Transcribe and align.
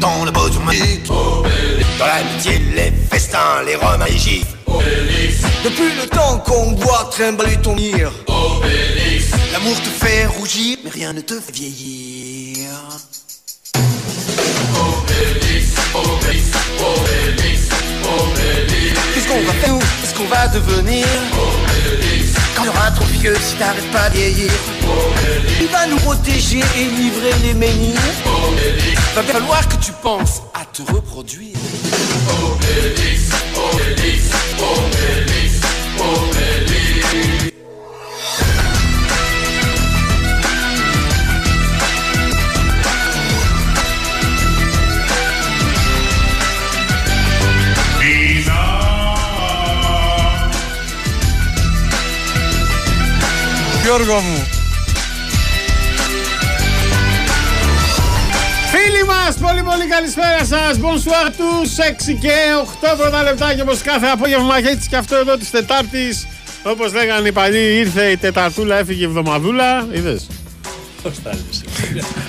dans 0.00 0.24
le 0.24 0.30
beau 0.30 0.48
Dans 1.98 2.06
l'amitié, 2.06 2.60
les 2.74 2.92
festins, 3.10 3.62
les 3.66 3.76
roms 3.76 4.02
et 4.06 4.12
les 4.12 4.18
gifles 4.18 4.46
Depuis 5.64 5.92
le 6.00 6.06
temps 6.08 6.38
qu'on 6.38 6.72
boit, 6.72 7.08
trimballer 7.10 7.56
ton 7.62 7.74
mire. 7.74 8.10
L'amour 9.52 9.76
te 9.80 10.04
fait 10.04 10.26
rougir, 10.26 10.78
mais 10.84 10.90
rien 10.90 11.12
ne 11.12 11.20
te 11.20 11.34
fait 11.34 11.52
vieillir. 11.52 12.68
Obélix, 14.74 15.66
Obélix, 15.94 16.44
Obélix, 16.80 17.68
Obélix 18.02 19.00
Qu'est-ce 19.14 19.28
qu'on 19.28 19.42
va 19.42 19.52
faire, 19.52 19.78
qu'est-ce 20.00 20.14
qu'on 20.14 20.26
va 20.26 20.48
devenir? 20.48 21.06
Aura 22.68 22.90
trop 22.90 23.04
vieux 23.06 23.36
si 23.40 23.56
t'arrêtes 23.56 23.90
pas 23.90 24.08
de 24.10 24.16
vieillir. 24.16 24.50
Il 25.60 25.68
va 25.68 25.86
nous 25.86 25.96
protéger 25.96 26.60
et 26.76 26.84
livrer 26.84 27.32
les 27.42 27.54
menhirs. 27.54 28.00
Va 29.14 29.22
bien 29.22 29.32
falloir 29.32 29.68
que 29.68 29.76
tu 29.76 29.92
penses 30.02 30.42
à 30.54 30.64
te 30.64 30.82
reproduire 30.92 31.54
Γιώργο 53.84 54.20
μου. 54.20 54.48
Φίλοι 58.70 59.04
μας, 59.04 59.34
πολύ 59.40 59.62
πολύ 59.62 59.86
καλησπέρα 59.86 60.44
σας. 60.44 60.78
Bonsoir 60.78 61.30
τους 61.36 61.78
6 61.78 62.12
και 62.20 62.32
8 62.92 62.96
πρώτα 62.96 63.22
λεπτάκια 63.22 63.62
όπως 63.62 63.80
κάθε 63.80 64.06
απόγευμα 64.06 64.60
και 64.60 64.68
έτσι 64.68 64.88
και 64.88 64.96
αυτό 64.96 65.16
εδώ 65.16 65.36
της 65.36 65.50
Τετάρτης. 65.50 66.26
Όπως 66.62 66.92
λέγανε 66.92 67.28
οι 67.28 67.32
παλιοί, 67.32 67.74
ήρθε 67.78 68.04
η 68.04 68.16
Τεταρτούλα, 68.16 68.76
έφυγε 68.76 69.00
η 69.00 69.04
Εβδομαδούλα. 69.04 69.86
Είδες; 69.92 70.26
Πώς 71.02 71.22
τα 71.22 71.30
λες. 71.30 71.64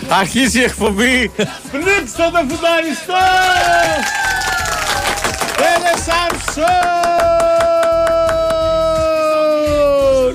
Αρχίζει 0.10 0.60
η 0.60 0.64
εκπομπή. 0.64 1.32
Πνίξτε 1.72 2.24
το 2.32 2.46
φουνταριστό! 2.50 3.24
Έλε 5.58 5.94
Σαμψόν! 6.06 7.16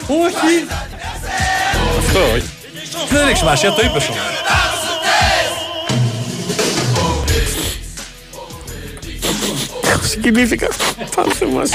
Όχι. 0.07 0.67
Αυτό, 2.21 2.35
όχι. 2.35 2.51
Δεν 3.11 3.29
έχει 3.29 3.37
σημασία, 3.37 3.73
το 3.73 3.83
είπες 3.85 4.09
όμως. 4.09 4.19
Συγκινήθηκα. 10.09 10.69
Πάθε 11.17 11.47
μας. 11.47 11.71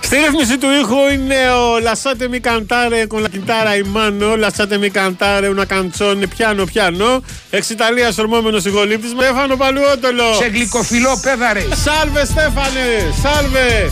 Στη 0.00 0.16
ρύθμιση 0.20 0.58
του 0.58 0.66
ήχου 0.70 1.12
είναι 1.12 1.50
ο 1.50 1.76
Lasciate 1.76 2.28
mi 2.28 2.40
cantare 2.40 3.06
con 3.06 3.22
la 3.22 3.28
chitarra 3.28 3.74
in 3.74 3.88
mano, 3.96 4.36
Lasciate 4.36 4.78
mi 4.78 4.90
cantare 4.90 5.46
una 5.48 5.66
canzone 5.66 6.26
piano 6.26 6.64
piano, 6.74 7.22
εξ 7.50 7.70
Ιταλίας 7.70 8.18
ορμόμενος 8.18 8.64
ηγολήπτης 8.64 9.10
Στέφανο 9.10 9.56
Παλουότολο. 9.56 10.34
Σε 10.38 10.46
γλυκοφιλό 10.46 11.20
πέδαρες. 11.22 11.64
Σάλβε 11.84 12.24
Στέφανε, 12.24 13.12
σάλβε. 13.22 13.90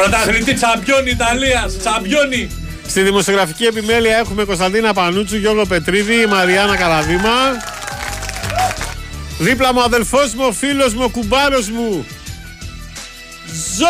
Πρωταθλητή 0.00 0.54
τσαμπιόν 0.54 1.06
Ιταλίας, 1.06 1.76
τσαμπιόνι. 1.78 2.50
Στη 2.86 3.02
δημοσιογραφική 3.02 3.64
επιμέλεια 3.64 4.16
έχουμε 4.16 4.44
Κωνσταντίνα 4.44 4.92
Πανούτσου, 4.92 5.36
Γιώργο 5.36 5.66
Πετρίδη, 5.66 6.26
Μαριάννα 6.26 6.76
Καραδίμα. 6.76 7.30
Δίπλα 9.38 9.72
μου 9.72 9.78
ο 9.80 9.84
αδελφός 9.84 10.34
μου, 10.34 10.44
ο 10.46 10.52
φίλος 10.52 10.94
μου, 10.94 11.02
ο 11.04 11.08
κουμπάρος 11.08 11.68
μου. 11.68 12.06
Βάστα 13.78 13.88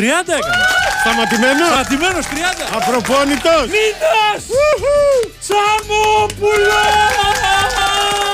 30 0.00 0.32
έκανα. 0.38 0.66
Σταματημένος. 1.00 1.68
Στρατημένος 1.68 2.26
30. 2.26 2.66
Απροπόνητος. 2.76 3.66
Μήνας. 3.76 4.42
Τσαμόπουλο. 5.42 6.82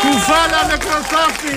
Κουφάλα 0.02 0.60
νεκροσόφτη. 0.70 1.56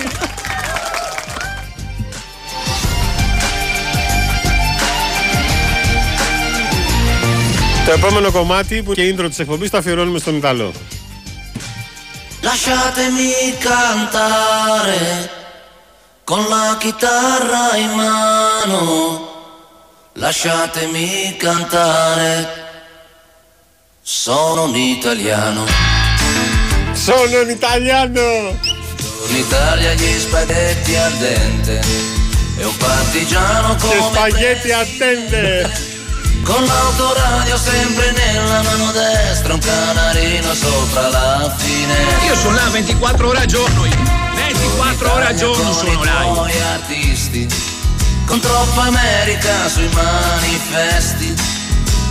Το 7.86 7.92
επόμενο 7.92 8.30
κομμάτι 8.30 8.82
που 8.82 8.92
και 8.92 9.14
intro 9.14 9.26
της 9.28 9.38
εκπομπής 9.38 9.70
το 9.70 9.78
αφιερώνουμε 9.78 10.18
στον 10.18 10.36
Ιταλό. 10.36 10.72
Lasciatemi 12.42 13.32
cantare 13.68 15.02
con 16.30 16.42
la 16.54 16.66
chitarra 16.82 17.64
in 17.84 17.90
mano. 18.00 19.29
Lasciatemi 20.20 21.34
cantare, 21.38 22.46
sono 24.02 24.64
un 24.64 24.76
italiano. 24.76 25.64
Sono 26.92 27.40
un 27.40 27.48
italiano! 27.48 28.20
In 29.28 29.36
Italia 29.36 29.94
gli 29.94 30.18
spaghetti 30.18 30.94
al 30.94 31.12
dente 31.14 31.80
e 32.58 32.64
un 32.66 32.76
partigiano 32.76 33.76
come 33.76 33.96
Gli 33.96 34.02
spaghetti 34.02 34.72
al 34.72 34.86
dente! 34.98 35.70
Con 36.44 36.66
l'autoradio 36.66 37.56
sempre 37.56 38.12
nella 38.12 38.60
mano 38.60 38.92
destra, 38.92 39.54
un 39.54 39.60
canarino 39.60 40.52
sopra 40.52 41.08
la 41.08 41.54
finestra. 41.56 42.26
Io 42.26 42.34
sono 42.36 42.56
là 42.56 42.68
24 42.68 43.26
ore 43.26 43.38
a 43.38 43.46
giorno, 43.46 43.82
24 44.34 45.12
ore 45.12 45.24
a 45.24 45.34
giorno 45.34 45.72
sono 45.72 46.04
là 46.04 46.48
con 48.30 48.38
troppa 48.38 48.82
America 48.82 49.68
sui 49.68 49.88
manifesti, 49.92 51.34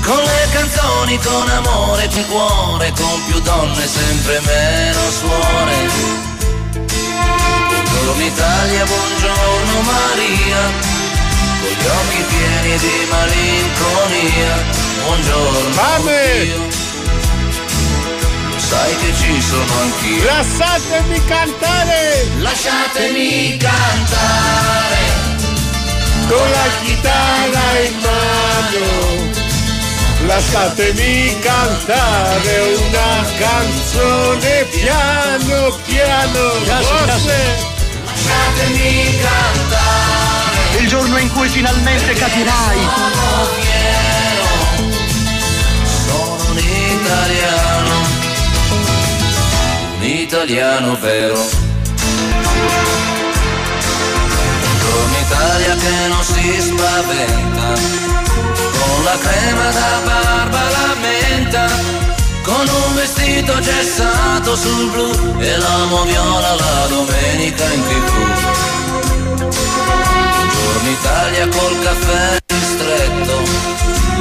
con 0.04 0.18
le 0.18 0.48
canzoni, 0.52 1.18
con 1.20 1.48
amore, 1.48 2.10
più 2.10 2.26
cuore, 2.28 2.92
con 2.92 3.24
più 3.26 3.40
donne, 3.40 3.88
sempre 3.88 4.42
meno 4.42 5.00
suore. 5.12 5.76
Buongiorno 7.70 8.22
Italia, 8.22 8.84
buongiorno 8.84 9.82
Maria, 9.82 10.62
con 11.62 11.72
gli 11.72 11.88
occhi 11.88 12.24
pieni 12.28 12.78
di 12.80 13.08
malinconia, 13.10 14.58
buongiorno. 15.06 15.72
Fame! 15.72 16.68
Sai 18.58 18.96
che 18.98 19.14
ci 19.16 19.42
sono 19.42 19.74
anch'io. 19.84 20.26
Lasciatemi 20.26 21.26
cantare! 21.26 22.28
Lasciatemi 22.40 23.56
cantare! 23.56 25.29
Con 26.30 26.50
la 26.52 26.68
chitarra 26.84 27.80
in 27.84 27.96
mano. 28.06 29.28
Lasciatemi 30.28 31.40
cantare 31.40 32.76
una 32.76 33.26
canzone 33.40 34.66
piano 34.70 35.78
piano. 35.86 36.50
Forse 36.66 37.68
Lasciatemi 38.06 39.18
cantare 39.22 40.82
Il 40.82 40.88
giorno 40.88 41.18
in 41.18 41.32
cui 41.34 41.48
finalmente 41.48 42.14
capirai. 42.14 42.80
Sono 42.80 43.48
fiero 43.60 44.48
Sono 46.06 46.52
un 46.52 46.58
italiano 46.58 47.92
Un 49.98 50.04
italiano 50.04 50.98
vero 51.00 51.59
sabbia 55.70 55.76
che 55.76 56.08
non 56.08 56.24
si 56.24 56.62
spaventa, 56.62 57.74
con 58.80 59.04
la 59.04 59.18
crema 59.20 59.70
da 59.72 60.02
barba 60.04 60.70
la 60.70 60.96
menta, 61.02 61.68
con 62.42 62.68
un 62.68 62.96
vestito 62.96 63.60
gessato 63.60 64.56
sul 64.56 64.90
blu. 64.90 65.36
E 65.40 65.58
l'amo 65.58 66.04
viola 66.04 66.56
la 66.56 66.88
domenica 66.88 67.64
in 67.66 67.84
tv. 67.84 68.12
Buongiorno 70.38 70.90
Italia 70.90 71.48
col 71.48 71.80
caffè 71.84 72.38
ristretto, 72.48 73.42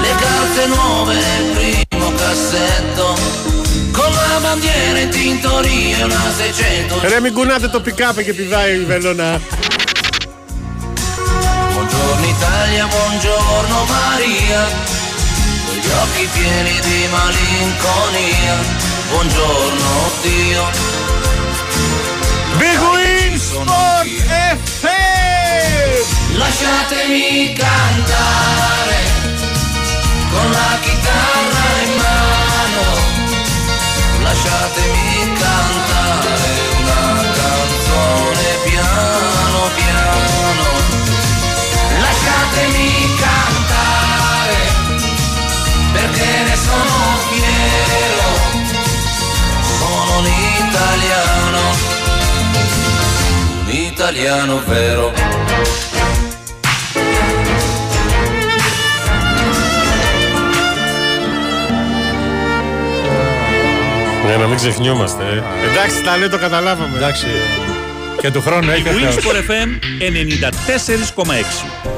le 0.01 0.15
carte 0.21 0.67
nuove 0.67 1.15
nel 1.15 1.57
primo 1.57 2.13
cassetto. 2.13 3.47
Con 3.93 4.13
la 4.13 4.39
bandiera 4.41 4.99
in 5.01 5.09
tintoria 5.11 6.05
una 6.05 6.33
600 6.37 7.01
Remi 7.01 7.31
Gunnate 7.31 7.69
Topic 7.69 7.99
Up 7.99 8.23
che 8.23 8.33
vi 8.33 8.45
vai 8.45 8.75
il 8.75 8.87
vellona 8.87 9.78
Italia, 12.79 12.87
buongiorno 12.87 13.85
Maria, 13.87 14.63
con 15.67 15.75
gli 15.75 15.89
occhi 15.89 16.29
pieni 16.33 16.79
di 16.81 17.09
malinconia, 17.11 18.57
buongiorno 19.09 20.11
Dio. 20.23 20.71
Big 22.57 22.79
Win 22.79 23.37
Sport 23.37 24.09
FM! 24.71 26.37
Lasciatemi 26.37 27.53
cantare 27.55 29.01
con 30.31 30.51
la 30.53 30.79
chitarra 30.81 31.83
in 31.83 31.97
mano. 31.97 32.85
Lasciatemi 34.23 35.33
cantare 35.37 36.68
Lasciatemi 42.51 43.15
cantare 43.21 44.61
perché 45.93 46.43
ne 46.49 46.57
sono 46.57 46.97
fiero. 47.29 48.31
Sono 49.79 50.19
un 50.19 50.27
italiano, 50.67 51.61
un 53.65 53.71
italiano 53.71 54.63
vero. 54.67 55.13
Ναι, 64.27 64.37
να 64.37 64.47
μην 64.47 64.57
ξεχνιόμαστε. 64.57 65.23
ε. 65.23 65.43
Εντάξει, 65.71 66.03
τα 66.03 66.17
λέει, 66.17 66.29
το 66.29 66.39
καταλάβαμε. 66.39 66.97
Εντάξει. 66.97 67.27
Και 68.21 68.31
του 68.31 68.41
χρόνου 68.43 68.71
έχει 68.71 68.83
χρέος. 68.83 69.15
Winsport 69.17 69.51
FM 69.51 69.69
94,6. 71.23 71.98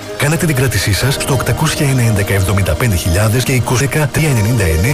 Κάνετε 0.21 0.45
την 0.45 0.55
κράτησή 0.55 0.93
σας 0.93 1.13
στο 1.13 1.39
811 1.45 2.23
και 3.43 3.61
20 3.65 3.87
399 4.07 4.07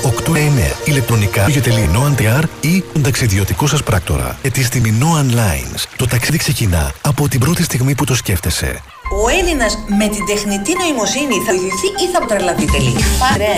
899 0.01 0.85
ηλεκτρονικά 0.85 1.49
για 1.49 1.61
Minoan.gr 1.75 2.43
ή 2.61 2.83
τον 2.93 3.03
ταξιδιωτικό 3.03 3.67
σας 3.67 3.83
πράκτορα. 3.83 4.37
Γιατί 4.41 4.63
στη 4.63 4.81
Minoan 4.85 5.33
Lines 5.35 5.83
το 5.95 6.07
ταξίδι 6.07 6.37
ξεκινά 6.37 6.91
από 7.01 7.27
την 7.27 7.39
πρώτη 7.39 7.63
στιγμή 7.63 7.95
που 7.95 8.05
το 8.05 8.15
σκέφτεσαι. 8.15 8.81
Ο 9.11 9.29
Έλληνας 9.39 9.77
με 9.99 10.07
την 10.07 10.25
τεχνητή 10.25 10.71
νοημοσύνη 10.79 11.37
θα 11.45 11.51
οδηγηθεί 11.55 11.87
ή 12.03 12.05
θα 12.13 12.25
τρελαθεί 12.25 12.65
τελείω. 12.65 12.99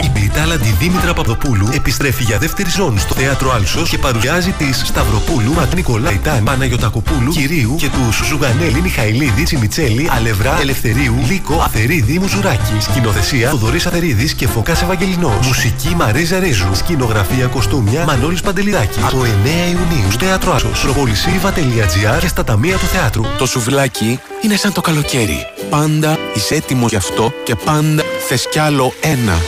Η 0.04 0.10
πλητάλαντη 0.10 0.75
Δήμητρα 0.80 1.13
Παπαδοπούλου 1.13 1.69
επιστρέφει 1.74 2.24
για 2.24 2.38
δεύτερη 2.38 2.69
ζώνη 2.69 3.00
στο 3.00 3.13
θέατρο 3.13 3.51
Άλσος 3.51 3.90
και 3.90 3.98
παρουσιάζει 3.98 4.51
τη 4.51 4.74
Σταυροπούλου, 4.74 5.54
Ματ 5.54 5.74
Νικολά 5.75 6.12
Ιτάν, 6.12 6.44
Παναγιοτακοπούλου, 6.44 7.31
Κυρίου 7.31 7.75
και 7.75 7.90
τους 7.90 8.28
Ζουγανέλη, 8.28 8.81
Μιχαηλίδη, 8.81 9.44
Τσιμιτσέλη, 9.44 10.10
Αλευρά, 10.12 10.57
Ελευθερίου, 10.62 11.16
Λίκο, 11.28 11.62
Αθερίδη, 11.62 12.19
Μουζουράκη. 12.19 12.74
Σκηνοθεσία 12.80 13.50
Θοδωρής 13.50 13.86
Αθερίδης 13.86 14.34
και 14.34 14.48
Φωκά 14.48 14.72
Ευαγγελινός. 14.72 15.48
Μουσική 15.48 15.95
Μαρίζα 15.95 16.40
Ρίζου. 16.40 16.75
Σκηνογραφία 16.75 17.45
κοστούμια 17.45 18.04
Μανώλης 18.04 18.42
Παντελιδάκη. 18.42 19.00
Από 19.04 19.24
9 19.24 19.28
Ιουνίου 19.72 20.12
στο 20.12 20.25
θέατρο 20.25 20.54
Άλσος. 20.54 20.81
Προπολισίβα.gr 20.81 22.19
και 22.19 22.28
στα 22.28 22.44
ταμεία 22.44 22.78
του 22.78 22.86
θεάτρου. 22.86 23.24
Το 23.38 23.45
σουβλάκι 23.45 24.19
είναι 24.42 24.56
σαν 24.56 24.74
το 24.74 24.81
καλοκαίρι. 24.81 25.38
Πάντα 25.69 26.18
είσαι 26.33 26.56
έτοιμος 26.56 26.89
γι' 26.89 26.95
αυτό 26.95 27.33
και 27.44 27.56
πάντα 27.56 28.03
θες 28.27 28.47
κι 28.51 28.59
άλλο 28.59 28.94
ένα. 29.01 29.41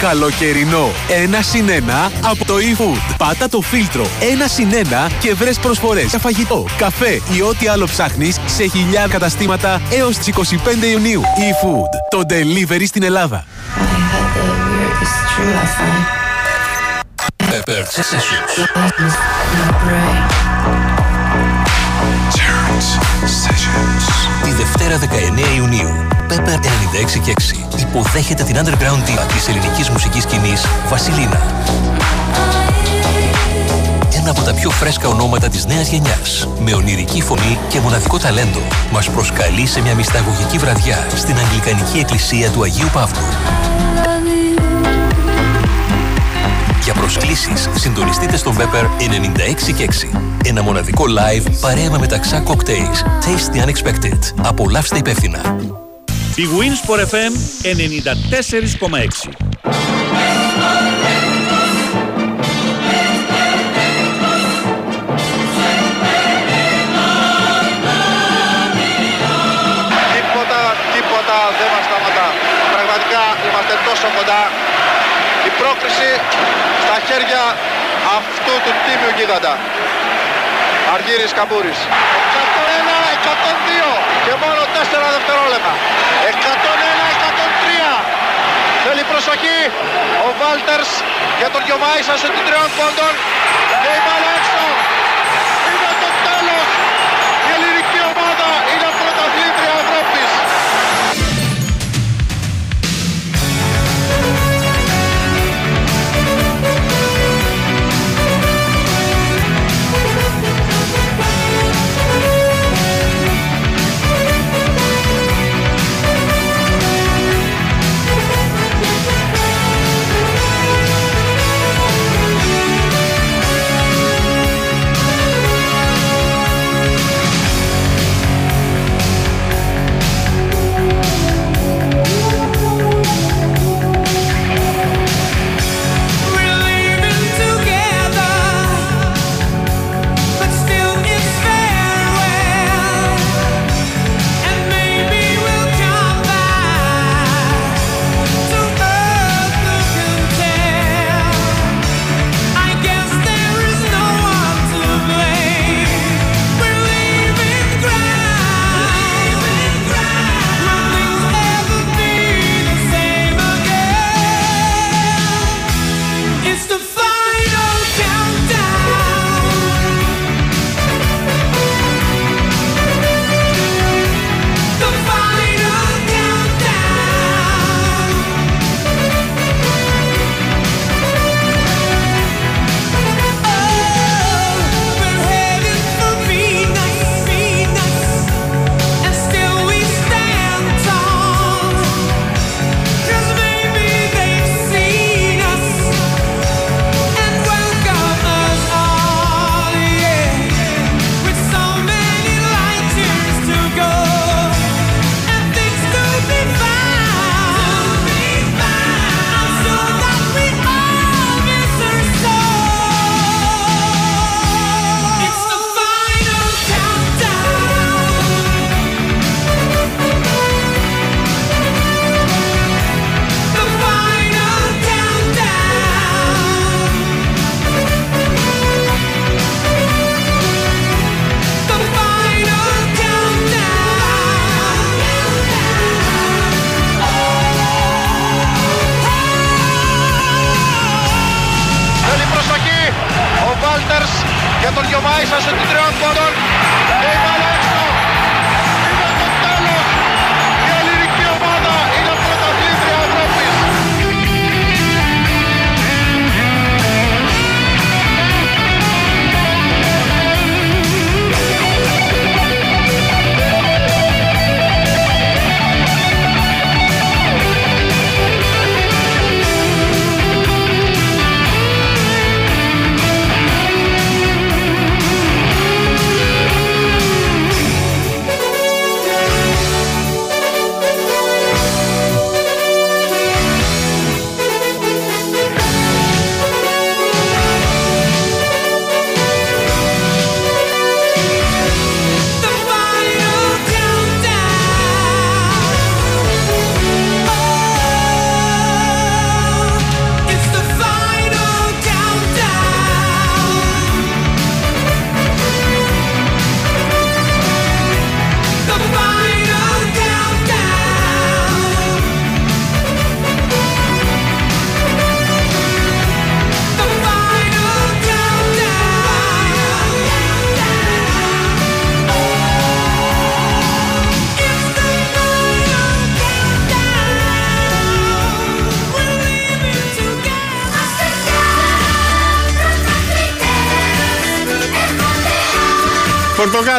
Καλοκαιρινό. 0.00 0.90
Ένα 1.22 1.42
συν 1.42 1.68
ένα 1.68 2.10
από 2.24 2.44
το 2.44 2.54
eFood. 2.54 3.14
Πάτα 3.16 3.48
το 3.48 3.60
φίλτρο. 3.60 4.06
Ένα 4.32 4.46
συν 4.46 4.72
ένα 4.72 5.10
και 5.20 5.34
βρες 5.34 5.58
προσφορές 5.58 6.04
για 6.04 6.18
φαγητό, 6.18 6.66
καφέ 6.78 7.20
ή 7.32 7.42
ό,τι 7.42 7.66
άλλο 7.66 7.84
ψάχνεις 7.84 8.36
σε 8.46 8.66
χιλιάδες 8.66 9.10
καταστήματα 9.10 9.80
έως 9.90 10.16
τις 10.16 10.26
25 10.26 10.86
Ιουνίου. 10.92 11.20
eFood. 11.20 11.88
Το 12.10 12.22
delivery 12.28 12.84
στην 12.86 13.02
Ελλάδα. 13.02 13.46
Pepper 17.50 17.84
Sessions. 17.86 18.74
Τη 24.56 24.62
Δευτέρα 24.62 24.98
19 24.98 25.56
Ιουνίου, 25.56 25.88
Pepper 26.28 26.58
96 27.16 27.18
και 27.24 27.32
6 27.76 27.80
υποδέχεται 27.80 28.42
την 28.42 28.56
underground 28.56 29.08
diva 29.08 29.26
της 29.32 29.48
ελληνικής 29.48 29.88
μουσικής 29.88 30.22
σκηνής, 30.22 30.66
Βασιλίνα. 30.88 31.40
Ένα 34.14 34.30
από 34.30 34.40
τα 34.40 34.54
πιο 34.54 34.70
φρέσκα 34.70 35.08
ονόματα 35.08 35.48
της 35.48 35.66
νέας 35.66 35.88
γενιάς, 35.88 36.48
με 36.58 36.74
ονειρική 36.74 37.22
φωνή 37.22 37.58
και 37.68 37.80
μοναδικό 37.80 38.18
ταλέντο, 38.18 38.60
μας 38.92 39.10
προσκαλεί 39.10 39.66
σε 39.66 39.80
μια 39.80 39.94
μυσταγωγική 39.94 40.58
βραδιά 40.58 41.06
στην 41.14 41.36
Αγγλικανική 41.38 41.98
Εκκλησία 41.98 42.50
του 42.50 42.62
Αγίου 42.62 42.88
Παύλου. 42.92 43.22
Για 46.84 46.94
προσκλήσεις, 46.94 47.68
συντονιστείτε 47.74 48.36
στον 48.36 48.56
Pepper 48.56 48.84
96 48.84 49.72
και 49.76 49.88
6. 50.12 50.18
Ένα 50.44 50.62
μοναδικό 50.62 51.04
live 51.04 51.50
παρέα 51.60 51.90
με 51.90 51.98
μεταξά 51.98 52.42
cocktails. 52.46 52.98
Taste 53.24 53.48
the 53.54 53.60
unexpected. 53.64 54.18
Απολαύστε 54.42 54.98
υπεύθυνα. 54.98 55.56
Η 56.34 56.44
Winsport 56.58 57.00
FM 57.00 57.32
94,6. 57.62 57.74
Τίποτα, 70.14 70.60
τίποτα 70.94 71.36
δεν 71.58 71.68
μας 71.74 71.84
σταματά. 71.88 72.26
Πραγματικά 72.74 73.22
είμαστε 73.46 73.74
τόσο 73.88 74.06
κοντά. 74.16 74.42
Η 75.48 75.50
πρόκριση 75.60 76.10
στα 76.32 76.63
χέρια 77.08 77.42
αυτού 78.18 78.54
του 78.64 78.72
τίμιου 78.84 79.12
γίγαντα. 79.16 79.54
Αργύρης 80.94 81.32
Καμπούρης. 81.38 81.78
101, 82.36 82.98
102 83.16 83.90
και 84.24 84.32
μόνο 84.42 84.60
4 84.76 85.08
δευτερόλεπτα. 85.16 85.72
101, 86.30 87.06
103. 87.14 87.90
Θέλει 88.84 89.02
προσοχή 89.12 89.58
ο 90.26 90.28
Βάλτερς 90.40 90.90
για 91.40 91.48
τον 91.54 91.62
Γιωμάησα 91.66 92.14
σε 92.22 92.28
την 92.34 92.42
τριών 92.46 92.68
πόντων. 92.76 93.12
Και 93.82 93.90
η 93.98 94.00
μπάλα 94.04 94.30
έξω. 94.38 94.53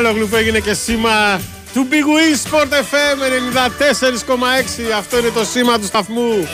Πορτογάλογλου 0.05 0.29
που 0.29 0.35
έγινε 0.35 0.59
και 0.59 0.73
σήμα 0.73 1.39
του 1.73 1.87
Big 1.91 2.05
Win 2.13 2.49
Sport 2.49 2.71
FM 2.73 3.17
94,6. 4.89 4.91
Αυτό 4.97 5.17
είναι 5.17 5.29
το 5.29 5.45
σήμα 5.45 5.79
του 5.79 5.85
σταθμού. 5.85 6.47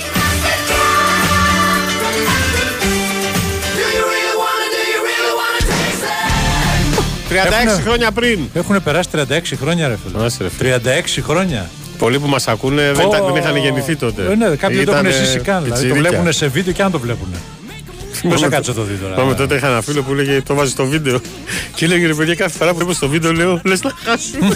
36 7.29 7.34
Έχουνε- 7.36 7.81
χρόνια 7.84 8.12
πριν. 8.12 8.39
Έχουν 8.53 8.84
περάσει 8.84 9.10
36 9.12 9.55
χρόνια, 9.62 9.88
ρε 9.88 9.98
φίλε. 10.05 10.25
Άσε, 10.25 10.38
ρε 10.43 10.50
φίλε. 10.50 10.79
36 10.79 11.22
χρόνια. 11.22 11.70
Πολλοί 11.98 12.20
που 12.20 12.27
μας 12.27 12.48
ακούνε 12.48 12.91
δεν, 12.96 13.08
ήταν- 13.08 13.25
δεν 13.25 13.36
είχαν 13.36 13.55
γεννηθεί 13.58 13.96
τότε. 13.96 14.22
Ε, 14.31 14.36
ναι, 14.36 14.55
κάποιοι 14.55 14.75
δεν 14.75 14.86
το 14.86 14.91
έχουν 14.91 15.05
Ήτανε 15.05 15.25
ζήσει 15.25 15.39
καν. 15.39 15.63
Δηλαδή, 15.63 15.81
το 15.81 15.88
πιτσιρίκια. 15.88 16.10
βλέπουν 16.10 16.34
σε 16.34 16.48
βίντεο 16.48 16.74
και 16.74 16.81
αν 16.84 16.91
το 16.91 17.00
βλέπουν. 17.00 17.27
Πώς 18.29 18.41
θα 18.41 18.48
κάτσε 18.48 18.74
το 18.74 18.84
δει 18.84 18.93
τώρα; 18.96 19.13
Πάμε 19.15 19.34
τότε 19.36 19.55
είχα 19.55 19.67
ένα 19.67 19.81
φίλο 19.81 20.01
που 20.01 20.13
λέγε 20.13 20.41
το 20.41 20.53
βάζει 20.55 20.72
στο 20.72 20.86
βίντεο. 20.86 21.22
Και 21.81 21.88
έλεγε 21.88 22.07
ρε 22.07 22.13
παιδιά 22.13 22.35
κάθε 22.35 22.57
φορά 22.57 22.71
που 22.71 22.77
βλέπω 22.77 22.93
στο 22.93 23.07
βίντεο 23.07 23.33
λέω 23.33 23.61
λες 23.63 23.81
να 23.81 23.91
χάσουμε. 24.03 24.55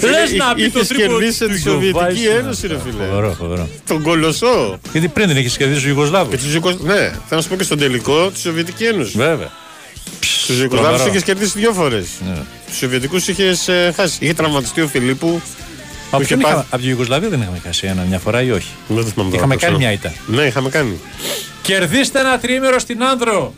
Λες 0.00 0.32
να 0.32 0.54
μπει 0.54 0.70
το 0.70 0.78
Είχες 0.78 0.88
τρίπο 0.88 1.02
κερδίσει 1.18 1.38
του 1.44 1.50
τη 1.52 1.60
Σοβιετική 1.60 1.88
Γιουγκοσλαβία. 1.90 2.34
Ένωση, 2.34 2.66
ρε 2.66 2.78
φίλε. 2.84 3.04
Φοβερό, 3.04 3.34
φοβερό. 3.38 3.68
Τον 3.86 4.02
Κολοσσό. 4.02 4.78
Γιατί 4.92 5.08
πριν 5.08 5.26
δεν 5.26 5.36
είχε 5.36 5.56
κερδίσει 5.58 5.86
ο 5.86 5.88
Ιουγκοσλάβο. 5.88 6.30
Και 6.30 6.36
τους 6.36 6.54
Ιουγκοσ- 6.54 6.80
Ναι, 6.82 6.94
θέλω 6.94 7.14
να 7.30 7.40
σου 7.40 7.48
πω 7.48 7.56
και 7.56 7.62
στον 7.62 7.78
τελικό 7.78 8.30
της 8.30 8.40
Σοβιετική 8.42 8.84
Ένωση. 8.84 9.12
Βέβαια. 9.16 9.50
Τους 10.20 10.48
Ιουγκοσλάβους 10.48 10.68
τρομερό. 10.88 11.06
είχες 11.06 11.22
κερδίσει 11.22 11.58
δύο 11.58 11.72
φορές. 11.72 12.06
Ναι. 12.28 12.36
Τους 12.68 12.76
Σοβιετικούς 12.76 13.28
είχες 13.28 13.68
χάσει. 13.96 14.16
Είχε 14.20 14.34
τραυματιστεί 14.34 14.80
ο 14.80 14.86
Φιλίππου. 14.88 15.40
Από 16.10 16.22
είχε 16.22 16.26
ποιον 16.36 16.40
πάθει- 16.40 16.56
είχαμε- 16.56 16.66
από 16.70 16.82
τη 16.82 16.88
Ιουγκοσλαβία 16.88 17.28
δεν 17.28 17.40
είχαμε 17.40 17.60
χάσει 17.64 17.86
ένα 17.86 18.04
μια 18.08 18.18
φορά 18.18 18.42
ή 18.42 18.50
όχι; 18.50 18.68
Δεν 18.88 18.96
το 18.96 19.02
θυμάμαι 19.02 19.30
τώρα, 19.30 19.36
Είχαμε 19.36 19.54
το 19.54 19.60
κάνει 19.60 19.76
ξέρω. 19.76 19.76
μια 19.78 19.92
ήττα. 19.92 20.12
Ναι, 20.26 20.42
είχαμε 20.42 20.68
κάνει. 20.68 20.98
Κερδίστε 21.68 22.20
ένα 22.20 22.38
τρίμερο 22.38 22.78
στην 22.78 23.04
Άνδρο. 23.04 23.54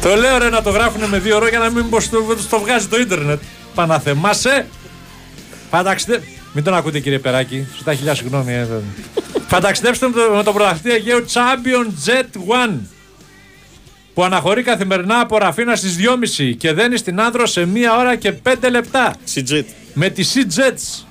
Το 0.02 0.14
λέω 0.14 0.38
ρε 0.38 0.48
να 0.48 0.62
το 0.62 0.70
γράφουν 0.70 1.04
με 1.08 1.18
δύο 1.18 1.38
ρο 1.38 1.48
για 1.48 1.58
να 1.58 1.70
μην 1.70 1.88
πως 1.88 2.08
το, 2.08 2.18
το 2.50 2.58
βγάζει 2.60 2.86
το 2.86 2.98
ίντερνετ. 2.98 3.40
Παναθεμάσαι. 3.74 4.66
Πανταξιδε... 5.70 6.22
Μην 6.52 6.64
τον 6.64 6.74
ακούτε 6.74 7.00
κύριε 7.00 7.18
Περάκη. 7.18 7.66
Στα 7.80 7.94
χιλιά 7.94 8.14
συγγνώμη. 8.14 8.52
ε, 8.52 8.64
δεν- 8.66 8.82
Φανταξιδέψτε 9.48 10.06
με 10.06 10.12
το, 10.12 10.30
με 10.36 10.42
το 10.42 10.52
πρωταθλητή 10.52 10.96
Αιγαίου 10.96 11.24
Champion 11.32 11.86
Jet 12.08 12.38
One 12.66 12.74
που 14.14 14.24
αναχωρεί 14.24 14.62
καθημερινά 14.62 15.20
από 15.20 15.38
Ραφίνα 15.38 15.76
στις 15.76 15.96
2.30 16.38 16.54
και 16.58 16.72
δένει 16.72 16.96
στην 16.96 17.20
Άνδρο 17.20 17.46
σε 17.46 17.68
1 17.74 17.76
ώρα 17.98 18.16
και 18.16 18.32
5 18.48 18.54
λεπτά. 18.70 19.14
Σιτζέτ. 19.24 19.68
Με 19.94 20.08
τη 20.08 20.24
Sea 20.34 20.58
Jets. 20.60 21.04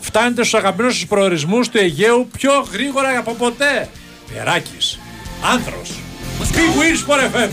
Φτάνετε 0.00 0.40
στους 0.44 0.54
αγαπημένους 0.54 0.94
σας 0.96 1.06
προορισμούς 1.06 1.68
του 1.68 1.78
Αιγαίου 1.78 2.28
πιο 2.38 2.52
γρήγορα 2.72 3.18
από 3.18 3.34
ποτέ. 3.34 3.88
Περάκης. 4.34 4.98
Άνθρος. 5.52 5.90
Big 6.48 6.72
Wins 6.78 7.00
for 7.06 7.18
FM. 7.34 7.50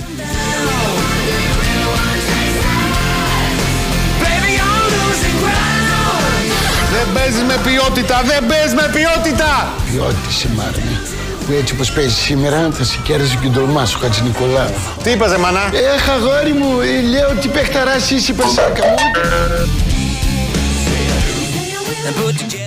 Δεν 6.92 7.08
παίζεις 7.14 7.42
με 7.44 7.60
ποιότητα, 7.64 8.22
δεν 8.26 8.46
παίζεις 8.48 8.74
με 8.74 8.92
ποιότητα! 8.94 9.74
Ποιότητα 9.92 10.30
σε 10.30 10.50
μάρμη. 10.56 10.98
Που 11.46 11.54
έτσι 11.60 11.74
όπως 11.74 11.92
παίζεις 11.92 12.18
σήμερα 12.18 12.70
θα 12.72 12.84
σε 12.84 12.98
κέρδισε 13.04 13.38
και 13.42 13.48
τον 13.48 13.64
Μάσο 13.70 13.98
Χατζη 13.98 14.22
Νικολάου. 14.22 14.74
Τι 15.04 15.12
είπατε, 15.12 15.38
μανά; 15.38 15.70
Έχ, 15.96 16.10
αγόρι 16.10 16.54
μου, 16.54 16.80
ε, 16.80 17.02
λέω 17.02 17.30
ότι 17.30 17.48
παιχταράς 17.48 18.12
είσαι 18.12 18.34
περσάκα 18.34 18.88
μου. 18.88 18.96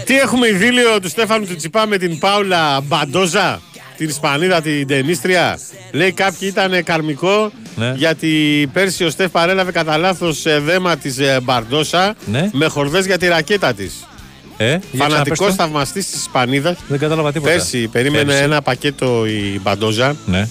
Τι 0.04 0.18
έχουμε 0.18 0.46
ειδήλιο 0.48 1.00
του 1.00 1.08
Στέφανου 1.08 1.46
του 1.46 1.56
Τσιπά 1.56 1.86
με 1.86 1.96
την 1.96 2.18
Πάουλα 2.18 2.80
Μπαντόζα, 2.80 3.60
την 4.00 4.08
Ισπανίδα, 4.08 4.60
την 4.60 4.86
ταινίστρια. 4.86 5.58
Λέει 5.92 6.12
κάποιοι 6.12 6.48
ήταν 6.52 6.84
καρμικό 6.84 7.50
Ναι. 7.76 7.92
γιατί 7.96 8.30
πέρσι 8.72 9.04
ο 9.04 9.10
Στέφ 9.10 9.30
παρέλαβε 9.30 9.70
κατά 9.72 9.96
λάθος 9.96 10.42
δέμα 10.64 10.96
της 10.96 11.16
Μπαρντόσα 11.42 12.14
Ναι. 12.26 12.50
με 12.52 12.66
χορδές 12.66 13.06
για 13.06 13.18
τη 13.18 13.26
ρακέτα 13.26 13.72
της. 13.74 13.92
Ε, 14.56 14.66
για 14.68 14.78
Φανατικός 15.04 15.38
ξαναπες 15.38 15.56
το. 15.56 15.62
θαυμαστής 15.62 16.06
της 16.10 16.20
Ισπανίδας. 16.20 16.76
Δεν 16.88 16.98
κατάλαβα 16.98 17.32
τίποτα. 17.32 17.52
Πέρσι 17.52 17.88
περίμενε 17.88 18.24
Πέρσι. 18.24 18.42
ένα 18.42 18.62
πακέτο 18.62 19.26
η 19.26 19.60
Μπαντόζα 19.62 20.16
Ναι, 20.26 20.48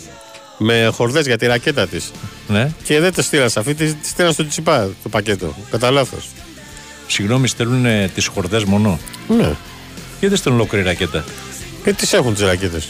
με 0.58 0.90
χορδές 0.94 1.26
για 1.26 1.38
τη 1.38 1.46
ρακέτα 1.46 1.88
της. 1.88 2.12
ναι. 2.48 2.72
Και 2.84 3.00
δεν 3.00 3.14
το 3.14 3.22
στείλαν 3.22 3.50
σε 3.50 3.60
αυτή, 3.60 3.74
τη 3.74 3.94
τη 3.94 4.08
στείλαν 4.08 4.34
στο 4.34 4.48
Τσιπά 4.48 4.90
το 5.04 5.10
πακέτο. 5.10 5.56
Κατά 5.72 5.92
λάθος. 5.92 6.28
Συγγνώμη, 7.08 7.48
στέλνουν 7.48 7.86
ε, 7.86 8.10
τις 8.16 8.28
χορδές 8.28 8.64
μόνο; 8.64 9.00
Ναι. 9.28 9.36
Γιατί 10.10 10.28
δεν 10.28 10.36
στέλνουν 10.38 10.62
ολόκληρη 10.62 10.86
ρακέτα; 10.86 11.24
Και 11.84 11.94
τις 11.94 12.14
έχουν 12.14 12.34
τις 12.34 12.44
ρακέτες. 12.44 12.88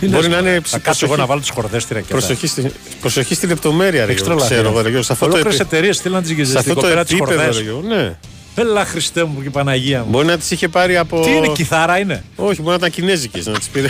Τι 0.00 0.06
Μπορεί 0.08 0.22
λες, 0.22 0.28
να 0.32 0.36
μωρέ. 0.36 0.50
είναι 0.50 0.60
Θα 0.64 0.78
κάτσω 0.78 1.06
εγώ 1.06 1.14
προσοχή. 1.14 1.20
να 1.20 1.26
βάλω 1.26 1.40
τις 1.40 1.50
χορδές 1.50 1.82
στη 1.82 1.94
ρακέτα. 1.94 2.12
Προσοχή, 2.12 2.46
στη, 2.46 2.72
προσοχή 3.00 3.34
στη 3.34 3.46
λεπτομέρεια, 3.46 4.04
ρε 4.04 4.10
Έχεις 4.12 4.22
Γιώργο. 4.22 4.46
τρελαθεί, 4.46 4.54
Ξέρω 4.54 4.62
ρε. 4.62 4.68
εγώ, 4.74 4.76
ρε 4.82 4.88
Γιώργο. 4.88 5.02
Σε 5.06 5.12
αυτό 5.12 5.24
το, 5.26 5.30
Ολόκληρες 5.32 5.60
επί- 5.60 5.72
εταιρείες 5.72 5.96
στείλαν 5.96 6.20
τις 6.22 6.30
σε 6.30 6.34
γυζές 6.36 6.56
αυτό 6.56 6.60
στην 6.70 6.74
το 6.74 6.80
κοπέρα 6.80 7.04
τις 7.04 7.12
επίπεδο, 7.12 7.36
χορδές. 7.40 7.56
ρε 7.56 7.62
Γιώργο. 7.62 7.88
Ναι. 7.88 8.16
Έλα 8.54 8.84
Χριστέ 8.84 9.24
μου 9.24 9.42
και 9.42 9.50
Παναγία 9.50 9.98
μου. 9.98 10.06
Μπορεί 10.10 10.26
να 10.26 10.38
τις 10.38 10.50
είχε 10.50 10.68
πάρει 10.68 10.96
από. 10.96 11.20
Τι 11.20 11.30
είναι, 11.30 11.48
κιθάρα 11.48 11.98
είναι; 11.98 12.24
Όχι, 12.36 12.56
μπορεί 12.62 12.68
να 12.70 12.74
ήταν 12.86 12.90
κινέζικες 12.90 13.46
να 13.46 13.58
τις 13.58 13.68
πήρε. 13.68 13.88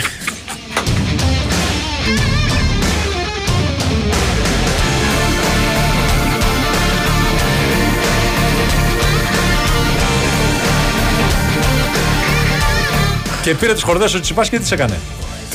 Και 13.41 13.53
πήρε 13.55 13.73
τις 13.73 13.83
χορδές 13.83 14.13
ο 14.13 14.19
Τσιπάς 14.19 14.49
και 14.49 14.59
τι 14.59 14.67
έκανε; 14.73 14.99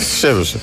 Τις 0.09 0.23
έδωσε. 0.23 0.61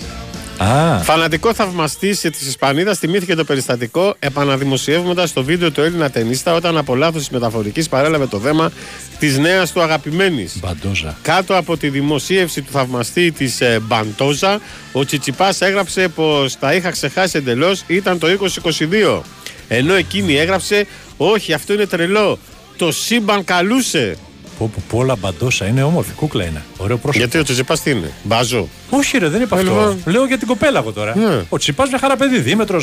Α, 0.57 0.97
Φανατικό 1.03 1.53
θαυμαστής 1.53 2.19
της 2.19 2.47
Ισπανίδας 2.47 2.97
θυμήθηκε 2.97 3.35
το 3.35 3.43
περιστατικό 3.43 4.15
επαναδημοσιεύοντας 4.19 5.33
το 5.33 5.43
βίντεο 5.43 5.71
του 5.71 5.81
Έλληνα 5.81 6.09
ταινίστα 6.09 6.53
όταν 6.53 6.77
από 6.77 6.95
λάθος 6.95 7.19
της 7.21 7.29
μεταφορικής 7.29 7.89
παρέλαβε 7.89 8.25
το 8.27 8.37
δέμα 8.37 8.71
της 9.19 9.37
νέας 9.37 9.71
του 9.71 9.81
αγαπημένης. 9.81 10.59
μπαντόζα. 10.59 11.17
Κάτω 11.21 11.55
από 11.57 11.77
τη 11.77 11.89
δημοσίευση 11.89 12.61
του 12.61 12.71
θαυμαστή 12.71 13.31
της 13.31 13.61
ε, 13.61 13.79
Μπαντόζα, 13.81 14.59
ο 14.91 15.05
Τσιτσιπάς 15.05 15.61
έγραψε 15.61 16.07
πως 16.07 16.57
τα 16.59 16.73
είχα 16.73 16.89
ξεχάσει 16.89 17.37
εντελώς, 17.37 17.83
ήταν 17.87 18.19
το 18.19 18.27
2022. 18.63 19.21
Ενώ 19.67 19.93
εκείνη 19.93 20.35
έγραψε, 20.35 20.87
Όχι, 21.17 21.53
αυτό 21.53 21.73
είναι 21.73 21.85
τρελό. 21.85 22.39
Το 22.77 22.91
σύμπαν 22.91 23.43
καλούσε. 23.43 24.17
Πω, 24.59 24.69
πω, 24.75 24.81
πω, 24.89 24.97
όλα 24.97 25.15
μπαντόσα 25.15 25.65
είναι 25.65 25.83
όμορφη, 25.83 26.11
κούκλα 26.13 26.45
είναι. 26.45 26.63
Ωραίο 26.77 26.97
πρόσωπο. 26.97 27.17
Γιατί 27.17 27.37
ο 27.37 27.43
Τσιτσιπάς 27.43 27.81
τι 27.81 27.91
είναι, 27.91 28.11
Μπάζο; 28.23 28.67
Όχι, 28.89 29.17
ρε, 29.17 29.27
δεν 29.29 29.41
είπα 29.41 29.55
αυτό. 29.55 29.67
λοιπόν. 29.69 30.01
Λέω 30.05 30.25
για 30.25 30.37
την 30.37 30.47
κοπέλα 30.47 30.79
εγώ 30.79 30.91
τώρα. 30.91 31.17
Ναι. 31.17 31.43
Ο 31.49 31.57
Τσιπά 31.57 31.87
μια 31.87 31.99
χαρά 31.99 32.15
παιδί, 32.17 32.39
δίμετρο. 32.39 32.81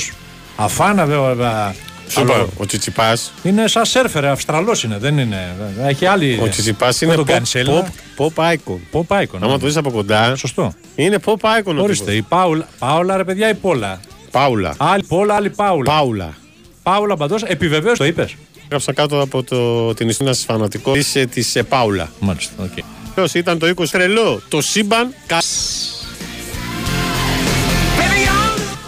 Αφάνα, 0.56 1.04
βέβαια. 1.06 1.74
Σου 2.08 2.20
είπα, 2.20 2.46
ο 2.56 2.66
Τσιτσιπάς. 2.66 3.32
Είναι 3.42 3.68
σαν 3.68 3.84
σερφερ, 3.84 4.24
Αυστραλός 4.26 4.82
είναι, 4.82 4.98
δεν 4.98 5.18
είναι. 5.18 5.54
Έχει 5.86 6.06
άλλη. 6.06 6.40
Ο 6.42 6.48
Τσιτσιπάς 6.48 6.98
Δεν 6.98 7.08
είναι 7.08 7.16
τον 7.16 7.26
pop, 7.26 7.30
κάνεις 7.30 7.48
σε 7.48 7.58
Έλληνα. 7.58 7.88
pop, 8.16 8.24
pop 8.36 8.52
icon. 8.52 8.78
Pop 8.92 9.22
icon. 9.22 9.38
Άμα 9.40 9.58
το 9.58 9.66
δεις 9.66 9.76
από 9.76 9.90
κοντά, 9.90 10.36
Σωστό. 10.36 10.72
είναι 10.94 11.18
pop 11.24 11.32
icon. 11.32 11.74
ο 11.78 11.82
Ορίστε, 11.82 12.04
τύπος. 12.04 12.18
η 12.18 12.22
Πάουλα, 12.28 12.68
Πάουλα 12.78 13.16
ρε 13.16 13.24
παιδιά, 13.24 13.48
η 13.48 13.54
Πόλα. 13.54 14.00
Πάουλα. 14.30 14.74
Άλλη 14.76 15.04
Πόλα, 15.08 15.34
άλλη 15.34 15.50
Πάουλα. 15.50 15.92
Πάουλα. 15.92 16.34
Πάουλα 16.82 17.16
Μπαντό, 17.16 17.36
επιβεβαίως 17.44 17.98
το 17.98 18.04
είπες. 18.04 18.34
Γράψα 18.70 18.92
κάτω 18.92 19.20
από 19.20 19.42
το, 19.42 19.94
την 19.94 20.08
ιστορία 20.08 20.32
σα 20.32 20.44
φανατικός 20.44 21.04
τη 21.12 21.26
της, 21.26 21.56
ε, 21.56 21.62
Πάουλα. 21.62 22.10
Μάλιστα, 22.18 22.52
οκ. 22.58 22.84
Ποιος 23.14 23.34
ήταν 23.34 23.58
το 23.58 23.66
20 23.76 23.84
τρελό. 23.90 24.40
Το 24.48 24.60
σύμπαν. 24.60 25.14
κα- 25.26 25.42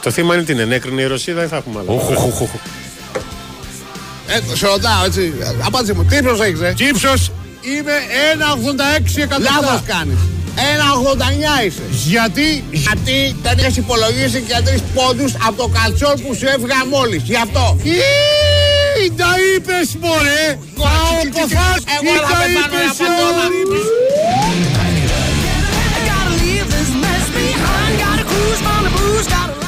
Το 0.03 0.11
θύμα 0.11 0.35
είναι 0.35 0.43
την 0.45 0.59
ενέκρινε 0.59 1.01
η 1.03 1.07
Ρωσία, 1.07 1.35
δεν 1.35 1.49
θα 1.49 1.57
έχουμε 1.57 1.79
άλλο. 1.81 1.93
Ε, 4.27 4.57
σε 4.57 4.67
ρωτάω 4.67 5.05
έτσι. 5.05 5.33
Απάντησε 5.65 5.95
μου, 5.95 6.05
τι 6.05 6.17
ύψος 6.17 6.41
έχεις, 6.41 6.61
ε. 6.61 6.73
Τι 6.77 6.92
ύψος 6.92 7.31
είμαι 7.61 7.93
1,86 8.33 9.23
εκατοστά. 9.23 9.61
Λάθος 9.61 9.81
κάνεις. 9.87 10.17
1,89 10.57 11.65
είσαι. 11.67 11.83
Γιατί; 11.91 12.65
Γιατί 12.71 13.37
δεν 13.43 13.59
έχεις 13.59 13.77
υπολογίσει 13.77 14.41
και 14.41 14.61
τρεις 14.65 14.81
πόντους 14.95 15.33
από 15.47 15.57
το 15.57 15.69
καλτσόν 15.69 16.15
που 16.27 16.35
σου 16.35 16.47
έφυγα 16.47 16.87
μόλις. 16.91 17.23
Γι' 17.23 17.37
αυτό. 17.37 17.77
Ή, 19.09 19.13
τα 19.17 19.31
είπες 19.57 19.97
μωρέ. 20.01 20.59
Πάω 20.75 21.19
ποφάς. 21.33 21.81
Εγώ 21.97 22.13
Ή 22.15 22.17
θα 22.17 22.23
τα 22.23 22.37
πεθάνω 22.39 22.57
είπες 22.59 22.97
για 22.97 23.07
πατώνα. 23.07 23.45
όλοι. 23.47 24.69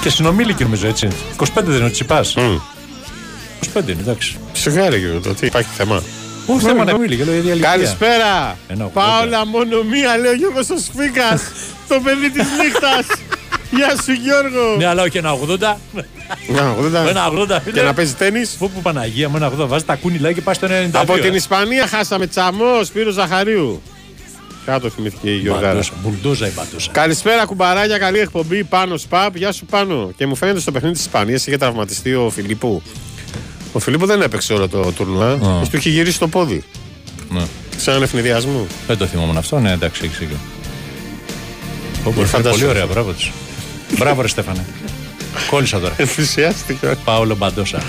Και 0.00 0.10
συνομήλικοι 0.10 0.62
νομίζω 0.62 0.86
έτσι. 0.86 1.08
25 1.36 1.44
δεν 1.54 1.74
είναι 1.76 1.84
ο 1.84 1.90
Τσιπάς. 1.90 2.34
25 2.36 2.38
είναι, 3.88 4.00
εντάξει. 4.00 4.36
Σιγάρε 4.52 4.96
Γιώργο, 4.96 5.20
το 5.20 5.34
τι 5.34 5.46
υπάρχει 5.46 5.68
θέμα. 5.76 6.02
Όχι 6.46 6.64
θέμα 6.64 6.84
να 6.84 6.98
μιλήσει, 6.98 7.24
λέω 7.24 7.34
η 7.34 7.36
ίδια 7.38 7.50
ηλικία. 7.52 7.70
Καλησπέρα. 7.70 8.56
Ένα 8.68 8.84
ογδόντα. 8.84 9.06
Πάολα 9.06 9.46
μόνο 9.46 9.82
μία, 9.82 10.16
λέει 10.18 10.30
ο 10.32 10.34
Γιώργος 10.34 10.70
ο 10.70 10.76
Σφίκας. 10.78 11.42
το 11.88 12.00
παιδί 12.00 12.30
της 12.30 12.44
νύχτας. 12.62 13.06
Γεια 13.76 14.02
σου 14.04 14.12
Γιώργο. 14.12 14.76
Ναι, 14.78 14.86
αλλά 14.86 15.02
όχι 15.02 15.18
ένα 15.18 15.32
80. 15.32 15.76
Να, 16.48 16.76
80. 17.04 17.08
Ένα 17.08 17.32
80. 17.32 17.72
Και 17.72 17.82
να 17.82 17.94
παίζεις 17.94 18.16
τέννις. 18.16 18.56
Φού 18.58 18.70
που 18.70 18.82
Παναγία 18.82 19.28
μου, 19.28 19.36
ένα 19.36 19.52
80. 19.58 19.66
Βάζεις 19.66 19.86
τα 19.86 19.94
κούνηλα 19.96 20.32
και 20.32 20.40
πάει 20.40 20.54
στο 20.54 20.66
92. 20.66 20.88
Από 20.92 21.18
την 21.18 21.32
ε. 21.32 21.36
Ισπανία 21.36 21.86
χάσαμε 21.86 22.26
τσαμός 22.26 22.86
Σπύρος 22.86 23.14
Ζαχαρίου. 23.14 23.82
Κάτω 24.66 24.90
θυμήθηκε 24.90 25.30
η 25.30 25.36
Γιωργάρα; 25.36 25.68
Μπαντόσα, 25.68 25.92
Μπουλντόζα 26.02 26.46
η 26.46 26.50
μπαντόσα. 26.54 26.90
Καλησπέρα 26.92 27.44
κουμπαράκια, 27.44 27.98
καλή 27.98 28.18
εκπομπή 28.18 28.64
πάνω 28.64 28.96
σπαπ. 28.96 29.36
Γεια 29.36 29.52
σου 29.52 29.64
πάνω. 29.64 30.10
Και 30.16 30.26
μου 30.26 30.34
φαίνεται 30.34 30.60
στο 30.60 30.72
παιχνίδι 30.72 30.94
της 30.94 31.04
Ισπανίας 31.04 31.46
είχε 31.46 31.56
τραυματιστεί 31.56 32.14
ο 32.14 32.30
Φιλίππου. 32.30 32.82
Ο 33.72 33.78
Φιλίππου 33.78 34.06
δεν 34.06 34.22
έπαιξε 34.22 34.52
όλο 34.52 34.68
το 34.68 34.92
τουρνουά. 34.92 35.36
Του 35.70 35.76
είχε 35.76 35.90
γυρίσει 35.90 36.18
το 36.18 36.28
πόδι. 36.28 36.64
Ναι. 37.30 37.42
Σε 37.76 37.90
έναν 37.90 38.02
ευνηδιασμό. 38.02 38.66
Δεν 38.86 38.96
το 38.96 39.06
θυμόμουν 39.06 39.36
αυτό, 39.36 39.58
ναι, 39.58 39.72
εντάξει, 39.72 40.04
έχει 40.04 40.16
δίκιο. 40.18 40.36
Πω, 42.04 42.12
πω, 42.16 42.24
φαντάσου. 42.24 42.58
Πολύ 42.58 42.70
ωραία, 42.70 42.86
μπράβο 42.86 43.12
τη. 43.12 43.30
Μπράβο, 43.98 44.22
ρε 44.22 44.28
Στέφανε. 44.28 44.64
Κόλλησα 45.50 45.80
τώρα. 45.80 45.94
Ενθουσιάστηκα. 45.96 46.96
Πάολο 47.04 47.34
Μπαντόσα. 47.36 47.82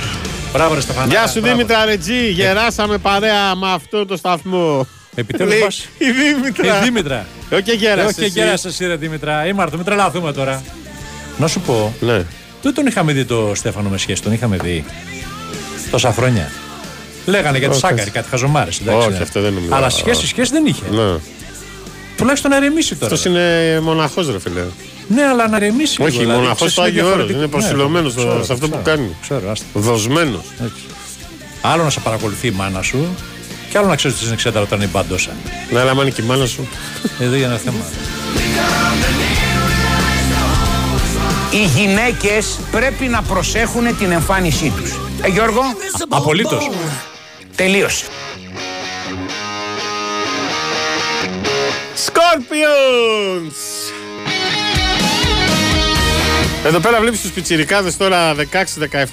Μπράβο, 0.53 0.73
ρε 0.73 0.81
Στεφανά. 0.81 1.07
Γεια 1.07 1.27
σου 1.27 1.41
Δήμητρα 1.41 1.85
Ρετζή, 1.85 2.29
γεράσαμε 2.29 2.97
παρέα 2.97 3.55
με 3.55 3.71
αυτό 3.73 4.05
το 4.05 4.17
σταθμό. 4.17 4.87
Επιτέλους 5.15 5.53
Λέει, 5.53 5.61
πας. 5.61 5.87
Η 5.97 6.05
Δήμητρα. 6.11 6.79
Η 6.79 6.83
Δήμητρα. 6.83 7.25
Όχι 7.53 7.75
γέρασε. 7.75 8.21
Όχι, 8.21 8.29
γέρασε 8.29 8.67
εσύ, 8.67 8.85
ρε 8.85 8.95
Δήμητρα. 8.95 9.45
Ήμαρτο, 9.47 9.75
μην 9.75 9.85
τρελαθούμε 9.85 10.33
τώρα. 10.33 10.63
Να 11.37 11.47
σου 11.47 11.59
πω, 11.59 11.93
Ναι. 11.99 12.25
δεν 12.61 12.73
τον 12.73 12.85
είχαμε 12.85 13.11
δει 13.13 13.25
το 13.25 13.51
Στέφανο 13.55 13.89
με 13.89 13.97
σχέση, 13.97 14.21
τον 14.21 14.33
είχαμε 14.33 14.57
δει 14.57 14.85
τόσα 15.91 16.13
χρόνια. 16.13 16.51
Λέγανε 17.25 17.57
για 17.57 17.67
τη 17.67 17.73
Όχι. 17.73 17.85
Σάκαρη, 17.85 18.09
κάτι 18.09 18.29
χαζομάρες. 18.29 18.81
Όχι, 18.85 19.21
αυτό 19.21 19.41
δεν 19.41 19.53
νομίζω. 19.53 19.75
Αλλά 19.75 19.89
σχέση, 19.89 20.27
σχέση 20.27 20.51
δεν 20.51 20.65
είχε. 20.65 20.83
Ναι. 20.91 21.19
Τουλάχιστον 22.17 22.51
να 22.51 22.59
ρεμίσει 22.59 22.95
τώρα. 22.95 23.13
Αυτός 23.13 23.25
είναι 23.31 23.79
μοναχός, 23.81 24.31
ρε 24.31 24.39
φίλε. 24.39 24.61
Ναι, 25.07 25.23
αλλά 25.23 25.47
να 25.47 25.59
ρεμίσει. 25.59 26.01
Όχι, 26.01 26.11
λίγο, 26.11 26.21
δηλαδή, 26.21 26.39
μοναχό 26.39 26.55
ξέρεις, 26.55 26.73
στο 26.73 26.81
είναι 26.81 26.89
Άγιο 26.89 27.05
Όρος. 27.05 27.15
διαφορετικό. 27.15 27.39
Είναι 27.39 27.47
προσιλωμένο 27.47 28.07
Ναι, 28.07 28.13
ξέρω, 28.15 28.43
σε 28.43 28.53
αυτό 28.53 28.67
που 28.69 28.79
ξέρω, 28.81 28.97
κάνει. 28.97 29.15
Ξέρω, 29.21 29.51
άστα. 29.51 29.65
Δοσμένος. 29.73 30.43
Έτσι. 30.63 30.81
Άλλο 31.61 31.83
να 31.83 31.89
σε 31.89 31.99
παρακολουθεί 31.99 32.47
η 32.47 32.51
μάνα 32.51 32.81
σου 32.81 33.15
και 33.69 33.77
άλλο 33.77 33.87
να 33.87 33.95
ξέρεις 33.95 34.15
ότι 34.17 34.25
είναι 34.25 34.33
εξέταρο 34.33 34.63
όταν 34.65 34.79
είναι 34.81 34.89
μπαντόσα. 34.93 35.31
Ναι, 35.71 35.79
αλλά 35.79 35.91
άμα 35.91 36.01
είναι 36.01 36.11
και 36.11 36.21
η 36.21 36.25
μάνα 36.25 36.45
σου. 36.45 36.67
Εδώ 37.19 37.35
για 37.35 37.45
ένα 37.45 37.57
θέμα. 37.57 37.77
Οι 41.51 41.65
γυναίκες 41.65 42.59
πρέπει 42.71 43.05
να 43.05 43.21
προσέχουν 43.21 43.97
την 43.97 44.11
εμφάνισή 44.11 44.73
τους. 44.81 44.91
Ε, 45.21 45.27
Γιώργο, 45.27 45.61
Απολύτως. 46.09 46.69
τελείωσε. 47.55 48.05
Scorpions! 52.05 53.57
Εδώ 56.65 56.79
πέρα 56.79 56.99
βλέπεις 56.99 57.21
τους 57.21 57.31
πιτσιρικάδες 57.31 57.97
τώρα 57.97 58.35
16, 58.35 58.43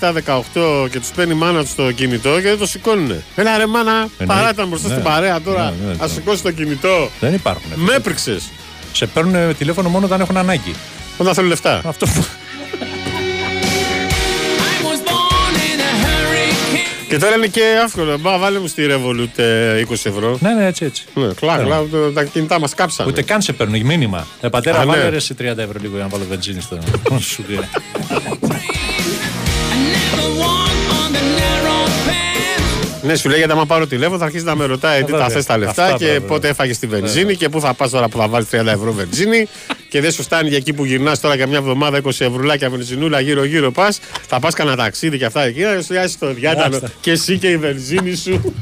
17, 0.00 0.12
18 0.52 0.88
και 0.90 0.98
τους 1.00 1.08
παίρνει 1.08 1.32
η 1.32 1.36
μάνα 1.36 1.60
τους 1.60 1.70
στο 1.70 1.92
κινητό 1.92 2.34
και 2.40 2.48
δεν 2.48 2.58
το 2.58 2.66
σηκώνουν. 2.66 3.22
Έλα 3.36 3.56
ρε 3.56 3.66
μάνα, 3.66 4.08
παράτα 4.26 4.66
μπροστά 4.66 4.88
Ναι. 4.88 4.92
στην 4.94 5.04
παρέα 5.06 5.40
τώρα. 5.40 5.62
Ναι, 5.80 5.86
ναι, 5.86 5.92
Α 5.92 6.06
ναι. 6.06 6.12
σηκώσει 6.12 6.42
το 6.42 6.50
κινητό. 6.52 7.10
Δεν 7.20 7.34
υπάρχουν. 7.34 7.70
Με 7.74 7.94
έπρεξες. 7.94 8.48
Σε 8.92 9.06
παίρνουν 9.06 9.56
τηλέφωνο 9.56 9.88
μόνο 9.88 10.06
όταν 10.06 10.20
έχουν 10.20 10.36
ανάγκη. 10.36 10.74
Όταν 11.16 11.34
θέλουν 11.34 11.48
λεφτά. 11.48 11.80
Αυτό 11.84 12.06
Και 17.08 17.18
τώρα 17.18 17.34
είναι 17.36 17.46
και 17.46 17.60
εύκολο. 17.84 18.18
Μπα, 18.18 18.38
βάλε 18.38 18.58
μου 18.58 18.66
στη 18.66 18.86
Revolut 18.90 19.38
ε, 19.38 19.82
20 19.88 19.92
ευρώ. 19.92 20.38
Ναι, 20.40 20.52
ναι, 20.54 20.66
έτσι, 20.66 20.84
έτσι. 20.84 21.04
Ναι, 21.14 21.26
κλακ, 21.34 21.62
κλακ, 21.64 21.80
το- 21.90 22.12
τα 22.12 22.24
κινητά 22.24 22.60
μας 22.60 22.74
κάψανε. 22.74 23.10
Ούτε 23.10 23.22
καν 23.22 23.42
σε 23.42 23.52
παίρνουν 23.52 23.80
μήνυμα. 23.86 24.26
Ε, 24.40 24.48
πατέρα, 24.48 24.78
Α, 24.78 24.84
ναι. 24.84 24.90
βάλε 24.92 25.08
ρε 25.08 25.18
σε 25.18 25.34
30 25.38 25.42
ευρώ 25.44 25.78
λίγο 25.80 25.94
για 25.94 26.02
να 26.02 26.08
βάλω 26.08 26.24
βενζίνη 26.28 26.60
στο. 26.60 26.78
Σου 27.34 27.42
πει. 27.42 27.58
Ναι, 33.02 33.16
σου 33.16 33.28
λέει 33.28 33.38
γιατί 33.38 33.52
άμα 33.52 33.66
πάρω 33.66 33.86
τηλέφωνο 33.86 34.18
θα 34.18 34.24
αρχίσει 34.24 34.44
να 34.44 34.54
με 34.56 34.64
ρωτάει 34.64 34.98
τι 35.04 35.10
βέβαια. 35.10 35.26
τα 35.26 35.32
θες 35.32 35.44
τα 35.44 35.58
λεφτά 35.58 35.84
Αυτά, 35.84 35.96
και 35.96 36.04
βέβαια. 36.04 36.20
πότε 36.28 36.48
έφαγες 36.48 36.78
τη 36.78 36.86
βενζίνη 36.86 37.36
και 37.36 37.48
πού 37.48 37.60
θα 37.60 37.74
πας 37.74 37.90
τώρα 37.90 38.08
που 38.08 38.18
θα 38.18 38.28
βάλεις 38.28 38.48
30 38.52 38.66
ευρώ 38.66 38.92
βενζίνη 38.92 39.48
και 39.88 40.00
δεν 40.00 40.12
σου 40.12 40.22
φτάνει 40.22 40.48
για 40.48 40.56
εκεί 40.56 40.72
που 40.72 40.84
γυρνάς 40.84 41.20
τώρα 41.20 41.34
για 41.34 41.46
μια 41.46 41.58
εβδομάδα 41.58 42.00
20 42.02 42.06
ευρουλάκια 42.06 42.70
βενζινούλα 42.70 43.20
γύρω-γύρω 43.20 43.70
πας. 43.70 44.00
Θα 44.26 44.40
πας 44.40 44.54
κανένα 44.54 44.76
ταξίδι 44.76 45.18
και 45.18 45.24
αυτά 45.24 45.42
εκεί. 45.42 45.60
Να 45.60 45.82
σου 45.82 45.92
λέει 45.92 46.14
το 46.18 46.32
διάταλο 46.32 46.74
Άστα. 46.74 46.90
και 47.00 47.10
εσύ 47.10 47.38
και 47.38 47.48
η 47.48 47.56
βενζίνη 47.56 48.14
σου. 48.14 48.54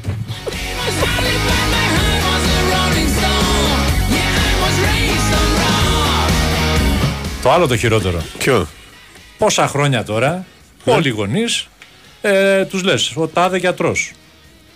Το 7.43 7.53
άλλο 7.53 7.67
το 7.67 7.77
χειρότερο. 7.77 8.23
Ποιο; 8.39 8.67
Πόσα 9.39 9.67
χρόνια 9.69 10.05
τώρα, 10.05 10.47
όλοι 10.85 11.09
οι 11.09 11.11
γονείς 11.11 11.69
ε, 12.21 12.65
τους 12.65 12.83
λες: 12.83 13.13
Ο 13.17 13.29
τάδε 13.29 13.59
γιατρός. 13.59 14.13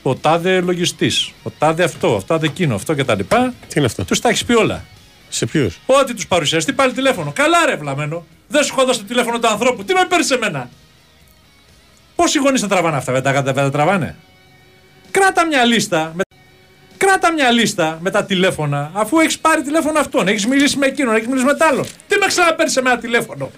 Ο 0.03 0.15
τάδε 0.15 0.61
λογιστής. 0.61 1.33
Ο 1.43 1.51
τάδε 1.59 1.85
αυτό. 1.85 2.17
Ο 2.17 2.23
τάδε 2.23 2.47
εκείνο. 2.47 2.75
Αυτό 2.75 2.95
κτλ. 2.95 3.19
Τι 3.19 3.75
είναι 3.75 3.87
αυτό; 3.87 4.05
Τους 4.05 4.21
τα 4.21 4.29
έχεις 4.29 4.45
πει 4.45 4.55
όλα. 4.55 4.85
Σε 5.31 5.47
ποιους; 5.47 5.79
Ό,τι 5.87 6.15
τους 6.15 6.27
παρουσιάσει. 6.27 6.67
Τι 6.67 6.73
πάλι 6.73 6.93
τηλέφωνο. 6.93 7.33
Καλά, 7.33 7.67
ρε 7.67 7.77
βλαμμένο. 7.77 8.27
Δεν 8.49 8.65
σου 8.65 8.75
έχω 8.77 8.87
δώσει 8.87 8.99
το 8.99 9.05
τηλέφωνο 9.05 9.39
του 9.39 9.49
ανθρώπου. 9.49 9.85
Τι 9.85 9.93
με 9.93 10.05
παίρνεις 10.09 10.27
σε 10.27 10.39
μένα; 10.39 10.71
Πόσοι 12.17 12.39
γονείς 12.39 12.61
θα 12.61 12.69
τραβάνε 12.69 12.97
αυτά, 12.97 13.13
δεν 13.13 13.23
τα, 13.23 13.43
δεν 13.43 13.55
τα 13.55 13.71
τραβάνε; 13.71 14.17
Κράτα 15.11 15.47
μια 15.47 15.65
λίστα. 15.65 16.13
Με... 16.15 16.23
Κράτα 16.97 17.33
μια 17.33 17.51
λίστα 17.51 17.99
με 18.01 18.11
τα 18.11 18.25
τηλέφωνα, 18.25 18.91
αφού 18.95 19.19
έχεις 19.19 19.39
πάρει 19.39 19.63
τηλέφωνο 19.63 19.99
αυτόν, 19.99 20.29
έχεις 20.29 20.47
μιλήσει 20.47 20.77
με 20.77 20.87
εκείνον, 20.87 21.15
έχεις 21.15 21.27
μιλήσει 21.27 21.45
με 21.45 21.55
τ' 21.55 21.63
άλλον. 21.63 21.85
Τι 22.07 22.19
με 22.19 22.27
ξαναπέρνει 22.27 22.71
σε 22.71 22.83
μένα 22.83 22.99
τηλέφωνο; 22.99 23.51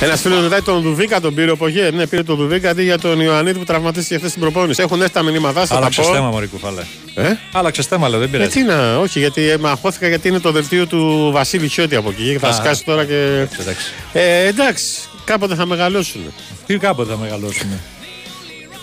Ένα 0.00 0.16
φίλος 0.16 0.42
ρωτάει 0.42 0.62
τον 0.62 0.82
Δουβίκα 0.82 1.20
τον 1.20 1.34
πήρε 1.34 1.50
ο 1.50 1.56
Πογέ. 1.56 1.90
Ναι, 1.90 2.06
πήρε 2.06 2.22
τον 2.22 2.36
Δουβίκα 2.36 2.70
αντί 2.70 2.82
για 2.82 2.98
τον 2.98 3.20
Ιωαννίδη 3.20 3.58
που 3.58 3.64
τραυματίστηκε 3.64 4.16
χθες 4.18 4.30
στην 4.30 4.42
προπόνηση. 4.42 4.82
Έχουν 4.82 5.00
έρθει 5.00 5.12
τα 5.12 5.22
μηνύματά 5.22 5.60
σας. 5.66 5.76
Άλλαξε 5.76 6.02
θέμα, 6.02 6.28
Μωρή 6.30 6.46
κουφάλε. 6.46 6.82
Ε; 7.14 7.32
Άλλαξε 7.52 7.82
θέμα, 7.82 8.08
λέω, 8.08 8.18
δεν 8.18 8.30
πειράζει. 8.30 8.50
Γιατί 8.60 8.72
να, 8.72 8.98
όχι, 8.98 9.18
γιατί 9.18 9.48
ε, 9.50 9.56
μαχώθηκα 9.58 10.08
γιατί 10.08 10.28
είναι 10.28 10.38
το 10.40 10.50
δελτίο 10.52 10.86
του 10.86 11.30
Βασίλη 11.32 11.68
Χιώτη 11.68 11.96
από 11.96 12.08
εκεί 12.10 12.32
και 12.32 12.38
θα 12.38 12.48
Α. 12.48 12.52
σκάσει 12.52 12.84
τώρα 12.84 13.04
και. 13.04 13.46
Εντάξει. 13.60 13.92
Ε, 14.12 14.46
εντάξει, 14.46 14.84
κάποτε 15.24 15.54
θα 15.54 15.66
μεγαλώσουν. 15.66 16.20
Τι 16.66 16.78
κάποτε 16.78 17.12
θα 17.12 17.18
μεγαλώσουν. 17.18 17.66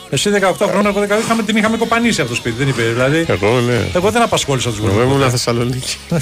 Εσύ 0.10 0.30
18 0.42 0.54
χρόνια, 0.70 0.90
εγώ 0.90 1.02
18 1.02 1.20
είχαμε, 1.24 1.44
την 1.44 1.58
είχαμε 1.58 1.78
κοπανίσει 1.78 2.22
από 2.22 2.30
το 2.30 2.36
σπίτι, 2.36 2.56
δεν 2.58 2.68
είπε. 2.68 2.82
Δηλαδή, 2.84 3.26
Εγώ, 3.28 3.60
ναι. 3.60 3.82
εγώ 3.94 4.10
δεν 4.12 4.22
απασχόλησα 4.22 4.70
τους 4.70 4.78
Εγώ 4.80 4.88
γονεί. 4.92 5.14
ήμουν 5.14 5.30
Θεσσαλονίκη. 5.30 5.98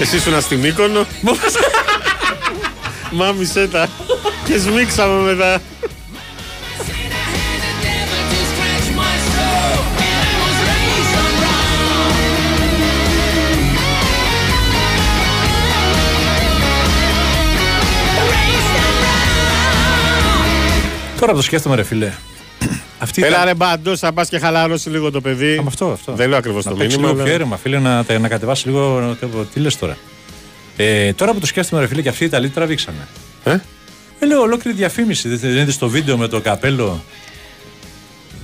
Εσύ 0.00 0.16
ήσουν 0.16 0.40
στην 0.40 0.58
Μύκονο. 0.58 1.06
Μάμισέ 3.12 3.68
τα. 3.68 3.88
Και 4.44 4.58
σμίξαμε 4.58 5.22
μετά. 5.32 5.60
Τώρα 21.20 21.34
το 21.34 21.42
σκέφτομαι, 21.42 21.74
ρε 21.76 21.82
φιλέ. 21.82 22.12
Αυτή 22.98 23.22
Έλα 23.22 23.30
ήταν- 23.36 23.44
ρε 23.46 23.54
μπαντό, 23.54 23.96
θα 23.96 24.12
πας 24.12 24.28
και 24.28 24.38
χαλαρώσεις 24.38 24.92
λίγο 24.92 25.10
το 25.10 25.20
παιδί. 25.20 25.56
Α, 25.56 25.62
αυτό, 25.66 25.86
αυτό. 25.92 26.12
Δεν 26.12 26.28
λέω 26.28 26.38
ακριβώς 26.38 26.64
Να 26.64 26.70
το 26.70 26.76
παίξει 26.76 26.96
μήνυμα. 26.96 27.12
λίγο 27.12 27.22
πιο 27.22 27.32
αλλά- 27.32 27.34
έρευνα, 27.40 27.56
φίλε, 27.56 27.78
να, 27.78 28.04
τα- 28.04 28.18
να 28.18 28.28
κατεβάσει 28.28 28.66
λίγο. 28.68 29.16
το- 29.20 29.26
Τι 29.54 29.60
λες 29.60 29.76
τώρα. 29.78 29.96
Ε, 30.76 31.12
τώρα 31.12 31.32
που 31.32 31.38
το 31.40 31.46
σκέφτομαι, 31.46 31.80
ρε 31.82 31.88
φίλε, 31.88 32.02
και 32.02 32.08
αυτοί 32.08 32.22
οι 32.22 32.26
Ιταλοί 32.26 32.48
τραβήξανε. 32.48 33.08
Ε; 33.44 33.56
Ε, 34.18 34.26
λέω 34.26 34.40
ολόκληρη 34.40 34.76
διαφήμιση. 34.76 35.28
Δεν 35.28 35.38
δεν 35.38 35.50
είδε 35.62 35.70
στο 35.70 35.88
βίντεο 35.88 36.16
με 36.16 36.28
το 36.28 36.40
καπέλο 36.40 37.04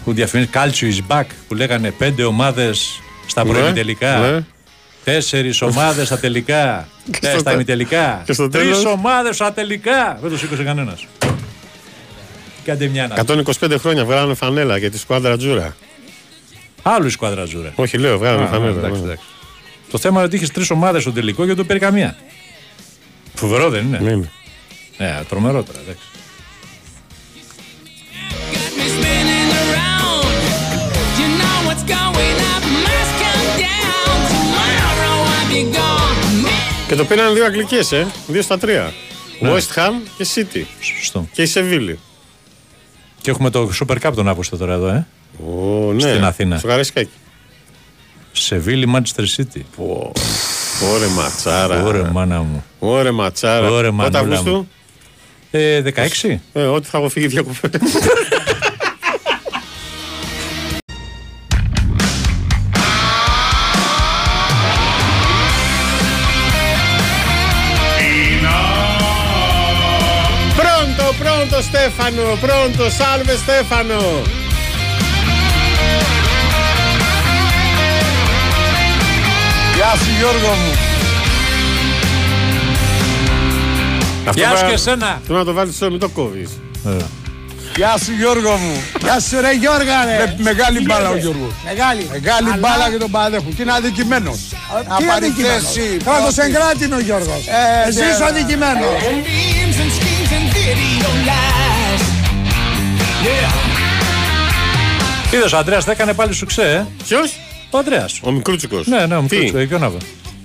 που 0.04 0.12
διαφημίζει 0.12 0.50
Calcio 0.54 0.92
is 0.94 1.16
back 1.16 1.24
που 1.48 1.54
λέγανε 1.54 1.90
πέντε 1.90 2.24
ομάδες 2.24 3.00
στα 3.26 3.44
Ναι, 3.44 3.50
προημιτελικά. 3.52 4.18
ναι. 4.18 4.44
Τέσσερις 5.04 5.62
ομάδες 5.62 6.06
στα 6.06 6.18
τελικά. 6.18 6.88
Και 7.20 7.26
ε, 7.26 7.28
στο 7.30 7.38
στα 7.38 7.42
τε- 7.42 7.54
ημιτελικά. 7.54 8.22
και 8.24 8.32
στο 8.32 8.48
Τρεις 8.48 8.62
τέλος; 8.64 8.84
ομάδες 8.84 9.34
στα 9.34 9.52
τελικά. 9.52 10.18
Δεν 10.22 10.30
το 10.30 10.38
σήκωσε 10.38 10.62
κανένας. 10.62 11.06
Κάντε 12.64 12.86
μια 12.86 13.06
να. 13.06 13.42
125 13.60 13.74
χρόνια 13.78 14.04
βγάλανε 14.04 14.34
φανέλα 14.34 14.76
για 14.76 14.90
τη 14.90 14.98
σκουάντρα 14.98 15.36
Τζούρα. 15.36 15.76
Άλλου 16.82 17.06
η 17.06 17.10
σκουάδρα 17.10 17.44
Τζούρα. 17.44 17.72
Όχι, 17.74 17.98
λέω, 17.98 18.18
βγάλανε 18.18 18.44
Α, 18.44 18.46
φανέλα. 18.46 18.78
εντάξει, 18.78 19.00
ναι. 19.00 19.06
εντάξει. 19.06 19.24
Το 19.90 19.98
θέμα 19.98 20.16
είναι 20.16 20.26
ότι 20.26 20.36
είχες 20.36 20.50
τρεις 20.50 20.70
ομάδες 20.70 21.02
στο 21.02 21.12
τελικό 21.12 21.40
και 21.40 21.46
δεν 21.46 21.56
το 21.56 21.64
πήρε 21.64 21.78
καμία. 21.78 22.16
Φοβερό 23.34 23.70
δεν 23.70 23.84
είναι. 23.86 23.98
Ναι, 23.98 24.14
ναι. 24.14 24.30
Ναι, 24.96 25.22
τρομερό 25.28 25.62
τώρα. 25.62 25.78
Εντάξει. 25.80 26.02
Και 36.88 36.94
το 36.94 37.04
πήραν 37.04 37.34
δύο 37.34 37.44
αγγλικές, 37.44 37.92
ε. 37.92 38.06
Δύο 38.26 38.42
στα 38.42 38.58
τρία. 38.58 38.92
Ναι. 39.40 39.52
West 39.52 39.78
Ham 39.78 39.92
και 40.16 40.26
City. 40.34 40.62
Σωστό. 40.80 41.28
Και 41.32 41.42
η 41.42 41.46
Σεβίλη. 41.46 41.98
Και 43.20 43.30
έχουμε 43.30 43.50
το 43.50 43.70
Super 43.80 43.96
Cup 44.02 44.12
τον 44.14 44.28
Αύγουστο 44.28 44.56
τώρα 44.56 44.72
εδώ, 44.72 44.88
ε. 44.88 45.06
Ω, 45.46 45.92
ναι. 45.92 46.00
Στην 46.00 46.24
Αθήνα. 46.24 46.58
Στο 46.58 46.66
Καραϊσκάκι. 46.66 47.10
Σεβίλη, 48.42 48.92
Manchester 48.94 49.24
City. 49.36 49.60
Ωρε 50.92 51.06
ματσάρα. 51.06 51.82
Ωρε 51.82 52.02
μάνα 52.12 52.42
μου. 52.42 52.64
Ωρε 52.78 53.10
ματσάρα. 53.10 53.70
Ωρε 53.70 53.90
Πότε 53.90 54.10
μανούλα 54.10 54.18
Αυγούστου; 54.36 54.56
μου. 54.56 54.68
Ε, 55.50 55.82
16. 56.22 56.36
Ε, 56.52 56.62
ό,τι 56.62 56.86
θα 56.88 56.98
έχω 56.98 57.08
φύγει 57.08 57.26
διακοπέ. 57.26 57.70
Pronto, 70.56 71.14
pronto 71.18 71.62
Stefano, 71.62 72.36
pronto, 72.40 72.90
salve 72.90 73.36
Stefano. 73.44 74.47
Γεια 79.90 79.96
σου 79.96 80.10
Γιώργο 80.18 80.52
μου. 80.54 80.72
Αυτό 84.28 84.40
Γεια 84.40 84.50
σου 84.50 84.56
θα- 84.56 84.66
και 84.66 84.72
εσένα. 84.72 85.20
Θέλω 85.26 85.38
να 85.38 85.44
το 85.44 85.52
βάλεις 85.52 85.74
στο 85.74 85.90
μην 85.90 85.98
το 86.00 86.08
κόβεις. 86.08 86.50
Γεια 87.76 87.94
σου 88.04 88.12
Γιώργο 88.18 88.50
μου. 88.56 88.82
Γεια 89.02 89.20
σου 89.20 89.40
ρε 89.40 89.52
Γιώργα 89.52 90.04
ρε. 90.04 90.16
Με, 90.18 90.36
μεγάλη 90.38 90.80
μπάλα 90.82 91.08
ο 91.10 91.16
Γιώργος. 91.16 91.52
Μεγάλη. 91.64 92.08
Μεγάλη 92.12 92.46
Αλλά- 92.48 92.56
μπάλα 92.58 92.88
για 92.88 92.98
τον 92.98 93.10
Παδέχου. 93.10 93.48
Τι 93.56 93.62
είναι 93.62 93.72
αδικημένος. 93.72 94.38
Τι 94.48 94.56
Να 94.88 94.94
πάρει 94.94 95.10
αδικημένος; 95.16 95.62
θέση. 95.62 95.96
Κράτος 96.04 96.34
πρώτη. 96.34 96.50
εγκράτην 96.50 96.92
ο 96.92 97.00
Γιώργος. 97.00 97.42
Ε, 97.46 97.88
Εσύ 97.88 97.98
ναι, 97.98 98.04
είσαι 98.06 98.18
ναι. 98.18 98.24
αδικημένος. 98.24 98.96
Είδες 105.32 105.52
ο 105.52 105.56
Αντρέα, 105.58 105.80
θα 105.80 105.90
έκανε 105.90 106.12
πάλι 106.12 106.32
σουξέ, 106.34 106.62
ε. 106.62 106.86
Ποιος; 107.04 107.32
Ο 107.70 107.78
Αντρέα. 107.78 108.08
Ο 108.22 108.30
Μικρούτσικος. 108.30 108.86
Ναι, 108.86 109.06
ναι, 109.06 109.16
ο 109.16 109.24
Τι; 109.28 109.36
Μικρούτσικος, 109.36 109.66
ποιο 109.68 109.78
να 109.78 109.88
βρω. 109.88 109.98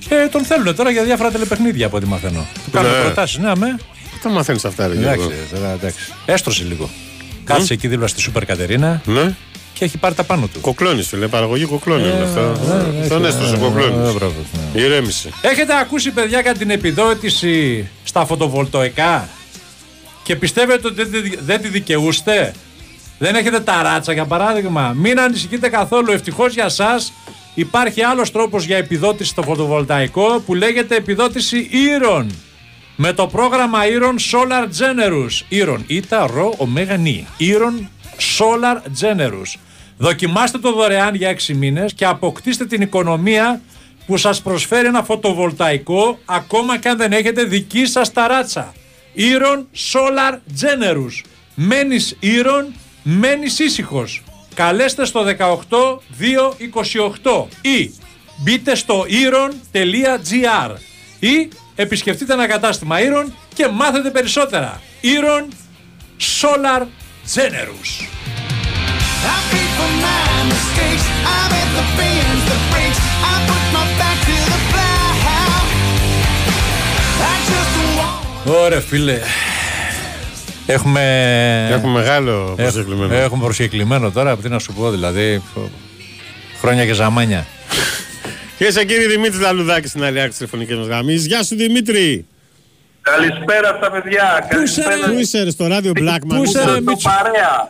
Ε, 0.10 0.28
τον 0.28 0.44
θέλουν 0.44 0.76
τώρα 0.76 0.92
για 0.92 1.04
διάφορα 1.04 1.32
τελεπαιχνίδια 1.32 1.86
από 1.86 1.98
ό,τι 1.98 2.06
μαθαίνω. 2.06 2.46
Του 2.66 2.72
κάνουν 2.72 2.92
Ναι. 2.92 2.98
προτάσεις, 3.04 3.38
ναι, 3.38 3.52
με. 3.56 3.80
Τα 4.24 4.30
μαθαίνεις 4.30 4.66
αυτά, 4.66 4.88
ρε 4.88 4.94
Γιώργο. 4.94 5.24
Εντάξει, 5.24 5.38
τώρα, 5.54 5.72
εντάξει. 5.72 6.00
Έστρωσε 6.26 6.64
λίγο. 6.64 6.90
Κάτσε 7.44 7.74
εκεί 7.74 7.88
δίπλα 7.88 8.08
στη 8.08 8.22
Σούπερ 8.22 8.46
Κατερίνα 8.46 9.02
Ναι. 9.06 9.36
και 9.74 9.86
έχει 9.86 9.98
πάρει 9.98 10.16
τα 10.16 10.24
πάνω 10.24 10.48
του. 10.54 10.60
Κοκλώνης, 10.62 11.08
φίλε. 11.08 11.28
Παραγωγή 11.28 11.66
κοκλώνη 11.66 12.04
είναι 12.04 12.24
αυτό. 12.24 12.42
ναι, 13.02 13.08
Τον 13.08 13.22
ναι, 13.22 13.28
έστρωσε 13.28 13.54
ο 13.54 13.58
ναι, 13.58 13.64
κοκλώνης. 13.64 13.98
ναι, 14.08 14.12
μπράβο, 14.12 14.34
ναι. 14.74 14.82
Ηρέμησε. 14.82 15.30
Έχετε 15.42 15.74
ακούσει, 15.80 16.12
παιδιά, 16.12 16.40
για 16.40 16.54
την 16.54 16.70
επιδότηση 16.70 17.88
στα 18.04 18.26
φωτοβολτοϊκά 18.26 19.30
και 20.24 20.36
πιστεύετε 20.36 20.88
ότι 20.88 21.04
δεν 21.06 21.24
τη- 21.24 21.38
δεν 21.46 21.62
τη 21.62 21.68
δικαιούστε; 21.68 22.54
Δεν 23.24 23.36
έχετε 23.36 23.60
ταράτσα, 23.60 24.14
για 24.14 24.26
παράδειγμα. 24.26 24.94
Μην 24.96 25.20
ανησυχείτε 25.20 25.70
καθόλου. 25.70 26.12
Ευτυχώς 26.12 26.54
για 26.54 26.66
εσά 26.66 27.00
υπάρχει 27.54 28.04
άλλος 28.04 28.32
τρόπος 28.32 28.66
για 28.66 28.78
επιδότηση 28.78 29.30
στο 29.30 29.42
φωτοβολταϊκό 29.42 30.44
που 30.46 30.54
λέγεται 30.54 30.96
επιδότηση 30.96 31.68
Ήρων. 31.72 32.32
Με 32.96 33.14
το 33.14 33.28
πρόγραμμα 33.28 33.88
Ήρων 33.88 34.16
Solar 34.32 34.64
Generous. 34.64 35.46
Ήρων, 35.50 35.84
ήτα, 35.88 36.28
ρο, 36.28 36.54
ωμέγα, 36.58 36.98
νι. 36.98 37.28
Ήρων 37.38 37.90
Solar 38.38 38.78
Generous. 39.02 39.60
Δοκιμάστε 39.98 40.58
το 40.58 40.72
δωρεάν 40.74 41.16
για 41.16 41.30
6 41.30 41.54
μήνες 41.54 41.94
και 41.94 42.06
αποκτήστε 42.06 42.66
την 42.66 42.82
οικονομία 42.82 43.62
που 44.06 44.18
σας 44.18 44.42
προσφέρει 44.42 44.88
ένα 44.88 45.04
φωτοβολταϊκό 45.04 46.20
ακόμα 46.26 46.78
και 46.78 46.90
αν 46.90 46.98
δεν 46.98 47.12
έχετε 47.12 47.44
δική 47.44 47.86
σας 47.86 48.12
ταράτσα. 48.12 48.74
Ήρων 49.14 49.68
Solar 49.92 50.34
Generous. 50.34 51.22
Μένεις 51.56 52.18
Ήρων, 52.20 52.74
μένεις 53.04 53.60
ήσυχος. 53.60 54.24
Καλέστε 54.54 55.06
στο 55.06 55.24
18228 55.24 57.46
ή 57.62 57.94
μπείτε 58.38 58.76
στο 58.76 59.06
iron.gr 59.10 60.76
ή 61.20 61.50
επισκεφτείτε 61.76 62.34
ένα 62.34 62.48
κατάστημα 62.48 62.98
Iron 63.00 63.32
και 63.54 63.68
μάθετε 63.68 64.10
περισσότερα. 64.10 64.82
Iron 65.02 65.48
Solar 66.42 66.82
Generous. 67.36 68.08
Ωραία 78.46 78.82
φίλε. 78.82 79.20
Έχουμε... 80.66 81.68
Έχουμε 81.72 81.92
μεγάλο 81.92 82.54
προσκεκλημένο. 82.58 83.14
Έχουμε 83.16 83.44
προσκεκλημένο 83.44 84.12
τώρα, 84.12 84.38
τι 84.38 84.50
να 84.50 84.60
σου 84.60 84.74
πω 84.74 84.92
δηλαδή. 84.92 85.42
Χρόνια 86.60 86.86
και 86.86 86.94
ζαμάνια. 86.94 87.46
Και 88.58 88.72
σε 88.72 88.86
κύριε 88.86 89.08
Δημήτρη 89.08 89.40
Λαλουδάκη 89.40 89.88
στην 89.88 90.04
άλλη 90.04 90.18
άκρη 90.18 90.30
της 90.30 90.38
τηλεφωνικής 90.38 90.76
μας 90.76 90.86
γραμμής. 90.88 91.26
Γεια 91.26 91.44
σου 91.44 91.56
Δημήτρη. 91.56 92.26
Καλησπέρα 93.02 93.78
στα 93.78 93.92
παιδιά. 93.92 94.46
Καλησπέρα. 94.50 95.10
Πού 95.12 95.20
είσαι 95.20 95.44
ρε, 95.44 95.50
στο 95.50 95.68
ράδιο 95.68 95.92
Blackman. 95.96 96.28
Πού 96.28 96.44
είσαι, 96.44 96.64
ρε, 96.64 96.72
Στο 96.72 96.98
παρέα; 97.02 97.70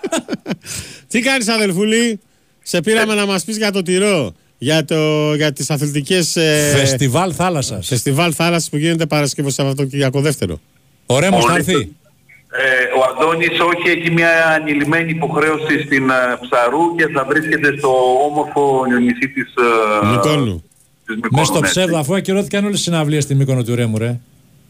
Τι 1.09 1.19
κάνεις 1.19 1.47
αδελφούλη; 1.47 2.19
Σε 2.63 2.81
πήραμε 2.81 3.13
να 3.13 3.25
μας 3.25 3.43
πεις 3.43 3.57
για 3.57 3.71
το 3.71 3.81
τυρό. 3.81 4.33
Για, 4.57 4.85
το, 4.85 5.33
για 5.35 5.53
τις 5.53 5.69
αθλητικές 5.69 6.35
ε, 6.35 6.73
Φεστιβάλ 6.77 7.33
θάλασσας. 7.35 7.87
φεστιβάλ 7.87 8.33
θάλασσας 8.35 8.69
που 8.69 8.77
γίνεται 8.77 9.05
Παρασκευό 9.05 9.49
Σαββατοκύριακο 9.49 10.21
δεύτερο. 10.21 10.59
Ο 11.05 11.19
Ρέμος 11.19 11.45
θα 11.45 11.51
Όλοι- 11.53 11.59
έρθει. 11.67 11.91
Ε, 12.55 12.83
ο 12.99 13.01
Αντώνης 13.09 13.59
όχι 13.59 13.89
έχει 13.97 14.11
μια 14.11 14.29
ανηλυμένη 14.55 15.09
υποχρέωση 15.09 15.81
στην 15.85 16.09
ε, 16.09 16.13
Ψαρού 16.41 16.95
και 16.95 17.07
θα 17.07 17.25
βρίσκεται 17.29 17.77
στο 17.77 17.89
όμορφο 18.29 18.85
νησί 18.85 19.27
της, 19.33 19.53
ε, 20.03 20.05
Μικόνου. 20.07 20.63
της 21.05 21.15
Μυκόνου, 21.15 21.31
Μες 21.37 21.47
στο 21.47 21.59
ναι. 21.59 21.67
ψεύδο, 21.67 21.97
αφού 21.97 22.15
ακυρώθηκαν 22.15 22.65
όλες 22.65 22.79
οι 22.79 22.83
συναυλίες 22.83 23.23
στη 23.23 23.35
Μύκονο 23.35 23.63
του 23.63 23.75
Ρέμου, 23.75 23.97
ρε. 23.97 24.19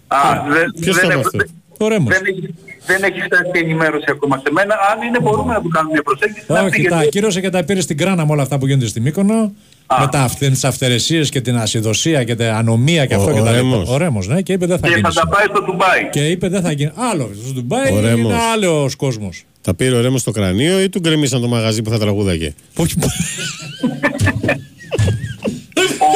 Α, 0.08 0.18
δεν, 0.50 0.74
Ποιος 0.80 0.96
δεν, 0.96 1.10
το 1.10 1.20
είπε 1.20 1.30
δεν, 1.32 1.42
αυτό; 1.42 1.86
Ο 1.86 1.88
Ρέμος. 1.88 2.14
δεν, 2.18 2.26
έχει, 2.26 2.54
δεν 2.86 3.04
έχει 3.04 3.22
φτάσει 3.22 3.52
η 3.54 3.60
ενημέρωση 3.60 4.06
ακόμα 4.10 4.38
σε 4.38 4.52
μένα. 4.52 4.76
Αν 4.92 5.08
είναι 5.08 5.20
μπορούμε 5.20 5.54
να 5.54 5.62
του 5.62 5.68
κάνουμε 5.70 5.92
μια 5.94 6.04
προσέγγιση. 6.04 6.46
να 6.48 6.60
πει, 6.60 6.66
Όχι, 6.66 6.82
τα 6.84 6.90
γιατί- 6.90 7.08
ακύρωσε 7.08 7.42
και 7.42 7.50
τα 7.50 7.64
πήρε 7.64 7.82
στην 7.82 7.98
κράνα 7.98 8.26
με 8.26 8.32
όλα 8.32 8.42
αυτά 8.42 8.58
που 8.58 8.68
γίνονται 8.68 8.88
στη 8.88 9.00
Μύκονο. 9.00 9.54
Με 10.00 10.08
τα 10.12 10.20
αυ- 10.22 10.38
τις 10.38 10.64
αυθαιρεσίες 10.64 11.30
και 11.30 11.42
την 11.42 11.58
ασυδοσία 11.58 12.24
και 12.24 12.36
την 12.36 12.46
ανομία 12.46 13.06
και 13.06 13.16
Ο- 13.16 13.18
αυτό 13.18 13.32
ο 13.32 13.34
και 13.34 13.40
τα 13.40 13.52
λοιπά. 13.52 13.56
Ρέμος. 13.62 13.90
Ο 13.90 13.98
Ρέμος, 13.98 14.28
ναι, 14.28 14.42
και 14.42 14.54
είπε 14.54 14.66
δεν 14.66 14.80
θα 14.80 14.88
Και 14.88 14.94
γίνεις. 14.96 15.14
θα 15.14 15.22
τα 15.22 15.28
πάει 15.28 15.46
στο 15.46 15.62
Ντουμπάι. 15.64 16.10
Και 16.12 16.20
είπε 16.28 16.48
δεν 16.48 16.62
θα 16.62 16.72
γίνεις. 16.72 16.94
Άλλο. 17.12 17.30
Στο 17.46 17.54
Ντουμπάι 17.54 17.92
Ο 17.94 17.98
είναι 17.98 18.08
Ρέμος. 18.10 18.34
άλλος 18.54 18.96
κόσμος. 18.96 19.44
Τα 19.62 19.74
πήρε 19.74 19.96
ο 19.96 20.02
Ρέμος 20.02 20.22
στο 20.22 20.32
κρανίο 20.32 20.82
ή 20.82 20.90
του 20.90 21.00
γκρεμίσαν 21.00 21.42
το 21.42 21.48
μαγαζί 21.48 21.82
που 21.82 21.90
θα 21.90 22.00
τραγούδαγε; 22.00 22.54
Όχι. 22.76 22.94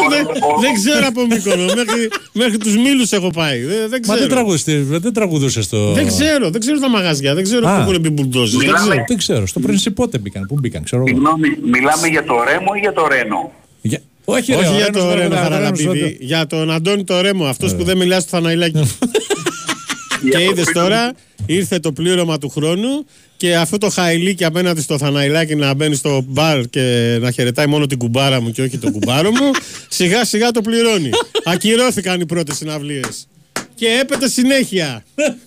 δεν, 0.09 0.25
δεν 0.61 0.73
ξέρω 0.73 1.07
από 1.07 1.25
Μύκονο. 1.25 1.63
μέχρι, 1.63 2.09
μέχρι 2.33 2.57
τους 2.57 2.75
Μήλους 2.77 3.11
έχω 3.11 3.29
πάει. 3.29 3.59
Δεν, 3.59 3.77
δεν 3.77 3.89
Μα 3.91 3.99
ξέρω. 3.99 4.19
δεν 4.19 4.29
τραγουδούσε, 4.29 4.83
δεν 4.87 5.13
τραγουδούσες 5.13 5.65
στο. 5.65 5.91
Δεν 5.91 6.07
ξέρω, 6.07 6.49
δεν 6.49 6.59
ξέρω 6.59 6.79
τα 6.79 6.89
μαγαζιά, 6.89 7.33
δεν 7.35 7.43
ξέρω 7.43 7.67
Α. 7.69 7.75
πού 7.83 7.89
έχουν 7.89 8.01
μπει 8.01 8.09
μπουλντόζες, 8.09 8.55
Δεν 8.57 8.65
Μιλάμε- 8.65 8.89
ξέρω. 8.89 9.03
Δεν 9.07 9.17
ξέρω. 9.17 9.45
Στο 9.47 9.59
Πρίνσι 9.59 9.91
πότε 9.91 10.17
μπήκαν. 10.17 10.45
Πού 10.47 10.55
μπήκαν, 10.59 10.83
ξέρω 10.83 11.01
εγώ. 11.07 11.07
Συγγνώμη, 11.15 11.47
μιλάμε 11.71 12.07
για 12.07 12.23
το 12.23 12.33
Ρέμο 12.47 12.71
ή 12.75 12.79
για 12.79 12.93
το 12.93 13.07
Ρένο; 13.07 13.51
Για- 14.27 14.35
Όχι, 14.35 14.51
ρε, 14.51 14.57
Όχι 14.57 14.67
ο 14.67 14.75
για 14.75 14.85
Ρένος 14.85 15.01
τον 15.01 15.07
δεν 15.09 15.17
Ρέμο 15.17 15.29
τραγουδάει, 15.29 15.59
ο 15.59 15.63
Ρένος 15.63 15.79
Χαραλαμπίδη, 15.81 15.99
τότε- 16.11 16.25
για 16.25 16.47
τον 16.47 16.71
Αντώνη 16.71 17.03
το 17.03 17.21
Ρέμο, 17.21 17.45
αυτός 17.45 17.75
που 17.75 17.83
δεν 17.83 17.97
μιλά 17.97 18.19
στο 18.19 18.29
Θαναϊλάκι. 18.29 18.79
Και 20.31 20.43
είδες 20.43 20.65
τώρα, 20.73 21.13
ήρθε 21.45 21.79
το 21.79 21.91
πλήρωμα 21.91 22.37
του 22.37 22.49
χρόνου 22.49 23.05
και 23.37 23.55
αυτό 23.55 23.77
το 23.77 23.89
χαϊλίκι 23.89 24.43
απέναντι 24.43 24.81
στο 24.81 24.97
Θαναϊλάκι 24.97 25.55
να 25.55 25.73
μπαίνει 25.73 25.95
στο 25.95 26.23
μπαρ 26.27 26.67
και 26.69 27.17
να 27.21 27.31
χαιρετάει 27.31 27.65
μόνο 27.67 27.85
την 27.85 27.97
κουμπάρα 27.97 28.41
μου 28.41 28.51
και 28.51 28.61
όχι 28.61 28.77
τον 28.77 28.91
κουμπάρο 28.91 29.31
μου, 29.31 29.51
σιγά 29.97 30.25
σιγά 30.25 30.51
το 30.51 30.61
πληρώνει. 30.61 31.09
Ακυρώθηκαν 31.43 32.21
οι 32.21 32.25
πρώτες 32.25 32.55
συναυλίες. 32.57 33.27
Και 33.75 33.87
έπεται 34.01 34.29
συνέχεια. 34.29 35.03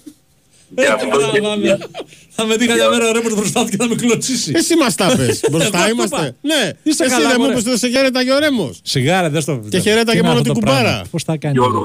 Θα 2.31 2.47
με 2.47 2.57
δει 2.57 2.67
καμιά 2.67 2.89
μέρα 2.89 3.09
ο 3.09 3.13
ρέπορ 3.13 3.35
μπροστά 3.35 3.65
του 3.65 3.69
και 3.71 3.77
να 3.79 3.87
με 3.89 3.95
κλωτσίσει. 3.95 4.53
Εσύ 4.55 4.77
μας 4.77 4.95
τα 4.95 5.15
πες. 5.17 5.41
Μπροστά 5.51 5.79
Εγώ 5.79 5.85
το 5.87 5.91
είμαστε. 5.93 6.17
είπα. 6.17 6.35
Ναι, 6.41 6.71
Είσαι 6.83 7.05
εσύ 7.05 7.13
καλά, 7.15 7.29
δεν 7.29 7.37
μου 7.39 7.45
μωρέ. 7.47 7.53
είπες 7.59 7.67
ότι 7.73 7.79
σε 7.79 7.89
χαίρεταγε 7.89 8.33
ο 8.33 8.39
Ρέμος. 8.39 8.81
Σιγάρα, 8.83 9.31
δεν 9.31 9.41
στο 9.43 9.61
Και 9.69 9.79
χαιρέταγε 9.79 10.11
Τι 10.11 10.17
είναι 10.19 10.27
μόνο 10.27 10.41
αυτό 10.41 10.53
την 10.53 10.63
το 10.63 10.71
πράγμα. 10.71 10.81
κουμπάρα. 10.83 11.03
Πώς 11.11 11.23
θα 11.23 11.37
κάνει; 11.37 11.55
Γιώργο, 11.55 11.83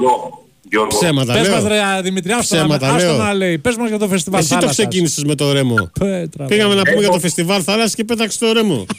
Γιώργο. 0.70 0.88
Ψέματα 0.98 1.32
Πες 1.32 1.48
μας 1.48 1.62
λέω. 1.62 1.68
ρε 1.94 2.00
Δημητριά, 2.02 2.36
άστο 2.36 2.54
να- 2.56 2.60
Ψέματα 2.62 2.94
άστο 2.94 3.06
λέω. 3.08 3.16
να 3.16 3.34
λέει. 3.34 3.58
Πες 3.58 3.76
μας 3.76 3.88
για 3.88 3.98
το 3.98 4.08
φεστιβάλ 4.08 4.40
Εσύ 4.40 4.48
το 4.48 4.54
θάλασσας. 4.54 4.76
ξεκίνησες 4.86 5.24
με 5.24 5.34
το 5.34 5.52
Ρέμο. 5.52 5.90
Πέτρα, 5.98 6.44
Πήγαμε 6.44 6.68
να 6.68 6.74
βέβαια. 6.76 6.92
πούμε 6.92 7.00
για 7.04 7.10
το 7.14 7.20
φεστιβάλ 7.20 7.62
θάλασσας 7.64 7.94
και 7.94 8.04
πέταξε 8.04 8.38
το 8.38 8.52
Ρέμο. 8.52 8.86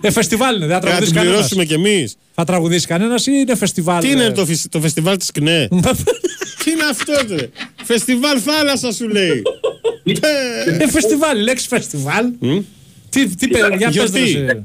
Ε, 0.00 0.10
φεστιβάλ 0.10 0.56
είναι, 0.56 0.66
δεν 0.66 0.74
θα 0.74 0.80
Θα 0.80 0.80
τραγουδήσει 0.86 1.10
την 1.12 1.14
κανένας. 1.20 1.34
πληρώσουμε 1.48 1.64
κι 1.64 1.72
εμείς. 1.74 2.16
Θα 2.34 2.44
τραγουδήσει 2.44 2.86
κανένας 2.86 3.26
ή 3.26 3.30
είναι 3.34 3.54
φεστιβάλ. 3.56 4.00
Τι 4.00 4.10
είναι 4.10 4.24
ε; 4.24 4.30
το, 4.30 4.44
φυσ- 4.46 4.68
το 4.70 4.80
φεστιβάλ 4.80 5.16
της 5.16 5.30
ΚΝΕ; 5.30 5.68
Τι 6.68 6.74
είναι 6.74 6.84
αυτό, 6.90 7.34
τε. 7.34 7.48
Φεστιβάλ 7.84 8.40
θάλασσα 8.44 8.92
σου 8.92 9.08
λέει. 9.08 9.42
Ε, 10.80 10.88
φεστιβάλ, 10.88 11.38
η 11.38 11.42
λέξη 11.42 11.68
φεστιβάλ. 11.68 12.26
Τι, 13.10 13.26
τι 13.28 13.34
Κοίτα, 13.46 13.68
παι- 13.68 13.78
για 13.78 13.86
πες 13.88 13.94
γιατί; 13.94 14.20
ρε, 14.32 14.46
σε- 14.46 14.64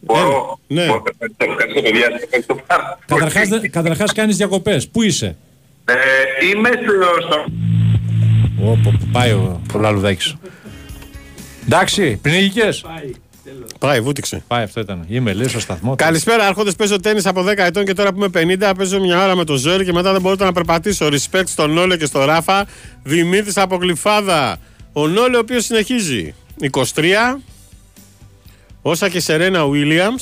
Μπορώ. 0.00 0.58
Ναι. 0.66 0.86
Μπορώ. 0.86 1.02
Ευχαριστώ 1.36 1.82
παιδιά. 1.82 2.06
Ευχαριστώ 2.22 2.54
πάρα 2.66 2.98
πολύ. 3.06 3.20
Καταρχάς, 3.20 3.48
δεν- 3.48 3.70
καταρχάς 3.70 4.12
κάνεις 4.12 4.36
διακοπές. 4.36 4.88
Πού 4.88 5.02
είσαι; 5.02 5.36
Ε, 5.84 5.94
Είμαι 6.54 6.68
στο... 6.68 7.26
στο- 7.26 7.44
Ω, 8.64 8.76
πω, 8.76 8.78
πω, 8.82 9.08
πάει 9.12 9.30
ο, 9.30 9.60
ο 9.74 9.78
λαλουδάκης 9.78 10.24
σου. 10.24 10.40
Εντάξει, 11.66 12.18
πνίγηκες. 12.22 12.80
Πάει, 12.80 13.10
βούτυξε. 14.02 14.42
Πάει, 14.46 14.62
αυτό 14.62 14.80
ήταν. 14.80 15.04
Είμαι, 15.08 15.32
λέει, 15.32 15.48
στο 15.48 15.60
σταθμό. 15.60 15.94
Καλησπέρα, 15.94 16.46
Άρχοντε. 16.46 16.70
Παίζω 16.70 17.00
τέννη 17.00 17.22
από 17.24 17.44
10 17.44 17.54
ετών 17.56 17.84
και 17.84 17.92
τώρα 17.94 18.12
που 18.12 18.24
είμαι 18.24 18.56
50, 18.58 18.72
παίζω 18.76 19.00
μια 19.00 19.24
ώρα 19.24 19.36
με 19.36 19.44
το 19.44 19.56
ζόρι 19.56 19.84
και 19.84 19.92
μετά 19.92 20.12
δεν 20.12 20.20
μπορώ 20.20 20.36
να 20.38 20.52
περπατήσω. 20.52 21.06
Respect 21.06 21.46
στον 21.46 21.72
Νόλε 21.72 21.96
και 21.96 22.06
στο 22.06 22.24
Ράφα. 22.24 22.66
Δημήτρης 23.02 23.56
από 23.56 23.76
Γλυφάδα. 23.76 24.58
Ο 24.92 25.06
Νόλε, 25.08 25.36
ο 25.36 25.40
οποίος 25.40 25.64
συνεχίζει. 25.64 26.34
23. 26.70 27.38
Όσα 28.82 29.08
και 29.08 29.20
Σερένα 29.20 29.66
Βίλιαμ. 29.66 30.14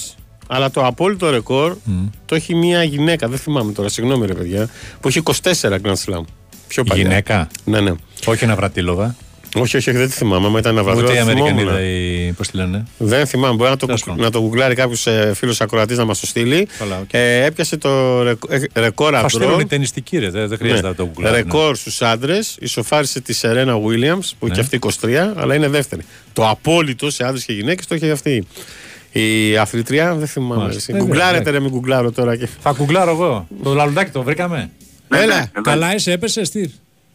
Αλλά 0.52 0.70
το 0.70 0.87
απόλυτο 0.87 1.30
ρεκόρ 1.30 1.76
το 2.26 2.35
έχει 2.35 2.54
μια 2.54 2.83
γυναίκα. 2.83 3.28
Δεν 3.28 3.38
θυμάμαι 3.38 3.72
τώρα, 3.72 3.88
συγγνώμη 3.88 4.26
ρε 4.26 4.35
παιδιά. 4.35 4.68
Που 5.00 5.09
έχει 5.09 5.22
24 5.24 5.52
Grand 5.61 5.94
Slam. 6.06 6.22
Πιο 6.68 6.85
παλιά. 6.85 7.02
Γυναίκα; 7.02 7.48
Ναι, 7.64 7.80
ναι. 7.80 7.92
Όχι 8.26 8.44
η 8.44 8.56
Ναβρατίλοβα. 8.56 9.16
Όχι, 9.56 9.76
όχι, 9.76 9.88
όχι, 9.90 9.98
δεν 9.98 10.08
τη 10.08 10.14
θυμάμαι. 10.14 10.46
Άμα 10.46 10.58
ήταν 10.58 10.72
η 10.72 10.82
Ναβρατίλοβα. 10.82 11.02
Ούτε 11.02 11.12
η 11.12 11.16
θα 11.16 11.24
θυμόμουν. 11.24 11.46
Αμερικανίδα, 11.58 11.80
η... 12.28 12.32
πώς 12.32 12.48
τη 12.48 12.56
λένε. 12.56 12.84
Δεν 12.98 13.26
θυμάμαι. 13.26 13.54
Μπορεί 13.54 13.70
να 13.70 13.76
το, 13.76 13.86
Τέλος 13.86 14.00
γκου- 14.00 14.08
πάντων. 14.08 14.24
να 14.24 14.30
το 14.30 14.40
γκουγκλάρει 14.40 14.74
κάποιος 14.74 15.06
ε, 15.06 15.32
φίλος 15.34 15.60
ακροατής 15.60 15.96
να 15.96 16.04
μας 16.04 16.20
το 16.20 16.26
στείλει. 16.26 16.68
Καλά, 16.78 16.98
οκ. 16.98 17.08
ε, 17.12 17.44
έπιασε 17.44 17.76
το 17.76 18.22
ρεκ- 18.22 18.44
ε, 18.48 18.80
ρεκόρ 18.80 19.14
Θα 19.20 19.28
στείλουν 19.28 19.48
οι 19.48 19.52
αντρών. 19.52 19.68
τενιστικοί 19.68 20.18
ρε, 20.18 20.30
δεν 20.30 20.48
δεν 20.48 20.58
χρειάζεται 20.58 20.88
να 20.88 20.94
το 20.94 21.02
Ναι, 21.02 21.08
γκουγκλάρει. 21.12 21.36
ρεκόρ 21.36 21.76
στους 21.76 22.02
άντρες. 22.02 22.56
Ισοφάρισε 22.60 23.20
τη 23.20 23.32
Σερένα 23.32 23.74
Williams 23.74 24.30
που 24.38 24.46
Ναι. 24.46 24.52
έχει 24.52 24.60
αυτή 24.60 24.76
23, 24.76 25.32
αλλά 25.36 25.54
είναι 25.54 25.68
δεύτερη. 25.68 26.02
Το 26.32 26.48
απόλυτο 26.48 27.10
σε 27.10 27.24
άντρες 27.24 27.44
και 27.44 27.52
γυναίκες 27.52 27.86
το 27.86 27.94
έχει 27.94 28.10
αυτή. 28.10 28.46
Η 29.12 29.56
αθλητρία 29.56 30.14
δεν 30.14 30.26
θυμάμαι. 30.26 30.60
Μάλιστα. 30.62 30.78
εσύ. 30.78 30.92
Ε, 30.94 30.96
Γκουγκλάρετε 31.04 31.36
εντάξει. 31.36 31.52
ρε, 31.52 31.60
μην 31.60 31.70
γκουγκλάρω 31.70 32.12
τώρα. 32.12 32.36
Και... 32.36 32.48
Θα 32.60 32.74
γκουγκλάρω 32.76 33.10
εγώ. 33.10 33.46
Το 33.62 33.74
λαλουδάκι 33.74 34.10
το 34.10 34.22
βρήκαμε. 34.22 34.70
Έλα. 35.14 35.36
ναι, 35.38 35.50
Καλά 35.62 35.94
είσαι, 35.94 36.12
έπεσε, 36.12 36.40
τι. 36.40 36.70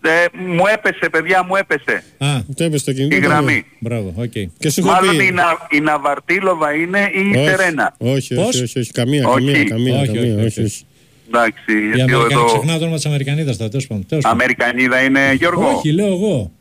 Ε, 0.09 0.25
μου 0.47 0.63
έπεσε, 0.73 1.09
παιδιά, 1.11 1.43
μου 1.43 1.55
έπεσε. 1.55 2.03
Α, 2.17 2.27
Το 2.55 2.63
έπεσε 2.63 2.77
στο 2.81 2.93
κινητό. 2.93 3.15
Η 3.15 3.19
το 3.19 3.27
γραμμή. 3.27 3.51
λέω. 3.53 3.61
μπράβο, 3.79 4.13
οκ. 4.17 4.31
Και 4.57 4.69
σου 4.69 4.79
έχω 4.79 4.89
Μάλλον 4.89 5.17
πει. 5.17 5.25
η, 5.25 5.31
Να, 5.31 5.43
η 5.71 5.79
Ναβρατίλοβα 5.79 6.73
είναι 6.73 6.99
ή 7.13 7.31
η 7.33 7.37
Όχι, 7.37 7.49
Σερένα. 7.49 7.95
Όχι, 7.97 8.35
Πώς; 8.35 8.47
όχι, 8.47 8.63
όχι, 8.63 8.79
όχι, 8.79 8.91
καμία, 8.91 9.27
Όχι. 9.27 9.45
καμία, 9.45 9.63
καμία, 9.63 9.99
Όχι, 9.99 10.07
καμία, 10.07 10.21
όχι, 10.21 10.45
όχι, 10.45 10.45
όχι. 10.45 10.61
όχι. 10.63 10.83
Εντάξει, 11.27 11.71
Η 11.77 11.85
γιατί 11.95 12.01
Αμερικανή 12.13 12.33
εδώ... 12.33 12.45
ξεχνά 12.45 12.73
το 12.73 12.79
όνομα 12.81 12.95
της 12.95 13.05
Αμερικανίδας 13.05 13.57
τώρα, 13.57 13.69
τέλος 13.69 13.87
πάντων. 13.87 14.05
Τέλος 14.05 14.23
πάντων. 14.23 14.39
Αμερικανίδα 14.41 15.01
είναι 15.03 15.33
Γιώργο. 15.33 15.67
Όχι, 15.77 15.91
λέω 15.91 16.07
εγώ. 16.07 16.51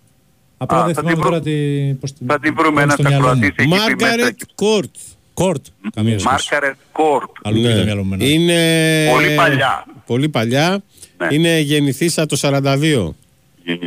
Απλά 0.57 0.79
Α, 0.83 0.85
δεν 0.85 0.95
θα 0.95 1.01
θυμάμαι 1.01 1.17
την 1.17 1.29
βρω- 1.29 1.43
τώρα 1.43 1.57
τι. 1.57 1.95
πώς 2.01 2.13
την- 2.13 2.27
Θα 2.27 2.39
την 2.39 2.55
βρούμε 2.55 2.71
είναι 2.71 2.83
ένα 2.83 2.93
στο 2.93 3.03
μυαλό 3.03 3.25
μου. 3.25 3.31
ακροατής 3.31 3.55
εκεί 3.59 3.69
μέσα. 3.69 3.83
Μάργαρετ 3.83 4.39
Κόρτ. 4.55 4.95
Κόρτ. 5.35 5.65
Καμία 5.95 6.19
σχέση. 6.19 6.35
Μάργκαρετ 6.35 6.77
Κόρτ. 6.93 7.31
Αλλού 7.43 7.61
πήγε 7.61 7.75
το 7.75 7.85
μυαλό 7.85 8.05
μου. 8.05 8.15
εμένα. 8.15 8.31
Ναι. 8.31 8.35
Είναι... 8.39 9.11
Πολύ 9.13 9.35
παλιά. 9.35 9.85
Πολύ 10.07 10.29
παλιά. 10.29 10.83
Ναι. 11.19 11.29
Είναι 11.31 11.59
γεννηθείσα 11.59 12.27
το 12.27 12.37
42. 12.41 13.15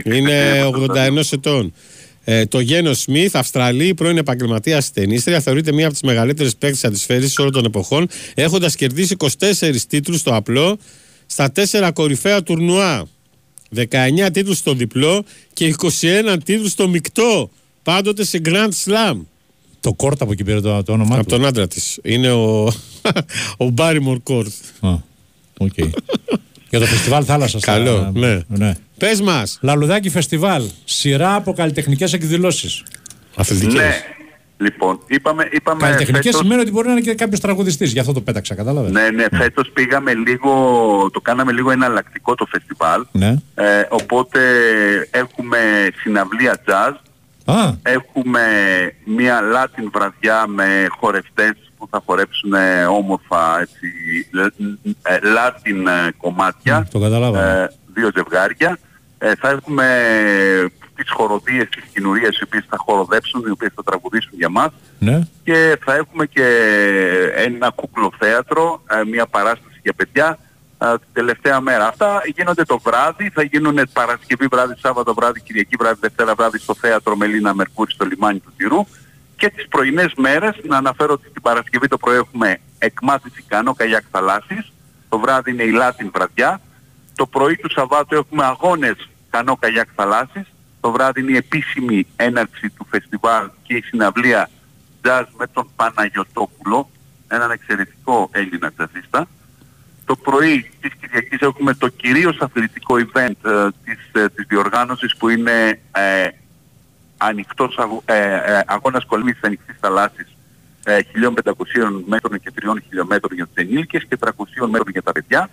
Είναι 0.03 0.63
81 1.17 1.21
ετών. 1.31 1.73
Ε, 2.23 2.45
το 2.45 2.59
γένος 2.59 2.93
Σμιθ, 2.93 3.35
Αυστραλή, 3.35 3.93
πρώην 3.93 4.17
επαγγελματίας 4.17 4.83
τενίστρια, 4.93 5.39
θεωρείται 5.39 5.71
μία 5.71 5.87
από 5.87 5.95
τις 5.95 6.05
μεγαλύτερες 6.05 6.49
παίκτριες 6.59 6.87
αντισφαίρισης 6.87 7.41
όλων 7.41 7.53
των 7.53 7.65
εποχών, 7.65 8.07
έχοντας 8.33 8.69
κερδίσει 8.69 9.15
24 9.17 9.75
τίτλους 9.87 10.17
στο 10.17 10.35
απλό 10.35 10.77
στα 11.25 11.51
4 11.55 11.89
κορυφαία 11.93 12.43
τουρνουά. 12.43 13.05
19 13.75 13.85
τίτλους 14.33 14.53
στο 14.53 14.73
διπλό 14.73 15.23
και 15.53 15.75
21 15.77 16.37
τίτλους 16.43 16.67
στο 16.69 16.87
μεικτό. 16.87 17.49
Πάντοτε 17.83 18.23
σε 18.25 18.41
Grand 18.45 18.69
Slam. 18.85 19.17
Το 19.79 19.93
Κόρτ 19.93 20.21
από 20.21 20.31
εκεί 20.31 20.43
πήρε 20.43 20.61
το, 20.61 20.83
το 20.83 20.91
όνομά 20.91 21.15
Από 21.15 21.23
του. 21.23 21.29
τον 21.29 21.45
άντρα 21.45 21.67
της. 21.67 21.81
Είναι 22.03 22.31
ο, 22.31 22.65
ο 23.57 23.73
Barrymore 23.77 24.17
Court. 24.23 24.51
Α, 24.79 24.93
οκ. 25.57 25.73
Για 26.69 26.79
το 26.79 26.85
φεστιβάλ 26.85 27.23
θάλασσας. 27.27 27.63
Καλό, 27.63 28.11
ναι. 28.13 28.39
ναι. 28.47 28.73
Πες 28.97 29.21
μας. 29.21 29.59
Λαλουδάκι 29.61 30.09
φεστιβάλ. 30.09 30.63
Σειρά 30.85 31.35
από 31.35 31.53
καλλιτεχνικές 31.53 32.13
εκδηλώσεις. 32.13 32.83
Αθλητικές. 33.35 33.73
Ναι. 33.73 33.95
Λοιπόν, 34.59 34.99
είπαμε, 35.07 35.47
είπαμε 35.51 35.81
Καλλιτεχνικές 35.81 36.23
φέτος- 36.23 36.41
σημαίνει 36.41 36.61
ότι 36.61 36.71
μπορεί 36.71 36.87
να 36.87 36.91
είναι 36.93 37.01
και 37.01 37.13
κάποιος 37.13 37.39
τραγουδιστής. 37.39 37.91
Γι' 37.91 37.99
αυτό 37.99 38.13
το 38.13 38.21
πέταξα, 38.21 38.55
κατάλαβες; 38.55 38.91
Ναι, 38.91 39.09
ναι, 39.09 39.25
φέτος 39.37 39.69
πήγαμε 39.73 40.13
λίγο, 40.13 40.51
το 41.13 41.19
κάναμε 41.21 41.51
λίγο 41.51 41.71
εναλλακτικό 41.71 42.35
το 42.35 42.45
φεστιβάλ. 42.45 43.05
Ναι. 43.11 43.35
Ε, 43.55 43.63
οπότε 43.89 44.39
έχουμε 45.11 45.57
συναυλία 46.01 46.61
jazz, 46.67 46.93
Α, 47.45 47.71
έχουμε 47.81 48.41
μια 49.05 49.39
Latin 49.41 49.89
βραδιά 49.93 50.45
με 50.47 50.87
χορευτές 50.99 51.51
που 51.77 51.87
θα 51.91 52.01
χορέψουν 52.05 52.53
ε, 52.53 52.85
όμορφα 52.85 53.59
έτσι, 53.59 53.87
ε, 55.03 55.13
ε, 55.13 55.19
Latin 55.23 55.87
ε, 55.87 56.11
κομμάτια, 56.17 56.87
το 56.91 56.99
κατάλαβα. 56.99 57.43
ε, 57.43 57.71
δύο 57.93 58.09
ζευγάρια. 58.15 58.79
Ε, 59.19 59.35
θα 59.35 59.49
έχουμε 59.49 59.87
τις 60.95 61.11
χοροδίες, 61.11 61.69
τις 61.69 61.83
κοινουρίες 61.93 62.39
οι 62.39 62.43
οποίες 62.43 62.65
θα 62.69 62.77
χοροδέψουν, 62.79 63.43
οι 63.47 63.49
οποίες 63.49 63.71
θα 63.75 63.83
τραγουδήσουν 63.83 64.31
για 64.33 64.49
μας 64.49 64.69
ναι. 64.99 65.21
και 65.43 65.77
θα 65.85 65.95
έχουμε 65.95 66.25
και 66.25 66.45
ένα 67.35 67.69
κουκλοθέατρο, 67.69 68.83
ε, 68.89 69.03
μια 69.03 69.25
παράσταση 69.25 69.79
για 69.83 69.93
παιδιά 69.93 70.37
ε, 70.77 70.85
την 70.97 71.07
τελευταία 71.13 71.59
μέρα. 71.61 71.87
Αυτά 71.87 72.21
γίνονται 72.35 72.63
το 72.63 72.79
βράδυ, 72.79 73.29
θα 73.29 73.41
γίνουν 73.43 73.79
Παρασκευή 73.93 74.47
βράδυ, 74.51 74.73
Σάββατο 74.79 75.13
βράδυ, 75.13 75.41
Κυριακή 75.41 75.75
βράδυ, 75.79 75.97
Δευτέρα 76.01 76.35
βράδυ 76.35 76.57
στο 76.57 76.75
θέατρο 76.75 77.15
Μελίνα 77.15 77.53
Μερκούρη 77.53 77.91
στο 77.91 78.05
λιμάνι 78.05 78.39
του 78.39 78.53
Τυρού 78.57 78.85
και 79.37 79.49
τις 79.49 79.67
πρωινές 79.67 80.13
μέρες, 80.17 80.55
να 80.63 80.77
αναφέρω 80.77 81.13
ότι 81.13 81.29
την 81.29 81.41
Παρασκευή 81.41 81.87
το 81.87 81.97
πρωί 81.97 82.15
έχουμε 82.15 82.57
εκμάθηση 82.79 83.43
κανό 83.47 83.73
καγιάκ 83.73 84.03
θαλάσσης, 84.11 84.71
το 85.09 85.19
βράδυ 85.19 85.51
είναι 85.51 85.63
η 85.63 85.71
Λάτιν 85.71 86.11
βραδιά, 86.13 86.61
το 87.15 87.25
πρωί 87.25 87.55
του 87.55 87.71
Σαββάτου 87.71 88.15
έχουμε 88.15 88.45
αγώνες 88.45 89.09
κανό 89.29 89.55
καγιάκ 89.55 89.87
θαλάσσης, 89.95 90.45
το 90.81 90.91
βράδυ 90.91 91.21
είναι 91.21 91.31
η 91.31 91.35
επίσημη 91.35 92.07
έναρξη 92.15 92.69
του 92.69 92.87
φεστιβάλ 92.89 93.49
και 93.63 93.73
η 93.75 93.81
συναυλία 93.81 94.49
jazz 95.03 95.23
με 95.37 95.47
τον 95.47 95.69
Παναγιωτόπουλο, 95.75 96.89
έναν 97.27 97.51
εξαιρετικό 97.51 98.29
Έλληνα 98.31 98.71
τζαζίστα. 98.71 99.27
Το 100.05 100.15
πρωί 100.15 100.71
της 100.81 100.91
Κυριακής 100.99 101.39
έχουμε 101.39 101.73
το 101.73 101.87
κυρίως 101.87 102.37
αθλητικό 102.39 102.95
event 102.95 103.45
ε, 103.45 103.67
της, 103.83 104.21
ε, 104.21 104.29
της 104.29 104.45
διοργάνωσης 104.47 105.17
που 105.17 105.29
είναι 105.29 105.51
ε, 105.61 105.79
ανοιχτός 107.37 107.77
αγω, 107.77 108.01
ε, 108.05 108.17
ε, 108.17 108.61
αγώνας 108.65 109.05
κολύμβησης 109.05 109.43
ανοιχτής 109.43 109.75
θαλάσσης 109.79 110.27
ε, 110.83 110.99
1.500 111.13 112.03
μέτρων 112.07 112.39
και 112.39 112.51
3 112.55 112.81
χιλιόμετρων 112.87 113.33
για 113.35 113.45
τους 113.45 113.53
ενήλικες 113.55 114.05
και 114.09 114.17
300 114.19 114.29
μέτρων 114.69 114.91
για 114.91 115.03
τα 115.03 115.11
παιδιά. 115.11 115.49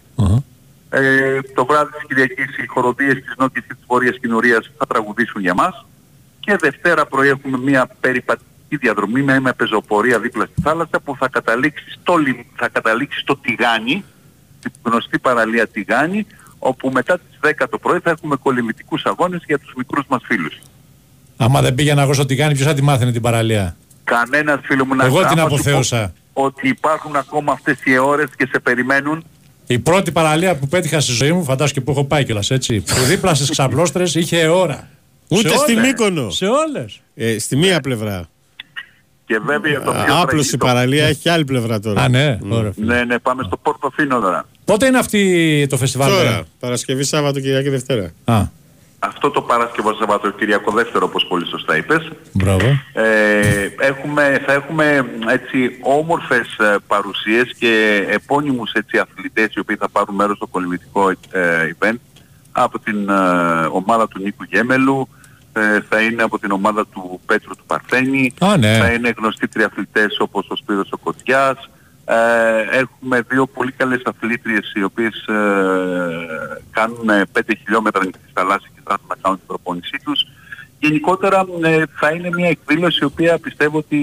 Ε, 0.91 1.41
το 1.55 1.65
βράδυ 1.67 1.91
της 1.93 2.05
Κυριακής 2.09 2.57
οι 2.57 2.67
χοροδίες 2.67 3.15
της 3.15 3.35
Νότιας 3.39 3.65
και 3.65 3.75
της 3.75 3.85
Βόρειας 3.87 4.17
Κοινορίας 4.21 4.71
θα 4.79 4.87
τραγουδήσουν 4.87 5.41
για 5.41 5.55
μας. 5.55 5.87
Και 6.41 6.57
Δευτέρα 6.57 7.07
πρωί 7.07 7.29
έχουμε 7.29 7.59
μια 7.59 7.89
περιπατική 8.01 8.77
διαδρομή 8.77 9.23
με, 9.23 9.41
με 9.41 9.53
πεζοπορία 9.53 10.19
δίπλα 10.19 10.45
στη 10.45 10.63
θάλασσα 10.63 11.01
που 11.01 11.17
θα 11.17 11.29
καταλήξει 11.29 11.85
στο, 12.01 12.17
λι- 12.17 12.47
θα 12.57 12.69
καταλήξει 12.69 13.21
στο 13.21 13.37
Τιγάνι, 13.37 14.05
την 14.61 14.73
γνωστή 14.83 15.19
παραλία 15.19 15.67
Τιγάνι, 15.67 16.27
όπου 16.59 16.91
μετά 16.91 17.19
τις 17.19 17.39
10 17.41 17.67
το 17.71 17.79
πρωί 17.79 17.99
θα 17.99 18.11
έχουμε 18.11 18.37
κολυμβητικούς 18.37 19.05
αγώνες 19.05 19.43
για 19.47 19.59
τους 19.59 19.73
μικρούς 19.77 20.05
μας 20.09 20.23
φίλους. 20.25 20.59
Άμα 21.37 21.61
δεν 21.63 21.75
πήγαινα 21.75 22.03
εγώ 22.03 22.13
στο 22.13 22.27
τηγάνι, 22.27 22.55
ποιος 22.55 22.67
θα 22.67 22.75
τη 22.75 22.83
μάθαινε 22.83 23.13
την 23.13 23.23
παραλία; 23.23 23.77
Κανένας 24.05 24.61
φίλο 24.63 24.85
μου 24.85 24.95
να 24.95 25.05
Εγώ 25.05 25.17
την 25.19 25.27
άμα 25.27 25.41
σου 25.41 25.47
πω 25.49 25.55
αποθέωσα. 25.55 26.13
Ότι 26.33 26.69
υπάρχουν 26.69 27.17
ακόμα 27.17 27.53
αυτές 27.53 27.79
οι 27.85 27.99
ώρες 27.99 28.29
και 28.37 28.47
σε 28.51 28.59
περιμένουν 28.59 29.25
Η 29.67 29.79
πρώτη 29.79 30.13
παραλία 30.13 30.57
που 30.57 30.69
πέτυχα 30.69 31.01
στη 31.01 31.13
ζωή 31.13 31.33
μου, 31.33 31.45
φαντάζομαι 31.45 31.71
και 31.73 31.81
που 31.81 31.91
έχω 31.91 32.05
πάει 32.05 32.25
κιόλας 32.25 32.51
έτσι. 32.51 32.81
Που 32.81 33.01
δίπλα 33.09 33.35
στις 33.35 33.51
ξαπλώστρες 33.51 34.15
είχε 34.15 34.47
ώρα. 34.47 34.89
Ούτε 35.29 35.49
Σε 35.49 35.57
στη 35.57 35.73
όλες. 35.73 35.87
Μύκονο. 35.87 36.31
Σε 36.31 36.47
όλες. 36.47 37.01
Ε, 37.15 37.39
στη 37.39 37.57
μία 37.57 37.81
πλευρά. 37.81 38.29
Και 39.27 39.39
βέβαια 39.45 39.83
το 39.83 39.91
πιο 39.91 40.15
Άπλωση 40.21 40.27
τραγικό- 40.49 40.67
παραλία 40.67 41.07
έχει 41.07 41.29
άλλη 41.29 41.45
πλευρά 41.45 41.81
τώρα. 41.81 42.03
Α, 42.03 42.09
ναι, 42.09 42.39
ωραία. 42.49 42.73
Ναι, 42.77 43.05
ναι, 43.05 43.19
πάμε 43.19 43.43
στο 43.47 43.57
Πορτοφίνο 43.57 44.21
τώρα. 44.21 44.47
Πότε 44.65 44.87
είναι 44.87 44.99
αυτή 44.99 45.67
το 45.69 45.77
φεστιβάλ, 45.77 46.11
Τώρα, 46.11 46.31
ε; 46.31 46.43
Παρασκευή, 46.61 47.05
Σάββατο, 47.05 47.41
Κυριακή, 47.41 47.69
Δευτέρα. 47.69 48.11
Α, 48.25 48.43
Αυτό 49.07 49.31
το 49.31 49.43
Παρασκευό 49.43 49.95
Σαββατοκυριακό 49.95 50.73
δεύτερο 50.73 51.07
όπως 51.07 51.27
πολύ 51.29 51.47
σωστά 51.47 51.77
είπες. 51.77 52.09
μπράβο. 52.33 52.67
Ε, 52.93 53.69
έχουμε, 53.79 54.43
θα 54.47 54.53
έχουμε 54.53 55.07
έτσι 55.29 55.79
όμορφες 55.83 56.57
ε, 56.59 56.77
παρουσίες 56.87 57.55
και 57.59 58.05
επώνυμους 58.11 58.73
έτσι 58.73 58.99
αθλητές 58.99 59.55
οι 59.55 59.59
οποίοι 59.59 59.77
θα 59.77 59.89
πάρουν 59.89 60.15
μέρος 60.15 60.37
στο 60.37 60.47
κολυμβητικό 60.47 61.11
ε, 61.11 61.17
event 61.79 61.97
από 62.53 62.79
την 62.79 63.09
ε, 63.09 63.13
ομάδα 63.71 64.09
του 64.09 64.21
Νίκου 64.23 64.45
Γέμελου, 64.51 65.09
ε, 65.53 65.81
θα 65.89 66.01
είναι 66.01 66.23
από 66.23 66.39
την 66.39 66.51
ομάδα 66.51 66.87
του 66.87 67.21
Πέτρου 67.27 67.57
του 67.57 67.65
Παρθένη, 67.67 68.35
Α, 68.41 68.57
ναι. 68.57 68.79
θα 68.79 68.93
είναι 68.93 69.15
γνωστοί 69.17 69.49
τριαθλητές 69.49 70.17
όπως 70.19 70.47
ο 70.49 70.57
Σπύρος 70.57 70.89
ο 70.93 70.97
Κοτιάς, 70.97 71.71
ε, 72.05 72.79
έχουμε 72.79 73.21
δύο 73.29 73.47
πολύ 73.47 73.73
καλές 73.73 74.03
αθλήτριες 74.05 74.73
οι 74.75 74.83
οποίες 74.83 75.27
ε, 75.27 76.63
κάνουν 76.71 77.09
ε, 77.09 77.23
5 77.39 77.41
χιλιόμετρα 77.65 78.01
ανοιχτή 78.01 78.31
θαλάσσια 78.33 78.71
και 78.75 78.81
θα 78.85 78.93
έρθουν 78.93 79.09
να 79.09 79.17
κάνουν 79.23 79.39
την 79.39 79.47
προπόνησή 79.47 80.01
τους. 80.05 80.27
Γενικότερα 80.79 81.45
ε, 81.63 81.83
θα 81.95 82.11
είναι 82.11 82.29
μια 82.29 82.49
εκδήλωση 82.49 82.99
η 83.03 83.05
οποία 83.05 83.39
πιστεύω 83.39 83.79
ότι 83.79 83.99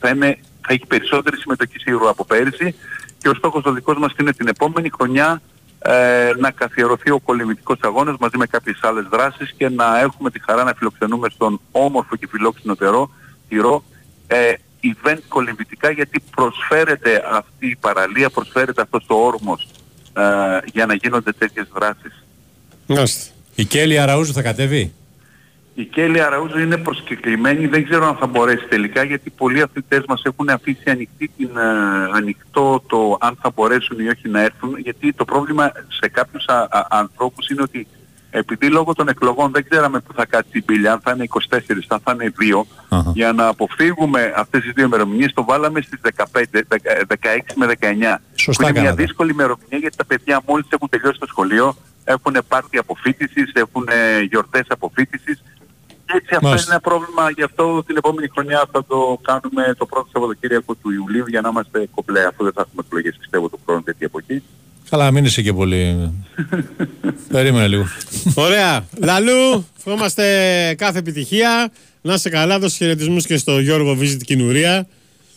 θα, 0.00 0.08
είναι, 0.08 0.38
θα 0.60 0.72
έχει 0.72 0.86
περισσότερη 0.86 1.36
συμμετοχή 1.36 1.78
σίγουρα 1.78 2.10
από 2.10 2.24
πέρυσι 2.24 2.74
και 3.18 3.28
ο 3.28 3.34
στόχος 3.34 3.64
ο 3.64 3.72
δικός 3.72 3.98
μας 3.98 4.12
είναι 4.20 4.32
την 4.32 4.48
επόμενη 4.48 4.90
χρονιά 4.90 5.40
ε, 5.78 6.30
να 6.38 6.50
καθιερωθεί 6.50 7.10
ο 7.10 7.18
κολυμβητικός 7.18 7.78
αγώνας 7.80 8.16
μαζί 8.20 8.36
με 8.36 8.46
κάποιες 8.46 8.78
άλλες 8.82 9.04
δράσεις 9.10 9.52
και 9.56 9.68
να 9.68 10.00
έχουμε 10.00 10.30
τη 10.30 10.40
χαρά 10.40 10.64
να 10.64 10.74
φιλοξενούμε 10.76 11.28
στον 11.30 11.60
όμορφο 11.70 12.16
και 12.16 12.26
φιλόξενο 12.30 12.74
τερό, 12.74 13.10
τυρό 13.48 13.84
ε, 14.26 14.52
event 14.82 15.18
κολυμβητικά 15.28 15.90
γιατί 15.90 16.22
προσφέρεται 16.36 17.22
αυτή 17.30 17.66
η 17.66 17.76
παραλία, 17.76 18.30
προσφέρεται 18.30 18.82
αυτός 18.82 19.04
ο 19.08 19.14
όρμος 19.14 19.68
ε, 20.12 20.22
για 20.72 20.86
να 20.86 20.94
γίνονται 20.94 21.32
τέτοιες 21.32 21.68
δράσεις. 21.74 22.24
Μάλιστα. 22.86 23.32
Η 23.54 23.64
Κέλλη 23.64 23.98
Αραούζου 23.98 24.32
θα 24.32 24.42
κατέβει; 24.42 24.92
Η 25.74 25.84
Κέλλη 25.84 26.22
Αραούζο 26.22 26.58
είναι 26.58 26.76
προσκεκλημένη, 26.76 27.66
δεν 27.66 27.84
ξέρω 27.84 28.06
αν 28.06 28.16
θα 28.16 28.26
μπορέσει 28.26 28.66
τελικά 28.68 29.02
γιατί 29.02 29.30
πολλοί 29.30 29.62
αθλητές 29.62 30.04
μας 30.08 30.22
έχουν 30.24 30.48
αφήσει 30.48 30.90
ανοιχτή 30.90 31.30
την, 31.36 31.50
ε, 31.56 31.60
ανοιχτό 32.12 32.82
το 32.86 33.16
αν 33.20 33.38
θα 33.42 33.50
μπορέσουν 33.54 33.98
ή 33.98 34.08
όχι 34.08 34.28
να 34.28 34.40
έρθουν 34.42 34.78
γιατί 34.78 35.12
το 35.12 35.24
πρόβλημα 35.24 35.72
σε 35.88 36.08
κάποιους 36.08 36.44
α, 36.46 36.68
α- 36.70 36.86
ανθρώπους 36.88 37.48
είναι 37.48 37.62
ότι 37.62 37.86
επειδή 38.30 38.66
λόγω 38.70 38.92
των 38.94 39.08
εκλογών 39.08 39.50
δεν 39.52 39.64
ξέραμε 39.68 40.00
που 40.00 40.12
θα 40.12 40.26
κάτσει 40.26 40.58
η 40.58 40.62
πύλη, 40.62 40.88
αν 40.88 41.00
θα 41.00 41.10
είναι 41.10 41.24
24, 41.48 41.86
αν 41.88 42.00
θα 42.04 42.12
είναι 42.20 42.32
2, 42.40 42.64
για 43.14 43.32
να 43.32 43.46
αποφύγουμε 43.46 44.32
αυτές 44.36 44.62
τις 44.62 44.72
δύο 44.72 44.84
ημερομηνίες 44.84 45.32
το 45.32 45.44
βάλαμε 45.44 45.80
στις 45.80 46.00
15, 46.02 46.64
δεκα- 46.68 47.04
16 47.06 47.54
με 47.56 47.66
19. 47.66 48.20
Σωστά 48.34 48.62
που 48.62 48.68
είναι 48.68 48.72
μια 48.80 48.82
κάνατε. 48.88 49.02
δύσκολη 49.02 49.30
ημερομηνία 49.30 49.78
γιατί 49.78 49.96
τα 49.96 50.04
παιδιά 50.04 50.40
μόλις 50.46 50.66
έχουν 50.70 50.88
τελειώσει 50.88 51.18
το 51.18 51.26
σχολείο 51.26 51.74
έχουν 52.04 52.36
πάρτι 52.48 52.78
αποφύτησης, 52.78 53.50
έχουν 53.54 53.88
ε, 53.90 54.20
γιορτές 54.20 54.64
αποφύτησης 54.68 55.42
και 56.06 56.16
έτσι 56.16 56.34
αυτό 56.34 56.46
Μάλιστα. 56.46 56.72
είναι 56.72 56.80
ένα 56.84 56.90
πρόβλημα, 56.96 57.30
γι' 57.30 57.42
αυτό 57.42 57.82
την 57.86 57.96
επόμενη 57.96 58.28
χρονιά 58.28 58.64
θα 58.72 58.84
το 58.84 59.18
κάνουμε 59.22 59.74
το 59.78 59.86
πρώτο 59.86 60.08
Σαββατοκύριακο 60.12 60.74
του 60.74 60.90
Ιουλίου 60.90 61.24
για 61.28 61.40
να 61.40 61.48
είμαστε 61.48 61.88
κομπλέ. 61.94 62.24
Αυτό 62.26 62.44
δεν 62.44 62.52
θα 62.52 62.60
έχουμε 62.66 62.82
εκλογές 62.86 63.16
πιστεύω 63.20 63.48
του 63.48 63.60
χρόνου 63.66 63.82
τέτοια 63.82 64.06
εποχή. 64.06 64.42
Καλά, 64.90 65.10
μην 65.10 65.24
είσαι 65.24 65.42
και 65.42 65.52
πολύ. 65.52 66.10
Περίμενε 67.32 67.66
λίγο. 67.68 67.86
Ωραία. 68.34 68.84
Λαλού, 69.04 69.66
ευχόμαστε 69.78 70.24
κάθε 70.78 70.98
επιτυχία. 70.98 71.70
Να 72.02 72.14
είσαι 72.14 72.28
καλά, 72.28 72.58
δώσε 72.58 72.76
χαιρετισμούς 72.76 73.26
και 73.26 73.36
στο 73.36 73.58
Γιώργο 73.58 73.96
Visit 74.00 74.18
Κινουρία. 74.24 74.86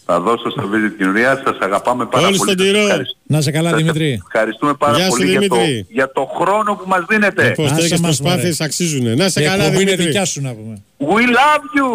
Θα 0.05 0.19
δώσω 0.19 0.49
στο 0.49 0.63
Visit 0.63 0.93
Κοινωνία, 0.97 1.41
σας 1.45 1.57
αγαπάμε 1.61 2.05
πάρα 2.05 2.27
Όλοι 2.27 2.37
πολύ. 2.37 2.51
στον 2.51 2.65
Σας 2.65 2.67
τυρό. 2.73 2.85
ευχαριστώ. 2.85 3.15
Να 3.27 3.41
σε 3.41 3.51
καλά, 3.51 3.69
Σας 3.69 3.77
Δημητρή. 3.79 4.21
Ευχαριστούμε 4.33 4.73
πάρα 4.73 4.95
Γεια 4.97 5.03
σου, 5.05 5.09
πολύ 5.09 5.29
για 5.29 5.47
το, 5.47 5.55
Δημήτρη. 5.55 5.85
για 5.89 6.11
το 6.11 6.29
χρόνο 6.41 6.73
που 6.75 6.83
μας 6.87 7.05
δίνετε. 7.09 7.51
Πώς 7.55 7.65
Άσε 7.71 7.81
τέτοιες 7.81 7.99
μας, 7.99 8.17
προσπάθειες 8.17 8.43
μωρέ. 8.59 8.63
αξίζουν. 8.69 9.15
Να 9.17 9.25
είσαι 9.25 9.41
Η 9.41 9.45
καλά, 9.45 9.63
εκπομπή 9.63 9.81
είναι 9.81 9.83
Δημήτρη. 9.91 10.05
δικιά 10.05 10.25
σου 10.25 10.41
να 10.41 10.53
πούμε. 10.53 10.81
We 10.99 11.23
love 11.37 11.63
you! 11.77 11.89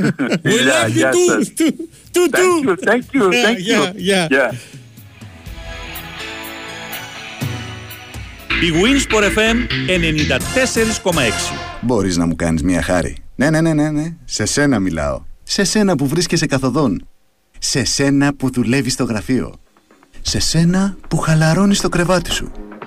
We 0.48 0.62
Γεια, 0.62 0.82
love 0.84 0.88
you 0.88 0.92
γεια 0.92 1.10
too, 1.10 1.14
σας. 1.26 1.52
too, 1.58 1.70
too, 2.12 2.28
Thank 2.30 2.64
you, 2.64 2.74
too. 2.76 2.88
thank 2.88 3.04
you, 3.14 3.22
Yeah, 3.32 3.44
thank 3.44 3.58
you. 3.70 3.82
yeah, 4.10 4.26
yeah. 4.38 4.50
Η 8.62 8.72
Winsport 8.72 9.22
FM 9.22 9.56
94,6. 11.04 11.12
Μπορείς 11.80 12.16
να 12.16 12.26
μου 12.26 12.36
κάνεις 12.36 12.62
μια 12.62 12.82
χάρη. 12.82 13.16
Ναι, 13.34 13.50
ναι, 13.50 13.60
ναι, 13.60 13.72
ναι, 13.72 13.90
ναι. 13.90 14.14
Σε 14.24 14.44
σένα 14.44 14.78
μιλάω. 14.78 15.22
Σε 15.42 15.64
σένα 15.64 15.94
που 15.94 16.06
βρίσκεσαι 16.06 16.46
καθοδόν. 16.46 17.08
Σε 17.58 17.84
σένα 17.84 18.34
που 18.34 18.50
δουλεύεις 18.50 18.92
στο 18.92 19.04
γραφείο. 19.04 19.54
Σε 20.20 20.38
σένα 20.38 20.96
που 21.08 21.16
χαλαρώνεις 21.16 21.80
το 21.80 21.88
κρεβάτι 21.88 22.30
σου. 22.30 22.52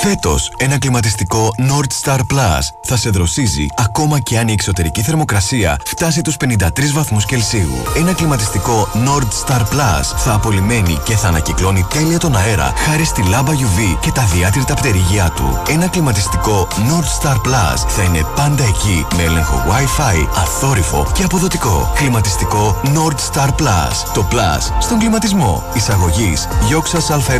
Φέτος, 0.00 0.52
ένα 0.56 0.78
κλιματιστικό 0.78 1.54
Nord 1.58 2.04
Star 2.04 2.18
Plus 2.18 2.60
θα 2.82 2.96
σε 2.96 3.10
δροσίζει 3.10 3.66
ακόμα 3.76 4.18
και 4.20 4.38
αν 4.38 4.48
η 4.48 4.52
εξωτερική 4.52 5.02
θερμοκρασία 5.02 5.80
φτάσει 5.86 6.22
τους 6.22 6.36
53 6.44 6.92
βαθμούς 6.92 7.24
Κελσίου. 7.24 7.72
Ένα 7.96 8.12
κλιματιστικό 8.12 8.88
Nord 8.94 9.46
Star 9.46 9.60
Plus 9.60 10.16
θα 10.16 10.34
απολυμμένει 10.34 10.98
και 11.04 11.16
θα 11.16 11.28
ανακυκλώνει 11.28 11.86
τέλεια 11.90 12.18
τον 12.18 12.36
αέρα 12.36 12.72
χάρη 12.76 13.04
στη 13.04 13.22
λάμπα 13.22 13.52
UV 13.52 13.98
και 14.00 14.10
τα 14.10 14.22
διάτρητα 14.22 14.74
πτερυγιά 14.74 15.32
του. 15.36 15.62
Ένα 15.68 15.88
κλιματιστικό 15.88 16.68
Nord 16.70 17.22
Star 17.22 17.36
Plus 17.36 17.88
θα 17.88 18.02
είναι 18.02 18.26
πάντα 18.36 18.64
εκεί 18.64 19.06
με 19.16 19.22
έλεγχο 19.22 19.64
Wi-Fi, 19.68 20.28
αθόρυφο 20.34 21.10
και 21.14 21.22
αποδοτικό. 21.22 21.92
Κλιματιστικό 21.94 22.80
Nord 22.84 23.32
Star 23.32 23.48
Plus. 23.48 24.12
Το 24.14 24.28
Plus 24.30 24.76
στον 24.80 24.98
κλιματισμό. 24.98 25.64
Εισαγωγής 25.74 26.48
Γιώξας 26.66 27.10
ΑΕ 27.10 27.38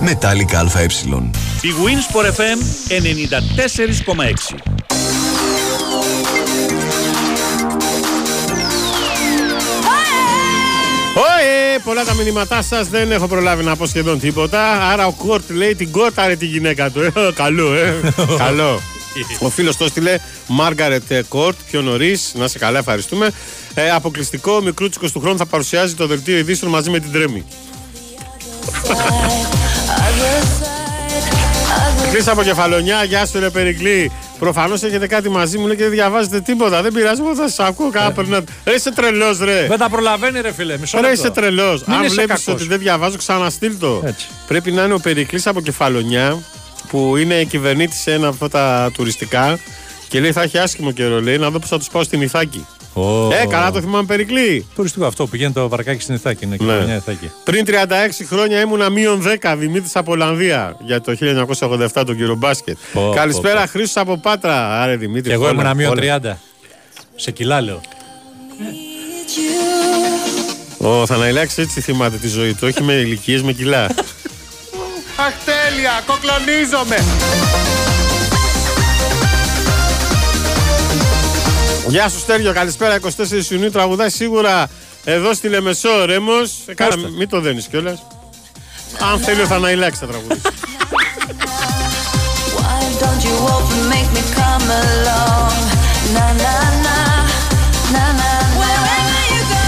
Μετάλλικα 0.00 0.58
ΑΕ. 0.58 0.86
Η 1.60 1.68
Winsport 1.84 2.24
FM 2.24 2.58
94,6. 2.88 2.94
Ωε, 11.14 11.78
πολλά 11.84 12.04
τα 12.04 12.14
μηνύματά 12.14 12.62
σας. 12.62 12.88
Δεν 12.88 13.12
έχω 13.12 13.26
προλάβει 13.26 13.64
να 13.64 13.76
πω 13.76 13.86
σχεδόν 13.86 14.20
τίποτα. 14.20 14.90
Άρα 14.90 15.06
ο 15.06 15.12
Κόρτ 15.12 15.50
λέει 15.50 15.74
την 15.74 15.90
κόταρε 15.90 16.36
τη 16.36 16.46
γυναίκα 16.46 16.90
του. 16.90 17.00
Ε, 17.00 17.12
καλό, 17.34 17.74
ε. 17.74 17.94
καλό. 18.44 18.80
Ο 19.40 19.50
φίλος 19.50 19.76
το 19.76 19.84
έστειλε 19.84 20.18
Μάργαρετ 20.46 21.12
Κόρτ 21.28 21.56
πιο 21.70 21.82
νωρίς. 21.82 22.32
Να 22.34 22.48
σε 22.48 22.58
καλά, 22.58 22.78
ευχαριστούμε. 22.78 23.30
Ε, 23.74 23.90
αποκλειστικό 23.90 24.52
ο 24.52 24.60
μικρούτσικος 24.60 25.12
του 25.12 25.20
χρόνου 25.20 25.36
θα 25.36 25.46
παρουσιάζει 25.46 25.94
το 25.94 26.06
δελτίο 26.06 26.38
ειδήσεων 26.38 26.70
μαζί 26.70 26.90
με 26.90 26.98
την 26.98 27.12
Τρέμι. 27.12 27.44
Κλείσα 32.12 32.32
από 32.32 32.42
κεφαλονιά, 32.42 33.04
γεια 33.04 33.26
σου 33.26 33.38
ρε 33.40 33.50
Περικλή. 33.50 34.12
Προφανώς 34.38 34.82
έχετε 34.82 35.06
κάτι 35.06 35.28
μαζί 35.28 35.58
μου 35.58 35.66
λέει, 35.66 35.76
και 35.76 35.82
δεν 35.82 35.92
διαβάζετε 35.92 36.40
τίποτα. 36.40 36.82
Δεν 36.82 36.92
πειράζει, 36.92 37.20
εγώ 37.20 37.34
θα 37.34 37.48
σα 37.48 37.64
ακούω 37.64 37.90
κάπου. 37.90 38.12
περνάτε. 38.14 38.52
Ρε 38.64 38.74
είσαι 38.74 38.92
τρελός, 38.92 39.38
ρε. 39.38 39.66
Δεν 39.68 39.78
τα 39.78 39.88
προλαβαίνει, 39.88 40.40
ρε 40.40 40.52
φίλε. 40.52 40.78
Μισό 40.78 40.96
Ρε 41.00 41.06
λεπτό. 41.08 41.20
είσαι 41.22 41.30
τρελός. 41.30 41.84
Μην 41.84 41.96
Αν 41.96 42.04
είσαι 42.04 42.14
βλέπεις 42.14 42.44
κακός. 42.44 42.54
ότι 42.60 42.68
δεν 42.68 42.78
διαβάζω, 42.78 43.16
ξαναστείλ 43.16 43.78
το. 43.78 44.02
Έτσι. 44.04 44.26
Πρέπει 44.46 44.72
να 44.72 44.82
είναι 44.82 44.94
ο 44.94 44.98
Περικλής 44.98 45.46
από 45.46 45.60
κεφαλονιά 45.60 46.38
που 46.88 47.16
είναι 47.16 47.44
κυβερνήτης 47.44 47.98
σε 48.00 48.12
ένα 48.12 48.26
από 48.28 48.44
αυτά 48.44 48.48
τα 48.58 48.90
τουριστικά 48.94 49.58
και 50.08 50.20
λέει 50.20 50.32
θα 50.32 50.42
έχει 50.42 50.58
άσχημο 50.58 50.90
καιρό. 50.92 51.20
Λέει 51.20 51.38
να 51.38 51.50
δω 51.50 51.58
πώς 51.58 51.68
θα 51.68 51.78
τους 51.78 51.88
πάω 51.88 52.02
στην 52.02 52.22
Ιθάκη. 52.22 52.66
Ω. 52.98 53.32
Ε, 53.42 53.46
καλά 53.46 53.70
το 53.70 53.80
θυμάμαι 53.80 54.04
Περικλή. 54.06 54.66
Τουριστικό 54.74 55.06
αυτό 55.06 55.24
που 55.24 55.30
πηγαίνει 55.30 55.52
το 55.52 55.68
βαρκάκι 55.68 56.02
στην 56.02 56.14
Ιθάκη. 56.14 56.44
Είναι 56.44 56.56
και 56.56 56.64
Ναι. 56.64 56.84
μια 56.84 56.94
Ιθάκη. 56.96 57.30
Πριν 57.44 57.64
36 57.66 58.24
χρόνια 58.28 58.60
ήμουνα 58.60 58.90
μείον 58.90 59.22
10 59.42 59.54
Δημήτρης 59.56 59.96
από 59.96 60.12
Ολλανδία 60.12 60.76
για 60.80 61.00
το 61.00 61.12
1987 61.12 62.04
τον 62.06 62.16
κύριο 62.16 62.34
μπάσκετ. 62.34 62.76
Πω, 62.92 63.12
Καλησπέρα 63.14 63.60
πω, 63.60 63.66
Χρήστος 63.66 64.02
από 64.02 64.16
Πάτρα. 64.18 64.80
Άρε 64.82 64.96
Δημήτρη. 64.96 65.28
Και 65.28 65.34
εγώ 65.34 65.48
όλα, 65.48 65.60
ήμουν 65.62 65.76
μείον 65.76 65.90
όλα. 65.90 66.00
30. 66.00 66.36
Σε 67.16 67.30
κιλά 67.30 67.60
λέω. 67.60 67.80
Ο 70.78 71.06
Θαναϊλάκης 71.06 71.58
έτσι 71.58 71.80
θυμάται 71.80 72.16
τη 72.16 72.28
ζωή 72.28 72.52
του, 72.54 72.58
όχι 72.62 72.82
με 72.82 72.92
ηλικίες, 72.92 73.42
με 73.42 73.52
κιλά. 73.52 73.84
Αχ, 73.84 75.32
τέλεια, 75.44 76.02
κοκλονίζομαι. 76.06 76.96
Γεια 81.88 82.08
σου 82.08 82.18
Στέργιο, 82.18 82.52
καλησπέρα 82.52 82.98
24 83.00 83.08
Ιουνίου. 83.50 83.70
Τραγουδάει 83.70 84.10
σίγουρα 84.10 84.68
εδώ 85.04 85.34
στη 85.34 85.48
Λεμεσό 85.48 86.00
ο 86.00 86.04
Ρέμος. 86.04 86.52
Ε, 86.66 86.74
Κάνα, 86.74 86.94
Πες 86.94 87.02
το. 87.02 87.08
μην 87.10 87.28
το 87.28 87.40
δένεις 87.40 87.66
κιόλας. 87.66 88.06
Αν 89.12 89.18
θέλει 89.20 89.40
ο 89.40 89.46
Θαναϊλάκης 89.46 89.98
θα 89.98 90.06
τραγουδήσει. 90.06 90.40
Why 92.56 92.82
don't 93.02 93.22
you 93.28 93.34
open, 93.54 93.80
make 93.94 94.10
me 94.16 94.22
come 94.38 94.68
along? 94.82 95.56
Na 96.16 96.26
na 96.42 96.54
na, 96.84 96.96
na 97.94 98.04
na 98.20 98.20
na. 98.20 98.30
Wherever 98.60 99.20
you 99.32 99.42
go, 99.52 99.62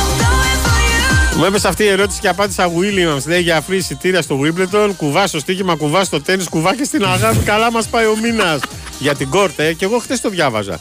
I'm 0.00 0.10
going 0.22 0.58
for 0.64 0.78
you. 0.88 1.36
Μου 1.38 1.44
έπεσε 1.44 1.68
αυτή 1.68 1.82
η 1.84 1.88
ερώτηση 1.88 2.20
και 2.20 2.28
απάντησα 2.28 2.68
Williams. 2.68 3.22
Λέει 3.26 3.40
για 3.40 3.62
free 3.68 3.72
εισιτήρια 3.74 4.22
στο 4.22 4.40
Wimbledon. 4.42 4.90
Κουβά 4.96 5.26
στο 5.26 5.38
στοίχημα, 5.38 5.74
κουβά 5.76 6.04
στο 6.04 6.20
τέννη, 6.20 6.44
κουβά 6.50 6.74
και 6.76 6.84
στην 6.84 7.04
αγάπη. 7.04 7.38
Καλά 7.38 7.70
μας 7.72 7.86
πάει 7.86 8.04
ο 8.06 8.16
μήνας. 8.22 8.60
Για 8.98 9.14
την 9.14 9.28
κόρτε, 9.30 9.72
και 9.72 9.84
εγώ 9.84 9.98
χθε 9.98 10.18
το 10.22 10.28
διάβαζα. 10.28 10.80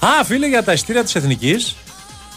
Α, 0.00 0.24
φίλε, 0.24 0.46
για 0.46 0.62
τα 0.62 0.72
ειστήρια 0.72 1.02
της 1.04 1.14
Εθνικής. 1.14 1.76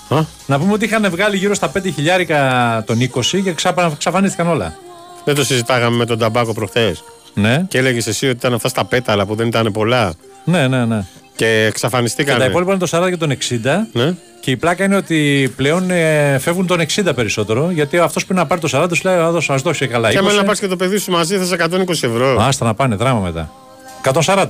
Α. 0.10 0.18
Να 0.46 0.60
πούμε 0.60 0.74
ότι 0.74 0.86
είχαν 0.86 1.10
βγάλει 1.10 1.38
γύρω 1.38 1.54
στα 1.54 1.72
5 1.72 1.92
χιλιάρικα 1.94 2.84
τον 2.88 3.00
20 3.00 3.42
και 3.44 3.52
ξαπα- 3.54 3.92
εξαφανίστηκαν 3.94 4.48
όλα. 4.48 4.76
Δεν 5.26 5.36
το 5.36 5.44
συζητάγαμε 5.44 5.96
με 5.98 6.06
τον 6.06 6.18
Ταμπάκο 6.18 6.54
προχθές. 6.54 7.04
Ναι. 7.34 7.66
Και 7.68 7.78
έλεγες 7.78 8.08
εσύ 8.08 8.26
ότι 8.28 8.36
ήταν 8.36 8.54
αυτά 8.54 8.68
στα 8.68 8.86
πέταλα 8.86 9.26
που 9.26 9.36
δεν 9.36 9.48
ήταν 9.48 9.72
πολλά. 9.72 10.14
Ναι, 10.44 10.68
ναι, 10.68 10.86
ναι. 10.86 11.06
Και 11.36 11.46
Και 11.46 11.66
εξαφανιστήκαν. 11.66 12.38
τα 12.40 12.46
υπόλοιπα 12.46 12.72
είναι 12.74 12.80
το 12.88 12.98
40 12.98 13.10
και 13.10 13.18
τον 13.18 13.32
60. 13.32 13.88
Ναι. 13.92 14.14
Και 14.40 14.52
η 14.52 14.58
πλάκα 14.58 14.84
είναι 14.84 14.96
ότι 14.96 15.54
πλέον 15.56 15.90
ε, 15.92 16.38
φεύγουν 16.40 16.68
τον 16.68 16.80
60 16.80 17.12
περισσότερο. 17.16 17.70
Γιατί 17.72 17.98
αυτός 17.98 18.26
που 18.26 18.32
είναι 18.34 18.42
να 18.42 18.48
πάρει 18.48 18.62
το 18.62 18.70
40 18.84 18.88
τους 18.90 19.04
λέει: 19.04 19.16
Α 19.16 19.32
δώσω, 19.32 19.54
ας 19.54 19.62
δώσει 19.62 19.88
καλά. 19.88 20.10
Και 20.10 20.18
20. 20.18 20.20
άμα 20.20 20.32
να 20.34 20.44
πας 20.44 20.60
και 20.60 20.68
το 20.68 20.76
παιδί 20.76 20.98
σου 20.98 21.12
μαζί, 21.12 21.38
θα 21.38 21.56
120 21.70 21.90
ευρώ. 21.90 22.38
Άστα 22.42 22.66
να 22.66 22.74
πάνε 22.74 22.96
δράμα 22.96 23.20
μετά. 23.20 23.52
140. 24.26 24.48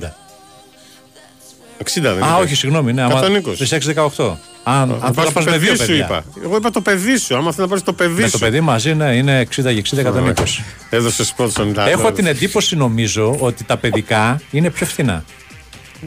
60 1.84 2.00
δεν 2.00 2.10
Α, 2.12 2.12
είναι. 2.16 2.26
όχι, 2.40 2.54
συγγνώμη. 2.54 2.92
Ναι, 2.92 3.02
άμα 3.02 3.20
120. 3.20 3.54
στις 3.54 3.72
6-18. 3.72 4.36
Αν, 4.66 4.74
αν 4.74 4.98
Αν 5.02 5.14
θέλω 5.14 5.26
να 5.26 5.32
πας 5.32 5.44
με 5.44 5.58
δύο 5.58 5.70
σου 5.76 5.86
παιδιά. 5.86 6.04
είπα. 6.04 6.24
Εγώ 6.44 6.56
είπα 6.56 6.70
το 6.70 6.80
παιδί 6.80 7.16
σου. 7.16 7.36
Άμα 7.36 7.50
θέλει 7.50 7.62
να 7.62 7.68
πάρεις 7.68 7.82
το 7.84 7.92
παιδί 7.92 8.20
Με 8.20 8.26
σου. 8.26 8.32
το 8.32 8.38
παιδί 8.38 8.60
μαζί, 8.60 8.94
ναι, 8.94 9.16
είναι 9.16 9.40
60 9.40 9.72
και 9.74 9.82
60, 9.96 9.98
120. 10.00 10.64
Έδωσες 10.90 11.26
σπότ 11.26 11.50
στον 11.50 11.68
Ιταλό. 11.68 11.90
Έχω 11.90 12.12
την 12.12 12.26
εντύπωση, 12.26 12.76
νομίζω, 12.76 13.36
ότι 13.38 13.64
τα 13.64 13.76
παιδικά 13.76 14.40
είναι 14.50 14.70
πιο 14.70 14.86
φθηνά. 14.86 15.24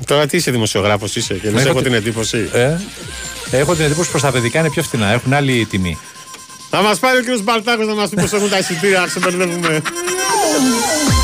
Τώρα 0.05 0.25
τι 0.27 0.37
είσαι 0.37 0.51
δημοσιογράφος 0.51 1.15
είσαι 1.15 1.33
και 1.33 1.49
λες, 1.49 1.59
Έχω 1.61 1.69
έχω 1.69 1.77
τη- 1.77 1.83
την 1.83 1.93
εντύπωση. 1.93 2.49
Ε, 2.53 2.75
έχω 3.51 3.75
την 3.75 3.85
εντύπωση 3.85 4.11
πως 4.11 4.21
τα 4.21 4.31
παιδικά 4.31 4.59
είναι 4.59 4.69
πιο 4.69 4.83
φθηνά, 4.83 5.07
έχουν 5.11 5.33
άλλη 5.33 5.65
τιμή. 5.69 5.97
Θα 6.69 6.81
μας 6.81 6.99
πάρει 6.99 7.17
ο 7.17 7.21
κ. 7.21 7.41
Μπαλτάκος 7.43 7.87
να 7.87 7.93
μας 7.93 8.09
πει 8.09 8.15
πώς 8.21 8.33
έχουν 8.33 8.49
τα 8.49 8.57
εισιτήρια, 8.57 8.99
να 8.99 9.05
ξεμπερδεύουμε. 9.07 9.81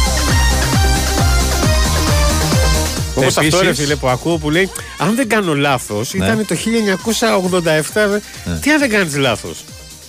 Όπως 3.24 3.38
αυτό 3.38 3.57
Επίσης- 3.57 3.78
ρε 3.78 3.84
φίλε 3.84 3.95
που 3.95 4.07
ακούω 4.07 4.38
που 4.38 4.49
λέει, 4.49 4.69
αν 4.97 5.15
δεν 5.15 5.28
κάνω 5.30 5.55
λάθος, 5.55 6.13
Ναι. 6.13 6.26
ήταν 6.26 6.45
το 6.47 6.55
1987. 6.55 8.21
Τι 8.61 8.71
αν 8.71 8.80
δεν 8.80 8.89
κάνεις 8.89 9.15
λάθος; 9.15 9.63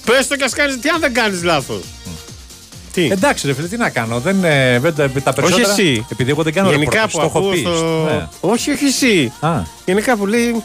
Πες 0.05 0.27
το 0.27 0.37
και 0.37 0.45
ας 0.45 0.53
κάνεις, 0.53 0.79
τι 0.81 0.89
αν 0.89 1.01
δεν 1.01 1.13
κάνεις 1.15 1.43
λάθος; 1.43 1.81
Τι; 2.93 3.09
Εντάξει, 3.11 3.47
ρε 3.47 3.55
φίλε, 3.55 3.67
τι 3.67 3.77
να 3.77 3.89
κάνω. 3.89 4.21
Δεν, 4.21 4.45
ε, 4.45 4.79
δεν, 4.79 4.95
τα- 4.95 5.11
τα 5.25 5.33
περισσότερα. 5.33 5.73
όχι 5.73 5.81
εσύ. 5.81 6.07
Επειδή 6.13 6.31
εγώ 6.31 6.43
δεν 6.43 6.53
κάνω 6.53 6.71
Γενικά 6.71 6.91
ρεπορτάζ, 6.91 7.13
που 7.13 7.19
το 7.19 7.25
έχω 7.25 7.39
ακούω 7.39 7.51
πει. 7.51 7.59
στο... 7.59 8.05
Ναι. 8.11 8.29
Όχι, 8.41 8.71
όχι 8.71 8.85
εσύ. 8.85 9.33
Α, 9.41 9.51
Γενικά 9.85 10.17
που 10.17 10.27
λέει, 10.27 10.63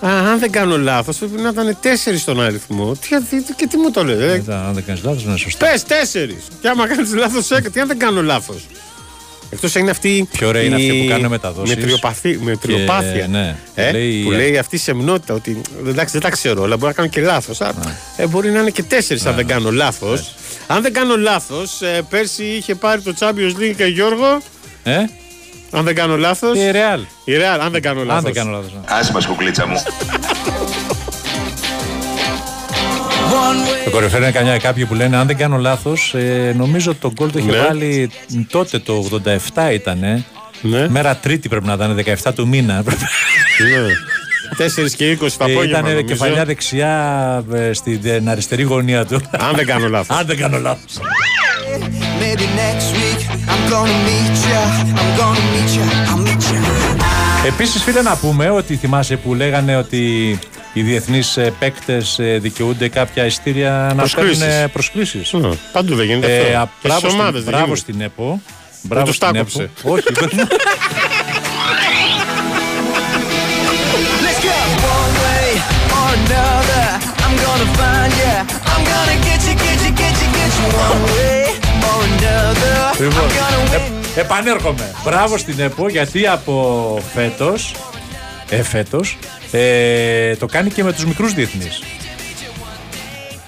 Α, 0.00 0.08
αν 0.30 0.38
δεν 0.38 0.50
κάνω 0.50 0.78
λάθος, 0.78 1.16
πρέπει 1.16 1.40
να 1.40 1.48
ήταν 1.48 1.76
τέσσερις 1.80 2.20
στον 2.20 2.40
αριθμό. 2.42 2.92
Τι, 2.92 3.08
τι- 3.42 3.52
και 3.56 3.66
τι 3.66 3.76
μου 3.76 3.90
το 3.90 4.04
λέει. 4.04 4.16
Ε, 4.28 4.40
δεν- 4.40 4.54
αν 4.56 4.74
δεν 4.74 4.84
κάνεις 4.84 5.02
λάθος, 5.04 5.22
είναι 5.22 5.36
σωστό. 5.36 5.66
Πες 5.66 5.82
τέσσερις. 5.84 6.44
Και 6.60 6.68
άμα 6.68 6.86
κάνεις 6.88 7.14
λάθος, 7.14 7.46
τι 7.72 7.80
αν 7.80 7.86
δεν 7.86 7.98
κάνω 7.98 8.22
λάθος; 8.22 8.66
Εκτός 9.50 9.74
είναι 9.74 9.90
αυτή. 9.90 10.28
Πιο 10.32 10.48
ωραία 10.48 10.62
είναι 10.62 10.82
η 10.82 10.86
αυτοί 10.88 11.02
που 11.02 11.08
κάνουν 11.08 11.30
μεταδόσεις. 11.30 11.74
μετριοπαθή- 11.76 12.40
μετριοπάθεια. 12.42 13.12
Και, 13.12 13.26
ναι, 13.26 13.56
Ε, 13.74 13.84
που 13.86 13.92
λέει- 13.92 14.22
που 14.24 14.30
λέει 14.30 14.58
αυτή 14.58 14.76
η 14.76 14.78
σεμνότητα 14.78 15.34
ότι 15.34 15.60
εντάξει 15.88 16.12
δεν 16.12 16.22
τα 16.22 16.30
ξέρω, 16.30 16.62
αλλά 16.62 16.76
μπορεί 16.76 16.86
να 16.86 16.92
κάνω 16.92 17.08
και 17.08 17.20
λάθος. 17.20 17.60
Ε, 18.16 18.26
μπορεί 18.26 18.50
να 18.50 18.60
είναι 18.60 18.70
και 18.70 18.82
τέσσερις 18.82 19.26
αν 19.26 19.34
δεν 19.34 19.46
κάνω 19.46 19.70
λάθος. 19.72 20.34
Αν 20.66 20.82
δεν 20.82 20.92
κάνω 20.92 21.16
λάθος, 21.16 21.80
πέρσι 22.10 22.44
είχε 22.44 22.74
πάρει 22.74 23.00
το 23.00 23.14
Champions 23.18 23.60
League 23.60 23.74
και 23.76 23.84
Γιώργο. 23.84 24.40
Ε, 24.82 24.96
Αν 25.70 25.84
δεν 25.84 25.94
κάνω 25.94 26.16
λάθος. 26.16 26.56
η 26.58 26.70
Real. 26.72 27.00
Η 27.24 27.32
Real, 27.36 27.58
αν 27.60 27.72
δεν 27.72 27.82
κάνω 27.82 28.04
λάθο. 28.04 28.16
Αν 28.18 28.24
δεν 28.24 28.32
κάνω 28.34 28.50
λάθος. 28.50 28.72
Άσε 28.84 29.12
μας 29.12 29.26
κουκλίτσα 29.26 29.66
μου. 29.66 29.82
Το 33.84 33.90
κορυφαίο 33.90 34.18
είναι 34.18 34.30
καμιά 34.30 34.58
κάποιοι 34.58 34.84
που 34.84 34.94
λένε, 34.94 35.16
αν 35.16 35.26
δεν 35.26 35.36
κάνω 35.36 35.56
λάθος, 35.56 36.14
ε, 36.14 36.54
νομίζω 36.56 36.94
το 36.94 37.12
γκολ 37.12 37.30
το 37.32 37.38
είχε 37.38 37.50
Ναι. 37.50 37.56
βάλει 37.58 38.10
τότε 38.50 38.78
το 38.78 39.04
87 39.54 39.72
ήταν. 39.72 40.24
Μέρα 40.88 41.16
Τρίτη 41.16 41.48
πρέπει 41.48 41.66
να 41.66 41.72
ήταν, 41.72 41.94
17 41.94 42.32
του 42.34 42.48
μήνα. 42.48 42.74
Ναι. 42.74 42.84
4 44.56 44.94
και 44.96 45.10
20 45.10 45.18
το 45.18 45.44
απόγευμα. 45.44 45.64
Ήταν 45.64 45.80
νομίζω. 45.84 46.00
κεφαλιά 46.02 46.44
δεξιά 46.44 47.44
ε, 47.52 47.72
στην 47.72 48.28
αριστερή 48.28 48.62
γωνία 48.62 49.04
του. 49.06 49.20
Αν 49.30 49.54
δεν 49.56 49.66
κάνω 49.66 49.88
λάθος. 49.88 50.16
Αν 50.18 50.26
δεν 50.26 50.36
κάνω 50.36 50.58
λάθος. 50.58 50.92
Maybe 52.20 52.46
next 52.62 52.88
week 53.00 53.20
I'm 53.52 53.62
gonna 53.72 53.98
meet 54.08 54.36
ya. 54.52 54.62
I'm 55.00 55.10
gonna 55.20 55.44
meet 55.52 55.70
ya. 55.78 55.86
I'll 56.10 56.26
meet 56.26 56.42
ya. 56.52 57.46
Επίσης, 57.46 57.82
φίλε, 57.82 58.02
να 58.02 58.16
πούμε 58.16 58.50
ότι 58.50 58.76
θυμάσαι 58.76 59.16
που 59.16 59.34
λέγανε 59.34 59.76
ότι 59.76 60.38
οι 60.78 60.82
διεθνείς 60.82 61.38
παίκτες 61.58 62.18
δικαιούνται 62.38 62.88
κάποια 62.88 63.24
ειστήρια 63.24 63.70
να 63.88 63.94
Προσκλήσεις. 63.94 64.38
παίρνουν 64.44 64.70
προσκλήσεις. 64.70 65.32
Ναι, 65.32 65.48
Παντού 65.72 65.94
δεν 65.94 66.06
γίνεται 66.06 66.26
αυτό. 66.26 66.46
Ε, 66.46 66.68
Και 66.80 66.88
μπράβο, 66.88 66.98
στις 66.98 67.10
στην, 67.10 67.20
ομάδες 67.20 67.42
δεν 67.44 67.50
μπράβο 67.52 67.64
γίνεται. 67.64 67.80
στην 67.80 68.00
ΕΠΟ. 68.00 68.40
Μπράβο 68.82 69.06
τους 69.06 69.16
στην 69.16 69.32
τα 69.32 69.38
ΕΠΟ. 69.38 69.50
κόψε. 69.52 69.70
Όχι, 69.82 70.02
δεν- 70.12 70.48
Let's 74.24 74.40
go. 74.48 74.56
One 74.96 75.14
way 75.24 75.46
or 75.98 76.08
another, 76.20 76.86
I'm 77.24 77.34
gonna 77.44 77.68
find 77.78 78.12
ya. 78.24 78.36
I'm 78.72 78.82
gonna 78.92 79.16
get 79.26 79.40
you, 79.48 79.54
get 79.64 79.78
you, 79.86 79.92
get 80.02 80.14
you, 80.22 80.28
get 80.38 80.52
you. 80.58 80.66
One 80.88 81.02
way 81.14 81.40
or 81.90 81.98
another, 82.10 82.74
I'm 82.92 83.00
Λοιπόν, 83.02 83.28
gonna 83.38 83.74
win. 83.74 83.90
ε, 84.16 84.20
επανέρχομαι. 84.20 84.90
Μπράβο 85.04 85.38
στην 85.38 85.60
ΕΠΟ 85.60 85.88
γιατί 85.88 86.26
από 86.26 86.98
φέτος. 87.14 87.74
Ε, 88.50 88.62
φέτος, 88.62 89.18
ε, 89.50 90.36
το 90.36 90.46
κάνει 90.46 90.70
και 90.70 90.84
με 90.84 90.92
τους 90.92 91.04
μικρούς 91.06 91.32
διεθνείς. 91.34 91.82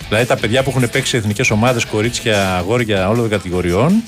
Δηλαδή 0.08 0.26
τα 0.26 0.36
παιδιά 0.36 0.62
που 0.62 0.70
έχουν 0.70 0.90
παίξει 0.90 1.10
σε 1.10 1.16
εθνικές 1.16 1.50
ομάδες, 1.50 1.84
κορίτσια, 1.84 2.56
αγόρια 2.56 3.08
όλων 3.08 3.20
των 3.20 3.30
κατηγοριών, 3.30 4.02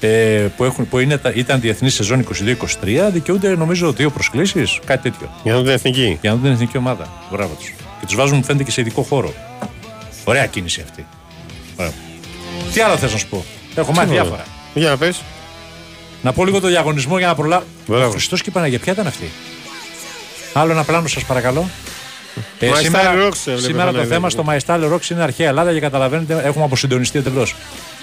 ε, 0.00 0.08
που, 0.56 0.64
έχουν, 0.64 0.88
που 0.88 0.98
είναι, 0.98 1.16
τα- 1.18 1.32
ήταν 1.34 1.60
διεθνής 1.60 1.94
σεζόν 1.94 2.20
22-23, 2.20 3.10
δικαιούνται 3.12 3.48
νομίζω 3.56 3.92
δύο 3.92 4.10
προσκλήσεις, 4.10 4.78
κάτι 4.84 5.10
τέτοιο. 5.10 5.30
Για 5.42 5.52
να 5.52 5.56
δουν 5.58 5.66
την 5.66 5.74
εθνική. 5.74 6.18
Για 6.20 6.30
να 6.30 6.36
δουν 6.36 6.44
την 6.44 6.52
εθνική 6.52 6.76
ομάδα. 6.76 7.12
Μπράβο 7.30 7.54
τους. 7.54 7.74
Και 8.00 8.06
τους 8.06 8.14
βάζουν, 8.14 8.36
μου 8.36 8.44
φαίνεται, 8.44 8.64
και 8.64 8.70
σε 8.70 8.80
ειδικό 8.80 9.02
χώρο. 9.02 9.34
Ωραία 10.24 10.46
κίνηση 10.46 10.80
αυτή. 10.84 11.06
Ωραία. 11.76 11.92
Τι 12.72 12.80
άλλο 12.80 12.96
θες 12.96 13.12
να 13.12 13.18
σου 13.18 13.28
πω; 13.28 13.44
Έχω 13.74 13.92
μάθει 13.92 14.08
άλλο; 14.10 14.12
διάφορα. 14.22 14.44
Για 14.74 14.88
να 14.88 14.96
πες. 14.96 15.20
Να 16.22 16.32
πω 16.32 16.44
λίγο 16.44 16.60
το 16.60 16.68
διαγωνισμό 16.68 17.18
για 17.18 17.26
να 17.26 17.34
προλάβω. 17.34 17.64
Μπράβο. 17.86 18.10
Χριστός 18.10 18.42
και 18.42 18.48
η 18.50 18.52
Παναγία, 18.52 18.78
ποια 18.78 18.92
ήταν 18.92 19.06
αυτή; 19.06 19.30
Άλλο 20.56 20.72
ένα 20.72 20.84
πλάνο, 20.84 21.08
σας 21.08 21.24
παρακαλώ. 21.24 21.68
Ε, 22.58 22.70
My 22.70 22.76
σήμερα 22.76 23.12
Style 23.12 23.26
Rocks, 23.26 23.36
έβλεπε 23.46 23.60
σήμερα 23.60 23.86
το 23.86 23.92
Παναγία. 23.92 24.14
θέμα 24.14 24.30
στο 24.30 24.44
My 24.48 24.58
Style 24.66 24.92
Rocks 24.92 25.10
είναι 25.10 25.22
αρχαία 25.22 25.48
Ελλάδα 25.48 25.72
και 25.72 25.80
καταλαβαίνετε, 25.80 26.42
έχουμε 26.44 26.64
αποσυντονιστεί 26.64 27.18
εντελώς. 27.18 27.54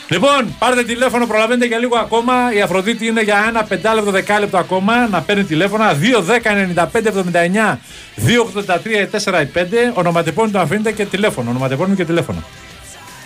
Λοιπόν, 0.09 0.55
πάρτε 0.59 0.83
τηλέφωνο, 0.83 1.27
προλαβαίνετε 1.27 1.65
για 1.65 1.77
λίγο 1.77 1.97
ακόμα. 1.97 2.33
Η 2.53 2.61
Αφροδίτη 2.61 3.05
είναι 3.05 3.21
για 3.21 3.45
ένα 3.47 3.63
πεντάλεπτο, 3.63 4.11
δεκάλεπτο 4.11 4.57
ακόμα 4.57 5.07
να 5.07 5.21
παίρνει 5.21 5.43
τηλέφωνα. 5.43 5.93
2, 5.93 6.21
10, 6.21 6.51
95, 6.51 7.11
79, 7.11 7.79
2, 8.15 8.43
83, 8.43 9.07
4, 9.07 9.45
5. 9.53 9.91
Ονοματεπώνυμο 9.93 10.53
το 10.53 10.59
αφήνετε 10.59 10.91
και 10.91 11.05
τηλέφωνο. 11.05 11.49
Ονοματεπώνυμο 11.49 11.95
και 11.95 12.05
τηλέφωνο. 12.05 12.43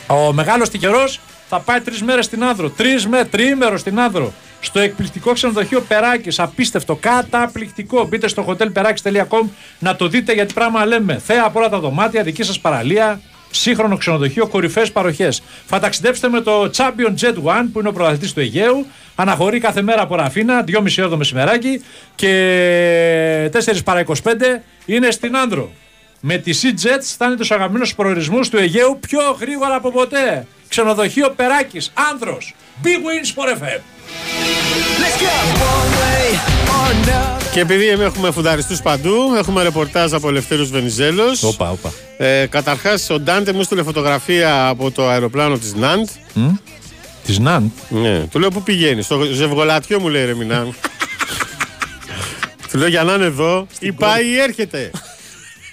Ο 0.08 0.34
μεγάλος 0.34 0.70
τυχερός 0.70 1.20
θα 1.50 1.60
πάει 1.60 1.80
τρεις 1.80 2.02
μέρες 2.02 2.26
στην 2.26 2.44
Άνδρο. 2.44 2.70
Τρεις 2.70 3.08
με 3.08 3.26
τρίμερο 3.26 3.78
στην 3.78 4.00
Άνδρο. 4.00 4.34
Στο 4.60 4.80
εκπληκτικό 4.80 5.34
ξενοδοχείο 5.34 5.82
Περάκης. 5.82 6.40
Απίστευτο, 6.40 6.96
καταπληκτικό. 6.96 8.06
Μπείτε 8.06 8.28
στο 8.28 8.46
hotelperάκη.com 8.48 9.50
να 9.80 9.96
το 9.96 10.08
δείτε 10.08 10.34
γιατί 10.34 10.54
πράγμα 10.54 10.86
λέμε. 10.86 11.22
Θέα 11.26 11.44
από 11.46 11.60
όλα 11.60 11.70
τα 11.70 11.80
δωμάτια, 11.80 12.24
δική 12.24 12.44
σας 12.44 12.60
παραλία. 12.60 13.22
Σύγχρονο 13.52 13.98
ξενοδοχείο, 13.98 14.48
κορυφαίε 14.48 14.86
παροχές. 14.86 15.44
Θα 15.66 15.80
ταξιδέψετε 15.80 16.30
με 16.30 16.42
το 16.42 16.72
Champion 16.76 17.14
Jet 17.22 17.34
One 17.44 17.66
που 17.74 17.80
είναι 17.80 17.88
ο 17.88 17.92
πρωταθλητή 17.92 18.34
του 18.34 18.40
Αιγαίου. 18.40 18.86
Αναχωρεί 19.16 19.60
κάθε 19.60 19.82
μέρα 19.82 20.02
από 20.02 20.16
Ραφίνα, 20.16 20.64
2,5 20.64 21.00
ώρα 21.00 21.10
το 21.10 21.18
μεσημεράκι. 21.18 21.82
Και 22.16 23.50
4 23.54 23.84
παρα 23.84 24.00
25 24.00 24.14
είναι 24.86 25.12
στην 25.12 25.38
Άνδρο. 25.38 25.72
Με 26.20 26.38
τη 26.38 26.60
Sea 26.62 26.86
Jets 26.86 27.04
φτάνει 27.04 27.36
τους 27.36 27.52
αγαπημένους 27.52 27.96
προορισμούς 27.96 28.50
του 28.50 28.58
Αιγαίου 28.58 29.00
πιο 29.00 29.20
γρήγορα 29.40 29.76
από 29.76 29.92
ποτέ. 29.92 30.48
Ξενοδοχείο 30.68 31.30
Περάκης, 31.30 31.92
άνθρο. 32.12 32.38
Big 32.84 32.88
wins 32.88 33.34
for 33.36 33.48
FM. 33.58 33.82
Και 37.54 37.64
επειδή 37.64 37.88
εμείς 37.88 38.06
έχουμε 38.06 38.32
φουνταριστούς 38.32 38.82
παντού, 38.82 39.16
έχουμε 39.38 39.64
ρεπορτάζ 39.64 40.14
από 40.14 40.30
Ελευθέρους 40.30 40.70
Βενιζέλος. 40.70 41.44
Όπα, 41.44 41.72
όπα. 41.72 41.92
Ε, 42.18 42.46
καταρχάς, 42.46 43.10
ο 43.10 43.20
Ντάντε 43.20 43.54
μου 43.54 43.60
έστειλε 43.60 43.84
φωτογραφία 43.84 44.68
από 44.68 44.92
το 44.92 45.08
αεροπλάνο 45.08 45.58
της 45.58 45.74
Ναντ. 45.74 46.08
Της 47.26 47.40
Ναντ. 47.40 47.70
Ναι, 47.90 48.20
του 48.20 48.40
λέω 48.40 48.50
πού 48.50 48.64
πηγαίνεις; 48.64 49.06
Στο 49.06 49.22
ζευγολατιό 49.22 50.00
μου 50.00 50.08
λέει 50.08 50.26
ρε 50.26 50.34
Μινάν. 50.34 50.76
του 52.72 52.78
λέω 52.78 52.88
για 52.88 53.04
να 53.04 53.14
είναι 53.14 53.26
εδώ, 53.26 53.68
ή 53.80 53.92
πάει 53.92 54.26
ή 54.26 54.40
έρχεται. 54.40 54.92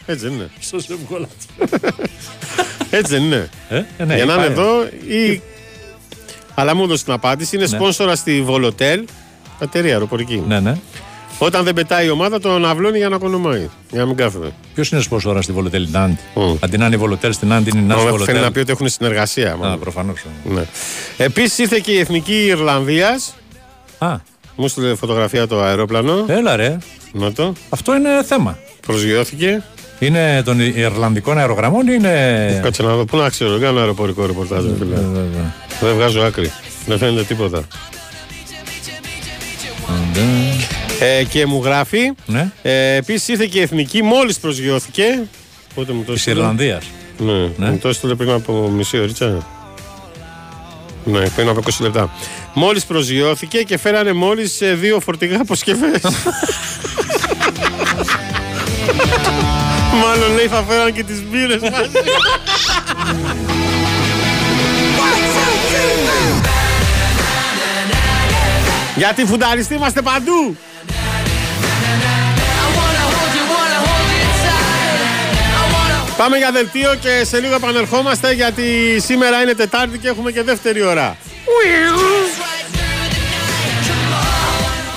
Έτσι 0.07 0.25
δεν 0.27 0.35
είναι. 0.35 0.51
Στο 0.61 0.79
ζευγολάτι. 0.79 1.47
Έτσι 2.91 3.13
δεν 3.13 3.23
είναι. 3.23 3.49
Ε, 3.69 3.83
ε, 3.97 4.05
ναι, 4.05 4.15
για 4.15 4.25
να 4.25 4.33
είναι 4.33 4.43
πάει. 4.43 4.51
εδώ 4.53 4.83
ή. 5.09 5.43
Αλλά 6.55 6.75
μου 6.75 6.83
έδωσε 6.83 7.05
την 7.05 7.13
απάντηση. 7.13 7.57
Είναι 7.57 7.65
Ναι. 7.65 7.71
σπόνσορα 7.77 8.17
στη 8.17 8.43
Βολοτέλ. 8.43 9.05
Εταιρεία 9.59 9.93
αεροπορική. 9.93 10.43
Ναι, 10.49 10.61
ναι. 10.61 10.77
Όταν 11.39 11.65
δεν 11.65 11.75
πετάει 11.75 12.07
η 12.07 12.11
ομάδα, 12.11 12.41
τον 12.41 12.65
αυλώνει 12.65 12.99
για 12.99 13.09
να 13.09 13.19
κονομάει. 13.19 13.69
Για 13.91 14.01
να 14.01 14.07
μην 14.07 14.17
κάθεται. 14.17 14.53
Ποιος 14.75 14.91
είναι 14.91 15.01
σπonsόρα 15.01 15.43
στη 15.43 15.53
Βολοτέλ 15.53 15.89
Ναντ. 15.91 16.17
Αντί 16.61 16.77
να 16.79 16.87
είναι 16.87 16.95
η 16.95 16.99
Βολοτέλ 16.99 17.33
στην 17.33 17.49
Ναντ, 17.49 17.67
είναι 17.67 17.79
η 17.79 17.83
Ναντ 17.83 17.99
Ω, 17.99 18.03
Βολοτέλ. 18.03 18.25
Θέλει 18.27 18.41
να 18.41 18.53
πει 18.53 18.59
ότι 18.59 18.71
έχουν 18.73 18.89
συνεργασία. 18.89 19.59
Α, 19.61 19.77
προφανώς. 19.77 20.25
Ναι. 20.45 20.63
Επίσης 21.17 21.59
ήρθε 21.59 21.79
και 21.79 21.93
η 21.93 21.99
εθνική 21.99 22.45
Ιρλανδίας. 22.47 23.35
Α. 23.99 24.17
Μου 24.57 24.69
στείλε 24.69 24.95
φωτογραφία 24.95 25.47
το 25.47 25.63
αερόπλανο. 25.63 26.25
Έλα 26.27 26.57
ρε. 26.57 26.79
Να 27.13 27.33
το. 27.33 27.53
Αυτό 27.69 27.95
είναι 27.97 28.09
θέμα. 28.25 28.59
Προσγειώθηκε. 28.87 29.63
Είναι 29.99 30.43
των 30.45 30.61
Ιρλανδικών 30.61 31.39
αερογραμμών 31.39 31.87
ή 31.89 31.93
είναι. 31.99 32.61
Κάτσε 32.63 32.83
να 32.83 32.95
δω. 32.95 33.05
Πού 33.05 33.17
να 33.17 33.29
ξέρω, 33.29 33.59
κάνω 33.59 33.81
αεροπορικό 33.81 34.27
ρεπορτάζ. 34.27 34.65
ρε 34.65 34.73
φίλε. 34.79 34.97
Δεν 35.81 35.95
βγάζω 35.95 36.21
άκρη. 36.21 36.53
Δεν 36.87 36.99
φαίνεται 36.99 37.23
τίποτα. 37.25 37.63
Ε, 41.01 41.25
και 41.25 41.47
μου 41.47 41.61
γράφει. 41.65 42.13
Ναι. 42.27 42.51
Ε, 42.63 42.95
Επίσης 42.95 43.29
ήρθε 43.29 43.47
και 43.47 43.59
η 43.59 43.63
εθνική, 43.63 44.03
μόλις 44.03 44.39
προσγειώθηκε. 44.39 45.23
Πότε 45.75 45.93
μου 45.93 46.03
το 46.03 46.13
Της 46.13 46.21
έστειλε; 46.21 46.39
Ιρλανδίας. 46.41 46.85
Ναι, 47.19 47.33
Ναι. 47.57 47.71
μου 47.71 47.79
το 47.79 47.89
έστειλε 47.89 48.15
πριν 48.15 48.31
από 48.31 48.69
μισή 48.69 48.99
ωρίτσα. 48.99 49.47
Ναι, 51.05 51.29
πριν 51.29 51.49
από 51.49 51.61
20 51.61 51.69
λεπτά. 51.81 52.11
Μόλις 52.55 52.85
προσγειώθηκε 52.85 53.59
και 53.63 53.79
φέρανε 53.79 54.13
μόλις 54.13 54.59
δύο 54.75 55.01
φορτηγά 55.01 55.41
αποσκευές. 55.41 56.01
Μάλλον 60.05 60.35
λέει 60.35 60.47
θα 60.47 60.65
φέραν 60.69 60.93
και 60.93 61.03
τις 61.03 61.23
μπύρες 61.31 61.61
μαζί. 61.61 61.91
Γιατί 68.97 69.25
φουνταριστοί 69.25 69.75
είμαστε 69.75 70.03
παντού. 70.03 70.57
Πάμε 76.17 76.37
για 76.37 76.51
δελτίο 76.53 76.95
και 76.95 77.25
σε 77.25 77.41
λίγο 77.41 77.55
επανερχόμαστε 77.55 78.33
γιατί 78.33 78.97
σήμερα 79.01 79.43
είναι 79.43 79.55
Τετάρτη 79.55 79.99
και 79.99 80.09
έχουμε 80.09 80.33
και 80.33 80.43
δεύτερη 80.43 80.83
ώρα. 80.83 81.17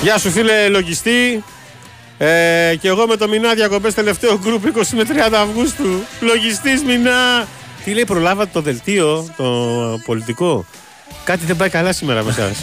Γεια 0.02 0.18
σου 0.18 0.32
φίλε 0.32 0.68
λογιστή. 0.68 1.43
Ε, 2.18 2.76
και 2.82 2.88
εγώ 2.88 3.08
με 3.08 3.16
το 3.16 3.28
Μινά 3.28 3.54
διακοπές 3.54 3.93
τελευταίο 3.93 4.39
γκρουπ 4.43 4.64
20 4.78 4.82
με 4.91 5.04
30 5.30 5.34
Αυγούστου. 5.34 6.04
Λογιστής 6.20 6.84
Μινά. 6.84 7.48
Τι 7.84 7.93
λέει 7.93 8.06
προλάβατε 8.06 8.50
το 8.54 8.62
δελτίο, 8.62 9.34
το 9.38 9.45
πολιτικό; 10.06 10.66
Κάτι 11.24 11.45
δεν 11.45 11.56
πάει 11.56 11.70
καλά 11.70 11.93
σήμερα 11.93 12.24
με 12.24 12.30
εσάς. 12.30 12.58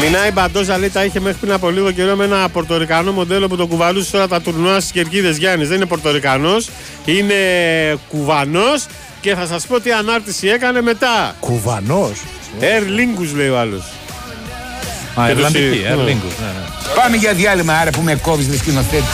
Μινά 0.00 0.26
η 0.26 0.30
Μπαντόζα 0.32 0.78
λέει 0.78 0.90
τα 0.90 1.04
είχε 1.04 1.20
μέχρι 1.20 1.38
πριν 1.40 1.52
από 1.52 1.70
λίγο 1.70 1.90
καιρό 1.90 2.16
με 2.16 2.24
ένα 2.24 2.48
πορτορικανό 2.48 3.12
μοντέλο 3.12 3.48
που 3.48 3.56
το 3.56 3.66
κουβαλούσε 3.66 4.08
σε 4.08 4.16
όλα 4.16 4.28
τα 4.28 4.40
τουρνουά 4.40 4.80
στις 4.80 4.92
κερκίδες 4.92 5.36
Γιάννης. 5.36 5.68
Δεν 5.68 5.76
είναι 5.76 5.86
πορτορικανός, 5.86 6.68
είναι 7.04 7.34
κουβανός 8.08 8.86
και 9.20 9.34
θα 9.34 9.46
σας 9.46 9.66
πω 9.66 9.80
τι 9.80 9.92
ανάρτηση 9.92 10.48
έκανε 10.48 10.80
μετά. 10.80 11.34
Κουβανός; 11.40 12.22
Air 12.60 12.82
Lingus 12.82 13.34
λέει 13.36 13.48
ο 13.48 13.58
άλλος. 13.58 13.82
Α, 15.20 15.26
Και 15.26 15.32
το 15.32 15.38
Ιρλανδική, 15.38 15.76
συ- 15.76 15.84
Air 15.92 15.96
ναι. 15.96 16.02
Lingus, 16.02 16.34
ναι, 16.40 16.46
ναι. 16.46 16.94
Πάμε 17.02 17.16
για 17.16 17.32
διάλειμμα, 17.32 17.74
άρα 17.74 17.90
που 17.90 18.00
με 18.00 18.14
κόβεις 18.14 18.46
με 18.48 18.56
σκηνοθέτη. 18.56 19.04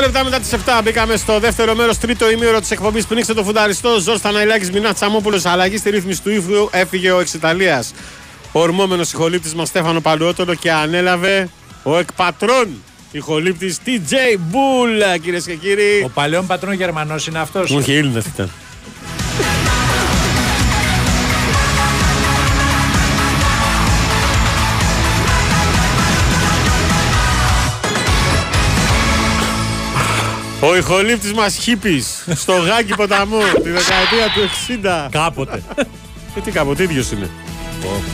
Λεπτά 0.00 0.24
μετά 0.24 0.40
τις 0.40 0.52
7 0.52 0.80
μπήκαμε 0.84 1.16
στο 1.16 1.38
δεύτερο 1.38 1.74
μέρος, 1.74 1.98
τρίτο 1.98 2.30
ημίωρο 2.30 2.60
της 2.60 2.70
εκπομπής. 2.70 3.06
Πνίξτε 3.06 3.34
το 3.34 3.44
φουνταριστό. 3.44 3.98
Ζόρς 3.98 4.20
Θαναϊλάκης 4.20 4.70
Μινά 4.70 4.92
Τσαμόπουλος. 4.94 5.44
Αλλαγή 5.44 5.76
στη 5.76 5.90
ρύθμιση 5.90 6.22
του 6.22 6.30
ύφου. 6.30 6.68
Έφυγε 6.70 7.10
ο 7.10 7.20
εξ 7.20 7.34
Ιταλίας. 7.34 7.92
Ο 8.52 8.60
ορμόμενος 8.60 9.12
ηχολήπτης 9.12 9.54
μας 9.54 9.68
Στέφανο 9.68 10.00
Παλαιότολο 10.00 10.54
και 10.54 10.72
ανέλαβε 10.72 11.48
ο 11.82 11.98
εκπατρών 11.98 12.68
ηχολήπτης 13.12 13.78
TJ 13.86 14.12
Bull, 14.52 15.20
κυρίες 15.22 15.44
και 15.44 15.54
κύριοι. 15.54 16.02
Ο 16.04 16.08
παλαιόν 16.08 16.46
πατρόν 16.46 16.72
Γερμανός 16.72 17.26
είναι 17.26 17.38
αυτός. 17.38 17.70
Όχι, 17.70 17.92
Έλληνας 17.92 18.24
ήταν. 18.26 18.50
Ο 30.62 30.76
ηχολήπτης 30.76 31.32
μας 31.32 31.56
χίπης 31.56 32.24
στο 32.34 32.52
γάκι 32.52 32.94
ποταμού 32.94 33.38
τη 33.62 33.70
δεκαετία 33.70 34.26
του 34.34 34.48
60. 35.06 35.08
Κάποτε. 35.10 35.62
Ε, 36.34 36.40
τι 36.44 36.50
κάποτε 36.50 36.82
ίδιος 36.82 37.10
είναι. 37.10 37.30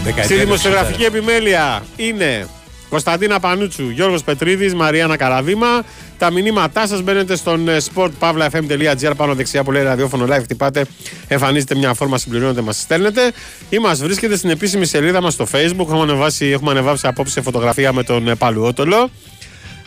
δεκαετία 0.05 0.25
Στη 0.25 0.35
του 0.35 0.41
δημοσιογραφική 0.41 1.05
επιμέλεια 1.05 1.85
είναι 1.97 2.47
Κωνσταντίνα 2.89 3.41
Πανούτσου, 3.41 3.91
Γιώργος 3.91 4.23
Πετρίδης, 4.23 4.75
Μαριάννα 4.75 5.17
Καραδίμα. 5.17 5.85
Τα 6.19 6.31
μηνύματά 6.31 6.87
σας 6.87 7.03
μπαίνετε 7.03 7.37
στον 7.37 7.69
ε, 7.69 7.77
sportpavlafm.gr 7.95 9.13
πάνω 9.17 9.35
δεξιά 9.35 9.65
που 9.65 9.73
λέει 9.73 9.83
ραδιόφωνο 9.83 10.25
live. 10.25 10.43
Χτυπάτε, 10.43 10.87
εμφανίζετε 11.29 11.75
μια 11.75 11.95
φόρμα, 11.95 12.19
συμπληρώνετε, 12.19 12.61
μας 12.61 12.77
στέλνετε. 12.77 13.33
Ή 13.69 13.79
μας 13.79 14.03
βρίσκετε 14.03 14.37
στην 14.37 14.51
επίσημη 14.51 14.87
σελίδα 14.87 15.21
μας 15.21 15.33
στο 15.33 15.47
facebook. 15.53 15.81
Έχουμε 15.81 16.01
ανεβάσει, 16.01 16.47
έχουμε 16.47 16.71
ανεβάσει 16.71 17.07
απόψε 17.07 17.41
φωτογραφία 17.41 17.93
με 17.93 18.03
τον 18.03 18.29
ε, 18.29 18.35
Παλουότολο. 18.35 19.11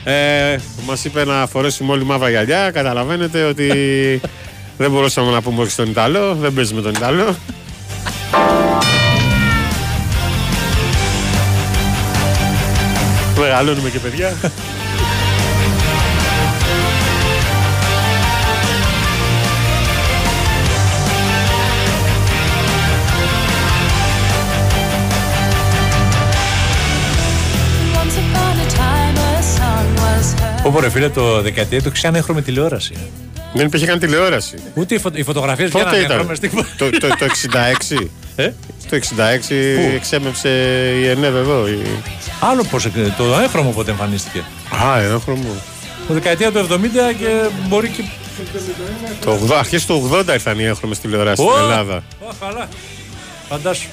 Ε, 0.10 0.60
Μας 0.86 1.06
είπε 1.06 1.26
να 1.26 1.48
φορέσουμε 1.48 1.92
όλοι 1.92 2.04
μαύρα 2.04 2.30
γυαλιά. 2.30 2.72
Καταλαβαίνετε 2.72 3.44
ότι 3.44 3.72
δεν 4.78 4.92
μπορούσαμε 4.92 5.32
να 5.32 5.42
πούμε 5.42 5.62
όχι 5.62 5.72
στον 5.72 5.90
Ιταλό. 5.90 6.36
Δεν 6.36 6.54
παίζουμε 6.54 6.82
τον 6.82 6.94
Ιταλό. 6.94 7.36
Μεγαλώνουμε 13.40 13.90
και 13.90 14.00
παιδιά. 14.00 14.34
Όπω 30.70 30.80
ρε 30.80 30.90
φίλε 30.90 31.10
το 31.10 31.42
δεκαετία 31.42 31.82
του 31.82 31.92
ξανά 31.92 32.18
έχρωμη 32.18 32.42
τηλεόραση. 32.42 32.94
Δεν 33.54 33.66
υπήρχε 33.66 33.86
καν 33.86 34.00
τηλεόραση. 34.00 34.56
Ούτε 34.74 34.96
οι, 34.96 35.00
φω... 35.00 35.10
οι 35.14 35.24
φωτογραφίες 35.24 35.70
Πότε 35.70 35.84
βγαίνανε 35.84 36.04
ήταν; 36.04 36.18
έχρωμες 36.18 36.40
τίποτα. 36.40 36.68
το, 36.78 36.90
το, 36.90 37.08
το 37.08 37.26
66. 37.92 37.98
Ε; 38.36 38.54
Το 38.90 38.98
66 39.50 39.56
εξέμεψε 39.96 40.50
η 41.02 41.08
ΕΝΕΔ 41.08 41.36
εδώ. 41.36 41.68
Η... 41.68 41.80
Άλλο 42.40 42.64
πώς 42.64 42.88
το 43.18 43.40
έχρωμο 43.44 43.70
πότε 43.72 43.92
εμφανίστηκε. 43.92 44.44
Α, 44.86 45.00
έγχρωμο. 45.00 45.56
Το 46.08 46.14
δεκαετία 46.14 46.52
του 46.52 46.68
70 46.72 46.76
και 47.20 47.50
μπορεί 47.68 47.88
και. 47.88 48.04
Το 49.26 49.40
80, 49.50 49.52
αρχές 49.58 49.86
του 49.86 50.10
80 50.14 50.28
ήρθαν 50.34 50.60
οι 50.60 50.64
έγχρωμες 50.64 51.00
τηλεοράσεις 51.00 51.46
στην 51.46 51.62
Ω! 51.62 51.64
Ελλάδα. 51.64 51.96
Α, 51.96 52.02
καλά. 52.40 52.68
Φαντάσου. 53.50 53.88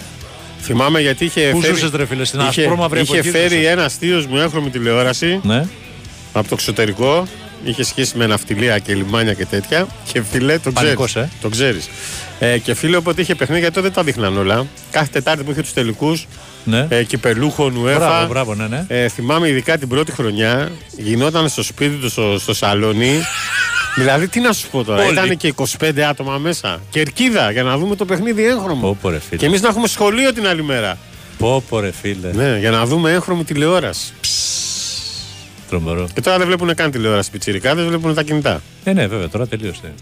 Θυμάμαι 0.60 1.00
γιατί 1.00 1.24
είχε 1.24 1.48
Πού 1.52 1.60
φέρει, 1.60 1.74
ζούσες, 1.74 1.90
ρε 1.90 2.06
φίλε, 2.06 2.24
στην 2.24 2.40
είχε, 2.40 2.60
ασπρόμαυρη 2.60 3.00
είχε 3.00 3.14
εποχή 3.14 3.30
φέρει 3.30 3.54
ζούσες. 3.54 3.70
ένα 3.70 3.88
θείο 3.88 4.24
μου 4.28 4.36
έγχρωμη 4.36 4.70
τηλεόραση 4.70 5.40
Ναι. 5.42 5.64
Από 6.38 6.48
το 6.48 6.54
εξωτερικό. 6.58 7.26
Είχε 7.64 7.84
σχέση 7.84 8.16
με 8.16 8.26
ναυτιλία 8.26 8.78
και 8.78 8.94
λιμάνια 8.94 9.32
και 9.32 9.46
τέτοια. 9.46 9.86
Και 10.12 10.22
φίλε, 10.22 10.52
το 10.58 10.72
ξέρεις. 10.72 10.74
Πανικός, 10.94 11.16
ε. 11.16 11.28
Το 11.40 11.48
ξέρεις. 11.48 11.88
Ε, 12.38 12.58
και 12.58 12.74
φίλε, 12.74 12.96
όποτε 12.96 13.20
είχε 13.20 13.34
παιχνίδια, 13.34 13.60
γιατί 13.62 13.74
τότε 13.74 13.86
δεν 13.86 13.96
τα 13.96 14.02
δείχναν 14.02 14.38
όλα. 14.38 14.66
Κάθε 14.90 15.08
Τετάρτη 15.12 15.42
που 15.44 15.50
είχε 15.50 15.60
τους 15.62 15.72
τελικούς, 15.72 16.26
Ναι. 16.64 16.86
ε, 16.88 17.02
κυπελούχο, 17.04 17.70
νουέφα. 17.70 17.98
Μπράβο, 17.98 18.26
μπράβο, 18.26 18.54
ναι, 18.54 18.66
ναι. 18.66 18.84
Ε, 18.88 19.08
θυμάμαι 19.08 19.48
ειδικά 19.48 19.78
την 19.78 19.88
πρώτη 19.88 20.12
χρονιά, 20.12 20.70
γινόταν 20.96 21.48
στο 21.48 21.62
σπίτι 21.62 21.94
του, 21.96 22.10
στο, 22.10 22.38
στο 22.38 22.54
σαλόνι. 22.54 23.12
δηλαδή, 23.98 24.28
τι 24.28 24.40
να 24.40 24.52
σου 24.52 24.68
πω 24.70 24.84
τώρα, 24.84 25.02
Όλοι. 25.02 25.12
ήταν 25.12 25.36
και 25.36 25.54
25 25.78 25.98
άτομα 26.00 26.38
μέσα. 26.38 26.80
Κερκίδα 26.90 27.50
για 27.50 27.62
να 27.62 27.78
δούμε 27.78 27.96
το 27.96 28.04
παιχνίδι 28.04 28.44
έγχρωμο. 28.46 28.80
Πω, 28.80 28.98
πω, 29.00 29.10
ρε 29.10 29.18
φίλε. 29.28 29.36
Και 29.40 29.46
εμείς 29.46 29.60
να 29.60 29.68
έχουμε 29.68 29.88
σχολείο 29.88 30.32
την 30.32 30.46
άλλη 30.46 30.62
μέρα. 30.62 30.98
Πω, 31.38 31.62
πω, 31.68 31.80
ρε 31.80 31.92
φίλε. 32.00 32.32
Ναι, 32.32 32.58
για 32.58 32.70
να 32.70 32.84
δούμε 32.86 33.10
έγχρωμη 33.12 33.44
τηλεόραση. 33.44 34.12
Τρομερό. 35.68 36.08
Και 36.14 36.20
τώρα 36.20 36.38
δεν 36.38 36.46
βλέπουν 36.46 36.74
καν 36.74 36.90
τηλεόραση 36.90 37.30
πιτσιρικάδες, 37.30 37.86
βλέπουν 37.86 38.14
τα 38.14 38.22
κινητά. 38.22 38.62
Ε, 38.84 38.92
ναι, 38.92 39.06
βέβαια, 39.06 39.28
τώρα 39.28 39.46
τελείωσε. 39.46 39.94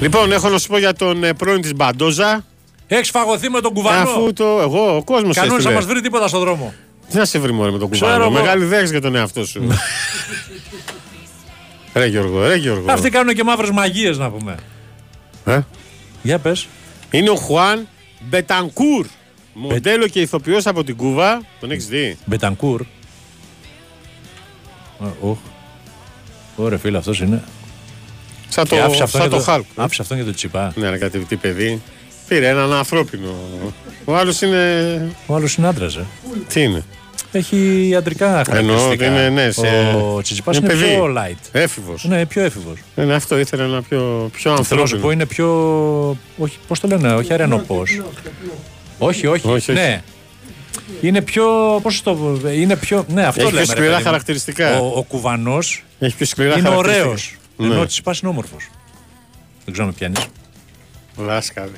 Λοιπόν, 0.00 0.32
έχω 0.32 0.48
να 0.48 0.58
σου 0.58 0.68
πω 0.68 0.78
για 0.78 0.92
τον 0.94 1.24
ε, 1.24 1.34
πρώην 1.34 1.60
της 1.60 1.74
Μπαντόζα. 1.74 2.44
Έχεις 2.86 3.10
φαγωθεί 3.10 3.50
με 3.50 3.60
τον 3.60 3.72
κουβανό; 3.72 4.10
Αφού 4.10 4.32
το 4.32 4.44
εγώ, 4.60 4.96
ο 4.96 5.04
κόσμος 5.04 5.36
Κανόνε 5.36 5.54
έστειλε. 5.56 5.74
να 5.74 5.80
μας 5.80 5.86
βρει 5.88 6.00
τίποτα 6.00 6.28
στον 6.28 6.40
δρόμο. 6.40 6.74
Τι 7.10 7.16
να 7.16 7.24
σε 7.24 7.38
βρει 7.38 7.52
μόνο 7.52 7.72
με 7.72 7.78
τον 7.78 7.90
Ξέρω 7.90 8.06
κουβανό. 8.12 8.24
εγώ. 8.30 8.42
Μεγάλη 8.42 8.64
δέξη 8.64 8.90
για 8.90 9.00
τον 9.00 9.14
εαυτό 9.14 9.46
σου. 9.46 9.66
ρε 11.94 12.06
Γιώργο, 12.06 12.46
ρε 12.46 12.54
Γιώργο. 12.56 12.92
Αυτοί 12.92 13.10
κάνουν 13.10 13.34
και 13.34 13.44
μαύρες 13.44 13.70
μαγείες 13.70 14.18
να 14.18 14.30
πούμε. 14.30 14.54
Ε; 15.44 15.60
Για 16.22 16.38
πες. 16.38 16.66
Είναι 17.10 17.30
ο 17.30 17.34
Χουάν 17.36 17.88
Μπετανκούρ. 18.20 19.06
Μοντέλο 19.52 20.06
και 20.08 20.20
ηθοποιός 20.20 20.66
από 20.66 20.84
την 20.84 20.96
Κούβα. 20.96 21.42
Τον 21.60 21.70
έχεις 21.70 21.86
δει; 21.86 22.18
Μπετανκούρ. 22.24 22.82
Οχ. 25.20 25.36
Ωραία, 26.56 26.78
φίλε, 26.78 26.98
αυτός 26.98 27.20
είναι. 27.20 27.42
Σαν 28.48 28.64
Και 28.64 28.76
το, 28.76 28.82
άφησε 28.82 29.02
αυτόν 29.02 29.20
σαν 29.20 29.30
για 29.30 29.38
το 29.38 29.44
Χάλκ. 29.44 29.64
Άφησε 29.74 30.02
αυτόν 30.02 30.16
για 30.16 30.26
το 30.26 30.34
τσιπά. 30.34 30.72
Ναι, 30.76 30.86
ένα 30.86 30.98
κατεβητή 30.98 31.36
παιδί. 31.36 31.82
Πήρε 32.28 32.48
έναν 32.48 32.72
ανθρώπινο. 32.72 33.34
Ο 34.04 34.16
άλλος 34.16 34.42
είναι. 34.42 35.12
Ο 35.26 35.34
άλλος 35.34 35.54
είναι 35.54 35.66
άντρας, 35.66 35.96
ε. 35.96 36.04
Τι 36.48 36.62
είναι; 36.62 36.84
Έχει 37.32 37.86
ιατρικά 37.90 38.26
χαρακτηριστικά. 38.30 38.72
Εννοώ 38.74 38.90
ότι 38.90 39.04
είναι, 39.04 39.28
ναι, 39.28 39.50
σε... 39.50 39.68
Ο 40.14 40.22
Τσιτσιπάς 40.22 40.56
είναι, 40.56 40.66
παιδί. 40.66 40.84
πιο 40.84 41.14
light. 41.16 41.48
Έφηβος. 41.52 42.04
Ναι, 42.04 42.26
πιο 42.26 42.42
έφηβος. 42.42 42.78
Ναι, 42.94 43.04
ναι, 43.04 43.14
αυτό 43.14 43.38
ήθελα 43.38 43.64
ένα 43.64 43.82
πιο, 43.82 44.30
πιο 44.32 44.40
Θέλω 44.40 44.56
να 44.56 44.62
σου 44.64 44.74
ανθρώπινο. 44.74 45.00
πω 45.00 45.10
είναι 45.10 45.26
πιο. 45.26 45.48
Όχι, 46.38 46.58
πώς 46.68 46.80
το 46.80 46.88
λένε, 46.88 47.14
όχι 47.14 47.32
αρενοπός. 47.32 48.00
Όχι, 48.98 49.26
όχι. 49.26 49.48
Όχι, 49.48 49.70
όχι. 49.70 49.72
Ναι. 49.72 50.02
Είναι 51.00 51.20
πιο. 51.22 51.44
Πώς 51.82 52.02
το. 52.02 52.40
Είναι 52.54 52.76
πιο. 52.76 53.04
Ναι, 53.08 53.24
αυτό 53.26 53.40
Έχει 53.40 53.50
πιο 53.50 53.58
λέμε. 53.60 53.60
ρε 53.60 53.64
σκληρά 53.64 53.86
παιδί 53.90 53.98
μου. 53.98 54.04
χαρακτηριστικά. 54.04 54.78
Ο, 54.80 54.92
ο 54.98 55.02
κουβανός 55.02 55.84
Έχει 55.98 56.16
πιο 56.16 56.26
σκληρά 56.26 56.52
είναι 56.58 56.68
χαρακτηριστικά. 56.68 57.04
ωραίος. 57.06 57.36
Ναι. 57.56 57.66
Ενώ 57.66 57.74
ο 57.80 57.86
Τσιτσιπά 57.86 58.14
είναι 58.22 58.30
όμορφος. 58.30 58.68
Δεν 59.64 59.72
ξέρω 59.74 59.88
αν 59.88 59.94
με 59.98 60.10
πιάνει. 60.10 60.26
Λάσκαλε. 61.26 61.70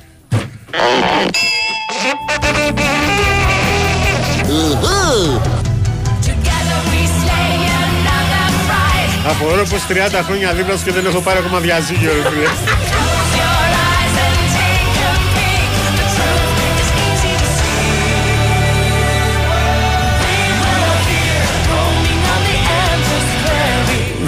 Απορώ 9.29 9.63
πως 9.69 9.81
30 9.89 10.21
χρόνια 10.25 10.53
δίπλα 10.53 10.77
σου 10.77 10.83
και 10.83 10.91
δεν 10.91 11.05
έχω 11.05 11.19
πάρει 11.19 11.37
ακόμα 11.39 11.59
διαζύγιο. 11.59 12.11
ρε 12.13 12.29
φίλε. 12.29 12.45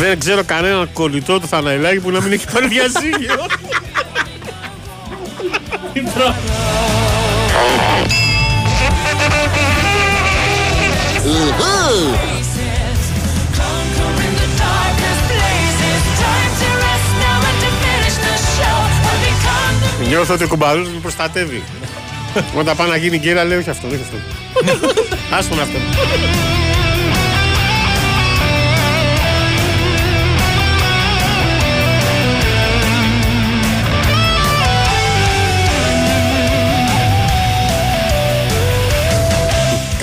Δεν 0.02 0.20
ξέρω 0.20 0.44
κανέναν 0.44 0.90
κολλητό 0.94 1.40
του 1.40 1.48
Θαναϊλάκη 1.48 2.00
που 2.00 2.12
να 2.12 2.22
μην 2.22 2.32
έχει 2.32 2.46
πάρει 2.54 2.68
διαζύγιο. 2.68 3.48
Νιώθω 20.08 20.34
ότι 20.34 20.44
ο 20.44 20.48
κουμπαρούς 20.48 20.88
με 20.88 21.00
προστατεύει. 21.02 21.64
Όταν 22.56 22.76
πάει 22.76 22.90
να 22.90 22.96
γίνει 22.96 23.18
γκέρα 23.18 23.44
λέει 23.44 23.58
όχι 23.58 23.70
αυτό, 23.70 23.88
όχι 23.88 24.02
αυτό. 24.02 24.18
Άστον 25.38 25.60
αυτό. 25.60 25.78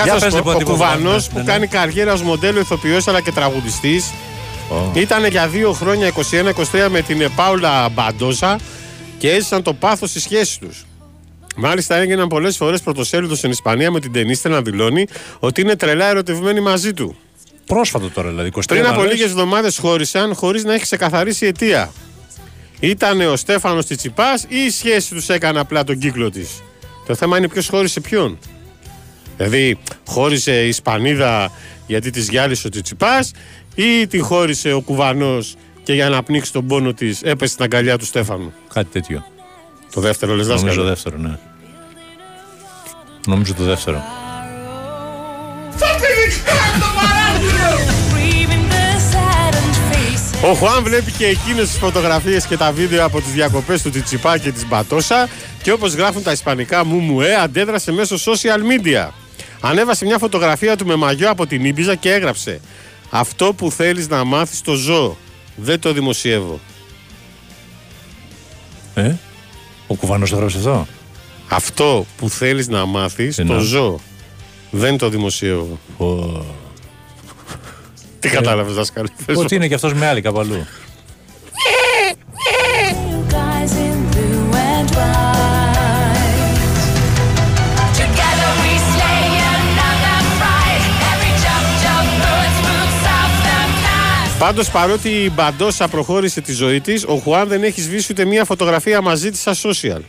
Κάτσε 0.05 0.15
να 0.15 0.21
πες, 0.21 0.33
σου 0.33 0.43
πω, 0.43 0.51
λοιπόν, 0.51 0.55
ο 0.55 0.59
τι 0.59 0.65
κουβανός 0.65 0.97
κουβανός, 0.97 1.29
που 1.29 1.37
ναι, 1.37 1.43
ναι. 1.43 1.53
κάνει 1.53 1.67
καριέρα 1.67 2.13
ως 2.13 2.23
μοντέλο 2.23 2.61
ηθοποιός 2.61 3.09
αλλά 3.09 3.21
και 3.21 3.33
τραγουδιστής 3.33 4.13
ήταν 4.95 5.27
για 5.27 5.49
δύο 5.49 5.73
χρόνια 5.73 6.13
21-23 6.15 6.89
με 6.91 7.01
την 7.01 7.31
Πάουλα 7.37 7.89
Μπαντόζα 7.89 8.59
και 9.19 9.31
έζησαν 9.31 9.63
το 9.63 9.73
πάθος 9.73 10.11
στη 10.11 10.21
σχέση 10.21 10.61
τους. 10.61 10.87
Μάλιστα 11.57 11.97
έγιναν 11.97 12.29
πολλές 12.29 12.57
φορές 12.57 12.81
πρωτοσέλιδος 12.81 13.39
στην 13.39 13.51
Ισπανία 13.51 13.91
με 13.91 14.01
την 14.01 14.13
ταινίστα 14.13 14.49
να 14.49 14.63
δηλώνει 14.63 15.07
ότι 15.39 15.61
είναι 15.61 15.77
τρελά 15.77 16.07
ερωτευμένη 16.09 16.61
μαζί 16.61 16.93
του. 16.93 17.17
Πρόσφατο 17.67 18.11
τώρα 18.11 18.29
δηλαδή. 18.29 18.51
23 18.55 18.63
Πριν 18.67 18.87
από 18.87 18.95
Μαρτίου. 18.95 19.11
λίγες 19.11 19.31
εβδομάδες 19.31 19.79
χώρισαν 19.79 20.35
χωρίς 20.35 20.65
να 20.65 20.75
έχει 20.75 20.83
ξεκαθαρίσει 20.83 21.45
η 21.45 21.49
αιτία. 21.49 21.93
Ήταν 22.81 23.21
ο 23.21 23.37
Στέφανος 23.37 23.85
Τσιτσιπάς 23.85 24.43
ή 24.49 24.57
η 24.67 24.71
σχέση 24.71 25.15
τους 25.15 25.29
έκανε 25.29 25.61
απλά 25.61 25.85
τον 25.85 25.99
κύκλο 25.99 26.31
της; 26.31 26.63
Το 27.07 27.15
θέμα 27.15 27.39
είναι 27.39 27.49
ποιος 27.49 27.69
χώρισε 27.69 28.01
ποιον. 28.01 28.39
Δηλαδή, 29.39 29.79
χώρισε 30.07 30.65
η 30.65 30.69
Ισπανίδα 30.69 31.51
γιατί 31.87 32.11
της 32.11 32.29
γυάλισε 32.29 32.67
ο 32.67 32.71
Τσιτσιπάς 32.71 33.31
ή 33.75 34.07
την 34.07 34.25
χώρισε 34.25 34.73
ο 34.73 34.81
Κουβανός 34.81 35.55
και 35.83 35.93
για 35.93 36.09
να 36.09 36.23
πνίξει 36.23 36.53
τον 36.53 36.67
πόνο 36.67 36.93
της 36.93 37.23
έπεσε 37.23 37.53
στην 37.53 37.65
αγκαλιά 37.65 37.99
του 37.99 38.05
Στέφανου; 38.05 38.53
Κάτι 38.75 38.89
τέτοιο. 38.93 39.25
Το 39.93 40.01
δεύτερο 40.01 40.35
λες 40.35 40.47
Νομίζω 40.47 40.65
δάσκαλο. 40.67 40.89
δεύτερο, 40.89 41.17
ναι. 41.19 41.39
Νομίζω 43.27 43.55
το 43.55 43.65
δεύτερο. 43.65 44.03
Ο 50.43 50.55
Χουάν 50.55 50.83
βλέπει 50.83 51.13
και 51.13 51.27
εκείνες 51.27 51.69
τις 51.69 51.79
φωτογραφίες 51.79 52.47
και 52.47 52.57
τα 52.57 52.73
βίντεο 52.73 53.05
από 53.05 53.21
τις 53.21 53.33
διακοπές 53.33 53.83
του 53.83 53.91
Τσιτσιπά 53.91 54.39
και 54.39 54.53
της 54.53 54.67
Μπατόσα 54.67 55.29
και 55.63 55.73
όπως 55.73 55.95
γράφουν 55.95 56.23
τα 56.23 56.33
ισπανικά 56.33 56.85
μου 56.85 56.99
μου 56.99 57.21
ε, 57.21 57.35
αντέδρασε 57.35 57.93
μέσω 57.93 58.17
social 58.17 58.59
media. 58.59 59.09
Ανέβασε 59.61 60.05
μια 60.05 60.19
φωτογραφία 60.19 60.77
του 60.77 60.87
με 60.87 60.95
μαγιό 60.95 61.31
από 61.31 61.47
την 61.47 61.65
Ήμπιζα 61.65 61.95
και 61.95 62.13
έγραψε 62.13 62.61
Αυτό 63.11 63.53
που 63.53 63.71
θέλεις 63.71 64.09
να 64.09 64.25
μάθεις 64.25 64.61
το 64.61 64.75
ζω. 64.75 65.17
Δεν 65.57 65.81
το 65.81 65.93
δημοσιεύω. 65.93 66.61
Ε, 68.95 69.15
ο 69.87 69.95
κουβανός 69.95 70.31
το 70.31 70.37
έγραψε 70.37 70.59
αυτό. 70.59 70.87
Αυτό 71.49 72.07
που 72.17 72.29
θέλεις 72.29 72.69
να 72.69 72.87
μάθεις 72.87 73.39
Εννοώ. 73.39 73.57
το 73.57 73.63
ζω. 73.63 74.01
Δεν 74.71 74.99
το 74.99 75.09
δημοσιεύω. 75.09 75.79
Τι 78.19 78.29
κατάλαβες 78.29 78.75
δάσκαλε. 78.75 79.09
πες 79.27 79.37
μου. 79.37 79.43
Ότι 79.45 79.55
είναι 79.55 79.69
και 79.69 79.75
αυτός 79.75 79.95
με 79.95 80.07
άλλη 80.07 80.21
κάπου 80.21 80.39
Πάντως, 94.39 94.71
παρότι 94.71 95.09
η 95.09 95.31
Μπαντόσα 95.35 95.89
προχώρησε 95.89 96.41
τη 96.41 96.53
ζωή 96.53 96.81
της, 96.81 97.05
ο 97.05 97.15
Χουάν 97.17 97.49
δεν 97.49 97.63
έχει 97.63 97.81
σβήσει 97.81 98.07
ούτε 98.13 98.25
μία 98.25 98.45
φωτογραφία 98.45 99.01
μαζί 99.01 99.31
της 99.31 99.41
στα 99.41 99.55
social. 99.63 100.01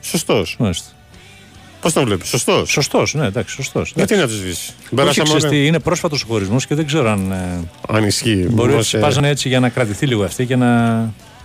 Σωστός. 0.00 0.56
Πώς 1.80 1.92
τον 1.92 2.04
βλέπεις, 2.04 2.28
Σωστός; 2.28 2.70
Σωστός, 2.70 3.14
ναι, 3.14 3.26
εντάξει, 3.26 3.54
σωστός. 3.54 3.92
Γιατί 3.96 4.16
να 4.16 4.26
τους 4.26 4.36
σβήσεις; 4.36 4.68
Όχι, 4.68 4.94
Πέρασαμε 4.94 5.24
ξέρεις 5.26 5.44
ωραία. 5.44 5.58
τι, 5.58 5.66
είναι 5.66 5.78
πρόσφατος 5.78 6.22
ο 6.22 6.26
χωρισμός 6.28 6.66
και 6.66 6.74
δεν 6.74 6.86
ξέρω 6.86 7.10
αν. 7.10 7.30
ε, 7.32 7.60
Αν 7.88 8.04
ισχύει. 8.04 8.46
Μπορεί 8.50 8.66
να 8.68 8.72
Μήπως, 8.74 8.90
τη 8.90 8.96
ε, 8.96 9.00
πάζανε 9.00 9.28
έτσι 9.28 9.48
για 9.48 9.60
να 9.60 9.68
κρατηθεί 9.68 10.06
λίγο 10.06 10.24
αυτή 10.24 10.46
και 10.46 10.56
να, 10.56 10.94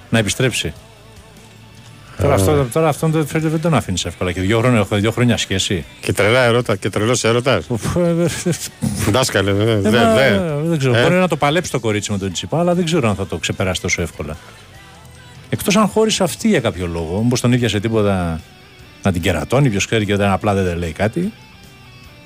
να 0.09 0.18
επιστρέψει. 0.20 0.74
Τώρα, 2.22 2.34
Α. 2.34 2.36
αυτό, 2.36 2.67
τώρα 2.74 2.88
αυτόν 2.88 3.11
δεν, 3.11 3.26
δεν 3.32 3.61
τον 3.61 3.74
αφήνει 3.74 3.97
εύκολα. 4.05 4.32
Και 4.32 4.41
δύο 4.41 4.59
χρόνια, 4.59 4.80
έχω 4.80 4.95
δύο 4.95 5.11
χρόνια 5.11 5.38
σχέση. 5.38 5.86
Και 6.01 6.13
τρελά 6.13 6.43
ερώτα 6.43 6.76
και 6.76 6.89
τρελό 6.89 7.17
έρωτα. 7.22 7.61
Δάσκαλε, 9.11 9.51
δε, 9.53 9.72
Ε, 9.72 9.76
δε, 9.80 9.89
μα, 9.89 10.13
δε. 10.13 10.39
δεν 10.63 10.78
ξέρω. 10.78 10.95
Ε, 10.95 11.01
Μπορεί 11.01 11.15
να 11.15 11.28
το 11.28 11.36
παλέψει 11.38 11.72
το 11.72 11.80
κορίτσι 11.80 12.11
με 12.11 12.17
τον 12.17 12.32
Τσιπά, 12.32 12.59
αλλά 12.59 12.74
δεν 12.74 12.86
ξέρω 12.86 13.09
αν 13.09 13.15
θα 13.15 13.28
το 13.28 13.38
ξεπεράσει 13.38 13.82
τόσο 13.82 14.01
εύκολα. 14.01 14.38
Εκτό 15.49 15.80
αν 15.80 15.88
χώρισε 15.88 16.24
αυτή 16.24 16.47
για 16.47 16.59
κάποιο 16.59 16.88
λόγο. 16.88 17.22
Μήπω 17.24 17.39
τον 17.39 17.51
ίδια 17.53 17.69
σε 17.69 17.80
τίποτα 17.80 18.39
να 19.03 19.11
την 19.11 19.22
κερατώνει, 19.22 19.69
ποιο 19.69 19.80
ξέρει 19.80 20.05
και 20.05 20.15
δεν 20.15 20.30
απλά 20.30 20.53
δεν 20.53 20.78
λέει 20.78 20.91
κάτι. 20.91 21.32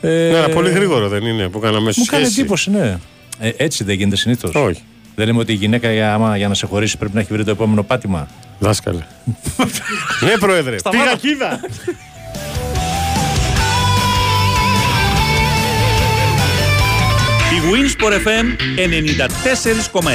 Ε, 0.01 0.29
Ναι, 0.31 0.37
αλλά 0.37 0.49
πολύ 0.49 0.69
γρήγορο 0.69 1.07
δεν 1.07 1.25
είναι 1.25 1.47
που 1.49 1.57
έκανα 1.57 1.79
μέσα 1.79 1.99
Μου 1.99 2.05
κάνει 2.05 2.23
σχέση. 2.23 2.39
εντύπωση, 2.39 2.69
ναι. 2.71 2.97
Ε, 3.39 3.51
έτσι 3.57 3.83
δεν 3.83 3.95
γίνεται 3.95 4.15
συνήθω. 4.15 4.51
Όχι. 4.65 4.81
Δεν 5.15 5.25
λέμε 5.25 5.39
ότι 5.39 5.51
η 5.51 5.55
γυναίκα 5.55 5.91
για, 5.91 6.13
άμα, 6.13 6.37
για 6.37 6.47
να 6.47 6.53
σε 6.53 6.65
χωρίσει 6.65 6.97
πρέπει 6.97 7.13
να 7.15 7.19
έχει 7.19 7.33
βρει 7.33 7.43
το 7.43 7.51
επόμενο 7.51 7.83
πάτημα. 7.83 8.27
Δάσκαλε. 8.59 9.03
ναι, 10.25 10.31
πρόεδρε. 10.39 10.77
Σταμάτα. 10.77 11.03
Πήγα 11.03 11.15
και 11.15 11.27
είδα. 11.29 11.59
Η 17.55 17.57
Winsport 17.71 18.13
FM 18.13 18.45
94,6. 20.03 20.09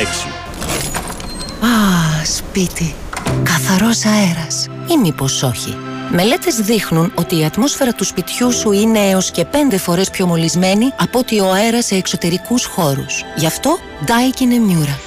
Α, 1.64 2.24
σπίτι. 2.24 2.94
Καθαρός 3.42 4.05
αέρας. 4.05 4.68
Ή 4.86 4.96
μήπως 5.03 5.42
όχι. 5.42 5.76
Μελέτες 6.12 6.54
δείχνουν 6.54 7.12
ότι 7.14 7.38
η 7.38 7.44
ατμόσφαιρα 7.44 7.92
του 7.92 8.04
σπιτιού 8.04 8.52
σου 8.52 8.72
είναι 8.72 8.98
έως 8.98 9.30
και 9.30 9.44
πέντε 9.44 9.78
φορές 9.78 10.11
πιο 10.11 10.26
μολυσμένη 10.26 10.92
από 10.96 11.18
ότι 11.18 11.40
ο 11.40 11.52
αέρας 11.52 11.84
σε 11.84 11.94
εξωτερικούς 11.94 12.64
χώρους. 12.64 13.24
Γι' 13.36 13.46
αυτό, 13.46 13.78
Daikin 14.06 14.52
Emura. 14.52 14.98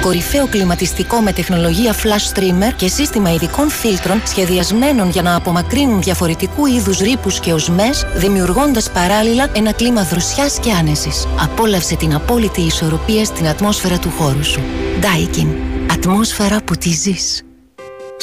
Κορυφαίο 0.00 0.46
κλιματιστικό 0.46 1.20
με 1.20 1.32
τεχνολογία 1.32 1.94
flash 1.94 2.38
streamer 2.38 2.72
και 2.76 2.88
σύστημα 2.88 3.32
ειδικών 3.32 3.70
φίλτρων 3.70 4.22
σχεδιασμένων 4.26 5.10
για 5.10 5.22
να 5.22 5.34
απομακρύνουν 5.34 6.02
διαφορετικού 6.02 6.66
είδους 6.66 6.98
ρήπους 6.98 7.40
και 7.40 7.52
οσμές, 7.52 8.06
δημιουργώντας 8.16 8.90
παράλληλα 8.90 9.48
ένα 9.52 9.72
κλίμα 9.72 10.02
δροσιάς 10.02 10.58
και 10.58 10.72
άνεσης. 10.72 11.26
Απόλαυσε 11.40 11.96
την 11.96 12.14
απόλυτη 12.14 12.60
ισορροπία 12.60 13.24
στην 13.24 13.48
ατμόσφαιρα 13.48 13.98
του 13.98 14.10
χώρου 14.10 14.44
σου. 14.44 14.60
Daikin. 15.00 15.46
Ατμόσφαιρα 15.92 16.62
που 16.62 16.76
τη 16.76 16.90
ζεις. 16.90 17.42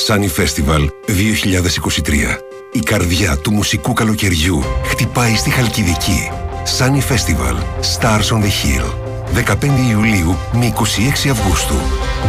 Sunny 0.06 0.30
Festival 0.40 0.88
2023. 1.08 2.38
Η 2.72 2.80
καρδιά 2.80 3.38
του 3.38 3.54
μουσικού 3.54 3.94
καλοκαιριού 3.94 4.64
χτυπάει 4.86 5.36
στη 5.36 5.50
Χαλκιδική. 5.50 6.32
Sunny 6.78 7.14
Festival. 7.14 7.56
Stars 7.96 8.30
on 8.36 8.42
the 8.42 8.52
Hill. 8.62 8.86
15 9.34 9.90
Ιουλίου 9.90 10.38
με 10.54 10.74
26 11.26 11.30
Αυγούστου. 11.30 11.76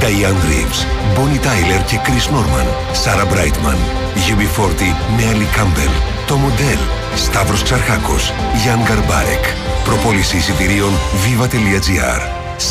Diane 0.01 0.43
Reeves, 0.49 0.81
Bonnie 1.17 1.41
Tyler 1.45 1.83
και 1.87 2.01
Chris 2.05 2.35
Norman. 2.35 2.67
Sarah 3.05 3.33
Brightman. 3.33 3.79
UB40 4.15 4.83
με 5.17 5.23
Ali 5.33 5.59
Campbell. 5.59 5.93
Το 6.27 6.37
μοντέλ. 6.37 6.79
Σταύρος 7.17 7.63
Ξαρχάκος. 7.63 8.33
Γιάν 8.63 8.81
Γκαρμπάρεκ. 8.83 9.45
Προπόληση 9.85 10.37
εισιτηρίων 10.37 10.93
viva.gr. 11.25 12.21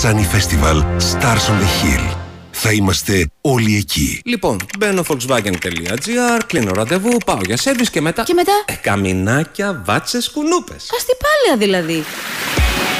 Sunny 0.01 0.25
Festival. 0.35 0.77
Stars 1.11 1.45
on 1.49 1.59
the 1.61 1.69
Hill. 1.81 2.16
Θα 2.59 2.71
είμαστε 2.71 3.29
όλοι 3.41 3.75
εκεί. 3.77 4.21
Λοιπόν, 4.25 4.57
μπαίνω 4.77 5.03
volkswagen.gr, 5.07 6.41
κλείνω 6.45 6.71
ραντεβού, 6.73 7.17
πάω 7.25 7.39
για 7.45 7.57
σέρβις 7.57 7.89
και 7.89 8.01
μετά... 8.01 8.23
Και 8.23 8.33
μετά; 8.33 8.51
Ε, 8.65 8.73
καμινάκια, 8.73 9.81
βάτσες, 9.85 10.29
κουνούπες. 10.29 10.89
Αστιπάλαια 10.95 11.57
δηλαδή. 11.57 12.03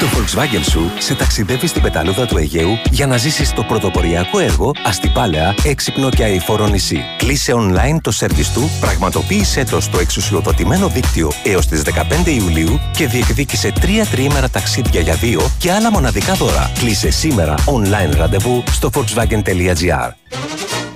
Το 0.00 0.06
Volkswagen 0.06 0.64
σου 0.70 0.90
σε 0.98 1.14
ταξιδεύει 1.14 1.66
στην 1.66 1.82
πεταλούδα 1.82 2.26
του 2.26 2.36
Αιγαίου 2.36 2.78
για 2.90 3.06
να 3.06 3.16
ζήσεις 3.16 3.52
το 3.52 3.62
πρωτοποριακό 3.62 4.38
έργο 4.38 4.72
αστιπάλαια, 4.84 5.54
έξυπνο 5.64 6.08
και 6.08 6.24
αηφόρο 6.24 6.66
νησί. 6.66 7.04
Κλείσε 7.16 7.52
online 7.56 7.98
το 8.02 8.10
σερβις 8.10 8.52
του, 8.52 8.70
πραγματοποίησέ 8.80 9.64
το 9.64 9.80
στο 9.80 9.98
εξουσιοδοτημένο 9.98 10.88
δίκτυο 10.88 11.30
έως 11.44 11.66
τις 11.66 11.82
15 12.24 12.26
Ιουλίου 12.26 12.80
και 12.96 13.06
διεκδίκησε 13.06 13.72
τρία 13.80 14.06
τριήμερα 14.06 14.48
ταξίδια 14.48 15.00
για 15.00 15.14
δύο 15.14 15.40
και 15.58 15.72
άλλα 15.72 15.90
μοναδικά 15.90 16.34
δώρα. 16.34 16.70
Κλείσε 16.78 17.10
σήμερα 17.10 17.54
online 17.64 18.16
ραντεβού 18.16 18.62
στο 18.70 18.90
volkswagen.gr. 18.94 20.10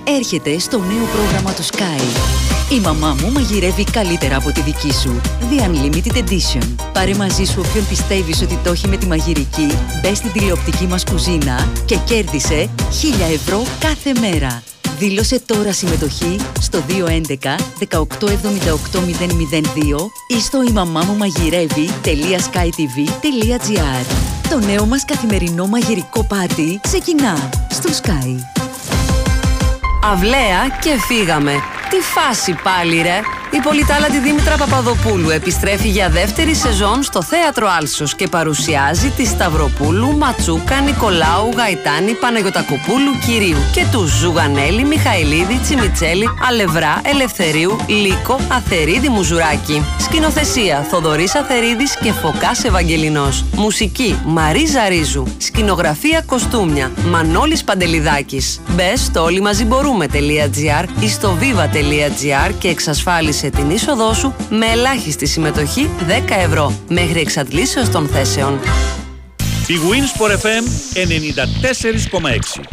Έρχεται 0.07 0.59
στο 0.59 0.77
νέο 0.77 1.05
πρόγραμμα 1.13 1.53
του 1.53 1.63
Sky. 1.63 2.01
Η 2.71 2.79
μαμά 2.79 3.15
μου 3.21 3.31
μαγειρεύει 3.31 3.83
καλύτερα 3.83 4.35
από 4.35 4.51
τη 4.51 4.61
δική 4.61 4.93
σου. 4.93 5.21
The 5.49 5.61
Unlimited 5.67 6.17
Edition. 6.17 6.63
Πάρε 6.93 7.13
μαζί 7.13 7.43
σου 7.43 7.63
όποιον 7.67 7.87
πιστεύεις 7.87 8.41
ότι 8.41 8.59
το 8.63 8.71
έχει 8.71 8.87
με 8.87 8.97
τη 8.97 9.05
μαγειρική, 9.05 9.67
μπες 10.01 10.17
στην 10.17 10.31
τηλεοπτική 10.31 10.85
μας 10.85 11.03
κουζίνα 11.03 11.71
και 11.85 11.97
κέρδισε 11.97 12.69
1000 12.77 12.81
ευρώ 13.33 13.63
κάθε 13.79 14.13
μέρα. 14.19 14.63
Δήλωσε 14.97 15.39
τώρα 15.39 15.73
συμμετοχή 15.73 16.39
στο 16.59 16.83
211-1878-002 16.87 16.93
ή 20.27 20.39
στο 20.39 20.63
η 20.63 20.71
μαμά 20.71 21.03
μου 21.03 21.17
μαγειρεύει.skytv.gr 21.17 24.05
Το 24.49 24.59
νέο 24.59 24.85
μας 24.85 25.05
καθημερινό 25.05 25.67
μαγειρικό 25.67 26.23
πάρτι 26.23 26.79
ξεκινά 26.81 27.49
στο 27.69 27.89
Sky. 28.01 28.62
Αυλαία 30.11 30.77
και 30.81 30.99
φύγαμε. 31.07 31.51
Τι 31.89 31.99
φάση 31.99 32.55
πάλι 32.63 33.01
ρε. 33.01 33.19
Η 33.55 33.59
πολυτάλαντη 33.59 34.19
Δήμητρα 34.19 34.57
Παπαδοπούλου 34.57 35.29
επιστρέφει 35.29 35.87
για 35.87 36.09
δεύτερη 36.09 36.55
σεζόν 36.55 37.03
στο 37.03 37.23
Θέατρο 37.23 37.67
Άλσος 37.79 38.15
και 38.15 38.27
παρουσιάζει 38.27 39.09
τη 39.09 39.25
Σταυροπούλου, 39.25 40.17
Ματσούκα, 40.17 40.79
Νικολάου, 40.79 41.49
Γαϊτάνη, 41.55 42.13
Παναγιωτακοπούλου, 42.13 43.11
Κυρίου 43.25 43.57
και 43.73 43.85
τους 43.91 44.11
Ζουγανέλη, 44.11 44.83
Μιχαηλίδη, 44.83 45.59
Τσιμιτσέλη, 45.61 46.29
Αλευρά, 46.47 47.01
Ελευθερίου, 47.03 47.75
Λίκο, 47.87 48.39
Αθερίδη 48.51 49.09
Μουζουράκη. 49.09 49.85
Σκηνοθεσία 49.99 50.85
Θοδωρής 50.89 51.35
Αθερίδης 51.35 51.97
και 51.97 52.11
Φωκάς 52.11 52.63
Ευαγγελινός. 52.63 53.45
Μουσική 53.55 54.19
Μαρίζα 54.25 54.87
Ρίζου. 54.87 55.27
Σκηνογραφία 55.37 56.21
Κοστούμια 56.25 56.91
Μανώλης 57.09 57.63
Παντελιδάκης. 57.63 58.61
Μπες 58.67 59.01
στο 59.01 59.23
όλοι 59.23 59.41
μαζί 59.41 59.65
μπορούμε.gr 59.65 60.85
ή 60.99 61.09
στο 61.09 61.37
viva.gr 61.41 62.51
και 62.59 62.67
εξασφάλισε 62.67 63.42
την 63.49 63.69
είσοδό 63.69 64.13
σου 64.13 64.35
με 64.49 64.65
ελάχιστη 64.65 65.25
συμμετοχή 65.25 65.89
10 66.07 66.11
ευρώ 66.45 66.73
μέχρι 66.87 67.19
εξαντλήσεως 67.19 67.89
των 67.89 68.07
θέσεων. 68.07 68.59
Η 69.67 69.73
Winsport 69.89 70.31
FM 70.31 70.63
94,6. 70.93 72.63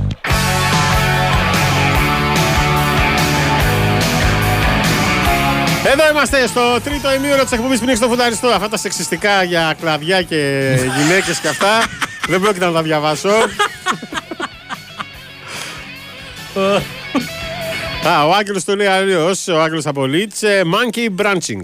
Εδώ 5.85 6.09
είμαστε 6.11 6.47
στο 6.47 6.81
τρίτο 6.85 7.13
ημίωρο 7.13 7.43
της 7.43 7.53
εκπομπής 7.53 7.81
Πνίξ 7.81 7.99
στο 7.99 8.09
Φουνταριστό. 8.09 8.47
Αυτά 8.47 8.69
τα 8.69 8.77
σεξιστικά 8.77 9.43
για 9.43 9.75
κλαδιά 9.81 10.23
και 10.23 10.75
γυναίκες 10.99 11.39
και 11.39 11.49
αυτά 11.49 11.85
δεν 12.29 12.41
πρόκειται 12.41 12.65
να 12.65 12.73
τα 12.73 12.83
διαβάσω. 12.83 13.31
Α, 18.07 18.27
ο 18.27 18.33
Άγγελος 18.35 18.65
το 18.65 18.77
λέει 18.77 18.87
αλλιώς, 18.87 19.49
ο 19.49 19.61
Άγγελος 19.61 19.87
Απολίτσε, 19.87 20.63
monkey 20.65 21.21
branching. 21.21 21.63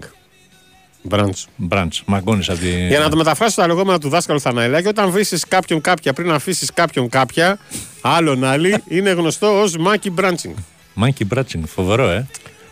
Branch. 1.10 1.44
Μπραντς, 1.56 2.02
μαγκώνεις 2.06 2.48
από 2.48 2.58
τη... 2.58 2.86
Για 2.86 2.98
να 2.98 3.08
το 3.08 3.16
μεταφράσω 3.16 3.60
τα 3.60 3.66
λεγόμενα 3.66 3.98
του 3.98 4.08
δάσκαλου 4.08 4.40
Θαναηλάκη, 4.40 4.88
όταν 4.88 5.10
βρει 5.10 5.24
κάποιον 5.48 5.80
κάποια 5.80 6.12
πριν 6.12 6.30
αφήσεις 6.30 6.72
κάποιον 6.72 7.08
κάποια, 7.08 7.58
άλλον 8.00 8.44
άλλη, 8.44 8.82
είναι 8.88 9.10
γνωστό 9.10 9.60
ως 9.60 9.74
monkey 9.86 10.20
branching. 10.20 10.54
Monkey 11.02 11.34
branching, 11.34 11.60
φοβερό, 11.66 12.08
ε. 12.08 12.26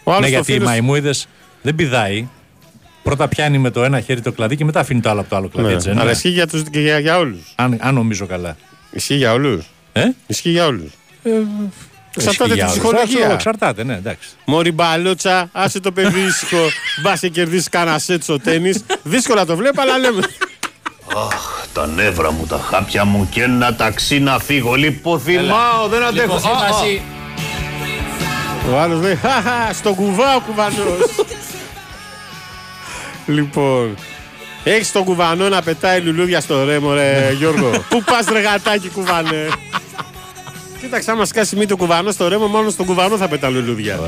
Ο 0.04 0.12
άλλος 0.12 0.20
ναι, 0.20 0.26
το 0.26 0.32
γιατί 0.32 0.50
οι 0.50 0.54
φίλος- 0.54 0.68
μαϊμούιδες 0.68 1.26
δεν 1.62 1.74
πηδάει. 1.74 2.28
Πρώτα 3.02 3.28
πιάνει 3.28 3.58
με 3.58 3.70
το 3.70 3.84
ένα 3.84 4.00
χέρι 4.00 4.20
το 4.20 4.32
κλαδί 4.32 4.56
και 4.56 4.64
μετά 4.64 4.80
αφήνει 4.80 5.00
το 5.00 5.10
άλλο 5.10 5.20
από 5.20 5.28
το 5.30 5.36
άλλο 5.36 5.48
κλαδί. 5.48 5.68
Ναι, 5.68 5.74
έτσι, 5.74 5.86
δεν 5.88 5.96
αλλά 5.96 6.04
είναι; 6.04 6.12
ισχύει 6.12 6.28
για, 6.28 6.46
τους, 6.46 6.62
και 6.70 6.80
για, 6.80 6.98
για 6.98 7.18
όλους. 7.18 7.52
αν, 7.54 7.76
αν 7.80 7.94
νομίζω 7.94 8.26
καλά. 8.26 8.56
Ισχύει 8.90 9.14
για 9.14 9.32
όλους. 9.32 9.66
Ε; 9.92 10.04
Ισχύει 10.26 10.50
για 10.50 10.66
όλους. 10.66 10.90
Εξαρτάται 12.16 12.30
Ισχύει 12.30 12.48
τη 12.48 12.54
για 12.54 12.64
όλους. 12.64 12.72
ψυχολογία. 12.78 13.20
Αυτό 13.22 13.32
Εξαρτάται, 13.34 13.84
ναι, 13.84 13.94
εντάξει. 13.94 14.28
Μωρή 14.44 14.72
μπαλότσα, 14.72 15.48
άσε 15.52 15.80
το 15.80 15.92
παιδί 15.92 16.20
ήσυχο. 16.20 16.66
Μπα 17.02 17.16
σε 17.16 17.28
κερδίσεις 17.28 17.68
κανένα 17.68 17.98
σετ 17.98 18.22
στο 18.22 18.38
τέννη. 18.40 18.72
Δύσκολα 19.02 19.46
το 19.46 19.56
βλέπω, 19.56 19.80
αλλά 19.80 19.98
λέμε. 19.98 20.22
Αχ, 21.16 21.66
τα 21.72 21.86
νεύρα 21.86 22.32
μου, 22.32 22.46
τα 22.46 22.66
χάπια 22.70 23.04
μου 23.04 23.28
και 23.30 23.42
ένα 23.42 23.74
ταξί 23.74 24.18
να 24.18 24.38
φύγω. 24.38 24.74
Λιποθυμάω, 24.74 25.88
δεν 25.88 26.02
αντέχω. 26.04 26.34
Α, 26.34 26.38
α. 26.38 26.72
Ο 28.72 28.78
άλλος 28.80 29.00
λέει 29.02 29.14
Χαχα, 29.16 29.72
στον 29.72 29.94
κουβά 29.94 30.36
ο 30.36 30.40
κουβανός. 30.40 30.98
λοιπόν. 33.26 33.94
Έχεις 34.64 34.92
τον 34.92 35.04
κουβανό 35.04 35.48
να 35.48 35.62
πετάει 35.62 36.00
λουλούδια 36.00 36.40
στο 36.40 36.64
ρέμο, 36.64 36.92
ρε 36.92 37.32
Γιώργο. 37.38 37.70
Πού 37.90 38.02
πας, 38.04 38.26
ρε 38.32 38.40
γατάκι, 38.40 38.88
κουβανέ. 38.88 39.46
Κοίταξε, 40.84 41.10
άμα 41.10 41.24
σκάσει 41.24 41.56
μη 41.56 41.66
το 41.66 41.76
κουβανό 41.76 42.10
στο 42.10 42.28
ρέμο, 42.28 42.46
μόνο 42.46 42.70
στον 42.70 42.86
κουβανό 42.86 43.16
θα 43.16 43.28
πετά 43.28 43.48
λουλούδια. 43.48 43.98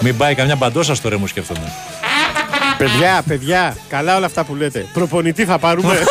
Μην 0.00 0.16
πάει 0.16 0.34
καμιά 0.34 0.56
μπαντόσα 0.56 0.94
στο 0.94 1.08
ρέμο, 1.08 1.26
σκέφτομαι. 1.26 1.72
παιδιά, 2.78 3.22
παιδιά, 3.28 3.76
καλά 3.88 4.16
όλα 4.16 4.26
αυτά 4.26 4.44
που 4.44 4.54
λέτε. 4.54 4.86
Προπονητή 4.92 5.44
θα 5.44 5.58
πάρουμε. 5.58 5.94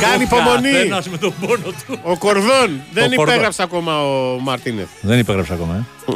Κάνει 0.00 0.22
υπομονή. 0.22 0.70
Καθένας 0.72 1.08
με 1.08 1.16
τον 1.18 1.32
πόνο 1.40 1.56
του. 1.86 1.98
Ο 2.02 2.16
Κορδόν. 2.18 2.80
Δεν 2.92 3.04
Ο 3.04 3.14
Κορδόν. 3.14 3.28
υπέγραψε 3.34 3.62
ακόμα 3.62 4.02
ο 4.02 4.38
Μαρτίνεθ. 4.40 4.88
Δεν 5.00 5.18
υπέγραψε 5.18 5.52
ακόμα, 5.52 5.74
ε. 5.74 6.12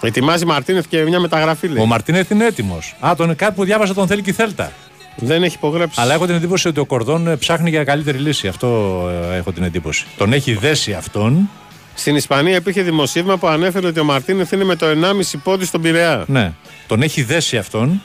Ετοιμάζει 0.00 0.44
Μαρτίνεθ 0.44 0.86
και 0.88 1.02
μια 1.02 1.20
μεταγραφή 1.20 1.68
λέει. 1.68 1.82
Ο 1.82 1.86
Μαρτίνεθ 1.86 2.30
είναι 2.30 2.46
έτοιμος. 2.46 2.96
Α, 3.00 3.12
τον 3.16 3.36
κάτι 3.36 3.54
που 3.54 3.64
διάβασα 3.64 3.94
τον 3.94 4.06
θέλει 4.06 4.22
και 4.22 4.30
η 4.30 4.32
Θέλτα. 4.32 4.72
Δεν 5.16 5.42
έχει 5.42 5.54
υπογράψει. 5.54 6.00
Αλλά 6.00 6.14
έχω 6.14 6.26
την 6.26 6.34
εντύπωση 6.34 6.68
ότι 6.68 6.80
ο 6.80 6.84
Κορδόν 6.84 7.28
ε, 7.28 7.36
ψάχνει 7.36 7.70
για 7.70 7.84
καλύτερη 7.84 8.18
λύση. 8.18 8.48
Αυτό 8.48 9.00
ε, 9.32 9.36
έχω 9.36 9.52
την 9.52 9.62
εντύπωση. 9.62 10.06
Τον 10.16 10.32
έχει 10.32 10.52
δέσει 10.52 10.92
αυτόν. 10.92 11.50
Στην 11.94 12.16
Ισπανία 12.16 12.56
υπήρχε 12.56 12.82
δημοσίευμα 12.82 13.36
που 13.36 13.46
ανέφερε 13.46 13.86
ότι 13.86 14.00
ο 14.00 14.04
Μαρτίνεθ 14.04 14.52
είναι 14.52 14.64
με 14.64 14.76
το 14.76 14.86
1,5 14.86 15.38
πόντι 15.42 15.64
στον 15.64 15.82
Πειραιά. 15.82 16.24
Ναι. 16.26 16.52
Τον 16.86 17.02
έχει 17.02 17.22
δέσει 17.22 17.56
αυτόν 17.56 18.02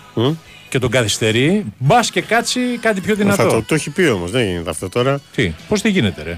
και 0.70 0.80
τον 0.80 0.90
καθυστερεί. 0.90 1.66
Μπας 1.78 2.12
και 2.12 2.22
κάτσει 2.22 2.60
κάτι 2.82 3.02
πιο 3.02 3.16
δυνατό. 3.16 3.44
Θα 3.44 3.50
το, 3.50 3.64
το 3.64 3.76
έχει 3.76 3.90
πει 3.90 4.08
όμως, 4.08 4.32
δεν 4.32 4.46
γίνεται 4.46 4.70
αυτό 4.70 4.90
τώρα. 4.90 5.20
Τι, 5.36 5.54
πώς 5.68 5.82
τι 5.82 5.90
γίνεται, 5.90 6.24
ρε; 6.24 6.38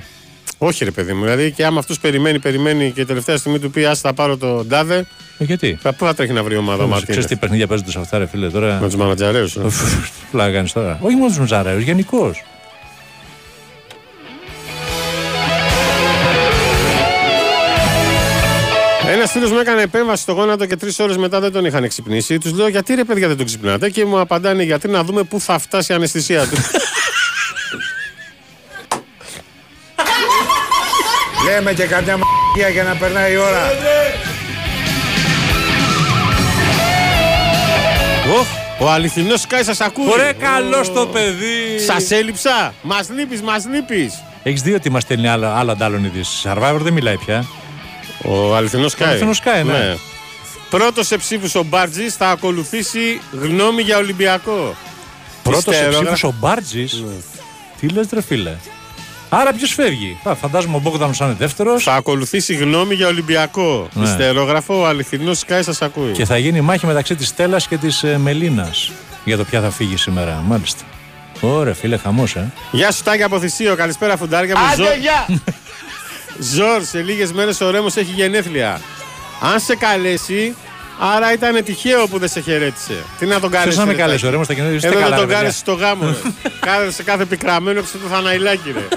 Όχι, 0.58 0.84
ρε 0.84 0.92
παιδί 0.92 1.14
μου. 1.14 1.24
Δηλαδή 1.24 1.52
και 1.52 1.66
άμα 1.66 1.80
αυτός 1.80 2.00
περιμένει, 2.00 2.40
περιμένει 2.40 2.92
και 2.92 3.06
τελευταία 3.06 3.38
στιγμή 3.38 3.60
του 3.60 3.72
πει 3.72 3.86
Α, 3.86 3.96
θα 3.96 4.14
πάρω 4.14 4.38
το 4.38 4.64
ντάδε. 4.64 5.06
Ε, 5.38 5.44
γιατί; 5.44 5.78
Θα, 5.82 5.94
πού 5.94 6.06
θα 6.06 6.14
τρέχει 6.14 6.34
να 6.34 6.44
βρει 6.44 6.56
ομάδα 6.56 6.84
ο 6.84 6.88
Ξέρεις 6.88 6.94
Μαρτίνεθ. 6.94 7.26
τι 7.26 7.36
παιχνίδια 7.36 7.68
παίζονται 7.68 7.92
σε 7.92 8.00
αυτά, 8.00 8.18
ρε 8.18 8.26
φίλε 8.26 8.50
τώρα; 8.50 8.78
Με 8.82 8.86
τους 8.88 8.96
μανατζαρέους. 8.96 9.58
Πλάκα 10.32 10.52
κάνεις 10.52 10.72
τώρα; 10.72 11.00
Όχι 11.02 11.16
μόνο 11.16 11.28
τους 11.28 11.38
Μουζαρέου, 11.38 11.80
γενικώς. 11.80 12.44
Ένας 19.12 19.32
φίλος 19.32 19.52
μου 19.52 19.60
έκανε 19.60 19.82
επέμβαση 19.82 20.22
στο 20.22 20.32
γόνατο 20.32 20.66
και 20.66 20.76
τρεις 20.76 21.00
ώρες 21.00 21.18
μετά 21.18 21.40
δεν 21.40 21.52
τον 21.52 21.66
είχαν 21.66 21.88
ξυπνήσει. 21.88 22.38
Τους 22.38 22.52
λέω 22.54 22.68
γιατί 22.68 22.94
ρε 22.96 23.04
παιδιά 23.04 23.28
δεν 23.28 23.38
τον 23.38 23.46
ξυπνάτε; 23.46 23.90
Και 23.90 24.06
μου 24.06 24.20
απαντάνε 24.20 24.64
γιατί 24.64 24.88
να 24.88 25.04
δούμε 25.04 25.24
πού 25.24 25.40
θα 25.40 25.60
φτάσει 25.60 25.92
η 25.92 25.96
αναισθησία 25.96 26.42
του. 26.48 26.56
Λέμε 31.46 31.74
και 31.74 31.84
καμιά 31.86 32.18
μαγεία 32.18 32.70
για 32.70 32.84
να 32.84 32.96
περνάει 32.96 33.34
η 33.34 33.38
ώρα. 33.38 33.72
Ο 38.80 38.90
αληθινός 38.90 39.42
Σκάι 39.42 39.64
σας 39.64 39.82
ακούει. 39.82 40.12
Ωραία, 40.12 40.34
καλό 40.34 40.90
το 40.94 41.06
παιδί. 41.08 41.80
Σας 41.86 42.12
έλειψα. 42.12 42.74
Μας 42.82 43.10
λείπεις, 43.10 43.42
μας 43.42 43.66
λείπεις. 43.66 44.24
Έχεις 44.44 44.62
δει 44.62 44.74
ότι 44.74 44.90
μας 44.90 45.04
στέλνει 45.04 45.28
άλλα, 45.28 45.58
άλλα 45.58 45.72
αντάλλων 45.72 46.04
ειδήσει. 46.04 46.42
Survivor 46.44 46.80
δεν 46.80 46.94
μιλάει 46.94 47.18
πια. 47.18 47.46
Ο 48.24 48.56
αληθινός 48.56 48.92
Σκάι. 48.92 49.08
Ο 49.08 49.10
αληθινός 49.10 49.42
Sky, 49.46 49.66
ναι. 49.66 49.96
Πρώτος 50.70 51.08
σε 51.08 51.18
ψήφους 51.18 51.56
ο 51.56 51.64
Μπάρτζης 51.64 52.16
θα 52.16 52.30
ακολουθήσει 52.30 53.22
γνώμη 53.42 53.82
για 53.82 53.98
Ολυμπιακό. 53.98 54.76
Πρώτος 55.44 55.64
σε 55.64 55.70
Υστερόγραφο. 55.70 56.04
ψήφους 56.04 56.24
ο 56.24 56.34
Μπάρτζης; 56.40 57.04
Τι 57.80 57.88
λες, 57.88 58.08
ρε 58.14 58.22
φίλε; 58.22 58.56
Άρα 59.40 59.54
ποιος 59.54 59.74
φεύγει; 59.74 60.18
Α, 60.24 60.36
φαντάζομαι 60.36 60.76
ο 60.76 60.80
Μπόγκδανος 60.80 61.18
θα 61.18 61.26
είναι 61.26 61.36
δεύτερος. 61.40 61.84
Θα 61.84 61.94
ακολουθήσει 61.94 62.54
γνώμη 62.54 62.96
για 62.96 63.08
Ολυμπιακό. 63.08 63.88
Ναι. 63.94 64.04
Ιστερόγραφο, 64.10 64.80
ο 64.80 64.86
αληθινός 64.86 65.40
Σκάι 65.40 65.64
σας 65.64 65.82
ακούει. 65.82 66.12
Και 66.12 66.26
θα 66.26 66.38
γίνει 66.38 66.62
μάχη 66.62 66.86
μεταξύ 66.86 67.16
της 67.16 67.28
Στέλλας 67.28 67.68
και 67.68 67.78
της 67.78 68.04
ε, 68.04 68.18
Μελίνας. 68.18 68.92
Για 69.24 69.38
το 69.38 69.44
ποια 69.44 69.62
θα 69.62 69.70
φύγει 69.72 69.98
σήμερα. 69.98 70.44
Μάλιστα. 70.48 70.84
Ωραία, 71.42 71.74
φίλε, 71.74 71.98
χαμός, 71.98 72.36
ε. 72.36 72.52
Γεια 72.72 72.92
σου 72.92 73.04
Τάκη 73.04 73.24
από 73.24 73.40
Θησίο, 73.40 73.76
καλησπέρα 73.76 74.18
φουντάρια 74.18 74.58
μου. 74.58 74.66
Άντε, 74.66 74.84
Ζω- 74.84 74.98
γεια! 75.00 75.28
Ζορ, 76.56 76.84
σε 76.84 77.02
λίγες 77.02 77.32
μέρες 77.32 77.62
ο 77.62 77.70
Ρέμος 77.70 77.96
έχει 77.96 78.12
γενέθλια. 78.12 78.82
Αν 79.54 79.60
σε 79.60 79.76
καλέσει, 79.76 80.56
άρα 81.16 81.34
ήταν 81.34 81.64
τυχαίο 81.64 82.08
που 82.08 82.20
δεν 82.20 82.30
σε 82.30 82.40
χαιρέτησε. 82.40 83.04
Τι 83.20 83.26
να 83.26 83.40
τον 83.40 83.52
κάνει. 83.52 83.64
Ποιος 83.64 83.78
να 83.78 83.86
με 83.86 83.94
καλέσει, 83.94 84.26
ο 84.26 84.30
Ρέμος, 84.30 84.48
τα 84.48 84.54
κοινότητα, 84.54 84.78
είστε 84.78 84.98
Εδώ 84.98 85.00
καλά, 85.00 85.10
δεν 85.18 85.20
τον 85.20 85.28
ρε, 85.28 85.34
κάνεις 85.36 85.62
παιδιά. 85.62 85.74
στο 85.74 85.86
γάμο. 85.86 86.06
ρε. 86.08 86.16
Κάθε, 86.68 86.92
σε 86.92 87.04
κάθε 87.04 87.26
πικραμένο 87.26 87.80
έξω 87.80 87.98
το 87.98 88.08
θαναϊλάκι, 88.08 88.72
ρε. 88.72 88.88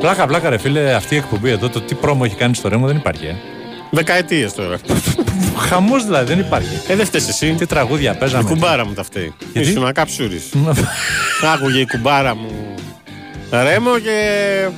Πλάκα, 0.00 0.26
πλάκα, 0.26 0.50
ρε 0.50 0.58
φίλε, 0.58 0.94
αυτή 0.94 1.14
η 1.14 1.18
εκπομπή 1.18 1.50
εδώ, 1.50 1.68
το 1.68 1.80
τι 1.80 1.94
πρόμο 1.94 2.22
έχει 2.24 2.34
κάνει 2.34 2.54
στο 2.54 2.68
Ρέμο 2.68 2.86
δεν 2.86 2.96
υπάρχει. 2.96 3.26
Ε. 3.26 3.34
Δεκαετίες 3.90 4.52
τώρα. 4.54 4.76
Χαμός 5.68 6.04
δηλαδή, 6.04 6.34
δεν 6.34 6.38
υπάρχει. 6.38 6.80
Ε, 6.88 6.94
δεν 6.96 7.06
φταίει 7.06 7.20
εσύ. 7.28 7.52
Τι 7.58 7.66
τραγούδια 7.66 8.12
Η 8.12 8.16
παίζαμε. 8.16 8.48
κουμπάρα 8.48 8.86
μου 8.86 8.92
τα 8.92 9.02
φταίει. 9.02 9.34
Γιατί; 9.52 9.68
Ήσουν 9.68 9.86
ακάψουρη. 9.86 10.42
Άκουγε 11.54 11.78
η 11.80 11.86
κουμπάρα 11.86 12.34
μου 12.34 12.74
ρέμο 13.50 13.98
και 13.98 14.18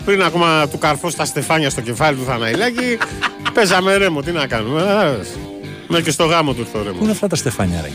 πριν 0.04 0.22
ακόμα 0.22 0.68
του 0.68 0.78
καρφώ 0.78 1.10
στα 1.10 1.24
στεφάνια 1.24 1.70
στο 1.70 1.80
κεφάλι 1.80 2.16
του 2.16 2.24
Θαναϊλάκη, 2.24 2.98
παίζαμε 3.54 3.96
ρέμο. 3.96 4.20
Τι 4.22 4.30
να 4.30 4.46
κάνουμε. 4.46 4.82
Ας. 5.88 5.94
Μέχρι 5.94 6.04
και 6.04 6.10
στο 6.10 6.24
γάμο 6.24 6.52
του 6.52 6.60
ήρθε 6.60 6.76
ο 6.78 6.80
Πού 6.80 6.86
ρέμο. 6.86 6.98
είναι 7.02 7.10
αυτά 7.10 7.26
τα 7.26 7.36
στεφάνια, 7.36 7.80
ρε. 7.80 7.90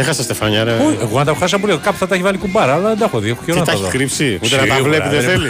Έχασα 0.00 0.22
στεφάνια, 0.22 0.64
ρε. 0.64 0.72
Όχι, 0.72 0.96
Εγώ 1.00 1.18
να 1.18 1.24
τα 1.24 1.30
έχω 1.30 1.40
χάσει 1.40 1.54
από 1.54 1.66
λίγο. 1.66 1.78
Κάπου 1.78 1.96
θα 1.96 2.06
τα 2.06 2.14
έχει 2.14 2.22
βάλει 2.24 2.38
κουμπάρα, 2.38 2.74
αλλά 2.74 2.88
δεν 2.88 2.98
τα 2.98 3.04
έχω 3.04 3.18
δει. 3.18 3.30
Έχω 3.30 3.42
καιρό 3.44 3.52
Τι 3.54 3.58
να 3.60 3.64
τα 3.66 3.72
τα 3.72 3.76
έχει 3.76 3.82
δω. 3.86 3.90
κρύψει, 3.98 4.38
ούτε 4.42 4.56
να 4.56 4.66
τα 4.66 4.74
Σίγουρα, 4.74 4.82
βλέπει 4.90 5.08
δεν 5.08 5.20
ρε. 5.20 5.26
θέλει. 5.26 5.48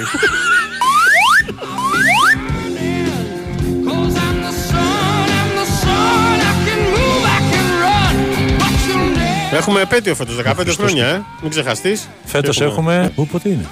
Έχουμε 9.53 9.81
επέτειο 9.81 10.15
φέτος, 10.15 10.37
15 10.37 10.43
Χριστός 10.55 10.77
χρόνια, 10.77 11.07
ε. 11.07 11.23
Μην 11.43 11.51
ξεχαστείς. 11.51 12.09
Φέτος 12.25 12.61
έχουμε. 12.61 13.13
Πού, 13.15 13.27
πότε 13.27 13.49
είναι; 13.49 13.67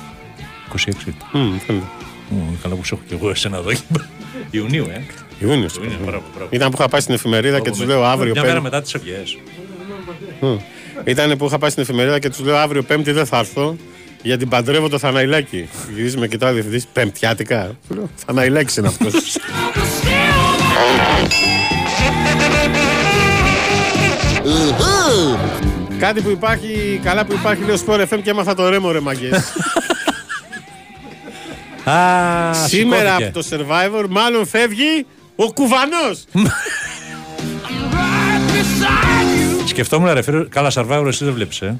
26. 0.73 0.93
Μμμ, 1.33 1.59
φαίνεται. 1.67 1.85
Μμ, 2.31 2.39
Καλά 2.63 2.75
που 2.75 2.85
σε 2.85 2.95
έχω 2.95 3.03
κι 3.09 3.15
εγώ 3.15 3.31
εσένα 3.31 3.57
εδώ. 3.57 3.71
Ιουνίου, 4.51 4.87
ε. 4.91 5.03
Ιούνιος. 5.39 5.75
Ιούνιος, 5.77 5.99
μπράβο, 6.05 6.23
μπράβο. 6.35 6.49
Ήταν 6.51 6.71
που 6.71 6.77
είχα 6.79 6.89
πάει 6.89 7.01
στην 7.01 7.15
εφημερίδα 7.15 7.61
και 7.61 7.71
τους 7.71 7.85
λέω 7.85 8.05
αύριο 8.05 8.33
Μια 8.33 8.41
μέρα 8.43 8.53
πέμπτη. 8.55 8.69
μετά 8.71 8.83
τις 8.83 8.95
ευγές. 8.95 9.39
Ήταν 11.05 11.37
που 11.37 11.45
είχα 11.47 11.59
πάει 11.59 11.71
στην 11.71 11.83
εφημερίδα 11.83 12.19
και 12.19 12.29
τους 12.29 12.41
λέω 12.41 12.57
αύριο 12.57 12.83
Πέμπτη 12.83 13.13
δεν 13.13 13.27
θα 13.27 13.39
έρθω 13.39 13.77
γιατί 14.23 14.47
παντρεύω 14.47 14.89
το 14.89 14.99
Θαναϊλάκι. 14.99 15.69
Γυρίζει 15.95 16.17
με 16.19 16.29
κοιτάει 16.29 16.51
ο 16.51 16.55
διευθυντής 16.55 16.87
Πεμπτιάτικα. 16.93 17.77
Του 17.89 17.95
λέω 17.95 18.11
Θαναϊλάκι 18.27 18.79
είναι 18.79 18.89
αυτός. 18.89 19.13
Κάτι 25.99 26.21
που 26.21 26.31
υπάρχει, 26.31 27.01
καλά 27.03 27.25
που 27.25 27.33
υπάρχει 27.33 27.63
λέει 27.65 27.75
ο 27.75 27.79
Sport 27.87 28.01
FM 28.01 28.19
και 28.23 28.31
έμαθα 28.31 28.55
το 28.55 28.69
ρέμο 28.69 28.91
ρε 28.91 29.01
μαγκές. 29.01 29.33
Α, 31.85 32.53
Σήμερα 32.55 33.17
σηκώθηκε. 33.17 33.25
από 33.25 33.33
το 33.41 33.47
Survivor 33.51 34.07
μάλλον 34.11 34.47
φεύγει 34.47 35.07
ο 35.37 35.53
κουβανός. 35.53 36.25
Σκεφτόμουν 39.67 40.13
ρε 40.13 40.23
φίλε, 40.23 40.45
καλά 40.49 40.71
Survivor 40.75 41.05
εσύ 41.07 41.25
δεν 41.25 41.33
βλέπεις 41.35 41.61
ε. 41.61 41.77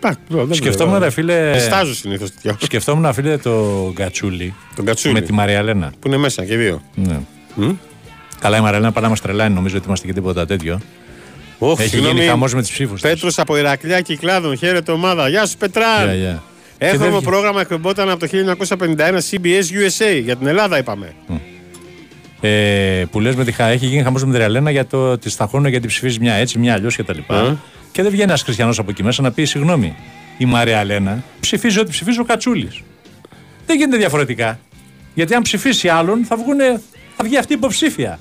Πα, 0.00 0.16
δεν 0.28 0.54
Σκεφτόμουν 0.54 0.90
βλέπω. 0.92 1.04
ρε 1.04 1.10
φίλε. 1.10 1.58
Στάζω 1.58 1.94
συνήθως 1.94 2.30
τέτοια. 2.34 2.56
Σκεφτόμουν 2.60 3.12
φίλε 3.14 3.36
το 3.36 3.90
Γκατσούλι. 3.92 4.54
Τον 4.76 4.84
Κατσούλη. 4.84 5.14
Με 5.14 5.20
τη 5.20 5.32
Μαριαλένα. 5.32 5.92
Που 6.00 6.08
είναι 6.08 6.16
μέσα 6.16 6.44
και 6.44 6.56
δύο. 6.56 6.82
Ναι. 6.94 7.18
Καλά 8.40 8.56
η 8.56 8.60
Μαριαλένα 8.60 8.92
πάρα 8.92 9.04
να 9.04 9.10
μας 9.10 9.20
τρελάνει 9.20 9.54
νομίζω 9.54 9.76
ότι 9.76 9.86
είμαστε 9.86 10.06
και 10.06 10.12
τίποτα 10.12 10.46
τέτοιο. 10.46 10.80
Όχι, 11.58 11.82
Έχει 11.82 11.98
γίνει 11.98 12.20
χαμός 12.26 12.54
με 12.54 12.60
τις 12.60 12.70
ψήφους. 12.70 13.00
της. 13.00 13.10
Πέτρος 13.10 13.38
από 13.38 13.56
Ηρακλιά 13.56 14.00
Κυκλάδων. 14.00 14.56
Χαίρετε 14.56 14.92
ομάδα. 14.92 15.28
Γεια 15.28 15.46
σου 15.46 15.56
Πετράν. 15.56 16.04
Γεια, 16.04 16.14
γεια. 16.14 16.42
Και 16.78 16.84
Έχουμε 16.86 17.04
δεν 17.04 17.12
βγει- 17.16 17.24
πρόγραμμα 17.28 17.60
εκπαιδευόταν 17.60 18.10
από 18.10 18.18
το 18.20 18.26
1951 18.26 19.18
CBS 19.30 19.64
USA. 19.72 20.20
Για 20.22 20.36
την 20.36 20.46
Ελλάδα 20.46 20.78
είπαμε. 20.78 21.12
Ε, 22.40 23.04
που 23.10 23.20
λες 23.20 23.34
με 23.34 23.44
τη 23.44 23.52
χα... 23.52 23.66
έχει 23.66 23.86
γίνει 23.86 24.02
χαμός 24.02 24.20
με 24.20 24.26
τη 24.26 24.32
Μαριαλένα 24.32 24.70
για 24.70 24.86
το 24.86 25.10
ότι 25.10 25.30
στα 25.30 25.46
χρόνια 25.46 25.70
γιατί 25.70 25.86
ψηφίζει 25.86 26.18
μια 26.20 26.34
έτσι, 26.34 26.58
μια 26.58 26.72
αλλιώς 26.74 26.96
κτλ. 26.96 27.18
Ε. 27.18 27.54
Και 27.92 28.02
δεν 28.02 28.10
βγαίνει 28.10 28.28
ένας 28.28 28.42
χριστιανός 28.42 28.78
από 28.78 28.90
εκεί 28.90 29.02
μέσα 29.04 29.22
να 29.22 29.30
πει 29.32 29.44
συγγνώμη. 29.44 29.94
Η 30.38 30.44
Μαριαλένα 30.44 31.22
ψηφίζει 31.40 31.78
ό,τι 31.78 31.90
ψηφίζει 31.90 32.20
ο 32.20 32.24
Κατσούλης. 32.24 32.82
Δεν 33.66 33.76
γίνεται 33.76 33.96
διαφορετικά. 33.96 34.58
Γιατί 35.14 35.34
αν 35.34 35.42
ψηφίσει 35.42 35.88
άλλον 35.88 36.24
θα, 36.24 36.36
βγουνε, 36.36 36.80
θα 37.16 37.24
βγει 37.24 37.38
αυτή 37.38 37.52
η 37.52 37.56
υποψήφια. 37.58 38.18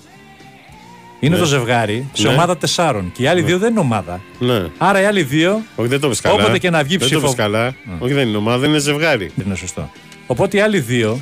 Είναι 1.19 1.35
Ναι. 1.35 1.41
το 1.41 1.47
ζευγάρι 1.47 2.09
σε 2.13 2.27
Ναι. 2.27 2.33
ομάδα 2.33 2.57
τεσσάρων. 2.57 3.11
Και 3.15 3.23
οι 3.23 3.27
άλλοι 3.27 3.41
δύο 3.41 3.57
δεν 3.57 3.69
είναι 3.71 3.79
ομάδα. 3.79 4.21
Ναι. 4.39 4.65
Άρα 4.77 5.01
οι 5.01 5.05
άλλοι 5.05 5.23
δύο. 5.23 5.61
Όχι, 5.75 5.89
δεν 5.89 5.99
το 5.99 6.09
πεις 6.09 6.21
καλά. 6.21 6.35
Όποτε 6.35 6.57
και 6.57 6.69
να 6.69 6.83
βγει 6.83 6.97
δεν 6.97 7.07
ψήφο. 7.07 7.21
το 7.21 7.27
πεις 7.27 7.35
καλά. 7.35 7.75
Όχι, 7.99 8.13
δεν 8.13 8.27
είναι 8.27 8.37
ομάδα, 8.37 8.67
είναι 8.67 8.77
ζευγάρι. 8.77 9.31
Δεν 9.35 9.45
είναι 9.45 9.55
σωστό. 9.55 9.91
Οπότε 10.27 10.57
οι 10.57 10.59
άλλοι 10.59 10.79
δύο, 10.79 11.21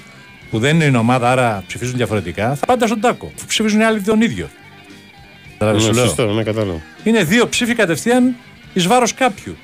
που 0.50 0.60
δεν 0.60 0.82
είναι 0.82 0.98
ομάδα, 0.98 1.32
άρα 1.32 1.64
ψηφίζουν 1.68 1.96
διαφορετικά, 1.98 2.56
θα 2.56 2.66
πάντα 2.66 2.88
στον 2.88 3.00
τάκο. 3.02 3.26
Που 3.26 3.46
ψηφίζουν 3.48 3.80
οι 3.80 3.84
άλλοι 3.84 4.02
τον 4.02 4.22
ίδιο. 4.22 4.50
Κατάλαβες 5.58 5.84
Ναι, 5.84 5.90
σου 5.90 5.96
λέω; 5.96 6.06
σωστό, 6.06 6.34
ναι, 6.34 6.44
κατάλαβα. 6.44 6.82
Είναι 7.04 7.24
δύο 7.24 7.48
ψήφοι 7.50 7.76
κατευθείαν 7.76 8.36
εις 8.74 8.88
βάρος 8.88 9.14
κάποιου. 9.14 9.58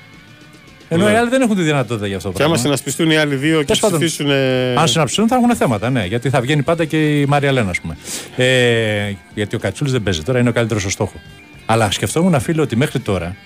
Ενώ 0.88 1.04
Ναι. 1.04 1.12
οι 1.12 1.14
άλλοι 1.14 1.28
δεν 1.28 1.42
έχουν 1.42 1.56
τη 1.56 1.62
δυνατότητα 1.62 2.06
για 2.06 2.16
αυτό 2.16 2.28
το 2.30 2.36
Και 2.36 2.42
άμα 2.42 2.52
πράγμα. 2.52 2.68
συνασπιστούν 2.68 3.10
οι 3.10 3.16
άλλοι 3.16 3.34
δύο 3.34 3.58
και 3.58 3.64
Τέλος 3.64 3.80
πάντων, 3.80 3.98
ψηφίσουν. 4.00 4.30
ε, 4.30 4.74
Αν 4.76 4.88
συναψιστούν 4.88 5.28
θα 5.28 5.34
έχουν 5.34 5.56
θέματα, 5.56 5.90
ναι. 5.90 6.04
Γιατί 6.06 6.30
θα 6.30 6.40
βγαίνει 6.40 6.62
πάντα 6.62 6.84
και 6.84 7.20
η 7.20 7.26
Μαρία 7.26 7.52
Λένα, 7.52 7.70
ας 7.70 7.80
πούμε. 7.80 7.96
Ε, 8.36 9.12
γιατί 9.34 9.56
ο 9.56 9.58
Κατσούλης 9.58 9.92
δεν 9.92 10.02
παίζει 10.02 10.22
τώρα, 10.22 10.38
είναι 10.38 10.48
ο 10.48 10.52
καλύτερος 10.52 10.82
στο 10.82 10.90
στόχο. 10.90 11.20
Αλλά 11.66 11.90
σκεφτόμουν, 11.90 12.40
φίλε, 12.40 12.60
ότι 12.60 12.76
μέχρι 12.76 12.98
τώρα 13.00 13.36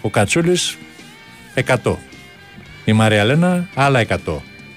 ο 0.00 0.10
Κατσούλης 0.10 0.76
100. 1.54 1.96
Η 2.84 2.92
Μαρία 2.92 3.24
Λένα 3.24 3.68
άλλα 3.74 4.00
100. 4.00 4.16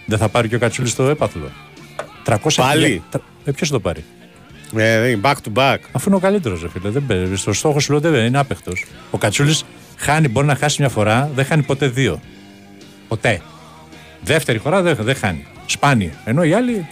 Δεν 0.06 0.18
θα 0.18 0.30
πάρει 0.30 0.48
και 0.48 0.56
ο 0.56 0.60
Κατσούλης 0.60 0.96
το 0.96 1.04
έπαθλο. 1.04 1.52
300 2.26 2.38
Πάλι; 2.56 2.84
χιλιά- 2.86 3.02
τρα- 3.10 3.22
Ε, 3.46 3.52
Ποιος 3.52 3.70
θα 3.70 3.74
το 3.76 3.80
πάρει; 3.82 4.04
Ε, 4.76 5.00
δεν 5.00 5.10
είναι 5.12 5.20
back 5.24 5.34
to 5.34 5.54
back. 5.60 5.78
Αφού 5.92 6.08
είναι 6.08 6.16
ο 6.16 6.20
καλύτερος, 6.20 6.66
φίλε. 6.72 6.90
Δεν 6.90 7.06
παίζει. 7.08 7.36
Στο 7.36 7.54
στόχο 7.54 7.80
σου 7.80 7.92
λέω 7.92 8.00
δεν 8.02 8.26
είναι 8.26 8.38
άπεχτος. 8.40 8.86
Ο 9.12 9.18
Κατσούλης 9.18 9.64
χάνει, 9.98 10.28
μπορεί 10.28 10.48
να 10.48 10.56
χάσει 10.56 10.76
μια 10.80 10.90
φορά, 10.90 11.32
δεν 11.36 11.46
χάνει 11.46 11.64
ποτέ 11.64 11.88
δύο. 11.88 12.22
Ποτέ. 13.08 13.42
Δεύτερη 14.24 14.58
φορά 14.58 14.82
δεν, 14.82 14.96
δεν 15.00 15.16
χάνει. 15.16 15.46
Σπάνια. 15.66 16.12
Ενώ 16.26 16.44
οι 16.44 16.54
άλλοι. 16.54 16.88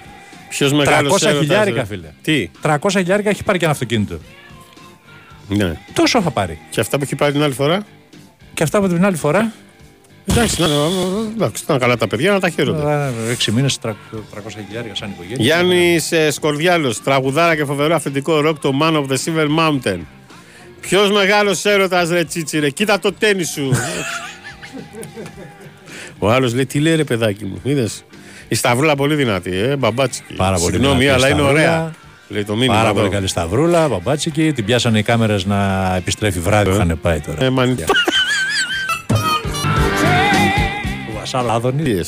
Ποιος 0.50 0.74
μεγάλος 0.74 1.24
300 1.24 1.38
χιλιάρικα, 1.40 1.86
φίλε. 1.86 2.08
Τι; 2.22 2.50
300 2.62 2.78
χιλιάρικα 2.90 3.30
έχει 3.30 3.44
πάρει 3.44 3.58
και 3.58 3.64
ένα 3.64 3.74
αυτοκίνητο. 3.74 4.18
Ναι. 5.48 5.78
Τόσο 5.94 6.22
θα 6.22 6.32
πάρει. 6.32 6.60
Και 6.70 6.80
αυτά 6.80 6.98
που 6.98 7.04
έχει 7.04 7.16
πάρει 7.16 7.32
την 7.32 7.44
άλλη 7.44 7.54
φορά; 7.54 7.86
Και 8.54 8.64
αυτά 8.64 8.78
από 8.78 8.88
την 8.88 9.06
άλλη 9.06 9.16
φορά; 9.16 9.52
Εντάξει, 10.30 10.62
να, 10.62 10.68
εντάξει, 11.36 11.64
ήταν 11.64 11.80
καλά 11.80 11.98
τα 11.98 12.08
παιδιά 12.08 12.32
να 12.32 12.40
τα 12.40 12.50
χαίρονται. 12.50 13.12
6 13.48 13.52
μήνες 13.52 13.78
300 13.84 13.92
χιλιάρικα 14.68 14.96
σαν 14.96 15.10
οικογένεια. 15.10 15.44
Γιάννης 15.44 16.14
Σκορδιάλος, 16.36 17.04
τραγουδάρα 17.04 17.56
και 17.56 17.66
φοβερό 17.66 17.96
αυθεντικό 17.96 18.40
ροκ, 18.40 18.60
το 18.60 18.72
Man 18.82 18.94
of 18.94 19.06
the 19.06 19.16
Silver 19.26 19.48
Mountain. 19.60 20.00
Ποιος 20.82 21.12
μεγάλος 21.12 21.66
έρωτας, 21.66 22.10
ρε 22.10 22.24
τσίτσι, 22.24 22.60
ρε. 22.60 22.70
Κοίτα 22.70 23.00
το 23.00 23.14
τέννη 23.14 23.44
σου. 23.44 23.72
Ο 26.20 26.32
άλλος 26.32 26.54
λέει: 26.54 26.66
Τι 26.66 26.80
λέει, 26.80 26.96
ρε 26.96 27.04
παιδάκι 27.04 27.46
μου, 27.46 27.60
είδες. 27.64 28.04
Η 28.48 28.56
Σταυρούλα 28.56 28.96
πολύ 28.96 29.16
δυνατή, 29.16 29.56
ε, 29.58 29.76
μπαμπάτσικη. 29.76 30.34
Πάρα 30.34 30.58
πολύ 30.58 30.72
Συγγνώμη, 30.72 31.00
δυνατή 31.00 31.16
αλλά 31.18 31.28
είναι 31.30 31.40
Σταυρούλα. 31.40 31.62
ωραία. 31.64 31.94
Λέει 32.28 32.44
το 32.44 32.54
μήνυμα. 32.56 32.74
Πάρα 32.74 32.90
εδώ. 32.90 32.98
πολύ 32.98 33.10
καλή 33.10 33.28
σταυρούλα, 33.28 33.88
μπαμπάτσικη. 33.88 34.52
Την 34.54 34.66
πιάσανε 34.66 35.00
οι 35.00 35.04
κάμερες 35.04 35.46
να 35.46 35.94
επιστρέφει 35.96 36.40
βράδυ 36.40 36.70
που 36.70 36.76
είχαν 36.76 37.00
πάει 37.02 37.20
τώρα. 37.20 37.44
Ε, 37.46 37.50
μανιτιά. 41.34 41.40
Ο 41.40 41.50
Βασάλ 41.50 41.50
Άδωνη. 41.50 42.02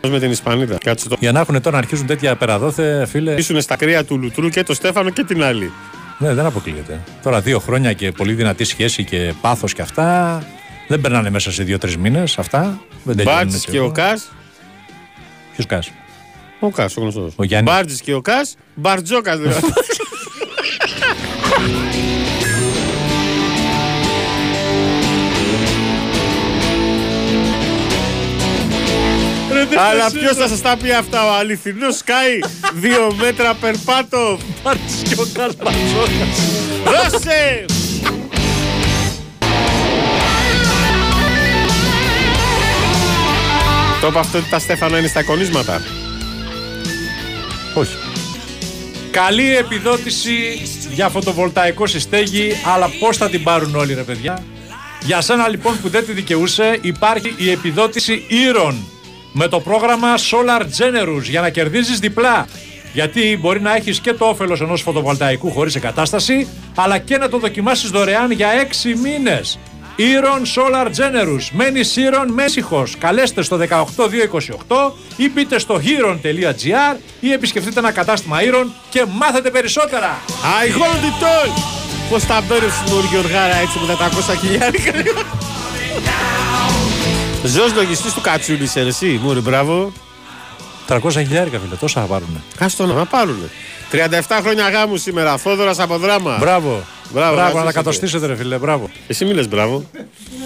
Πώς 0.00 0.10
με 0.10 0.18
την 0.18 0.30
Ισπανίδα. 0.30 0.78
Κάτσε 0.84 1.08
το. 1.08 1.16
Για 1.20 1.32
να 1.32 1.40
έχουν 1.40 1.54
τώρα 1.62 1.70
να 1.70 1.78
αρχίζουν 1.78 2.06
τέτοια 2.06 2.36
περαδόθε, 2.36 3.06
φίλε. 3.06 3.34
Ήσουν 3.34 3.60
στα 3.60 3.76
κρύα 3.76 4.04
του 4.04 4.18
Λουτρού 4.18 4.48
και 4.48 4.62
το 4.62 4.74
Στέφανο 4.74 5.10
και 5.10 5.24
την 5.24 5.42
άλλη. 5.42 5.72
Ναι, 6.18 6.34
δεν 6.34 6.46
αποκλείεται. 6.46 7.00
Τώρα 7.22 7.40
δύο 7.40 7.58
χρόνια 7.58 7.92
και 7.92 8.12
πολύ 8.12 8.32
δυνατή 8.32 8.64
σχέση 8.64 9.04
και 9.04 9.34
πάθος 9.40 9.72
και 9.72 9.82
αυτά. 9.82 10.42
Δεν 10.88 11.00
περνάνε 11.00 11.30
μέσα 11.30 11.52
σε 11.52 11.62
δύο-τρεις 11.62 11.96
μήνες 11.96 12.38
αυτά. 12.38 12.80
Δεν 13.04 13.16
τελειώνουν 13.16 13.38
Μπάρτζη 13.38 13.56
έτσι 13.56 13.70
και 13.70 13.78
ο 13.78 13.84
εδώ. 13.84 13.92
Κάς. 13.92 14.32
Ποιος 15.52 15.66
Κάς; 15.66 15.90
Ο 16.60 16.70
Κάς, 16.70 16.96
ο 16.96 17.00
γνωστός. 17.00 17.32
Ο 17.36 17.44
Γιάννης. 17.44 17.72
Μπάρτζης 17.72 18.00
και 18.00 18.14
ο 18.14 18.20
Κάς. 18.20 18.54
Μπαρτζόκας 18.74 19.38
δηλαδή. 19.38 19.60
Αλλά 29.76 30.10
ποιος 30.10 30.36
θα 30.36 30.48
σας 30.48 30.60
τα 30.60 30.76
πει 30.76 30.92
αυτά, 30.92 31.26
ο 31.26 31.34
αληθινός 31.34 31.96
Σκάι. 31.96 32.38
Δύο 32.74 33.14
μέτρα 33.20 33.54
περπάτω. 33.54 34.38
Μπάρτζη 34.62 35.02
και 35.02 35.20
ο 35.20 35.26
Κά 35.32 35.48
Μπαρτζόκα. 35.62 36.26
Δώσε! 36.84 37.64
Το 44.00 44.06
είπα 44.08 44.20
αυτό 44.20 44.38
ότι 44.38 44.50
τα 44.50 44.58
Στέφανα 44.58 44.98
είναι 44.98 45.06
στα 45.08 45.20
εικονίσματα. 45.20 45.82
Όχι. 47.74 47.96
Καλή 49.10 49.56
επιδότηση 49.56 50.62
για 50.92 51.08
φωτοβολταϊκό 51.08 51.86
συστέγη, 51.86 52.52
αλλά 52.74 52.90
πώς 53.00 53.16
θα 53.16 53.28
την 53.28 53.42
πάρουν 53.42 53.74
όλοι, 53.74 53.94
ρε 53.94 54.02
παιδιά; 54.02 54.44
Για 55.04 55.20
σένα 55.20 55.48
λοιπόν 55.48 55.80
που 55.80 55.88
δεν 55.88 56.06
τη 56.06 56.12
δικαιούσε, 56.12 56.78
υπάρχει 56.80 57.34
η 57.36 57.50
επιδότηση 57.50 58.24
Ήρων 58.28 58.86
με 59.32 59.48
το 59.48 59.60
πρόγραμμα 59.60 60.14
Solar 60.16 60.60
Generous 60.60 61.22
για 61.22 61.40
να 61.40 61.50
κερδίζεις 61.50 61.98
διπλά. 61.98 62.46
Γιατί 62.92 63.38
μπορεί 63.40 63.60
να 63.60 63.74
έχεις 63.74 64.00
και 64.00 64.12
το 64.12 64.24
όφελος 64.24 64.60
ενός 64.60 64.82
φωτοβολταϊκού 64.82 65.50
χωρίς 65.50 65.74
εγκατάσταση, 65.74 66.48
αλλά 66.74 66.98
και 66.98 67.16
να 67.16 67.28
το 67.28 67.38
δοκιμάσεις 67.38 67.90
δωρεάν 67.90 68.30
για 68.30 68.48
6 68.52 68.94
μήνες. 69.02 69.58
Ήρων 69.96 70.42
Solar 70.54 70.86
Generous. 70.86 71.48
Μένεις 71.52 71.96
Ήρων 71.96 72.32
Μέσυχος. 72.32 72.96
Καλέστε 72.98 73.42
στο 73.42 73.58
18228 73.58 74.92
ή 75.16 75.30
μπείτε 75.30 75.58
στο 75.58 75.80
hieron.gr 75.84 76.96
ή 77.20 77.32
επισκεφτείτε 77.32 77.78
ένα 77.78 77.92
κατάστημα 77.92 78.42
Ήρων 78.42 78.72
και 78.90 79.04
μάθετε 79.08 79.50
περισσότερα. 79.50 80.18
I 80.62 80.68
hold 80.68 81.04
it 81.04 81.22
all! 81.22 81.50
Πώς 82.10 82.26
τα 82.26 82.44
μπέρδεψε 82.48 82.82
την 82.84 82.94
Γιωργάρα 83.10 83.54
έτσι 83.54 83.78
με 83.78 83.94
τα 83.94 84.08
400 84.34 84.36
χιλιάρικα; 84.40 84.92
Ζω 87.44 87.62
λογιστή 87.74 88.12
του 88.12 88.20
Κατσούλης, 88.20 88.68
είσαι 88.68 88.80
εσύ. 88.80 89.20
Μούρι, 89.22 89.40
μπράβο. 89.40 89.92
300 90.88 90.98
χιλιάρικα 91.10 91.58
φίλε, 91.58 91.74
τόσα 91.74 92.00
θα 92.00 92.06
πάρουνε. 92.06 92.40
Κάστο 92.56 92.86
να 92.86 93.04
πάρουνε. 93.06 93.48
37 93.92 94.38
χρόνια 94.42 94.68
γάμου 94.70 94.96
σήμερα. 94.96 95.36
Θόδωρας 95.36 95.78
από 95.78 95.98
δράμα. 95.98 96.36
Μπράβο. 96.40 96.84
Μπράβο, 97.12 97.34
Μπράβο, 97.34 97.36
να 97.36 97.46
να 97.48 97.52
τα 97.52 97.60
είστε. 97.68 97.72
κατοστήσετε, 97.72 98.26
ρε 98.26 98.36
φίλε, 98.36 98.58
μπράβο. 98.58 98.90
Εσύ 99.06 99.24
μη 99.24 99.32
λες 99.34 99.48
μπράβο. 99.48 99.84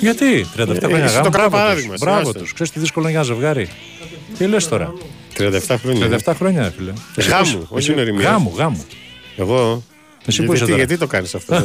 Γιατί; 0.01 0.47
37 0.57 0.69
Ε, 0.83 0.87
χρόνια 0.87 1.05
εσύ 1.05 1.15
το 1.15 1.21
γάμο. 1.21 1.23
κάνω 1.23 1.29
Μπράβο 1.31 1.51
παράδειγμα, 1.51 1.93
τους. 1.93 1.95
εσύ, 2.03 2.05
Μπράβο 2.05 2.29
άστε. 2.29 2.39
τους. 2.39 2.53
Ξέρεις 2.53 2.73
τι 2.73 2.79
δύσκολο 2.79 3.09
είναι 3.09 3.19
για 3.19 3.25
ένα 3.29 3.35
ζευγάρι; 3.35 3.69
Τι 4.39 4.47
λες 4.47 4.69
τώρα; 4.69 4.93
37 5.37 5.77
χρόνια. 5.83 6.09
37 6.25 6.35
χρόνια, 6.37 6.63
ρε 6.63 6.73
φίλε. 6.77 6.93
Εσύ 7.17 7.31
πώς- 7.31 7.51
Γάμου, 7.53 7.67
όχι 7.69 7.79
εσύ- 7.79 7.93
γνωριμίας. 7.93 8.31
Γάμου, 8.31 8.53
γάμου. 8.57 8.85
Εγώ; 9.37 9.83
Εσύ 10.27 10.43
γιατί, 10.43 10.47
που 10.47 10.53
είσαι 10.53 10.65
τι- 10.65 10.71
τώρα; 10.71 10.83
γιατί 10.85 10.99
το 10.99 11.07
κάνεις 11.07 11.35
αυτό. 11.35 11.65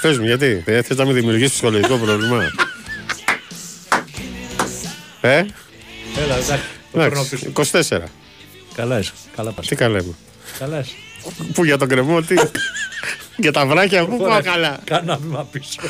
Πες 0.00 0.18
μου, 0.18 0.24
γιατί; 0.24 0.62
Δεν 0.66 0.82
θες 0.84 0.96
να 0.96 1.06
με 1.06 1.12
δημιουργήσεις 1.12 1.52
ψυχολογικό 1.52 1.96
πρόβλημα; 1.96 2.38
Ε, 5.26 5.46
Έλα, 6.18 6.34
εντάξει. 6.34 6.64
Το 6.92 6.98
παίρνω 6.98 7.20
εντάξει, 7.20 7.52
πίσω. 7.52 7.78
24. 7.98 8.02
Καλά 8.74 8.98
είσαι. 8.98 9.12
Καλά 9.36 9.50
πας. 9.52 9.66
Τι 9.66 9.74
καλά 9.76 9.98
είμαι. 9.98 10.14
Καλά 10.58 10.78
είσαι. 10.80 10.94
Πού 11.52 11.64
για 11.64 11.78
τον 11.78 11.88
κρεμό, 11.88 12.22
τι; 12.22 12.34
για 13.44 13.52
τα 13.52 13.66
βράκια, 13.66 14.04
πού 14.06 14.16
πάω 14.16 14.26
Ωραία. 14.26 14.40
καλά; 14.40 14.78
Κάνα 14.84 15.16
βήμα 15.16 15.44
πίσω. 15.50 15.80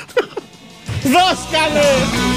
Δώσκαλε! 1.12 2.35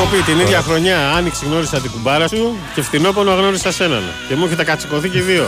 Έχω 0.00 0.06
πει 0.16 0.22
την 0.22 0.38
ίδια 0.40 0.60
χρονιά 0.62 1.10
άνοιξη 1.12 1.44
γνώρισα 1.44 1.80
την 1.80 1.90
κουμπάρα 1.90 2.28
σου 2.28 2.56
και 2.74 2.82
φθινόπωνο 2.82 3.32
γνώρισα 3.34 3.72
σέναν. 3.72 4.02
Και 4.28 4.34
μου 4.34 4.44
έχετε 4.46 4.64
κατσικωθεί 4.64 5.08
και 5.08 5.18
οι 5.18 5.20
δύο. 5.20 5.46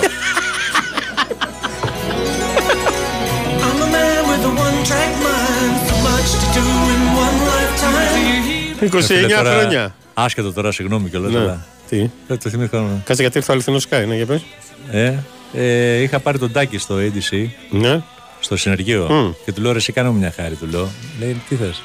I'm 3.62 3.80
a 3.84 3.88
man 3.94 4.22
with 4.30 4.44
a 4.50 4.52
one-track 4.66 5.12
mind, 5.26 5.74
so 5.88 5.94
much 6.06 6.30
to 6.42 6.46
do 6.56 6.64
in 6.94 7.02
one 7.24 7.38
lifetime. 7.50 8.84
29 8.84 9.02
Φίλε, 9.02 9.26
τώρα- 9.36 9.58
χρόνια. 9.60 9.94
Άσχετο 10.14 10.52
τώρα, 10.52 10.72
συγγνώμη 10.72 11.08
κιόλας. 11.08 11.32
Ναι. 11.32 11.38
αλλά- 11.38 11.66
Τι; 11.88 12.10
Δεν 12.26 12.38
το 12.38 12.50
θυμήθηκα. 12.50 12.78
Κάτσε 13.04 13.22
γιατί 13.22 13.38
ήρθε 13.38 13.50
ο 13.50 13.54
αληθινός 13.54 13.86
Sky, 13.90 14.04
ναι, 14.08 14.14
για 14.16 14.26
πες. 14.26 14.42
Ε, 14.90 15.14
ε, 15.52 16.00
είχα 16.02 16.18
πάρει 16.18 16.38
τον 16.38 16.52
Τάκη 16.52 16.78
στο 16.78 16.94
ADC. 16.96 17.46
Ναι. 17.70 18.00
Στο 18.40 18.56
συνεργείο. 18.56 19.06
Μμ. 19.10 19.30
Και 19.44 19.52
του 19.52 19.60
λέω: 19.62 19.72
Ρε, 19.72 19.78
εσύ 19.78 19.92
κάνε 19.92 20.08
μου 20.08 20.18
μια 20.18 20.32
χάρη. 20.36 20.54
Του 20.54 20.66
λέω: 20.70 20.88
Λέει, 21.20 21.42
τι 21.48 21.54
θες; 21.54 21.82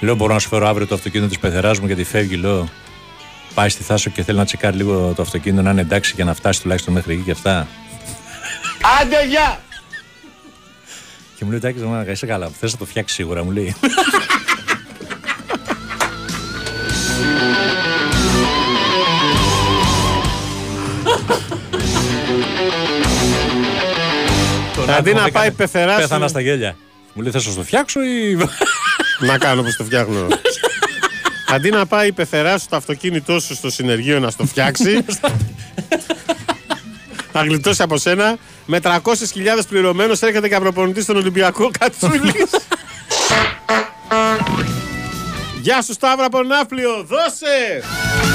Λέω: 0.00 0.14
Μπορώ 0.14 0.32
να 0.32 0.38
σου 0.38 0.48
φέρω 0.48 0.68
αύριο 0.68 0.86
το 0.86 0.94
αυτοκίνητο 0.94 1.28
της 1.28 1.38
πεθεράς 1.38 1.78
μου 1.80 1.86
γιατί 1.86 2.04
φεύγει. 2.04 2.36
Λέω: 2.36 2.68
Πάει 3.54 3.68
στη 3.68 3.82
Θάσο 3.82 4.10
και 4.10 4.22
θέλει 4.22 4.38
να 4.38 4.44
τσεκάρει 4.44 4.76
λίγο 4.76 5.12
το 5.16 5.22
αυτοκίνητο 5.22 5.62
να 5.62 5.70
είναι 5.70 5.80
εντάξει 5.80 6.14
και 6.14 6.24
να 6.24 6.34
φτάσει 6.34 6.60
τουλάχιστον 6.62 6.94
μέχρι 6.94 7.12
εκεί 7.12 7.22
και 7.22 7.30
αυτά. 7.30 7.66
Άντε, 9.00 9.26
γεια! 9.28 9.60
Και 11.36 11.44
μου 11.44 11.50
λέει: 11.50 11.60
Τάκη, 11.60 11.78
μα 11.80 12.04
είσαι 12.10 12.26
καλά. 12.26 12.48
Θες 12.60 12.72
να 12.72 12.78
το 12.78 12.84
φτιάξεις 12.84 13.16
σίγουρα, 13.16 13.44
μου 13.44 13.50
λέει. 13.50 13.74
Τον 24.74 24.84
Αντί 24.90 24.92
άκουγα, 24.92 25.12
να 25.14 25.18
έκανε- 25.20 25.30
πάει 25.32 25.50
πεθεράς 25.50 26.00
Πέθανα 26.00 26.22
σου- 26.22 26.28
στα 26.28 26.40
γέλια. 26.40 26.76
Μου 27.12 27.22
λέει: 27.22 27.30
Θες 27.32 27.46
να 27.46 27.54
το 27.54 27.62
φτιάξω 27.62 28.00
ή. 28.02 28.36
Να 29.18 29.38
κάνω 29.38 29.60
όπως 29.60 29.76
το 29.76 29.84
φτιάχνω. 29.84 30.26
Αντί 31.48 31.70
να 31.70 31.86
πάει 31.86 32.08
η 32.08 32.12
πεθεράς 32.12 32.62
σου 32.62 32.68
το 32.68 32.76
αυτοκίνητό 32.76 33.40
σου 33.40 33.54
στο 33.54 33.70
συνεργείο 33.70 34.20
να 34.20 34.30
στο 34.30 34.46
φτιάξει, 34.46 35.04
θα 37.32 37.42
γλιτώσει 37.42 37.82
από 37.82 37.98
σένα 37.98 38.36
με 38.66 38.80
300.000 38.82 38.98
πληρωμένο 39.68 40.12
έρχεται 40.20 40.48
και 40.48 40.54
απροπονητής 40.54 41.02
στον 41.02 41.16
Ολυμπιακό 41.16 41.70
Κατσούλη. 41.78 42.34
Γεια 45.60 45.82
σου 45.82 45.92
Σταύρο 45.92 46.24
από 46.24 46.42
Ναύπλιο, 46.42 46.90
δώσε! 46.90 48.25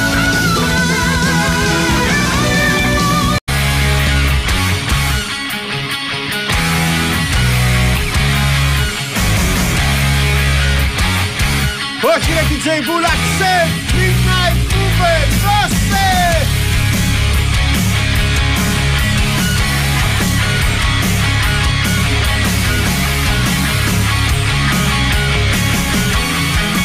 Όχι 12.03 12.31
ρε 12.33 12.41
DJ 12.49 12.85
Μπούλα, 12.85 13.07
ξέ! 13.07 13.67
Midnight 13.97 14.57
Mover, 14.73 15.27
δώσε! 15.43 16.45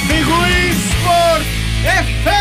Big 0.08 0.26
Win 0.26 0.74
Sport 0.90 1.42
FM! 1.84 2.36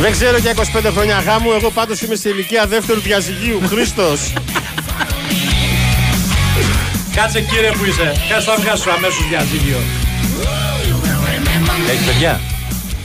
Δεν 0.00 0.12
ξέρω 0.12 0.36
για 0.36 0.54
25 0.54 0.90
χρόνια 0.92 1.20
γάμου, 1.20 1.52
εγώ 1.52 1.70
πάντως 1.70 2.00
είμαι 2.00 2.14
σε 2.14 2.28
ηλικία 2.28 2.66
δεύτερου 2.66 3.00
διαζυγίου. 3.00 3.60
Χρήστος. 3.68 4.32
Κάτσε 7.14 7.40
κύριε 7.40 7.70
που 7.72 7.84
είσαι. 7.84 8.12
Κάτσε 8.28 8.46
τα 8.46 8.52
αυγά 8.52 8.76
σου 8.76 8.90
αμέσω 8.90 9.16
διαζύγιο. 9.28 9.76
Έχει 11.90 12.04
παιδιά; 12.04 12.40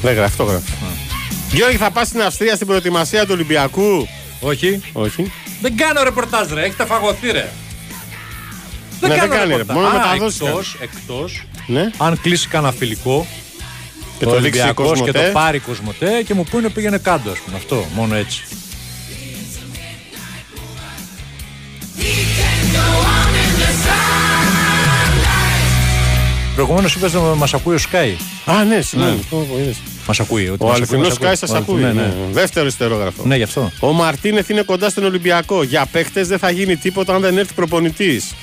Δεν 0.02 0.14
γράφει, 0.16 0.38
το 0.38 0.44
γράφει. 0.44 0.72
Γιώργη, 1.52 1.78
θα 1.78 1.92
πας 1.92 2.08
στην 2.08 2.22
Αυστρία 2.22 2.56
στην 2.56 2.68
προετοιμασία 2.68 3.22
του 3.22 3.32
Ολυμπιακού; 3.32 4.08
Όχι. 4.40 4.82
Όχι. 4.94 5.32
Δεν 5.62 5.78
κάνω 5.78 6.04
ρεπορτάζ, 6.04 6.52
ρε. 6.52 6.62
Έχετε 6.64 6.86
φαγωθεί, 6.86 7.32
ρε. 7.32 7.50
Ναι, 9.02 9.08
δεν 9.08 9.18
κάνω 9.18 9.34
κάνει, 9.34 9.52
ρε. 9.52 9.58
ρεπορτάζ. 9.58 9.76
Μόνο 9.76 9.88
Α, 9.88 9.94
μεταδόσεις 9.94 10.40
εκτός, 10.42 10.76
εκτός, 10.82 11.44
Ναι. 11.68 11.90
αν 11.98 12.20
κλείσει 12.22 12.48
κανένα 12.48 12.74
φιλικό 12.74 13.28
Και 14.20 14.26
το 14.26 14.32
το 14.32 14.40
δείξει 14.42 14.60
η 14.60 14.62
Ολυμπιακός 14.62 14.86
και 14.86 15.00
Κοσμοτέ. 15.00 15.26
το 15.26 15.32
πάρει 15.32 15.58
η 15.58 15.60
Κοσμοτέ 15.60 16.22
και 16.26 16.34
μου 16.34 16.44
πούνε 16.44 16.70
πήγαινε 16.70 16.98
κάτω, 16.98 17.30
ας 17.30 17.38
πούμε. 17.38 17.58
Αυτό, 17.58 17.86
μόνο 17.96 18.16
έτσι. 18.16 18.44
Προηγουμένως 26.58 26.96
είπες 26.96 27.14
ότι 27.14 27.38
μας 27.38 27.54
ακούει 27.54 27.76
ο 27.76 27.80
Sky. 27.92 28.16
Α, 28.46 28.64
ναι, 28.64 28.82
συγγνώμη. 28.82 29.20
Μας 30.08 30.20
ακούει. 30.20 30.50
ότι 30.50 30.64
Ο 30.64 30.68
μας 30.68 30.76
αληθινός 30.76 31.12
ακούει, 31.12 31.28
μας 31.28 31.36
Sky 31.36 31.40
σας 31.40 31.54
ακούει. 31.54 31.82
Ναι, 31.82 31.92
ναι. 31.92 32.02
ναι. 32.02 32.14
Δεύτερο 32.32 32.66
ιστερόγραφο. 32.66 33.26
Ναι, 33.26 33.36
γι' 33.36 33.44
αυτό. 33.44 33.72
Ο 33.80 33.92
Μαρτίνεθ 33.92 34.50
είναι 34.50 34.62
κοντά 34.62 34.90
στον 34.90 35.04
Ολυμπιακό. 35.04 35.64
Για 35.64 35.86
παίχτε 35.92 36.24
δεν 36.24 36.40
θα 36.40 36.50
γίνει 36.50 36.76
τίποτα 36.76 37.16
αν 37.16 37.22
δεν 37.22 37.38
έρθει 37.38 37.54
προπονητής. 37.54 38.34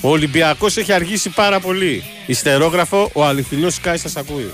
Ο 0.00 0.08
Ολυμπιακός 0.10 0.76
έχει 0.76 0.92
αργήσει 0.92 1.28
πάρα 1.28 1.60
πολύ. 1.60 2.04
Ιστερόγραφο, 2.26 3.10
ο 3.12 3.24
αληθινός 3.24 3.78
Sky 3.84 3.94
σας 3.96 4.16
ακούει. 4.16 4.50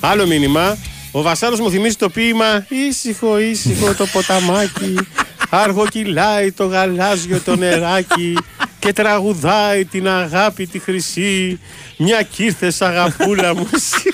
Άλλο 0.00 0.26
μήνυμα. 0.26 0.78
Ο 1.10 1.22
Βασάλος 1.22 1.60
μου 1.60 1.70
θυμίζει 1.70 1.96
το 1.96 2.08
ποίημα 2.08 2.66
Ήσυχο, 2.88 3.38
ήσυχο 3.38 3.94
το 3.94 4.06
ποταμάκι 4.06 4.94
Αργοκυλάει 5.50 6.52
το 6.52 6.66
γαλάζιο 6.66 7.40
το 7.44 7.56
νεράκι 7.56 8.38
Και 8.86 8.92
τραγουδάει 8.92 9.84
την 9.84 10.08
αγάπη 10.08 10.66
τη 10.66 10.78
χρυσή. 10.78 11.60
Μια 11.96 12.22
κύρθες 12.22 12.82
αγαπούλα 12.82 13.54
μου 13.54 13.68
εσύ. 13.74 14.10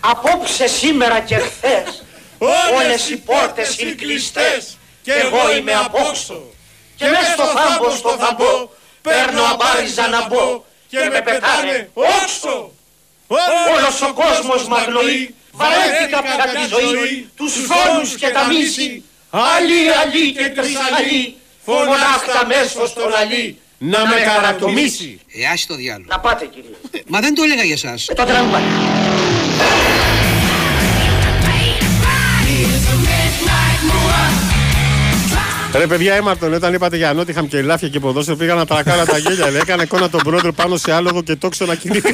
Απόψε, 0.00 0.66
σήμερα 0.66 1.20
και 1.20 1.36
χθες 1.36 2.04
Όλες 2.78 3.10
οι 3.10 3.16
πόρτες 3.16 3.78
είναι 3.78 3.90
κλειστές 3.90 4.76
Και 5.02 5.12
εγώ 5.12 5.56
είμαι 5.56 5.72
απόξω 5.72 6.42
Και 6.96 7.04
μες 7.04 7.26
στο 7.32 7.44
θάμπο 7.44 7.90
στο 7.90 8.16
θαμπό 8.20 8.68
Παίρνω 9.02 9.42
αμπάριζα 9.42 10.08
να 10.08 10.26
μπω 10.26 10.64
Και 10.88 10.98
με 11.12 11.20
πετάνε 11.20 11.90
όξο. 11.94 12.72
Όλος 13.76 14.02
ο 14.02 14.12
κόσμος 14.12 14.68
μ' 14.68 14.74
αγνοεί 14.74 15.34
Βαρέθηκα 15.52 16.22
πια 16.22 16.44
τη 16.54 16.68
ζωή 16.68 17.28
Τους 17.36 17.52
φόνους 17.52 18.14
και 18.14 18.28
τα 18.28 18.46
μίση 18.46 19.04
Αλλή, 19.30 19.82
αλλή 20.02 20.32
και 20.32 20.48
τρισαλή 20.48 21.36
Φωνάχτα 21.70 22.46
μέσω 22.46 22.86
στον 22.86 23.14
αλή 23.20 23.56
Να 23.78 23.98
με 24.06 24.14
καρατομήσει 24.20 25.20
Ε, 25.32 25.46
άσε 25.52 25.66
το 25.66 25.74
διάλογο. 25.74 26.06
Να 26.08 26.18
πάτε 26.20 26.44
κύριε 26.46 26.70
Μα 27.06 27.20
δεν 27.20 27.34
το 27.34 27.42
έλεγα 27.42 27.62
για 27.62 27.74
εσάς. 27.74 28.08
Ε, 28.08 28.14
το 28.14 28.24
τραγουδάκι 28.24 28.64
Ρε 35.74 35.86
παιδιά 35.86 36.14
έμαρτον 36.14 36.54
όταν 36.54 36.74
είπατε 36.74 36.96
για 36.96 37.12
Νότιχαμ 37.12 37.46
και 37.46 37.62
Λάφια 37.62 37.88
και 37.88 38.00
ποδόσφαιρο 38.00 38.36
πήγα 38.36 38.54
να 38.54 38.66
τρακάρα 38.66 39.04
τα 39.04 39.18
γέλια 39.18 39.50
λέει, 39.50 39.60
Έκανε 39.60 39.82
εικόνα 39.82 40.10
τον 40.10 40.20
πρόεδρο 40.22 40.52
πάνω 40.52 40.76
σε 40.76 40.92
άλογο 40.92 41.22
και 41.22 41.36
τόξο 41.36 41.64
να 41.66 41.74
κυνηγάει 41.74 42.12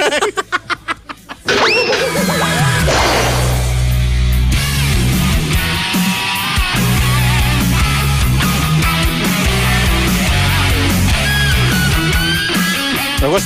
Εγώ 13.24 13.36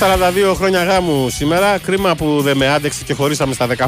42 0.51 0.55
χρόνια 0.55 0.83
γάμου 0.83 1.29
σήμερα. 1.29 1.77
Κρίμα 1.77 2.15
που 2.15 2.41
δεν 2.41 2.57
με 2.57 2.67
άντεξε 2.67 3.03
και 3.03 3.13
χωρίσαμε 3.13 3.53
στα 3.53 3.67
15. 3.77 3.87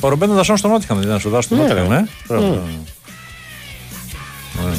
Ο 0.00 0.08
Ρομπέντο 0.08 0.32
Δασόν 0.34 0.56
στον 0.56 0.70
Νότιχαμ 0.70 0.98
δεν 0.98 1.06
ήταν 1.06 1.20
σου 1.20 1.28
δώσει 1.28 1.48
τον 1.48 1.58
Ναι, 1.58 1.64
Νότιχαμ, 1.64 1.88
ρε. 1.90 1.94
ναι. 1.96 2.04
Μπράβο, 2.28 2.44
Ναι. 2.44 2.50
μπράβο. 2.50 2.68
Ωραία. 4.64 4.76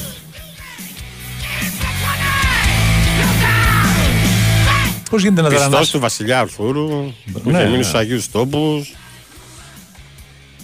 Πώς 5.09 5.21
γίνεται 5.23 5.41
να 5.41 5.47
Πιστός 5.49 5.67
δρανάς 5.69 5.89
του 5.89 5.99
Βασιλιά 5.99 6.39
Αρθούρου, 6.39 6.87
που 7.33 7.41
Ναι, 7.43 7.57
είχε 7.57 7.63
μείνει 7.65 7.77
ναι. 7.77 7.83
στους 7.83 7.99
Αγίους 7.99 8.31
Τόπους. 8.31 8.93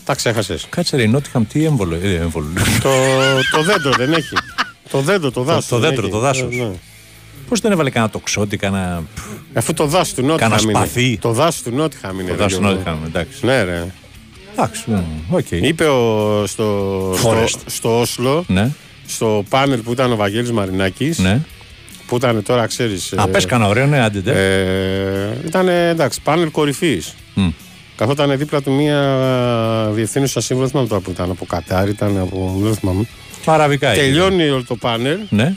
Τα 0.05 0.15
ξέχασες. 0.15 0.65
Κάτσε 0.69 0.95
ρε, 0.95 1.01
η 1.03 1.07
Νότιγχαμ 1.07 1.43
τι 1.47 1.65
έμβολο. 1.65 1.95
Ε, 2.03 2.13
έμβολο. 2.15 2.47
το, 2.81 2.89
το 3.51 3.63
δέντρο 3.63 3.91
δεν 3.97 4.13
έχει. 4.13 4.35
Το 4.89 4.99
δέντρο, 4.99 5.31
το 5.31 5.41
δάσος. 5.43 5.67
το 5.67 5.79
δεν 5.79 5.89
δέντρο, 5.89 6.03
έχει. 6.05 6.13
το 6.13 6.19
δάσος. 6.19 6.55
Ναι, 6.55 6.63
ναι. 6.63 6.71
Πώς 7.49 7.59
δεν 7.59 7.71
έβαλε 7.71 7.89
κανένα 7.89 8.11
τοξότη, 8.11 8.57
κανένα. 8.57 9.03
Αφού 9.53 9.73
το 9.73 9.85
δάσος 9.85 10.13
του 10.13 10.21
Νότιγχαμ 10.25 10.49
Κάνα 10.51 10.61
είναι. 10.61 10.71
σπαθί. 10.71 11.17
Το 11.21 11.31
δάσος 11.31 11.61
του 11.61 11.71
Νότιγχαμ 11.75 12.19
είναι. 12.19 12.29
Το 12.29 12.35
ρε, 12.35 12.41
δάσος 12.41 12.57
του 12.57 12.63
Γιώργο. 12.63 12.77
Νότιγχαμ, 12.79 13.05
εντάξει. 13.05 13.45
Ναι, 13.45 13.63
ρε. 13.63 13.85
Εντάξει, 14.53 14.83
ναι, 14.85 15.03
οκ. 15.29 15.51
Είπε 15.51 15.85
ο, 15.85 16.43
στο, 16.47 17.13
στο, 17.17 17.29
Forest. 17.31 17.59
στο 17.65 17.99
Όσλο, 17.99 18.43
Ναι. 18.47 18.69
στο 19.07 19.43
πάνελ 19.49 19.79
που 19.79 19.91
ήταν 19.91 20.11
ο 20.11 20.15
Βαγγέλης 20.15 20.51
Μαρινάκης, 20.51 21.17
Ναι. 21.17 21.39
που 22.07 22.15
ήταν 22.15 22.43
τώρα, 22.43 22.65
ξέρεις... 22.67 23.13
Α, 23.13 23.27
πες 23.27 23.45
κανένα 23.45 23.69
ωραίο, 23.69 23.85
ναι, 23.85 23.99
άντε. 23.99 24.19
ντε. 24.19 24.31
ε, 24.31 25.47
ήταν, 25.47 25.67
εντάξει, 25.67 26.21
πάνελ 26.21 26.51
κορυφής. 26.51 27.13
Μμ. 27.33 27.47
Καθόταν 27.95 28.37
δίπλα 28.37 28.61
του 28.61 28.71
μία 28.71 28.99
διευθύνουσα 29.93 30.41
σύμβουλος, 30.41 30.71
δεν 30.71 30.81
θυμάμαι 30.81 30.87
τώρα 30.87 31.01
που 31.01 31.11
ήταν, 31.11 31.31
από 31.31 31.45
Κατάρ, 31.45 31.87
ήταν 31.89 32.17
από. 32.19 32.55
Δεν 32.61 32.75
θυμάμαι. 32.75 33.07
Αραβικά 33.45 33.89
έγινε. 33.89 34.05
Τελειώνει 34.05 34.49
όλο 34.49 34.63
το 34.67 34.75
πάνελ 34.75 35.17
Ναι. 35.29 35.55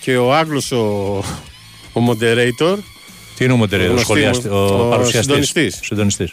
και 0.00 0.16
ο 0.16 0.34
Άγγλος 0.34 0.72
ο, 0.72 0.76
ο 1.92 2.00
moderator 2.10 2.76
Τι 3.36 3.44
είναι 3.44 3.52
ο 3.52 3.56
Μοντερέο, 3.56 3.84
ο, 3.86 3.88
γνωστή- 3.88 4.04
σχολιαστη- 4.08 4.50
ο, 4.50 4.64
ο 4.64 4.88
παρουσιαστής. 4.88 5.20
συντονιστής. 5.24 5.78
Συντονιστής. 5.82 6.32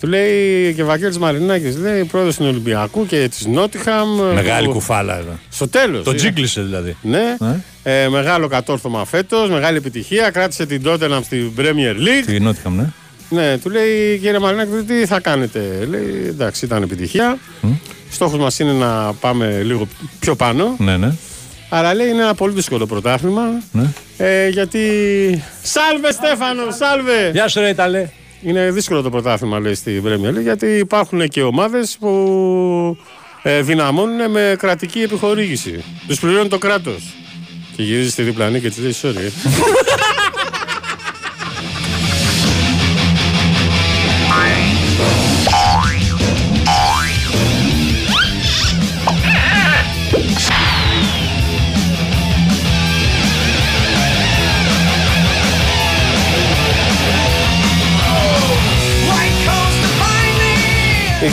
του 0.00 0.06
λέει 0.06 0.72
και 0.74 0.84
Βαγγέλης 0.84 1.18
Μαρινάκης 1.18 1.76
λέει 1.76 2.04
πρόεδρος 2.04 2.36
του 2.36 2.44
Ολυμπιακού 2.48 3.06
και 3.06 3.28
της 3.28 3.46
Νότιχαμ 3.46 4.08
Μεγάλη 4.34 4.66
που- 4.66 4.72
κουφάλα 4.72 5.18
εδώ. 5.18 5.38
στο 5.50 5.68
τέλος 5.68 6.04
Το 6.04 6.10
ε. 6.10 6.14
τζίγκλισε 6.14 6.60
δηλαδή. 6.62 6.96
ναι, 7.02 7.36
Ε. 7.82 8.02
ε, 8.04 8.08
μεγάλο 8.08 8.48
κατόρθωμα 8.48 9.04
φέτος, 9.04 9.50
μεγάλη 9.50 9.76
επιτυχία 9.76 10.30
κράτησε 10.30 10.66
την 10.66 10.82
Tottenham 10.86 11.20
στην 11.24 11.50
Premier 11.58 11.94
League 11.96 12.26
Τη 12.26 12.40
Νότιχαμ, 12.40 12.76
ναι. 12.76 12.86
Ναι, 13.28 13.58
του 13.58 13.70
λέει 13.70 14.18
κύριε 14.18 14.38
Μαρινάκη, 14.38 14.70
τι 14.86 15.06
θα 15.06 15.20
κάνετε; 15.20 15.86
Λέει 15.90 16.24
εντάξει, 16.28 16.64
ήταν 16.64 16.82
επιτυχία. 16.82 17.38
Στόχος 18.10 18.38
μας 18.38 18.58
είναι 18.58 18.72
να 18.72 19.12
πάμε 19.12 19.60
λίγο 19.64 19.88
πιο 20.20 20.34
πάνω. 20.34 20.74
Ναι, 20.78 20.96
ναι. 20.96 21.12
Αλλά 21.68 21.94
λέει 21.94 22.08
είναι 22.08 22.22
ένα 22.22 22.34
πολύ 22.34 22.54
δύσκολο 22.54 22.86
πρωτάθλημα. 22.86 23.42
ναι. 23.72 23.86
Ε, 24.16 24.48
γιατί. 24.48 24.80
Σάλβε 25.62 26.12
Στέφανο, 26.12 26.62
σάλβε! 26.78 27.30
Γεια 27.32 27.48
σου, 27.48 27.60
ρε 27.60 27.68
Ιταλέ. 27.68 28.08
Είναι 28.42 28.70
δύσκολο 28.70 29.02
το 29.02 29.10
πρωτάθλημα, 29.10 29.58
λέει 29.58 29.74
στην 29.74 30.02
Premier 30.06 30.38
League, 30.38 30.42
γιατί 30.42 30.66
υπάρχουν 30.66 31.28
και 31.28 31.42
ομάδες 31.42 31.96
που 32.00 32.96
ε, 33.42 33.62
δυναμώνουν 33.62 34.30
με 34.30 34.54
κρατική 34.58 35.00
επιχορήγηση. 35.00 35.84
Τους 36.06 36.20
πληρώνει 36.20 36.48
το 36.48 36.58
κράτος. 36.58 37.14
Και 37.76 37.82
γυρίζει 37.82 38.10
στη 38.10 38.22
διπλανή 38.22 38.60
και 38.60 38.68
της 38.70 38.78
λέει: 38.82 38.94
Sorry. 39.02 39.32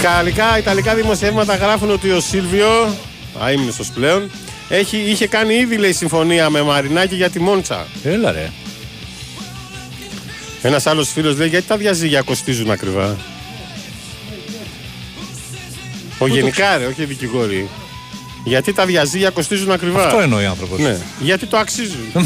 Ιταλικά, 0.06 0.58
Ιταλικά 0.58 0.96
δημοσιεύματα 0.96 1.56
γράφουν 1.56 1.92
ότι 1.92 2.12
ο 2.12 2.20
Σίλβιο, 2.20 2.96
αείμνηστος 3.40 3.90
πλέον, 3.90 4.32
έχει, 4.70 4.98
είχε 4.98 5.28
κάνει 5.28 5.54
ήδη 5.54 5.78
λέει 5.78 5.94
συμφωνία 5.94 6.50
με 6.50 6.62
Μαρινάκη 6.62 7.16
για 7.16 7.30
τη 7.30 7.40
Μόντσα. 7.40 7.88
Έλα 8.04 8.32
ρε. 8.32 8.52
Ένας 10.62 10.86
άλλος 10.86 11.10
φίλος 11.10 11.38
λέει: 11.38 11.48
Γιατί 11.48 11.68
τα 11.68 11.78
διαζύγια 11.78 12.22
κοστίζουν 12.22 12.72
ακριβά; 12.72 13.18
Ο 16.18 16.28
γενικά 16.28 16.78
ρε, 16.78 16.86
όχι 16.86 17.02
οι 17.02 17.06
δικηγόροι. 17.06 17.70
Γιατί 18.44 18.74
τα 18.74 18.86
διαζύγια 18.86 19.30
κοστίζουν 19.30 19.72
ακριβά; 19.72 20.06
Αυτό 20.06 20.20
εννοεί 20.20 20.46
ο 20.46 20.50
άνθρωπος. 20.50 20.80
Ναι, 20.80 20.98
γιατί 21.20 21.46
το 21.46 21.58
αξίζουν; 21.58 22.12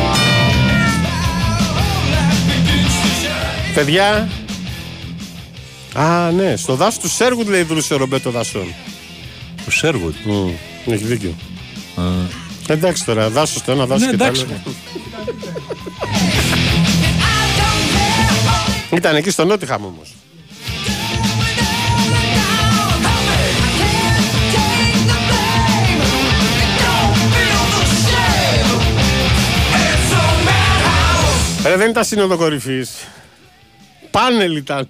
Παιδιά. 3.74 4.28
Α, 5.94 6.30
ναι, 6.30 6.56
στο 6.56 6.74
δάσο 6.74 7.00
του 7.00 7.08
Σέργουτ 7.08 7.48
λέει 7.48 7.62
δρούσε 7.62 7.94
ο 7.94 7.96
Ρομπέτο 7.96 8.30
Δασόν. 8.30 8.74
Του 9.64 9.70
Σέργουτ. 9.70 10.14
Έχει 10.86 11.04
δίκιο. 11.04 11.34
Εντάξει 12.66 13.04
τώρα, 13.04 13.30
δάσος 13.30 13.62
το 13.62 13.72
ένα, 13.72 13.86
δάσος 13.86 14.04
Ναι, 14.04 14.10
και 14.10 14.16
το 14.16 14.24
εντάξει. 14.24 14.46
άλλο. 14.48 14.74
Ήταν 18.90 19.16
εκεί 19.16 19.30
στο 19.30 19.44
Νότιχαμ 19.44 19.84
όμως. 19.84 20.14
Ρε, 31.64 31.76
δεν 31.76 31.90
ήταν 31.90 32.04
σύνοδο 32.04 32.36
κορυφής. 32.36 32.90
Πάνελ 34.10 34.56
ήταν. 34.56 34.86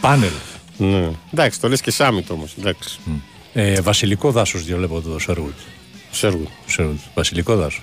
Πάνελ. 0.00 0.30
Ναι. 0.76 1.10
Εντάξει, 1.32 1.60
το 1.60 1.68
λες 1.68 1.80
και 1.80 1.90
Σάμιτ 1.90 2.30
όμως. 2.30 2.54
Εντάξει. 2.58 2.98
Ε, 3.52 3.80
βασιλικό 3.80 4.30
δάσος 4.30 4.64
διαλέγω 4.64 5.00
το 5.00 5.18
Σέργουτ. 5.18 5.58
Σέργουτ. 6.10 6.48
Σέργουτ. 6.66 6.98
Βασιλικό 7.14 7.56
δάσος. 7.56 7.82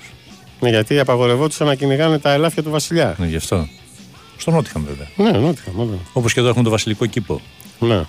Ναι, 0.60 0.70
γιατί 0.70 1.00
απαγορευόντουσαν 1.00 1.68
να 1.68 1.76
κυνηγάνε 1.76 2.20
τα 2.20 2.32
ελάφια 2.32 2.64
του 2.64 2.70
Βασιλιά. 2.70 3.16
Ναι, 3.18 3.28
γι' 3.28 3.36
αυτό. 3.36 3.68
Στο 4.38 4.52
Νότιχαμ 4.52 4.86
βέβαια. 4.86 5.32
Ναι, 5.32 5.38
Νότιχαμ, 5.38 5.80
όλα. 5.80 5.98
Όπως 6.14 6.34
και 6.34 6.40
εδώ 6.40 6.50
έχουν 6.50 6.64
το 6.64 6.70
βασιλικό 6.70 7.06
κήπο. 7.06 7.42
Ναι. 7.80 8.06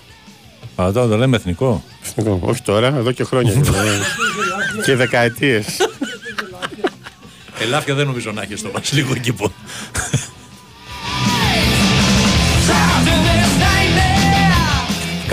Αλλά 0.76 0.92
τώρα 0.92 1.08
το 1.08 1.16
λέμε 1.16 1.36
εθνικό. 1.36 1.84
Εθνικό. 2.02 2.40
Όχι 2.42 2.62
τώρα, 2.62 2.86
εδώ 2.86 3.12
και 3.12 3.24
χρόνια. 3.24 3.52
και 4.84 4.96
δεκαετίες. 4.96 5.66
Ελάφια 7.60 7.94
δεν 7.94 8.06
νομίζω 8.06 8.32
να 8.32 8.42
έχει 8.42 8.56
στο 8.56 8.70
βασιλικό 8.70 9.14
κήπο. 9.14 9.52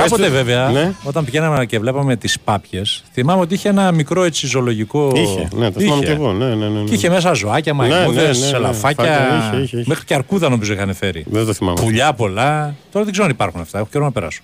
Κάποτε 0.04 0.30
βέβαια, 0.30 0.70
Ναι. 0.70 0.94
όταν 1.04 1.26
πηγαίναμε 1.26 1.66
και 1.66 1.80
βλέπαμε 1.80 2.16
τις 2.16 2.40
πάπιες, 2.40 3.04
θυμάμαι 3.14 3.42
ότι 3.42 3.54
είχε 3.54 3.70
ένα 3.70 3.92
μικρό 3.92 4.24
έτσι 4.24 4.48
ζωολογικό. 4.48 5.12
Είχε, 5.16 5.48
ναι, 5.56 5.72
το 5.72 5.80
θυμάμαι 5.80 6.02
Είχε. 6.04 6.14
και 6.14 6.20
εγώ. 6.20 6.34
Ναι, 6.34 6.46
ναι, 6.46 6.56
ναι, 6.56 6.68
ναι. 6.68 6.84
Και 6.84 6.94
είχε 6.96 7.10
μέσα 7.10 7.34
ζωάκια, 7.34 7.74
Ναι, 7.74 7.78
μαϊμούδε, 7.88 8.22
ναι, 8.22 8.28
ναι, 8.28 8.38
ναι. 8.38 8.58
ελαφάκια. 8.58 9.04
Φάκια, 9.06 9.38
είχε, 9.54 9.64
είχε, 9.64 9.78
είχε. 9.78 9.84
Μέχρι 9.88 10.06
και 10.06 10.14
αρκούδα 10.14 10.50
νομίζω 10.50 10.74
είχαν 10.74 10.94
φέρει. 10.96 11.26
Δεν 11.30 11.46
το 11.46 11.54
θυμάμαι. 11.54 11.82
Πουλιά 11.82 12.14
πολλά. 12.14 12.76
Τώρα 12.92 13.04
δεν 13.04 13.12
ξέρω 13.12 13.26
αν 13.28 13.32
υπάρχουν 13.34 13.62
αυτά. 13.62 13.78
Έχω 13.78 13.88
καιρό 13.92 14.04
να 14.04 14.12
περάσω. 14.12 14.42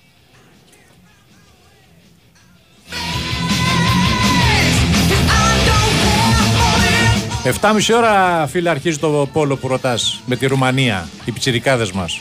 Εφτάμιση 7.46 7.94
ώρα, 7.94 8.46
φίλε, 8.46 8.70
αρχίζει 8.70 8.98
το 8.98 9.28
πόλο 9.32 9.56
που 9.56 9.68
ρωτάς 9.68 10.20
με 10.26 10.36
τη 10.36 10.46
Ρουμανία. 10.46 11.08
Οι 11.24 11.30
πιτσιρικάδες 11.30 11.92
μας. 11.92 12.20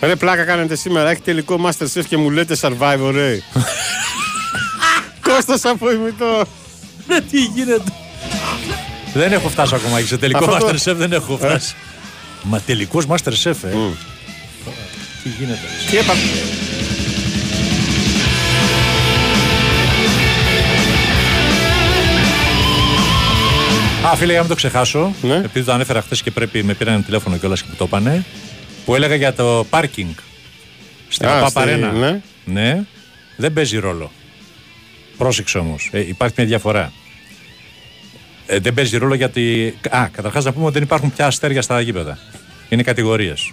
Ρε 0.00 0.16
πλάκα 0.16 0.44
κάνετε 0.44 0.76
σήμερα, 0.76 1.10
έχει 1.10 1.20
τελικό 1.20 1.60
Masterchef 1.64 2.04
και 2.08 2.16
μου 2.16 2.30
λέτε 2.30 2.56
Survivor, 2.60 3.10
ρε. 3.12 3.38
Κώστας 5.22 5.64
από 5.64 5.92
ημιτό. 5.92 6.44
Ναι, 7.08 7.20
τι 7.20 7.40
γίνεται. 7.44 7.92
Δεν 9.14 9.32
έχω 9.32 9.48
φτάσει 9.48 9.74
ακόμα. 9.74 10.00
Σε 10.00 10.16
τελικό 10.18 10.44
Αυτό 10.44 10.58
το- 10.66 10.66
Masterchef 10.72 10.94
δεν 10.96 11.12
έχω 11.12 11.36
φτάσει. 11.36 11.74
Μα 12.42 12.60
τελικός 12.60 13.04
Masterchef, 13.08 13.54
ε. 13.62 13.70
Τι 15.22 15.28
γίνεται. 15.38 15.60
Τι 15.90 15.96
έπα... 15.96 16.12
Α, 24.06 24.16
φίλε, 24.16 24.26
για 24.32 24.34
να 24.34 24.40
μην 24.40 24.48
το 24.48 24.54
ξεχάσω, 24.54 25.14
Ναι. 25.22 25.34
επειδή 25.36 25.66
το 25.66 25.72
ανέφερα 25.72 26.02
χθες 26.02 26.22
και 26.22 26.30
πρέπει 26.30 26.62
με 26.62 26.74
πήραν 26.74 27.04
τηλέφωνο 27.04 27.36
κιόλας 27.36 27.60
και 27.62 27.66
μου 27.70 27.74
το 27.78 27.84
είπανε, 27.84 28.24
που 28.86 28.94
έλεγα 28.94 29.14
για 29.14 29.32
το 29.34 29.66
πάρκινγκ 29.70 30.14
στην 31.08 31.26
Α, 31.26 31.40
Παπαρένα. 31.40 31.88
στη- 31.88 31.98
ναι. 31.98 32.20
ναι, 32.44 32.82
δεν 33.36 33.52
παίζει 33.52 33.78
ρόλο. 33.78 34.10
Πρόσεξε 35.16 35.58
όμως, 35.58 35.90
υπάρχει 36.08 36.34
μια 36.38 36.46
διαφορά. 36.46 36.92
Ε, 38.46 38.58
δεν 38.58 38.74
παίζει 38.74 38.96
ρόλο 38.96 39.14
γιατί. 39.14 39.74
Α, 39.90 40.08
καταρχάς 40.12 40.44
να 40.44 40.52
πούμε 40.52 40.64
ότι 40.64 40.74
δεν 40.74 40.82
υπάρχουν 40.82 41.12
πια 41.12 41.26
αστέρια 41.26 41.62
στα 41.62 41.80
γήπεδα. 41.80 42.18
Είναι 42.68 42.82
κατηγορίες. 42.82 43.52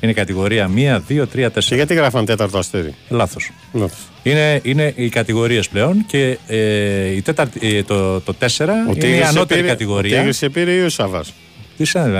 Είναι 0.00 0.12
κατηγορία 0.12 0.68
1, 0.76 1.00
2, 1.08 1.26
3, 1.26 1.50
4. 1.50 1.68
Και 1.68 1.74
γιατί 1.74 1.94
γράφαν 1.94 2.24
τέταρτο 2.24 2.58
αστέρι; 2.58 2.94
Λάθος. 3.08 3.50
Λάθος. 3.72 3.98
Είναι, 4.22 4.60
είναι 4.64 4.92
οι 4.96 5.08
κατηγορίες 5.08 5.68
πλέον 5.68 6.06
και 6.06 6.38
ε, 6.46 7.06
η 7.14 7.22
τέταρτη, 7.22 7.76
ε, 7.76 7.82
το, 7.82 8.20
το 8.20 8.34
4 8.40 8.46
Ο 8.58 8.72
είναι 8.72 8.92
η 8.92 8.98
Τίγρης 8.98 9.18
σε 9.18 9.24
ανώτερη 9.24 9.60
πήρε- 9.60 9.72
κατηγορία. 9.72 10.14
Ο 10.16 10.18
Τίγρης 10.18 10.36
σε 10.36 10.48
πήρε 10.48 10.72
ή 10.72 10.80
ο 10.80 10.88
Σαββάς. 10.88 11.32
Τι 11.80 11.86
σαν, 11.86 12.14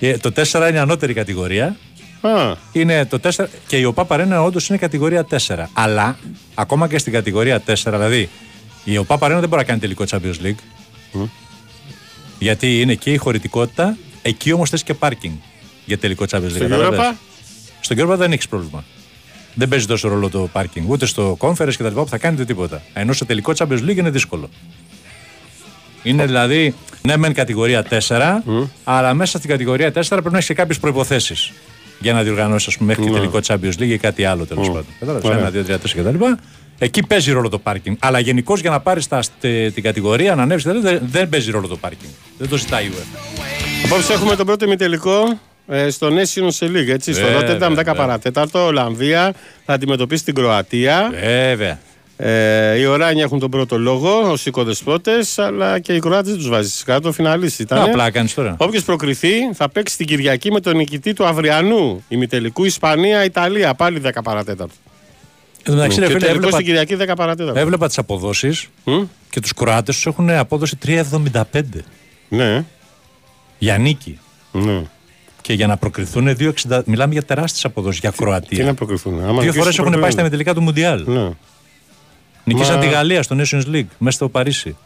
ε, 0.00 0.08
ε, 0.08 0.16
το 0.16 0.32
4 0.36 0.68
είναι 0.68 0.76
η 0.76 0.80
ανώτερη 0.80 1.14
κατηγορία. 1.14 1.76
Α, 2.20 2.54
Είναι 2.72 3.04
το 3.04 3.18
4 3.22 3.46
και 3.66 3.76
η 3.76 3.84
ΟΠΑ 3.84 4.04
Παρένα 4.04 4.42
όντως 4.42 4.68
είναι 4.68 4.78
κατηγορία 4.78 5.26
4. 5.30 5.68
Αλλά 5.72 6.18
ακόμα 6.54 6.88
και 6.88 6.98
στην 6.98 7.12
κατηγορία 7.12 7.62
4, 7.66 7.74
δηλαδή 7.84 8.28
η 8.84 8.98
ΟΠΑ 8.98 9.18
Παρένα 9.18 9.40
δεν 9.40 9.48
μπορεί 9.48 9.60
να 9.60 9.68
κάνει 9.68 9.80
τελικό 9.80 10.04
Champions 10.10 10.46
League. 10.46 11.28
Γιατί 12.38 12.80
είναι 12.80 12.94
και 12.94 13.12
η 13.12 13.16
χωρητικότητα, 13.16 13.96
εκεί 14.22 14.52
όμως 14.52 14.70
θες 14.70 14.82
και 14.82 14.94
πάρκινγκ 14.94 15.34
για 15.84 15.98
τελικό 15.98 16.24
Champions 16.30 16.36
League. 16.36 16.50
στο 16.50 16.68
κατάλαβες; 16.68 17.00
Europa. 17.00 17.16
Στο 17.80 17.94
Europa 17.98 18.16
δεν 18.16 18.32
έχεις 18.32 18.48
πρόβλημα. 18.48 18.84
Δεν 19.54 19.68
παίζει 19.68 19.86
τόσο 19.86 20.08
ρόλο 20.08 20.28
το 20.28 20.48
πάρκινγκ, 20.52 20.90
ούτε 20.90 21.06
στο 21.06 21.36
conference 21.40 21.74
και 21.76 21.82
τα 21.82 21.88
λοιπά 21.88 22.02
που 22.02 22.08
θα 22.08 22.18
κάνετε 22.18 22.44
τίποτα. 22.44 22.82
Ενώ 22.92 23.12
στο 23.12 23.24
τελικό 23.24 23.52
Champions 23.56 23.82
League 23.82 23.96
είναι 23.96 24.10
δύσκολο. 24.10 24.48
Είναι 26.08 26.26
δηλαδή, 26.26 26.74
ναι, 27.02 27.16
μεν 27.16 27.32
κατηγορία 27.34 27.84
4, 27.90 28.42
αλλά 28.84 29.14
μέσα 29.14 29.38
στην 29.38 29.50
κατηγορία 29.50 29.88
4 29.92 29.92
πρέπει 30.08 30.30
να 30.30 30.34
έχεις 30.36 30.46
και 30.46 30.54
κάποιες 30.54 30.78
προποθέσει 30.78 31.34
για 32.00 32.12
να 32.12 32.22
διοργανώσεις, 32.22 32.68
ας 32.68 32.76
πούμε, 32.76 32.88
μέχρι 32.88 33.04
και 33.04 33.10
Ναι. 33.10 33.16
τελικό 33.18 33.38
Champions 33.46 33.82
League 33.82 33.88
ή 33.92 33.98
κάτι 33.98 34.24
άλλο 34.24 34.44
τέλος 34.46 34.66
πάντων. 34.66 34.86
Κατάλαβε. 34.98 35.26
Ωραία. 35.26 35.38
Ένα, 35.38 35.50
δύο, 35.50 35.62
τρία, 35.64 35.78
τέσσερα 35.78 36.10
κτλ. 36.10 36.24
Εκεί 36.78 37.06
παίζει 37.06 37.32
ρόλο 37.32 37.48
το 37.48 37.58
πάρκινγκ. 37.58 37.96
Αλλά 37.98 38.18
γενικώς 38.18 38.60
για 38.60 38.70
να 38.70 38.80
πάρεις 38.80 39.08
την 39.74 39.82
κατηγορία, 39.82 40.34
να 40.34 40.42
ανέβεις, 40.42 40.62
δεν, 40.64 41.00
δεν 41.02 41.28
παίζει 41.28 41.50
ρόλο 41.50 41.66
το 41.66 41.76
πάρκινγκ. 41.76 42.10
Δεν 42.38 42.48
το 42.48 42.56
ζητάει 42.56 42.84
η 42.84 42.90
UEFA. 42.94 43.18
Απόψε 43.84 44.12
έχουμε 44.12 44.36
τον 44.36 44.46
πρώτο 44.46 44.64
ημιτελικό 44.64 45.38
ε, 45.68 45.90
στο 45.90 46.08
Nations 46.08 46.64
League, 46.66 46.88
έτσι, 46.88 47.12
στο 47.12 47.26
Βέβαια, 47.26 47.40
Rotterdam 47.40 47.70
10 47.72 47.74
βέβαια. 47.74 47.94
παρατέταρτο. 47.94 48.64
Ολλανδία 48.66 49.34
θα 49.64 49.72
αντιμετωπίσει 49.72 50.24
την 50.24 50.34
Κροατία. 50.34 51.10
Βέβαια. 51.48 51.78
Ε, 52.20 52.78
οι 52.78 52.84
Οράνοι 52.84 53.20
έχουν 53.20 53.38
τον 53.38 53.50
πρώτο 53.50 53.78
λόγο 53.78 54.10
ω 54.30 54.34
οικοδεσπότε, 54.44 55.12
αλλά 55.36 55.78
και 55.78 55.92
οι 55.94 55.98
Κροάτες 55.98 56.30
δεν 56.30 56.38
τους 56.40 56.48
βάζει 56.48 56.70
κάτω. 56.84 57.12
Φιναλίστη 57.12 57.62
ήταν. 57.62 57.82
Απλά 57.82 58.10
κάνεις 58.10 58.34
τώρα. 58.34 58.54
Όποιος 58.58 58.84
προκριθεί 58.84 59.30
θα 59.54 59.68
παίξει 59.68 59.96
την 59.96 60.06
Κυριακή 60.06 60.52
με 60.52 60.60
τον 60.60 60.76
νικητή 60.76 61.12
του 61.12 61.24
αυριανού 61.26 62.04
ημιτελικού 62.08 62.64
Ισπανία-Ιταλία. 62.64 63.74
Πάλι 63.74 64.00
10 64.04 64.10
παρατέταρτο. 64.24 64.74
Εν 65.58 65.64
τω 65.64 65.72
μεταξύ, 65.74 65.98
Και 66.00 66.06
ρε 66.06 66.06
ο 66.06 66.08
φίλε, 66.16 66.26
τελικός 66.26 66.36
έβλεπα, 66.36 66.54
στην 66.54 66.66
Κυριακή 66.66 67.12
10 67.12 67.16
παρατέταρτο. 67.16 67.58
έβλεπα 67.60 67.86
τις 67.86 67.98
αποδόσεις 67.98 68.66
και 69.30 69.40
τους 69.40 69.52
Κροάτες 69.52 69.94
τους 69.94 70.06
έχουν 70.06 70.30
απόδοση 70.30 70.76
3,75. 70.86 71.60
Ναι. 72.28 72.64
Για 73.58 73.78
νίκη. 73.78 74.18
Ναι. 74.52 74.82
Και 75.40 75.52
για 75.52 75.66
να 75.66 75.76
προκριθούν 75.76 76.36
2,60. 76.38 76.80
Μιλάμε 76.84 77.12
για 77.12 77.22
τεράστιες 77.22 77.64
αποδόσεις 77.64 78.00
για 78.00 78.12
Κροατία. 78.16 78.58
Τι 78.58 78.64
να 78.64 78.74
προκριθούν. 78.74 79.12
Άμα 79.14 79.22
Δύο 79.24 79.32
νικήσουν, 79.32 79.52
φορές 79.54 79.78
έχουν 79.78 79.90
προκριθούν. 79.90 80.00
πάει 80.00 80.10
στα 80.10 80.20
ημιτελικά 80.20 80.54
του 80.54 80.60
Μουντιάλ. 80.62 81.04
Ναι. 81.06 81.28
Νικήσαν 82.48 82.74
Μα- 82.74 82.80
τη 82.80 82.88
Γαλλία 82.88 83.22
στο 83.22 83.36
Nations 83.38 83.74
League 83.74 83.86
μέσα 83.98 84.16
στο 84.16 84.28
Παρίσι. 84.28 84.76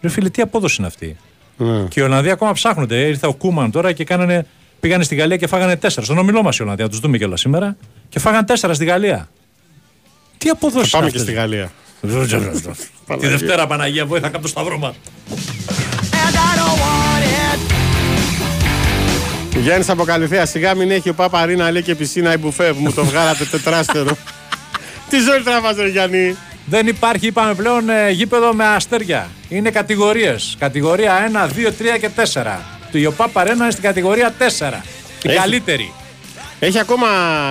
Ρε 0.00 0.08
φίλε, 0.08 0.28
τι 0.28 0.42
απόδοση 0.42 0.76
είναι 0.78 0.86
αυτή. 0.86 1.16
Ναι. 1.56 1.82
Και 1.88 2.00
οι 2.00 2.02
Ολλανδοί 2.02 2.30
ακόμα 2.30 2.52
ψάχνονται. 2.52 2.96
Ήρθε 2.96 3.26
ο 3.26 3.34
Κούμαν 3.34 3.70
τώρα 3.70 3.92
και 3.92 4.04
κάνανε, 4.04 4.46
πήγανε 4.80 5.04
στη 5.04 5.14
Γαλλία 5.14 5.36
και 5.36 5.46
φάγανε 5.46 5.76
τέσσερα. 5.76 6.04
Στον 6.04 6.18
ομιλό 6.18 6.42
μας 6.42 6.56
οι 6.56 6.62
Ολλανδοί, 6.62 6.82
να 6.82 6.88
τους 6.88 7.00
δούμε 7.00 7.18
κιόλας 7.18 7.40
σήμερα. 7.40 7.76
Και 8.08 8.18
φάγανε 8.18 8.44
τέσσερα 8.44 8.74
στη 8.74 8.84
Γαλλία. 8.84 9.28
Τι 10.38 10.48
αποδόσει 10.48 10.90
Θα 10.90 10.98
πάμε 10.98 11.10
και 11.10 11.18
στη 11.18 11.32
Γαλλία. 11.32 11.72
Τη 13.20 13.26
Δευτέρα 13.26 13.66
Παναγία, 13.66 14.06
βοήθα 14.06 14.28
κάτω 14.28 14.48
στο 14.48 14.60
σταυρό 14.60 14.78
μα. 14.78 14.94
Γιάννης 19.62 19.88
από 19.88 20.04
Καλυθέα, 20.04 20.46
σιγά 20.46 20.74
μην 20.74 20.90
έχει 20.90 21.08
ο 21.08 21.14
Παπαρίνα 21.14 21.70
λέει 21.70 21.82
και 21.82 21.94
πισίνα 21.94 22.32
η 22.32 22.36
μπουφέ 22.36 22.72
που 22.72 22.80
μου 22.80 22.92
το 22.92 23.04
βγάλατε 23.04 23.44
τετράστερο. 23.44 24.16
Τι 25.10 25.18
ζωή 25.18 25.40
τραβάζε, 25.44 25.88
Γιάννη. 25.88 26.36
Δεν 26.70 26.86
υπάρχει, 26.86 27.26
είπαμε 27.26 27.54
πλέον, 27.54 27.88
ε, 27.88 28.10
γήπεδο 28.10 28.54
με 28.54 28.64
αστέρια. 28.66 29.28
Είναι 29.48 29.70
κατηγορίες. 29.70 30.56
Κατηγορία 30.58 31.14
1, 31.16 31.46
2, 31.48 31.72
3 31.72 31.98
και 32.00 32.08
4. 32.08 32.60
Το 32.92 32.98
Ιωπά 32.98 33.28
Παρένα 33.28 33.62
είναι 33.62 33.70
στην 33.70 33.82
κατηγορία 33.82 34.34
4. 34.38 34.82
Η 35.22 35.28
Έχει. 35.28 35.36
καλύτερη. 35.38 35.92
Έχει 36.58 36.78
ακόμα 36.78 37.06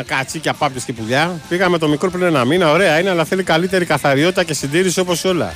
κατσίκια, 0.05 0.53
πάπιε 0.53 0.81
και 0.85 0.93
πουλιά. 0.93 1.41
Πήγαμε 1.49 1.77
το 1.77 1.87
μικρό 1.87 2.09
πριν 2.11 2.23
ένα 2.23 2.45
μήνα, 2.45 2.71
ωραία 2.71 2.99
είναι, 2.99 3.09
αλλά 3.09 3.25
θέλει 3.25 3.43
καλύτερη 3.43 3.85
καθαριότητα 3.85 4.43
και 4.43 4.53
συντήρηση 4.53 4.99
όπως 4.99 5.23
όλα. 5.25 5.53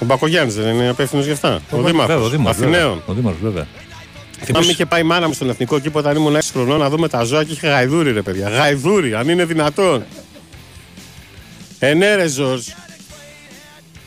Ο 0.00 0.04
Μπακογιάννης 0.04 0.54
δεν 0.54 0.74
είναι 0.74 0.84
υπεύθυνο 0.88 1.22
γι' 1.22 1.30
αυτά. 1.30 1.60
Ο, 1.70 1.76
Βέβαια, 1.76 1.90
Δήμαρχος. 1.90 2.26
ο 2.26 2.28
Δήμαρχος, 2.28 2.56
βέβαια. 2.62 2.78
Αθηναίων. 2.78 3.02
Ο 3.06 3.12
Δήμαρχος, 3.12 3.42
βέβαια. 3.42 3.66
Θυμάμαι 4.44 4.66
είχε 4.66 4.86
πάει 4.86 5.00
η 5.00 5.04
μάνα 5.04 5.26
μου 5.26 5.32
στον 5.32 5.50
εθνικό 5.50 5.78
κήπο 5.78 5.98
όταν 5.98 6.16
ήμουν 6.16 6.36
6 6.36 6.40
χρονών 6.52 6.78
να 6.78 6.90
δούμε 6.90 7.08
τα 7.08 7.22
ζώα 7.24 7.44
και 7.44 7.52
είχε 7.52 7.66
γαϊδούρι, 7.68 8.12
ρε 8.12 8.22
παιδιά. 8.22 8.48
Γαϊδούρι, 8.48 9.14
αν 9.14 9.28
είναι 9.28 9.44
δυνατόν. 9.44 10.04
Ε, 11.86 11.94
ναι, 11.94 12.14
ρε, 12.14 12.26
Ζορζ. 12.26 12.66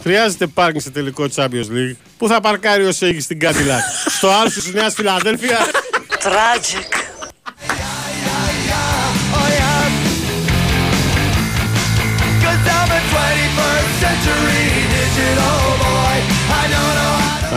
Χρειάζεται 0.02 0.48
πάρκινγκ 0.48 0.82
σε 0.82 0.90
τελικό 0.90 1.26
Champions 1.36 1.70
League. 1.76 1.96
Πού 2.18 2.28
θα 2.28 2.42
παρκάρει 2.42 2.86
ο 2.86 2.92
Σέγγι 2.92 3.20
στην 3.20 3.40
Cadillac. 3.42 3.84
Στο 4.18 4.28
άλσος 4.30 4.64
της 4.64 4.74
Νέας 4.74 4.94
Φιλαδέλφια; 4.94 5.58
Tragic. 6.24 6.92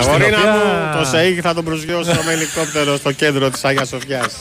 Αγορίνα 0.01 0.39
οποία- 0.39 0.53
μου, 0.53 0.99
το 0.99 1.05
Σέγγι 1.05 1.41
θα 1.41 1.55
τον 1.55 1.65
προσγειώσω 1.65 2.23
με 2.25 2.33
ελικόπτερο 2.37 2.97
στο 2.97 3.13
κέντρο 3.13 3.51
της 3.51 3.65
Άγιας 3.65 3.89
Σοφιάς. 3.89 4.33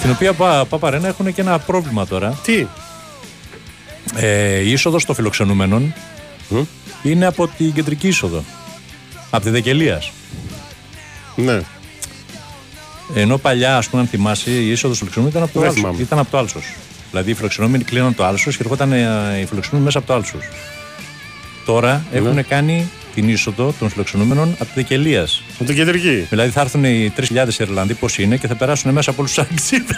Στην 0.00 0.12
οποία 0.12 0.32
Πα- 0.32 0.64
Παπαρένα 0.64 1.08
έχουν 1.08 1.34
και 1.34 1.40
ένα 1.40 1.58
πρόβλημα 1.58 2.06
τώρα. 2.06 2.38
Τι; 2.44 2.66
Ε, 4.14 4.58
η 4.58 4.70
είσοδος 4.72 5.04
των 5.04 5.14
φιλοξενούμενων 5.14 5.94
είναι 7.02 7.26
από 7.26 7.48
την 7.48 7.72
κεντρική 7.72 8.08
είσοδο. 8.08 8.44
Από 9.30 9.44
τη 9.44 9.50
Δεκελίας. 9.50 10.10
Ναι. 11.36 11.60
Ενώ 13.14 13.36
παλιά, 13.38 13.76
ας 13.76 13.88
πούμε, 13.88 14.02
αν 14.02 14.08
θυμάσαι, 14.08 14.50
η 14.50 14.70
είσοδος 14.70 14.98
του 14.98 15.04
φιλοξενούμενου 15.04 15.36
ήταν 15.36 15.42
από 15.42 15.52
το 15.52 15.58
Δεν 15.60 15.68
Άλσος. 15.68 15.82
θυμάμαι. 15.84 16.02
Ήταν 16.02 16.18
από 16.18 16.30
το 16.30 16.38
Άλσος. 16.38 16.64
Δηλαδή 17.10 17.30
οι 17.30 17.34
φιλοξενούμενοι 17.34 17.84
κλείναν 17.84 18.14
το 18.14 18.24
Άλσος 18.24 18.56
και 18.56 18.62
ερχόταν 18.62 18.92
ε, 18.92 19.38
οι 19.40 19.44
φιλοξενούμενοι 19.46 19.84
μέσα 19.84 19.98
από 19.98 20.06
το 20.06 20.14
Άλσος. 20.14 20.42
Τώρα 21.64 22.04
Ναι. 22.12 22.18
έχουν 22.18 22.46
κάνει 22.48 22.90
την 23.20 23.28
είσοδο 23.28 23.74
των 23.78 23.88
φιλοξενούμενων 23.90 24.48
από 24.52 24.64
τη 24.64 24.70
Δεκελία. 24.74 25.26
Από 25.54 25.64
την 25.64 25.74
κεντρική. 25.74 26.26
Δηλαδή 26.30 26.50
θα 26.50 26.60
έρθουν 26.60 26.84
οι 26.84 27.12
3.000 27.16 27.58
Ιρλανδοί, 27.60 27.94
πώς 27.94 28.18
είναι, 28.18 28.36
και 28.36 28.46
θα 28.46 28.54
περάσουν 28.54 28.92
μέσα 28.92 29.10
από 29.10 29.20
όλους 29.22 29.34
τους 29.34 29.44
αεξίδε. 29.50 29.94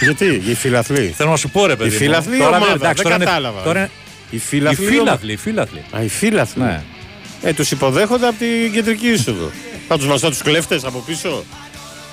Γιατί, 0.00 0.42
οι 0.50 0.54
φιλαθλοί; 0.54 1.14
Θέλω 1.16 1.30
να 1.30 1.36
σου 1.36 1.50
πω, 1.50 1.66
ρε 1.66 1.76
παιδί. 1.76 1.88
Η 1.90 1.92
μου. 1.92 1.98
φιλαθλή 1.98 2.38
Τώρα, 2.38 2.56
ομάδα, 2.56 2.72
εντάξει, 2.72 2.92
δεν 2.94 3.02
τώρα 3.02 3.14
είναι- 3.14 3.24
κατάλαβα. 3.24 3.62
Τώρα, 3.62 3.84
Οι 4.30 4.36
οι 4.36 4.38
φιλαθλοί. 4.38 4.86
φίλαθλοι, 4.86 5.32
οι 5.32 5.36
φίλαθλοι. 5.36 5.82
Α, 5.96 6.02
οι 6.02 6.08
φίλαθλοι. 6.08 6.62
Ναι. 6.62 6.82
Ε, 7.42 7.52
τους 7.52 7.70
υποδέχονται 7.70 8.26
από 8.26 8.36
την 8.38 8.72
κεντρική 8.72 9.06
είσοδο. 9.08 9.50
θα 9.88 9.96
τους 9.96 10.06
βαστά 10.06 10.28
τους 10.28 10.42
κλέφτες 10.42 10.84
από 10.84 10.98
πίσω; 10.98 11.44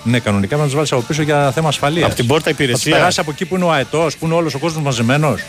Ναι, 0.03 0.19
κανονικά 0.19 0.57
να 0.57 0.63
τους 0.63 0.73
βάλεις 0.75 0.91
από 0.91 1.01
πίσω 1.01 1.21
για 1.21 1.51
θέμα 1.51 1.67
ασφαλείας. 1.67 2.05
Από 2.05 2.15
την 2.15 2.27
πόρτα 2.27 2.49
υπηρεσία. 2.49 2.91
Θα 2.91 2.97
περάσει 2.97 3.19
από 3.19 3.31
εκεί 3.31 3.45
που 3.45 3.55
είναι 3.55 3.65
ο 3.65 3.71
αετό, 3.71 4.07
που 4.19 4.25
είναι 4.25 4.35
όλος 4.35 4.53
ο 4.53 4.59
κόσμος 4.59 4.83
μαζεμένος. 4.83 5.41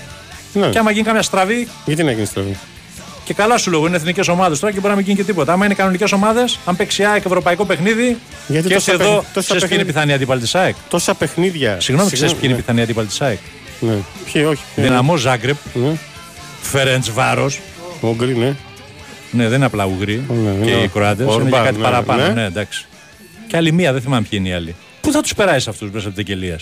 Ναι. 0.53 0.69
Και 0.69 0.79
άμα 0.79 0.91
γίνει 0.91 1.05
καμιά 1.05 1.23
στραβή, 1.23 1.69
Γιατί 1.85 2.03
να 2.05 2.11
γίνει 2.13 2.27
στραβή; 2.27 2.57
Και 3.25 3.35
καλά 3.35 3.59
σου 3.59 3.71
λόγω 3.71 3.87
είναι 3.87 3.97
εθνικές 3.97 4.29
ομάδες 4.29 4.59
τώρα 4.59 4.73
και 4.73 4.79
μπορεί 4.81 4.91
να 4.91 4.97
μην 4.97 5.05
γίνει 5.05 5.17
και 5.19 5.25
τίποτα. 5.25 5.53
Άμα 5.53 5.65
είναι 5.65 5.75
κανονικές 5.75 6.13
ομάδες, 6.13 6.59
αν 6.65 6.77
παίξει 6.77 7.05
ΑΕΚ 7.05 7.25
ευρωπαϊκό 7.25 7.65
παιχνίδι, 7.65 8.17
Γιατί 8.47 8.69
και 8.69 8.75
τόσα 8.75 8.93
είσαι 8.93 9.03
εδώ, 9.03 9.11
παιχνίδια- 9.11 9.31
τόσα 9.33 9.47
ξέρει 9.55 9.61
ποιοι 9.61 9.61
είναι 9.61 9.61
παιχνίδια- 9.69 9.83
οι 9.83 9.87
πιθανοί 9.87 10.13
αντίπαλοι 10.13 10.41
της 10.41 10.55
ΑΕΚ. 10.55 10.75
Τόσα 10.89 11.15
παιχνίδια. 11.15 11.81
Συγγνώμη, 11.81 12.11
ξέρεις 12.11 12.33
ποιοι 12.33 12.41
είναι 12.45 12.53
οι 12.53 12.57
ναι. 12.57 12.63
πιθανοί 12.63 12.83
αντίπαλοι 12.83 13.07
της 13.07 13.21
ΑΕΚ; 13.21 13.39
Ναι. 13.81 13.95
Ποιοι, 14.33 14.45
όχι. 14.49 14.63
ποιοι. 14.75 14.85
Δυναμό 14.85 15.17
Ζάγκρεπ, 15.17 15.57
Ναι. 15.75 15.97
Φέρεντ 16.63 17.05
Βάρος. 17.13 17.61
Όγκρι, 18.01 18.37
ναι. 18.37 18.55
Ναι, 19.31 19.45
δεν 19.49 19.57
είναι 19.57 19.65
απλά 19.65 19.85
Ουγγροί 19.85 20.25
ναι, 20.29 20.65
και 20.67 20.75
ναι. 20.75 20.83
οι 20.83 20.89
Κροάτες. 20.89 21.25
Είναι 21.25 21.35
Ορμπάν, 21.35 21.49
για 21.51 21.63
κάτι 21.63 21.77
ναι, 21.77 21.83
παραπάνω. 21.83 22.23
ναι. 22.23 22.29
Ναι, 22.33 22.45
εντάξει. 22.45 22.87
Και 23.47 23.57
άλλη 23.57 23.73
μία, 23.73 23.93
δεν 23.93 24.03
θυμάμαι 24.03 24.27
ποιοι 24.31 24.39
είναι 24.43 24.49
οι 24.49 24.55
άλλοι. 24.55 24.75
Πού 25.01 25.13
θα 25.13 25.21
τους 25.21 25.35
περάσει 25.35 25.69
αυτούς 25.69 25.91
μέσα 25.91 26.07
από 26.07 26.17
την 26.17 26.25
Κελία; 26.25 26.59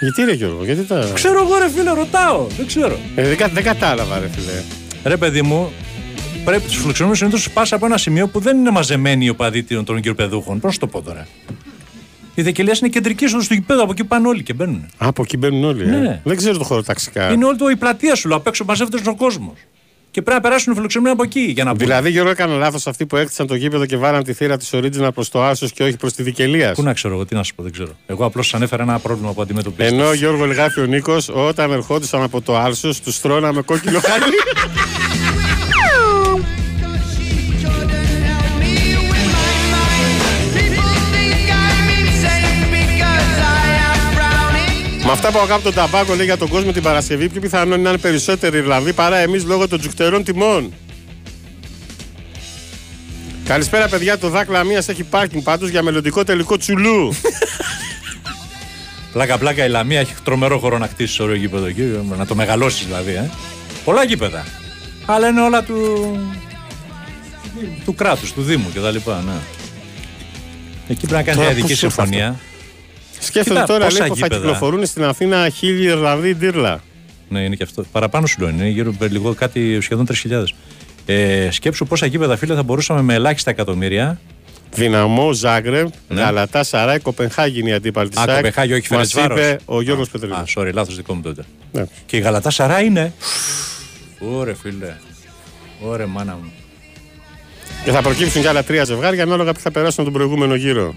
Γιατί 0.00 0.22
ρε 0.24 0.32
Γιώργο, 0.32 0.64
γιατί 0.64 0.82
τα. 0.84 1.10
Ξέρω 1.14 1.42
εγώ, 1.42 1.58
ρε 1.58 1.68
φίλε, 1.70 1.90
ρωτάω. 1.90 2.46
Δεν 2.56 2.66
ξέρω. 2.66 2.98
Ε, 3.14 3.22
δεν, 3.28 3.36
κα- 3.36 3.48
δεν 3.48 3.62
κατάλαβα, 3.62 4.18
ρε 4.18 4.28
φίλε. 4.28 4.62
Ρε 5.04 5.16
παιδί 5.16 5.42
μου, 5.42 5.72
πρέπει 6.44 6.62
τους 6.62 6.76
φιλοξενούμενους 6.76 7.18
συνήθως 7.18 7.42
του 7.42 7.50
πας 7.50 7.72
από 7.72 7.86
ένα 7.86 7.96
σημείο 7.98 8.28
που 8.28 8.38
δεν 8.40 8.56
είναι 8.58 8.70
μαζεμένοι 8.70 9.24
οι 9.24 9.28
οπαδοί 9.28 9.62
των 9.62 9.84
των 9.84 9.96
γυροπεδούχων. 9.96 10.60
Πώς 10.60 10.78
το 10.78 10.86
πω 10.86 11.02
τώρα. 11.02 11.26
Η 12.34 12.42
Δεκελία 12.42 12.76
είναι 12.80 12.88
κεντρική 12.88 13.24
είσοδο 13.24 13.44
του 13.46 13.54
γηπέδου, 13.54 13.82
από 13.82 13.92
εκεί 13.92 14.04
πάνε 14.04 14.28
όλοι 14.28 14.42
και 14.42 14.52
μπαίνουν. 14.52 14.84
Α, 14.98 15.06
από 15.08 15.22
εκεί 15.22 15.36
μπαίνουν 15.36 15.64
όλοι. 15.64 15.82
ε. 15.82 15.86
Ναι. 15.86 16.20
Δεν 16.24 16.36
ξέρω 16.36 16.56
το 16.58 16.64
χώρο 16.64 16.82
ταξικά. 16.82 17.32
Είναι 17.32 17.44
όλη 17.44 17.56
το, 17.58 17.68
η 17.68 17.76
πλατεία 17.76 18.14
σου, 18.14 18.28
λέω, 18.28 18.36
απ' 18.36 18.46
έξω 18.46 18.64
μαζεύεται 18.64 18.98
στον 18.98 19.16
κόσμο. 19.16 19.54
Και 20.16 20.22
πρέπει 20.22 20.42
να 20.42 20.48
περάσουν 20.48 20.72
οι 20.72 20.76
φιλοξενούμενοι 20.76 21.14
από 21.18 21.24
εκεί 21.28 21.40
για 21.40 21.64
να 21.64 21.70
μπουν. 21.70 21.78
Δηλαδή, 21.78 22.10
Γιώργο, 22.10 22.30
έκανα 22.30 22.56
λάθος 22.56 22.86
αυτοί 22.86 23.06
που 23.06 23.16
έκτισαν 23.16 23.46
το 23.46 23.54
γήπεδο 23.54 23.86
και 23.86 23.96
βάλαν 23.96 24.24
τη 24.24 24.32
θύρα 24.32 24.56
της 24.56 24.70
Original 24.72 25.08
προς 25.14 25.28
το 25.28 25.42
Άσος 25.44 25.72
και 25.72 25.82
όχι 25.82 25.96
προς 25.96 26.12
τη 26.12 26.22
Δικελία. 26.22 26.72
Πού 26.72 26.82
να 26.82 26.92
ξέρω 26.92 27.14
εγώ, 27.14 27.24
τι 27.26 27.34
να 27.34 27.42
σου 27.42 27.54
πω, 27.54 27.62
δεν 27.62 27.72
ξέρω. 27.72 27.90
Εγώ 28.06 28.24
απλώς 28.24 28.46
σας 28.46 28.54
ανέφερα 28.54 28.82
ένα 28.82 28.98
πρόβλημα 28.98 29.32
που 29.32 29.42
αντιμετωπίζω. 29.42 29.94
Ενώ 29.94 30.12
Γιώργο 30.12 30.44
Λιγάφη 30.44 30.80
ο 30.80 30.86
Νίκος, 30.86 31.28
όταν 31.28 31.72
ερχόντουσαν 31.72 32.22
από 32.22 32.40
το 32.40 32.56
Άλσο, 32.56 32.94
τους 33.04 33.14
στρώναμε 33.14 33.62
κόκκινο 33.62 34.00
χάλι. 34.00 34.34
Με 45.06 45.12
αυτά 45.12 45.30
που 45.30 45.38
αγαπώ 45.38 45.62
τον 45.62 45.74
ταμπάκο 45.74 46.14
λέει 46.14 46.24
για 46.24 46.36
τον 46.36 46.48
κόσμο 46.48 46.72
την 46.72 46.82
Παρασκευή, 46.82 47.28
πιο 47.28 47.40
πιθανό 47.40 47.74
είναι 47.74 47.82
να 47.82 47.88
είναι 47.88 47.98
περισσότεροι 47.98 48.58
Ιρλανδοί 48.58 48.92
παρά 48.92 49.16
εμείς 49.16 49.44
λόγω 49.44 49.68
των 49.68 49.80
τζουχτερών 49.80 50.24
τιμών. 50.24 50.72
Καλησπέρα, 53.44 53.88
παιδιά. 53.88 54.18
Το 54.18 54.28
δάκλα 54.28 54.64
μία 54.64 54.82
έχει 54.86 55.02
πάρκινγκ 55.02 55.42
πάντως 55.42 55.68
για 55.68 55.82
μελλοντικό 55.82 56.24
τελικό 56.24 56.56
τσουλού. 56.56 57.14
Πλάκα 59.12 59.38
πλάκα 59.38 59.64
η 59.64 59.68
Λαμία 59.68 60.00
έχει 60.00 60.14
τρομερό 60.24 60.58
χώρο 60.58 60.78
να 60.78 60.86
χτίσει 60.86 61.22
ωραίο 61.22 61.34
γήπεδο 61.34 61.66
εκεί, 61.66 61.82
να 62.16 62.26
το 62.26 62.34
μεγαλώσεις 62.34 62.86
δηλαδή. 62.86 63.12
Ε. 63.12 63.30
Πολλά 63.84 64.04
γήπεδα. 64.04 64.44
Αλλά 65.06 65.28
είναι 65.28 65.40
όλα 65.40 65.62
του. 65.62 65.76
του 67.84 67.94
κράτους, 67.94 68.32
του 68.32 68.42
Δήμου 68.42 68.68
κτλ. 68.74 69.10
Ναι. 69.10 69.38
Εκεί 70.88 71.06
πρέπει 71.06 71.12
να 71.12 71.22
κάνει 71.22 71.36
Τώρα 71.36 71.40
μια 71.40 71.50
ειδική 71.50 71.60
πώς 71.60 71.70
ήρθε 71.70 71.88
συμφωνία. 71.88 72.26
Σκέφτεται 72.26 72.55
Κοίτα, 73.30 73.64
τώρα 73.64 73.84
πόσα 73.84 73.98
λέει, 73.98 74.08
που 74.08 74.16
θα 74.16 74.26
γήπεδα. 74.26 74.36
κυκλοφορούν 74.40 74.86
στην 74.86 75.04
Αθήνα 75.04 75.48
χίλιοι 75.48 75.86
Ιρλανδοί 75.90 76.34
ντύρλα. 76.34 76.80
Ναι, 77.28 77.40
είναι 77.40 77.54
και 77.54 77.62
αυτό. 77.62 77.84
Παραπάνω 77.92 78.26
σου 78.26 78.40
λέω, 78.40 78.48
είναι 78.48 78.68
γύρω 78.68 78.90
από 78.94 79.04
λίγο 79.04 79.34
κάτι 79.34 79.80
σχεδόν 79.80 80.06
3.000. 80.28 80.44
Ε, 81.06 81.48
σκέψου 81.50 81.86
πόσα 81.86 82.06
γήπεδα 82.06 82.36
φίλε 82.36 82.54
θα 82.54 82.62
μπορούσαμε 82.62 83.02
με 83.02 83.14
ελάχιστα 83.14 83.50
εκατομμύρια. 83.50 84.20
Δυναμό, 84.74 85.32
Ζάγκρεμ, 85.32 85.88
Ναι. 86.08 86.20
Γαλατά, 86.20 86.62
Σαράι, 86.64 86.98
Κοπενχάγη 86.98 87.68
η 87.68 87.72
αντίπαλη 87.72 88.08
της 88.08 88.18
Α, 88.18 88.34
Κοπεχάγη, 88.34 88.72
όχι 88.72 88.94
Μας 88.94 89.12
Φερετσβάρος. 89.12 89.38
είπε 89.46 89.58
ο 89.64 89.80
Γιώργος 89.82 90.08
Πετρελίδη. 90.10 90.38
Α, 90.40 90.44
sorry, 90.56 90.70
λάθος 90.72 90.96
δικό 90.96 91.14
μου 91.14 91.20
τότε. 91.20 91.44
Ναι. 91.72 91.84
Και 92.06 92.16
η 92.16 92.20
Γαλατά 92.20 92.50
Σαρά 92.50 92.80
είναι. 92.80 93.12
Ωρε 94.18 94.54
φίλε. 94.54 94.96
Ωρε 95.80 96.06
μάνα 96.06 96.38
μου. 96.42 96.52
Και 97.84 97.90
θα 97.90 98.02
προκύψουν 98.02 98.40
κι 98.40 98.46
άλλα 98.46 98.62
τρία 98.64 98.84
ζευγάρια 98.84 99.22
ανάλογα 99.22 99.52
που 99.52 99.60
θα 99.60 99.70
περάσουν 99.70 100.04
τον 100.04 100.12
προηγούμενο 100.12 100.54
γύρο. 100.54 100.94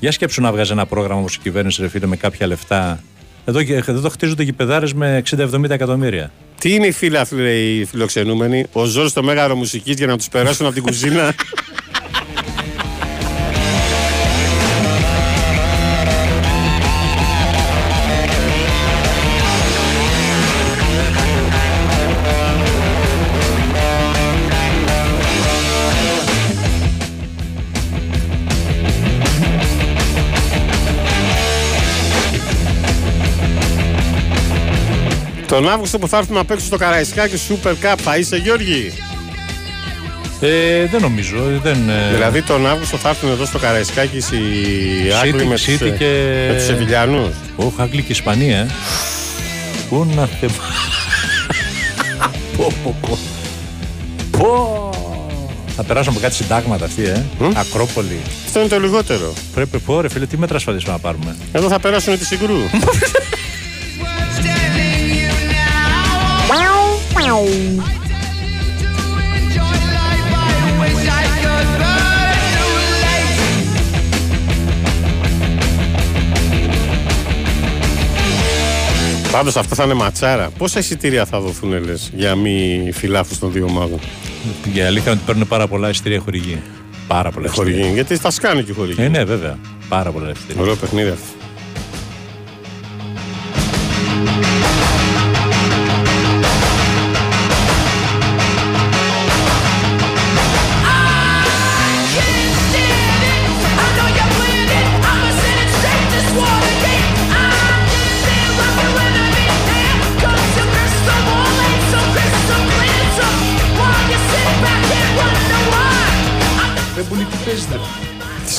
Για 0.00 0.12
σκέψου 0.12 0.40
να 0.40 0.52
βγάζει 0.52 0.72
ένα 0.72 0.86
πρόγραμμα 0.86 1.20
όπως 1.20 1.34
η 1.34 1.38
κυβέρνηση, 1.38 1.82
ρε 1.82 1.88
φίλε, 1.88 2.06
με 2.06 2.16
κάποια 2.16 2.46
λεφτά. 2.46 3.02
Εδώ, 3.44 3.60
εδώ 3.86 4.08
χτίζονται 4.08 4.42
γηπεδάρες 4.42 4.92
με 4.92 5.22
60-70 5.30 5.70
εκατομμύρια. 5.70 6.30
Τι 6.60 6.74
είναι 6.74 6.86
οι 6.86 6.92
φίλοι 6.92 7.18
λέει, 7.30 7.78
οι 7.78 7.84
φιλοξενούμενοι, 7.84 8.66
ο 8.72 8.84
Ζόρ 8.84 9.08
στο 9.08 9.22
μέγαρο 9.22 9.54
μουσικής 9.54 9.96
για 9.96 10.06
να 10.06 10.16
τους 10.16 10.28
περάσουν 10.28 10.66
από 10.66 10.74
την 10.74 10.82
κουζίνα. 10.82 11.34
Τον 35.46 35.68
Αύγουστο 35.68 35.98
που 35.98 36.08
θα 36.08 36.16
έρθουμε 36.16 36.38
να 36.38 36.44
παίξουμε 36.44 36.76
στο 36.76 36.84
Καραϊσκάκι 36.84 37.34
Super 37.48 37.70
Cup 37.70 37.94
θα 37.96 38.16
είσαι 38.16 38.36
Γιώργη; 38.36 38.92
Ε, 40.40 40.86
δεν 40.86 41.00
νομίζω. 41.00 41.36
Δεν, 41.62 41.88
ε, 41.88 42.10
Δηλαδή 42.14 42.42
τον 42.42 42.66
Αύγουστο 42.66 42.96
θα 42.96 43.08
έρθουν 43.08 43.30
εδώ 43.30 43.44
στο 43.44 43.58
Καραϊσκάκι 43.58 44.16
οι 44.16 45.12
Άγγλοι 45.22 45.46
με, 45.46 45.54
τους, 45.54 45.64
City 45.66 45.94
και... 45.98 46.44
με 46.48 46.54
τους 46.54 46.64
Σεβιλιανούς; 46.64 47.34
Όχι, 47.56 47.74
Άγγλοι 47.76 48.02
και 48.02 48.12
Ισπανία. 48.12 48.58
ε. 48.58 48.66
Πού 49.88 50.06
να 50.14 50.26
θε... 50.26 50.46
πω, 52.56 52.72
πω, 52.82 52.96
πω. 53.00 53.18
Πω. 54.38 54.90
Θα 55.76 55.82
περάσουν 55.84 56.12
από 56.12 56.20
κάτι 56.20 56.34
συντάγματα 56.34 56.84
αυτοί, 56.84 57.02
ε. 57.04 57.22
Ακρόπολη. 57.54 58.20
Αυτό 58.46 58.58
είναι 58.60 58.68
το 58.68 58.80
λιγότερο. 58.80 59.32
Πρέπει 59.54 59.78
πω, 59.78 60.00
ρε 60.00 60.08
φίλε, 60.08 60.26
τι 60.26 60.38
μέτρα 60.38 60.56
ασφαλίσουμε 60.56 60.92
να 60.92 60.98
πάρουμε. 60.98 61.36
Εδώ 61.52 61.68
θα 61.68 61.78
περάσουν 61.80 62.18
της 62.18 62.26
συγκρού. 62.26 62.56
Πάντως 79.36 79.56
αυτό 79.56 79.74
θα 79.74 79.84
είναι 79.84 79.94
ματσάρα. 79.94 80.50
Πόσα 80.58 80.78
εισιτήρια 80.78 81.24
θα 81.24 81.40
δοθούν 81.40 81.84
λες 81.84 82.10
για 82.14 82.34
μη 82.34 82.88
φιλάφου 82.92 83.38
των 83.38 83.52
δύο 83.52 83.66
ομάδων; 83.68 83.98
Για 84.72 84.86
αλήθεια 84.86 85.10
είναι 85.10 85.20
ότι 85.20 85.26
παίρνουν 85.26 85.48
πάρα 85.48 85.66
πολλά 85.66 85.88
εισιτήρια 85.88 86.20
χορηγοί. 86.20 86.62
Πάρα 87.06 87.30
πολλά 87.30 87.46
εισιτήρια. 87.46 87.74
Χορηγοί. 87.74 87.94
Γιατί 87.94 88.16
θα 88.16 88.30
σκάνει 88.30 88.62
και 88.62 88.72
χορηγοί. 88.72 89.02
Ε, 89.02 89.08
ναι, 89.08 89.24
βέβαια. 89.24 89.58
Πάρα 89.88 90.10
πολλά 90.10 90.30
εισιτήρια. 90.30 90.62
Ωραίο 90.62 90.76
παιχνίδι 90.76 91.08
αυτό. 91.08 91.35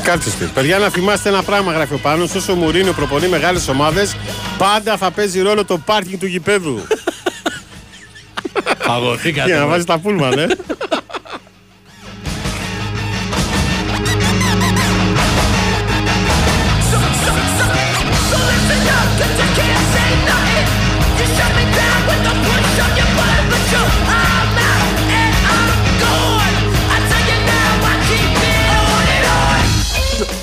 Κάρτε 0.07 0.29
του. 0.39 0.51
Παιδιά, 0.53 0.77
να 0.77 0.89
θυμάστε 0.89 1.29
ένα 1.29 1.43
πράγμα, 1.43 1.71
γράφει 1.71 1.93
ο 1.93 1.97
Πάνος, 1.97 2.35
Όσο 2.35 2.51
ο 2.51 2.55
Μουρίνιο 2.55 2.93
προπονεί 2.93 3.27
μεγάλες 3.27 3.67
ομάδες, 3.67 4.15
πάντα 4.57 4.97
θα 4.97 5.11
παίζει 5.11 5.41
ρόλο 5.41 5.65
το 5.65 5.77
πάρκινγκ 5.77 6.19
του 6.19 6.25
γηπέδου. 6.25 6.81
Παγωθήκατε. 8.87 9.47
Για 9.47 9.55
να 9.55 9.61
μωρέ. 9.61 9.71
βάζεις 9.71 9.85
τα 9.85 9.99
πούλμαν, 9.99 10.39
ε. 10.39 10.47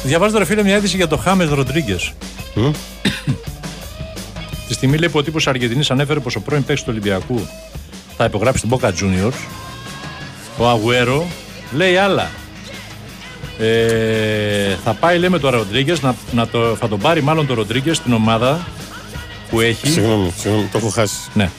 Διαβάζω 0.05 0.39
ρε 0.39 0.45
φίλε 0.45 0.63
μια 0.63 0.77
είδηση 0.77 0.97
για 0.97 1.09
το 1.09 1.17
Χάμες 1.17 1.49
Ροντρίγκες. 1.49 2.13
Τη 4.69 4.75
στιγμή 4.75 4.99
λέει 4.99 5.09
που 5.09 5.19
ο 5.19 5.23
τύπος 5.23 5.47
Αργεντινής 5.47 5.91
ανέφερε 5.91 6.21
πως 6.21 6.37
ο 6.37 6.41
πρώην 6.41 6.65
παίκτης 6.65 6.85
του 6.85 6.91
Ολυμπιακού 6.93 7.49
θα 8.17 8.25
υπογράψει 8.25 8.67
την 8.67 8.79
Boca 8.79 8.89
Juniors. 8.89 9.35
Ο 10.59 10.69
Αγουέρο 10.69 11.27
λέει 11.73 11.97
άλλα. 11.97 12.31
Ε, 13.59 14.77
θα 14.85 14.93
πάει 14.93 15.19
λέει 15.19 15.29
με 15.29 15.39
τον 15.39 15.51
Ροντρίγκες 15.51 16.03
να, 16.03 16.15
να 16.33 16.47
το, 16.49 16.77
θα 16.77 16.89
τον 16.89 16.99
πάρει 16.99 17.23
μάλλον 17.23 17.47
τον 17.47 17.57
Ροντρίγκες 17.57 17.97
στην 17.97 18.13
ομάδα 18.13 18.67
που 19.51 19.61
έχει. 19.61 19.89
Συγγνώμη, 19.89 20.33
συγγνώμη, 20.39 20.69
το 20.73 20.79
έχω 20.79 20.89
χάσει. 20.89 21.17
Ναι. 21.35 21.51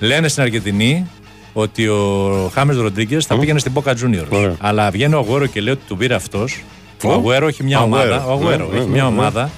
Λένε 0.00 0.28
στην 0.28 0.42
Αργεντινή 0.42 1.10
ότι 1.52 1.88
ο 1.88 2.50
Χάμες 2.54 2.76
Ροντρίγκες 2.76 3.26
θα 3.26 3.38
πήγαινε 3.38 3.58
στην 3.58 3.72
Boca 3.74 3.92
Juniors. 3.92 4.52
Αλλά 4.58 4.90
βγαίνει 4.90 5.14
ο 5.14 5.18
Αγουέρο 5.18 5.46
και 5.46 5.60
λέει 5.60 5.72
ότι 5.72 5.82
τον 5.88 5.98
πήρε 5.98 6.14
αυτός. 6.14 6.62
Ο 7.04 7.08
Ω. 7.08 7.12
Αγουέρο 7.12 7.46
έχει 7.46 7.62
μια 7.62 7.78
Αγουέρο. 7.78 8.10
ομάδα, 8.12 8.26
ο 8.26 8.32
Αγουέρο 8.32 8.68
Ναι, 8.68 8.76
έχει 8.76 8.84
ναι, 8.86 8.90
μια 8.92 9.02
ναι, 9.02 9.08
ναι. 9.10 9.16
ομάδα 9.16 9.50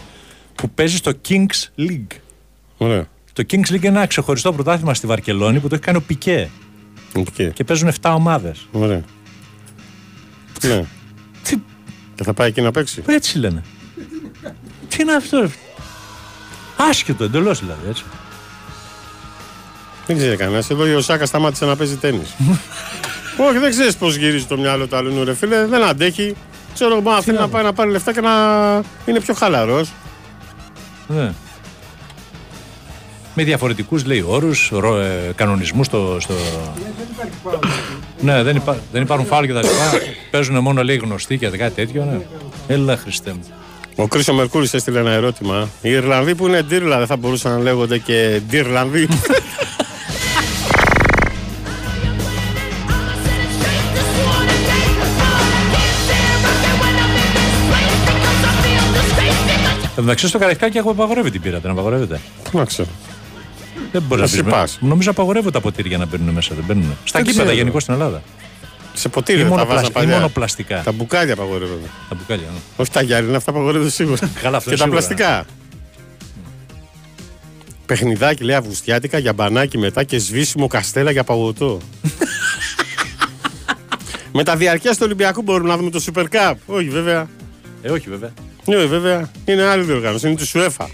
που 0.54 0.70
παίζει 0.70 0.96
στο 0.96 1.12
Kings 1.28 1.68
League. 1.78 2.16
Ωραία. 2.76 3.06
Το 3.32 3.44
Kings 3.50 3.70
League 3.70 3.82
είναι 3.82 3.86
ένα 3.98 4.06
ξεχωριστό 4.06 4.52
πρωτάθλημα 4.52 4.94
στη 4.94 5.06
Βαρκελόνη 5.06 5.60
που 5.60 5.68
το 5.68 5.74
έχει 5.74 5.84
κάνει 5.84 5.96
ο 5.98 6.02
Πικέ. 6.06 6.50
Okay. 7.14 7.50
Και 7.54 7.64
παίζουν 7.64 7.90
7 8.00 8.12
ομάδες. 8.14 8.66
Ωραία. 8.72 9.02
Ναι. 10.62 10.84
Και 12.14 12.24
θα 12.24 12.32
πάει 12.34 12.48
εκεί 12.48 12.60
να 12.60 12.70
παίξει; 12.70 13.02
Έτσι 13.06 13.38
λένε. 13.38 13.62
Τι 14.88 14.96
είναι 15.02 15.12
αυτό, 15.12 15.40
ρε; 15.40 15.46
Άσχετο 16.90 17.24
εντελώς 17.24 17.58
δηλαδή. 17.58 17.88
Έτσι. 17.88 18.04
Δεν 20.06 20.16
ξέρει 20.16 20.36
κανένας. 20.36 20.70
Εδώ 20.70 20.86
η 20.86 20.94
Οσάκα 20.94 21.26
σταμάτησε 21.26 21.64
να 21.64 21.76
παίζει 21.76 21.96
τέννη. 21.96 22.22
Όχι, 23.48 23.58
δεν 23.58 23.70
ξέρεις 23.70 23.96
πώς 23.96 24.16
γυρίζει 24.16 24.44
το 24.44 24.58
μυαλό 24.58 24.86
του 24.86 24.96
άλλου, 24.96 25.24
ρε 25.24 25.34
φίλε. 25.34 25.66
Δεν 25.66 25.82
αντέχει. 25.82 26.34
Ξέρω 26.78 26.92
εγώ, 26.92 27.00
μα 27.00 27.20
θέλει 27.20 27.38
να 27.38 27.48
πάει 27.48 27.62
να 27.62 27.72
πάρει 27.72 27.90
λεφτά 27.90 28.12
και 28.12 28.20
να 28.20 28.30
είναι 29.06 29.20
πιο 29.20 29.34
χαλαρός. 29.34 29.92
Ναι. 31.06 31.32
Με 33.34 33.44
διαφορετικούς 33.44 34.04
λέει 34.04 34.24
όρους, 34.26 34.72
ε, 34.72 35.32
κανονισμούς 35.34 35.86
στο. 35.86 36.16
στο... 36.20 36.34
ναι, 38.20 38.42
δεν, 38.42 38.56
υπά... 38.56 38.78
δεν 38.92 39.02
υπάρχουν 39.02 39.26
φάουλ 39.26 39.46
και 39.46 39.52
τα 39.52 39.60
λοιπά. 39.60 39.74
Παίζουν 40.30 40.58
μόνο 40.58 40.82
λέει 40.82 40.96
γνωστοί 40.96 41.38
και 41.38 41.48
κάτι 41.48 41.74
τέτοιο. 41.74 42.04
Ναι. 42.04 42.18
Έλα 42.74 42.96
Χριστέ 42.96 43.32
μου. 43.32 43.44
Ο 43.96 44.06
Κρίσο 44.06 44.34
Μερκούρης 44.34 44.74
έστειλε 44.74 44.98
ένα 44.98 45.10
ερώτημα. 45.10 45.68
Οι 45.82 45.90
Ιρλανδοί 45.90 46.34
που 46.34 46.46
είναι 46.46 46.62
ντύρλα 46.62 46.98
δεν 46.98 47.06
θα 47.06 47.16
μπορούσαν 47.16 47.52
να 47.52 47.58
λέγονται 47.58 47.98
και 47.98 48.40
ντύρλανδοί. 48.48 49.08
μεταξύ 60.08 60.28
στο 60.28 60.38
Καραϊσκάκι 60.38 60.76
έχουμε 60.78 60.92
απαγορεύει 60.92 61.30
την 61.30 61.40
πύρα, 61.40 61.58
δεν 61.58 61.70
απαγορεύεται. 61.70 62.20
Πού 62.50 62.58
να 62.58 62.64
ξέρω. 62.64 62.88
Δεν 63.92 64.02
μπορεί 64.02 64.20
να 64.20 64.26
Εσύ 64.26 64.42
πεις. 64.42 64.52
πας. 64.52 64.78
Νομίζω 64.80 65.10
απαγορεύονται 65.10 65.50
τα 65.50 65.60
ποτήρια 65.60 65.98
να 65.98 66.06
μπαίνουν 66.06 66.34
μέσα. 66.34 66.54
Δεν 66.54 66.64
μπαίνουν. 66.64 66.96
Στα 67.04 67.18
Δεν 67.18 67.26
κήπεδα 67.28 67.42
ξέρω. 67.44 67.58
γενικώ 67.58 67.80
στην 67.80 67.94
Ελλάδα. 67.94 68.22
Σε 68.94 69.08
ποτήρια 69.08 69.40
Ή 69.40 69.44
τα 69.44 69.48
μόνο 69.50 69.62
βάζα 69.64 69.72
πλασ- 69.74 69.88
ή 69.90 69.92
παλιά. 69.92 70.14
μόνο 70.14 70.28
πλαστικά. 70.28 70.82
Τα 70.84 70.92
μπουκάλια 70.92 71.32
απαγορεύονται. 71.32 71.86
Τα 72.08 72.14
μπουκάλια. 72.14 72.46
ναι. 72.52 72.58
Όχι 72.76 72.90
τα 72.90 73.02
γυάλινα, 73.02 73.36
αυτά 73.36 73.50
απαγορεύονται 73.50 73.90
σίγουρα. 73.90 74.30
Καλά, 74.42 74.56
αυτό 74.56 74.70
και 74.70 74.76
τα 74.76 74.82
σίγουρα. 74.84 75.06
πλαστικά. 75.06 75.44
Παιχνιδάκι 77.86 78.44
λέει 78.44 78.56
Αυγουστιάτικα 78.56 79.18
για 79.18 79.32
μπανάκι 79.32 79.78
μετά 79.78 80.02
και 80.04 80.18
σβήσιμο 80.18 80.66
καστέλα 80.66 81.10
για 81.10 81.24
παγωτό. 81.24 81.78
Με 84.32 84.44
τα 84.44 84.56
διαρκεία 84.56 84.90
του 84.92 84.98
Ολυμπιακού 85.02 85.42
μπορούμε 85.42 85.68
να 85.68 85.76
δούμε 85.76 85.90
το 85.90 86.02
Super 86.06 86.24
Cup. 86.24 86.54
Όχι 86.66 86.88
βέβαια. 86.88 87.28
Ε, 87.82 87.90
όχι 87.90 88.08
βέβαια. 88.10 88.30
Ναι, 88.68 88.84
βέβαια. 88.86 89.30
Είναι 89.44 89.62
άλλη 89.62 89.84
διοργάνωση. 89.84 90.26
Είναι 90.28 90.36
τη 90.36 90.50
UEFA. 90.54 90.86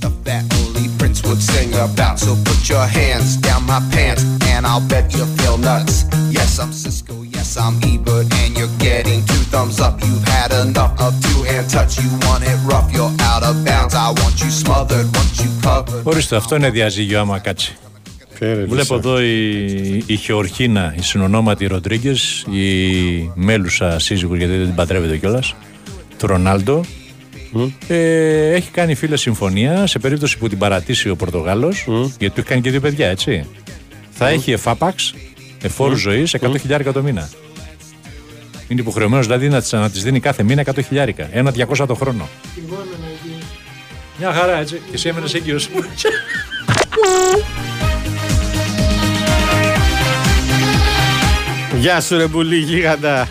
stuff 0.00 0.16
that 0.30 0.44
only 0.60 0.86
Prince 0.98 1.20
would 1.26 1.42
sing 1.52 1.70
about. 1.88 2.16
So 2.24 2.30
put 2.48 2.60
your 2.72 2.86
hands 2.98 3.28
down 3.46 3.62
my 3.72 3.80
pants, 3.94 4.22
and 4.52 4.60
I'll 4.70 4.86
bet 4.92 5.06
you 5.16 5.24
feel 5.38 5.56
nuts. 5.68 5.94
Yes, 6.38 6.50
I'm 6.62 6.72
Cisco, 6.82 7.14
yes, 7.36 7.48
I'm 7.64 7.76
Ebert, 7.92 8.26
and 8.40 8.50
you're 8.58 8.76
getting 8.88 9.20
two 9.30 9.44
thumbs 9.52 9.76
up. 9.86 9.94
You've 10.06 10.26
had 10.36 10.50
enough 10.64 10.94
of 11.04 11.12
two-hand 11.24 11.66
touch. 11.74 11.92
You 12.02 12.10
want 12.26 12.42
it 12.52 12.58
rough, 12.70 12.88
you're 12.96 13.14
out 13.30 13.42
of 13.48 13.54
bounds. 13.68 13.94
I 14.06 14.08
want 14.20 14.34
you 14.42 14.50
smothered, 14.62 15.06
want 15.16 15.32
you 15.42 15.50
covered. 15.66 16.04
Ορίστε, 16.04 16.36
αυτό 16.36 16.54
είναι 16.56 16.70
διαζύγιο 16.70 17.20
άμα 17.20 17.38
κάτσει. 17.38 17.76
Βλέπω 18.66 18.94
εδώ 18.94 19.20
η, 19.20 20.02
η 20.06 20.16
Χεορχίνα, 20.16 20.94
η 20.98 21.02
συνονόματη 21.02 21.66
Ροντρίγκες, 21.66 22.46
η 22.50 23.30
μέλουσα 23.34 23.98
σύζυγος 23.98 24.38
γιατί 24.38 24.56
δεν 24.56 24.66
την 24.66 24.74
παντρεύεται 24.74 25.16
κιόλας, 25.16 25.54
του 26.18 26.26
Ρονάλντο. 26.26 26.84
Ε, 27.88 28.50
έχει 28.52 28.70
κάνει 28.70 28.94
φίλες 28.94 29.20
συμφωνία 29.20 29.86
σε 29.86 29.98
περίπτωση 29.98 30.38
που 30.38 30.48
την 30.48 30.58
παρατήσει 30.58 31.08
ο 31.08 31.16
Πορτογάλος, 31.16 31.86
γιατί 32.18 32.34
του 32.34 32.40
έχει 32.40 32.48
κάνει 32.48 32.60
και 32.60 32.70
δύο 32.70 32.80
παιδιά, 32.80 33.08
έτσι. 33.08 33.46
Θα 34.10 34.28
έχει 34.28 34.52
εφάπαξ, 34.52 35.14
εφόρου 35.62 35.96
ζωής, 35.96 36.34
100 36.40 36.58
χιλιάρικα 36.60 36.92
το 36.92 37.02
μήνα. 37.02 37.28
Είναι 38.68 38.80
υποχρεωμένος 38.80 39.26
δηλαδή 39.26 39.48
να 39.48 39.62
τη 39.62 39.76
να 39.76 39.90
της 39.90 40.02
δίνει 40.02 40.20
κάθε 40.20 40.42
μήνα 40.42 40.62
100 40.62 40.84
χιλιάρικα. 40.86 41.28
Ένα 41.32 41.52
200 41.78 41.86
το 41.86 41.94
χρόνο. 41.94 42.28
Μια 44.18 44.32
χαρά 44.32 44.58
έτσι. 44.58 44.74
Και 44.74 44.94
εσύ 44.94 45.08
έμενες 45.08 45.34
έγκυος. 45.34 45.68
Γεια 51.80 52.00
σου 52.00 52.16
ρε 52.16 52.26
πουλί 52.26 52.56
γίγαντα. 52.56 53.28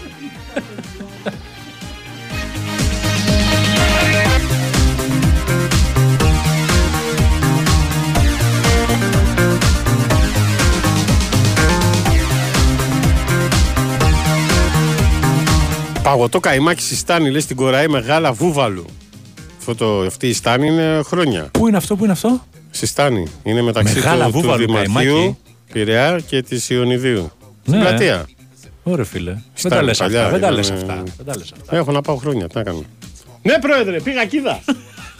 Παγωτό 16.04 16.40
καημάκι 16.40 16.82
στη 16.82 16.96
Στάνη, 16.96 17.30
λέει 17.30 17.42
στην 17.42 17.56
Κοραή 17.56 17.88
μεγάλα 17.88 18.32
βούβαλου. 18.34 18.86
Αυτό 19.58 19.76
το, 19.76 20.00
αυτή 20.02 20.28
η 20.28 20.34
Στάνη 20.34 20.68
είναι 20.68 21.02
χρόνια. 21.06 21.50
Πού 21.52 21.68
είναι 21.68 21.78
αυτό, 21.78 21.96
πού 21.96 22.04
είναι 22.04 22.14
αυτό; 22.14 22.44
Στη 22.70 22.86
Στάνη. 22.86 23.28
Είναι 23.44 23.62
μεταξύ 23.62 23.94
Μεγάλα 23.94 24.26
του, 24.26 24.32
του 24.32 24.40
βούβαλου 24.40 24.66
Δημαρχείου 24.66 24.94
καημάκι. 25.16 25.38
Πειραιά 25.74 26.20
και 26.28 26.42
της 26.42 26.70
Ιωνιδίου. 26.70 27.32
Στην 27.62 27.74
Ναι. 27.78 27.80
πλατεία. 27.86 28.26
Ωραία 28.84 29.06
φίλε. 29.06 29.32
Δεν 29.32 29.42
Στάνη, 29.54 29.76
τα 29.76 29.82
λες 29.82 29.98
παλιά, 29.98 30.26
αυτά. 30.26 30.32
Δεν 30.32 30.42
τα 30.42 30.48
ήταν, 30.48 30.58
λες 30.58 30.70
ε, 30.70 30.74
αυτά. 30.74 31.04
Δεν 31.18 31.26
τα 31.26 31.38
λες 31.38 31.52
αυτά. 31.52 31.76
Έχω 31.76 31.92
να 31.92 32.02
πάω 32.02 32.16
χρόνια. 32.16 32.48
Τι 32.48 32.58
να 32.58 32.64
κάνω. 32.64 32.84
Ναι, 33.42 33.60
πρόεδρε, 33.60 34.00
πήγα 34.00 34.26
κοίτα. 34.26 34.60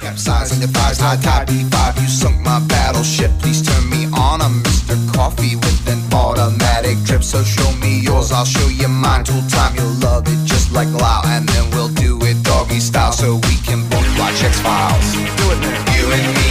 Capsize 0.02 0.52
on 0.54 0.62
your 0.64 0.72
thighs, 0.78 0.98
high 1.06 1.20
tide 1.26 1.48
B5. 1.50 1.76
You 2.02 2.08
sunk 2.08 2.38
my 2.50 2.60
battleship. 2.72 3.32
Please 3.42 3.62
turn 3.68 3.84
me 3.94 4.02
on. 4.26 4.38
I'm 4.46 4.56
Mr. 4.64 4.96
Coffee 5.14 5.56
with 5.64 5.94
an 5.94 6.02
automatic 6.14 6.98
drip. 7.08 7.22
So 7.32 7.44
show 7.44 7.70
me 7.84 7.92
yours, 8.08 8.32
I'll 8.32 8.46
show 8.56 8.68
you 8.82 8.88
mine. 8.88 9.24
Tool 9.28 9.44
time, 9.56 9.74
you'll 9.78 9.98
love 10.08 10.24
it 10.34 10.40
just 10.52 10.68
like 10.78 10.90
Lao. 11.04 11.22
And 11.34 11.44
then 11.52 11.66
we'll 11.74 11.94
do 12.06 12.12
it 12.30 12.38
doggy 12.44 12.80
style 12.80 13.12
so 13.12 13.28
we 13.48 13.56
can 13.68 13.82
both 13.92 14.10
watch 14.20 14.40
X 14.52 14.56
Files. 14.66 15.08
Do 15.40 15.46
it 15.54 15.60
now. 15.66 15.96
You 15.96 16.06
and 16.16 16.28
me, 16.38 16.48
baby, 16.48 16.48
ain't 16.48 16.49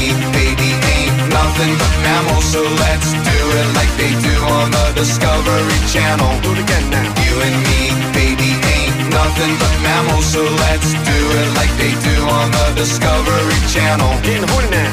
nothing 1.39 1.75
but 1.83 1.95
mammals. 2.07 2.47
So 2.55 2.61
let's 2.85 3.11
do 3.31 3.39
it 3.61 3.69
like 3.79 3.93
they 4.01 4.13
do 4.29 4.35
on 4.57 4.67
the 4.77 4.87
Discovery 5.01 5.79
Channel. 5.95 6.31
Do 6.45 6.51
it 6.55 6.61
again 6.65 6.87
now. 6.95 7.09
You 7.25 7.35
and 7.47 7.59
me, 7.67 7.81
baby, 8.19 8.51
ain't 8.75 8.97
nothing 9.19 9.55
but 9.63 9.75
mammals. 9.87 10.27
So 10.35 10.43
let's 10.63 10.91
do 11.11 11.19
it 11.41 11.49
like 11.59 11.73
they 11.81 11.95
do 12.09 12.17
on 12.39 12.47
the 12.57 12.67
Discovery 12.83 13.61
Channel. 13.75 14.11
Getting 14.27 14.49
horny 14.53 14.71
now. 14.77 14.93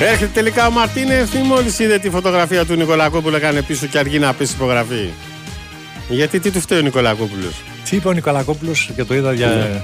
Έρχεται 0.00 0.30
τελικά 0.34 0.66
ο 0.66 0.70
Μαρτίνεφ 0.70 1.34
ή 1.34 1.38
μόλι 1.38 1.74
είδε 1.78 1.98
τη 1.98 2.10
φωτογραφία 2.10 2.64
του 2.64 2.74
Νικολακόπουλου 2.74 3.36
έκανε 3.36 3.62
πίσω 3.62 3.86
και 3.86 3.98
αργεί 3.98 4.18
να 4.18 4.34
πέσει 4.34 4.52
υπογραφή. 4.54 5.08
Γιατί 6.08 6.40
τι 6.40 6.50
του 6.50 6.60
φταίει 6.60 6.78
ο 6.78 6.82
Νικολακόπουλο. 6.82 7.50
Τι 7.90 7.96
είπε 7.96 8.08
ο 8.08 8.12
Νικολακόπουλο 8.12 8.74
και 8.96 9.04
το 9.04 9.14
είδα 9.14 9.32
για. 9.32 9.82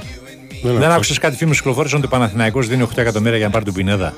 Ναι. 0.52 0.58
Δεν 0.62 0.72
Δεν 0.72 0.82
άκουσα. 0.82 0.94
άκουσες 0.94 1.18
κάτι 1.18 1.36
φήμη 1.36 1.54
κυκλοφόρησαν 1.54 1.98
ότι 1.98 2.06
ο 2.06 2.10
Παναθηναϊκός 2.10 2.66
δίνει 2.68 2.82
8 2.82 2.96
εκατομμύρια 2.98 3.36
για 3.36 3.46
να 3.46 3.52
πάρει 3.52 3.64
τον 3.64 3.74
Πινέδα; 3.74 4.14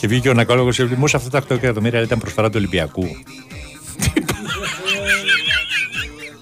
Και 0.00 0.06
βγήκε 0.06 0.28
ο 0.28 0.32
Νακόλογο 0.34 0.70
και 0.70 0.82
είπε: 0.82 0.94
Μου 0.96 1.04
αυτά 1.04 1.28
τα 1.30 1.38
8 1.38 1.50
εκατομμύρια 1.56 2.00
ήταν 2.00 2.18
προσφορά 2.18 2.46
του 2.48 2.54
Ολυμπιακού. 2.56 3.06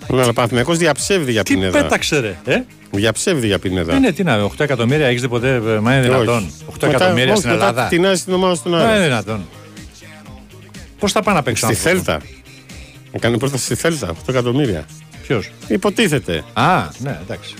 Ναι, 0.06 0.20
αλλά 0.20 0.30
ο 0.30 0.32
Παναθηναϊκός 0.32 0.78
διαψεύδει 0.78 1.32
για 1.32 1.42
Τι 1.42 1.54
πινέδα. 1.54 1.82
πέταξε 1.82 2.18
ρε. 2.20 2.36
Ε; 2.44 2.60
Διαψεύδει 2.90 3.46
για 3.46 3.59
πινέδα. 3.59 3.94
Ε, 3.94 3.98
ναι, 3.98 4.12
τι 4.12 4.22
να, 4.22 4.44
8 4.44 4.60
εκατομμύρια 4.64 5.06
έχεις 5.06 5.20
δει 5.20 5.28
ποτέ, 5.28 5.54
ε, 5.54 5.60
μα 5.60 5.96
είναι 5.96 6.09
Όχι. 6.09 6.09
δυνατόν. 6.09 6.50
8 6.66 6.86
Μετά- 6.86 6.86
εκατομμύρια 6.96 7.32
όχι, 7.32 7.40
στην 7.40 7.50
μετά 7.52 7.68
Ελλάδα. 7.68 7.88
Τεινάζει 7.88 8.22
την 8.22 8.32
ομάδα 8.32 8.54
στον 8.54 8.72
Μα 8.72 8.78
είναι 8.82 8.90
άλλο. 8.92 9.02
δυνατόν. 9.02 9.46
Πώς 10.98 11.12
θα 11.12 11.22
πάνε 11.22 11.36
να 11.36 11.42
παίξουν 11.42 11.68
Στη 11.68 11.76
Θέλτα. 11.78 12.20
Έκανε 13.12 13.38
πρόταση 13.38 13.64
στη 13.64 13.74
Θέλτα, 13.74 14.09
8 14.09 14.14
εκατομμύρια. 14.28 14.84
Ποιος; 15.26 15.50
Υποτίθεται. 15.66 16.44
Α, 16.52 16.82
ναι, 16.98 17.18
εντάξει. 17.22 17.54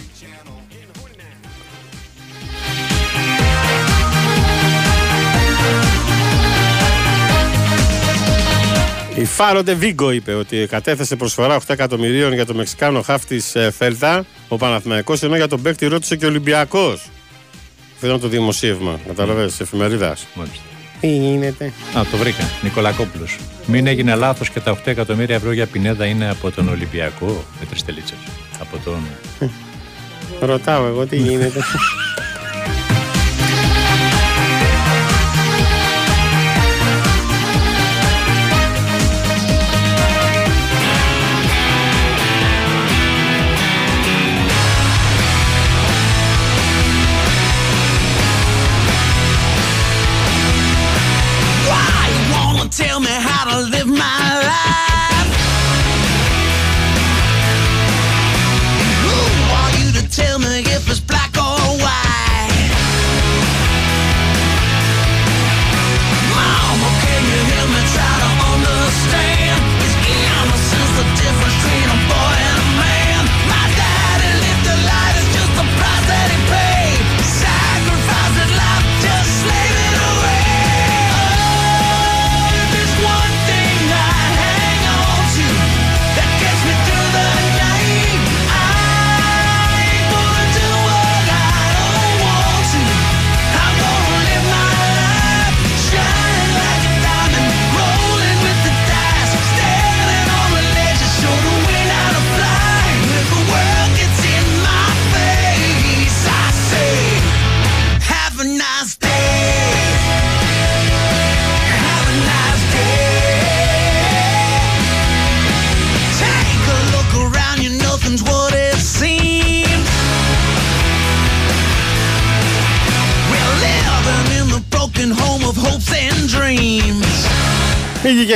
Η 9.17 9.25
Φάροντε 9.25 9.75
Βίγκο 9.75 10.11
είπε 10.11 10.35
ότι 10.35 10.67
κατέθεσε 10.71 11.17
προσφορά 11.17 11.57
8 11.57 11.61
εκατομμυρίων 11.67 12.33
για 12.33 12.47
το 12.47 12.55
Μεξικάνο 12.55 13.03
χάφ 13.03 13.25
τη 13.25 13.39
Θέλτα, 13.71 14.25
ο 14.49 14.57
Παναθηναϊκός, 14.57 15.23
ενώ 15.23 15.37
για 15.37 15.49
τον 15.49 15.63
παίκτη 15.63 15.87
ρώτησε 15.87 16.17
και 16.17 16.25
ο 16.25 16.29
Ολυμπιακός. 16.29 17.11
Αυτό 17.95 18.07
ήταν 18.07 18.21
το 18.21 18.29
δημοσίευμα, 18.29 19.01
καταλαβαίνεις, 19.07 19.51
της 19.51 19.61
εφημερίδας. 19.61 20.27
Μάλιστα. 20.35 20.63
Τι 21.01 21.09
γίνεται; 21.09 21.73
Α, 21.99 22.03
το 22.11 22.17
βρήκα. 22.17 22.51
Νικολακόπουλος. 22.63 23.39
Μην 23.67 23.87
έγινε 23.87 24.15
λάθος 24.15 24.51
και 24.51 24.61
τα 24.61 24.71
8 24.71 24.91
εκατομμύρια 24.91 25.35
ευρώ 25.35 25.53
για 25.53 25.67
Πινέδα 25.67 26.07
είναι 26.07 26.31
από 26.31 26.51
τον 26.51 26.69
Ολυμπιακό. 26.69 27.45
Με 27.61 27.67
τρει 27.71 27.81
τελίτσε. 27.87 28.15
Από 28.61 28.79
τον. 28.85 29.01
Ρωτάω 30.41 30.87
εγώ 30.87 31.07
τι 31.07 31.17
γίνεται; 31.17 31.61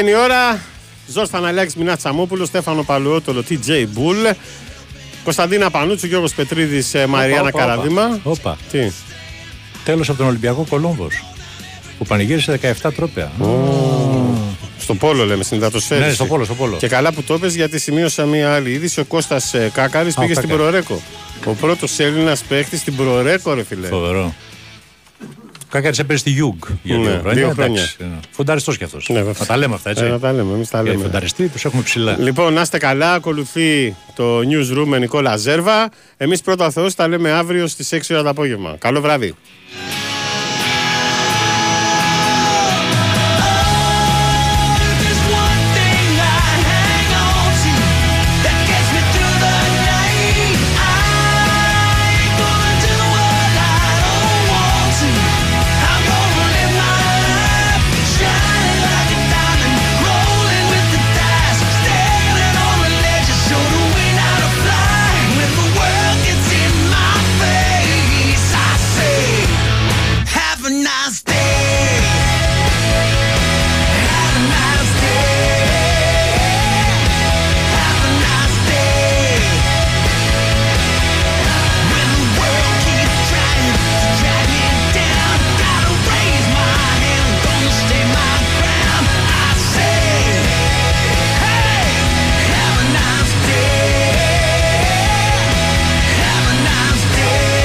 Πήγε 0.07 0.19
η 0.19 0.21
ώρα. 0.23 0.61
Ζόρς 1.07 1.29
Θαναλιάκης, 1.29 1.75
Μινά 1.77 1.97
Τσαμόπουλος, 1.97 2.49
Στέφανο 2.49 2.83
Παλουότολο, 2.83 3.45
TJ 3.49 3.85
Μπουλ, 3.89 4.17
Κωνσταντίνα 5.25 5.71
Πανούτσου, 5.71 6.07
Γιώργος 6.07 6.35
Πετρίδης, 6.35 6.95
ε, 6.95 7.07
Μαριάννα 7.07 7.49
Όπα, 7.49 7.49
όπα, 7.49 7.59
Καραδίμα. 7.59 8.21
Όπα. 8.23 8.57
Τι; 8.71 8.91
Τέλος 9.85 10.09
από 10.09 10.19
τον 10.19 10.27
Ολυμπιακό 10.27 10.67
Κολόμβος. 10.69 11.25
Που 11.99 12.05
πανηγύρισε 12.07 12.53
17 12.83 12.93
τρόπαια. 12.93 13.31
Στο 14.79 14.95
πόλο 14.95 15.25
λέμε, 15.25 15.43
στην 15.45 15.57
υδατοσφαίριση. 15.57 16.09
Ναι, 16.09 16.15
στο 16.15 16.25
πόλο, 16.27 16.45
στο 16.45 16.55
πόλο. 16.55 16.77
Και 16.77 16.89
καλά 16.89 17.13
που 17.13 17.23
το 17.23 17.39
πες 17.39 17.55
γιατί 17.55 17.79
σημείωσα 17.79 18.25
μία 18.25 18.55
άλλη 18.55 18.71
είδηση. 18.71 19.01
Ο 19.01 19.05
Κώστας 19.05 19.55
ε, 19.55 19.71
Κάκαρης 19.75 20.17
Α, 20.17 20.21
πήγε 20.21 20.33
ο 20.33 20.35
στην 20.35 20.49
Κάκαρης. 20.49 20.71
Προορέκο. 20.71 21.03
Ο 21.45 21.53
πρώτος 21.53 21.99
Έλληνας 21.99 22.43
παίχτης 22.43 22.81
στην 22.81 22.97
Προορέκο, 22.97 23.55
ρε 23.55 23.65
φιλέ. 23.65 23.87
Φοβερό. 23.87 24.35
Κακάρι 25.77 25.97
έπαιζε 26.01 26.19
στη 26.19 26.31
Γιούγκ 26.31 26.57
για 26.83 26.97
δύο 26.97 27.05
Ναι, 27.05 27.11
χρόνια. 27.19 27.33
δύο 27.33 27.49
εντάξει. 27.51 27.95
χρόνια. 27.99 28.21
Φουνταριστός 28.31 28.79
κι 28.79 28.85
αυτός. 28.85 29.09
Ναι, 29.09 29.23
να 29.23 29.47
τα 29.47 29.57
λέμε 29.57 29.75
αυτά 29.75 29.91
έτσι. 29.91 30.05
Ε, 30.05 30.09
να 30.09 30.19
τα 30.19 30.33
λέμε, 30.33 30.53
εμείς 30.55 30.69
τα 30.69 30.83
Και 30.83 30.89
λέμε. 30.91 31.03
φουνταριστή 31.03 31.49
τους 31.49 31.65
έχουμε 31.65 31.83
ψηλά. 31.83 32.17
Λοιπόν, 32.19 32.53
να 32.53 32.61
είστε 32.61 32.79
καλά. 32.79 33.13
Ακολουθεί 33.13 33.95
το 34.15 34.39
newsroom 34.39 34.85
με 34.87 34.99
Νικόλα 34.99 35.37
Ζέρβα. 35.37 35.89
Εμείς 36.17 36.41
πρώτα 36.41 36.71
Θεός 36.71 36.95
τα 36.95 37.09
λέμε 37.09 37.31
αύριο 37.31 37.67
στις 37.67 37.93
6 37.93 38.15
ώρα 38.15 38.23
το 38.23 38.29
απόγευμα. 38.29 38.77
Καλό 38.79 39.01
βράδυ. 39.01 39.35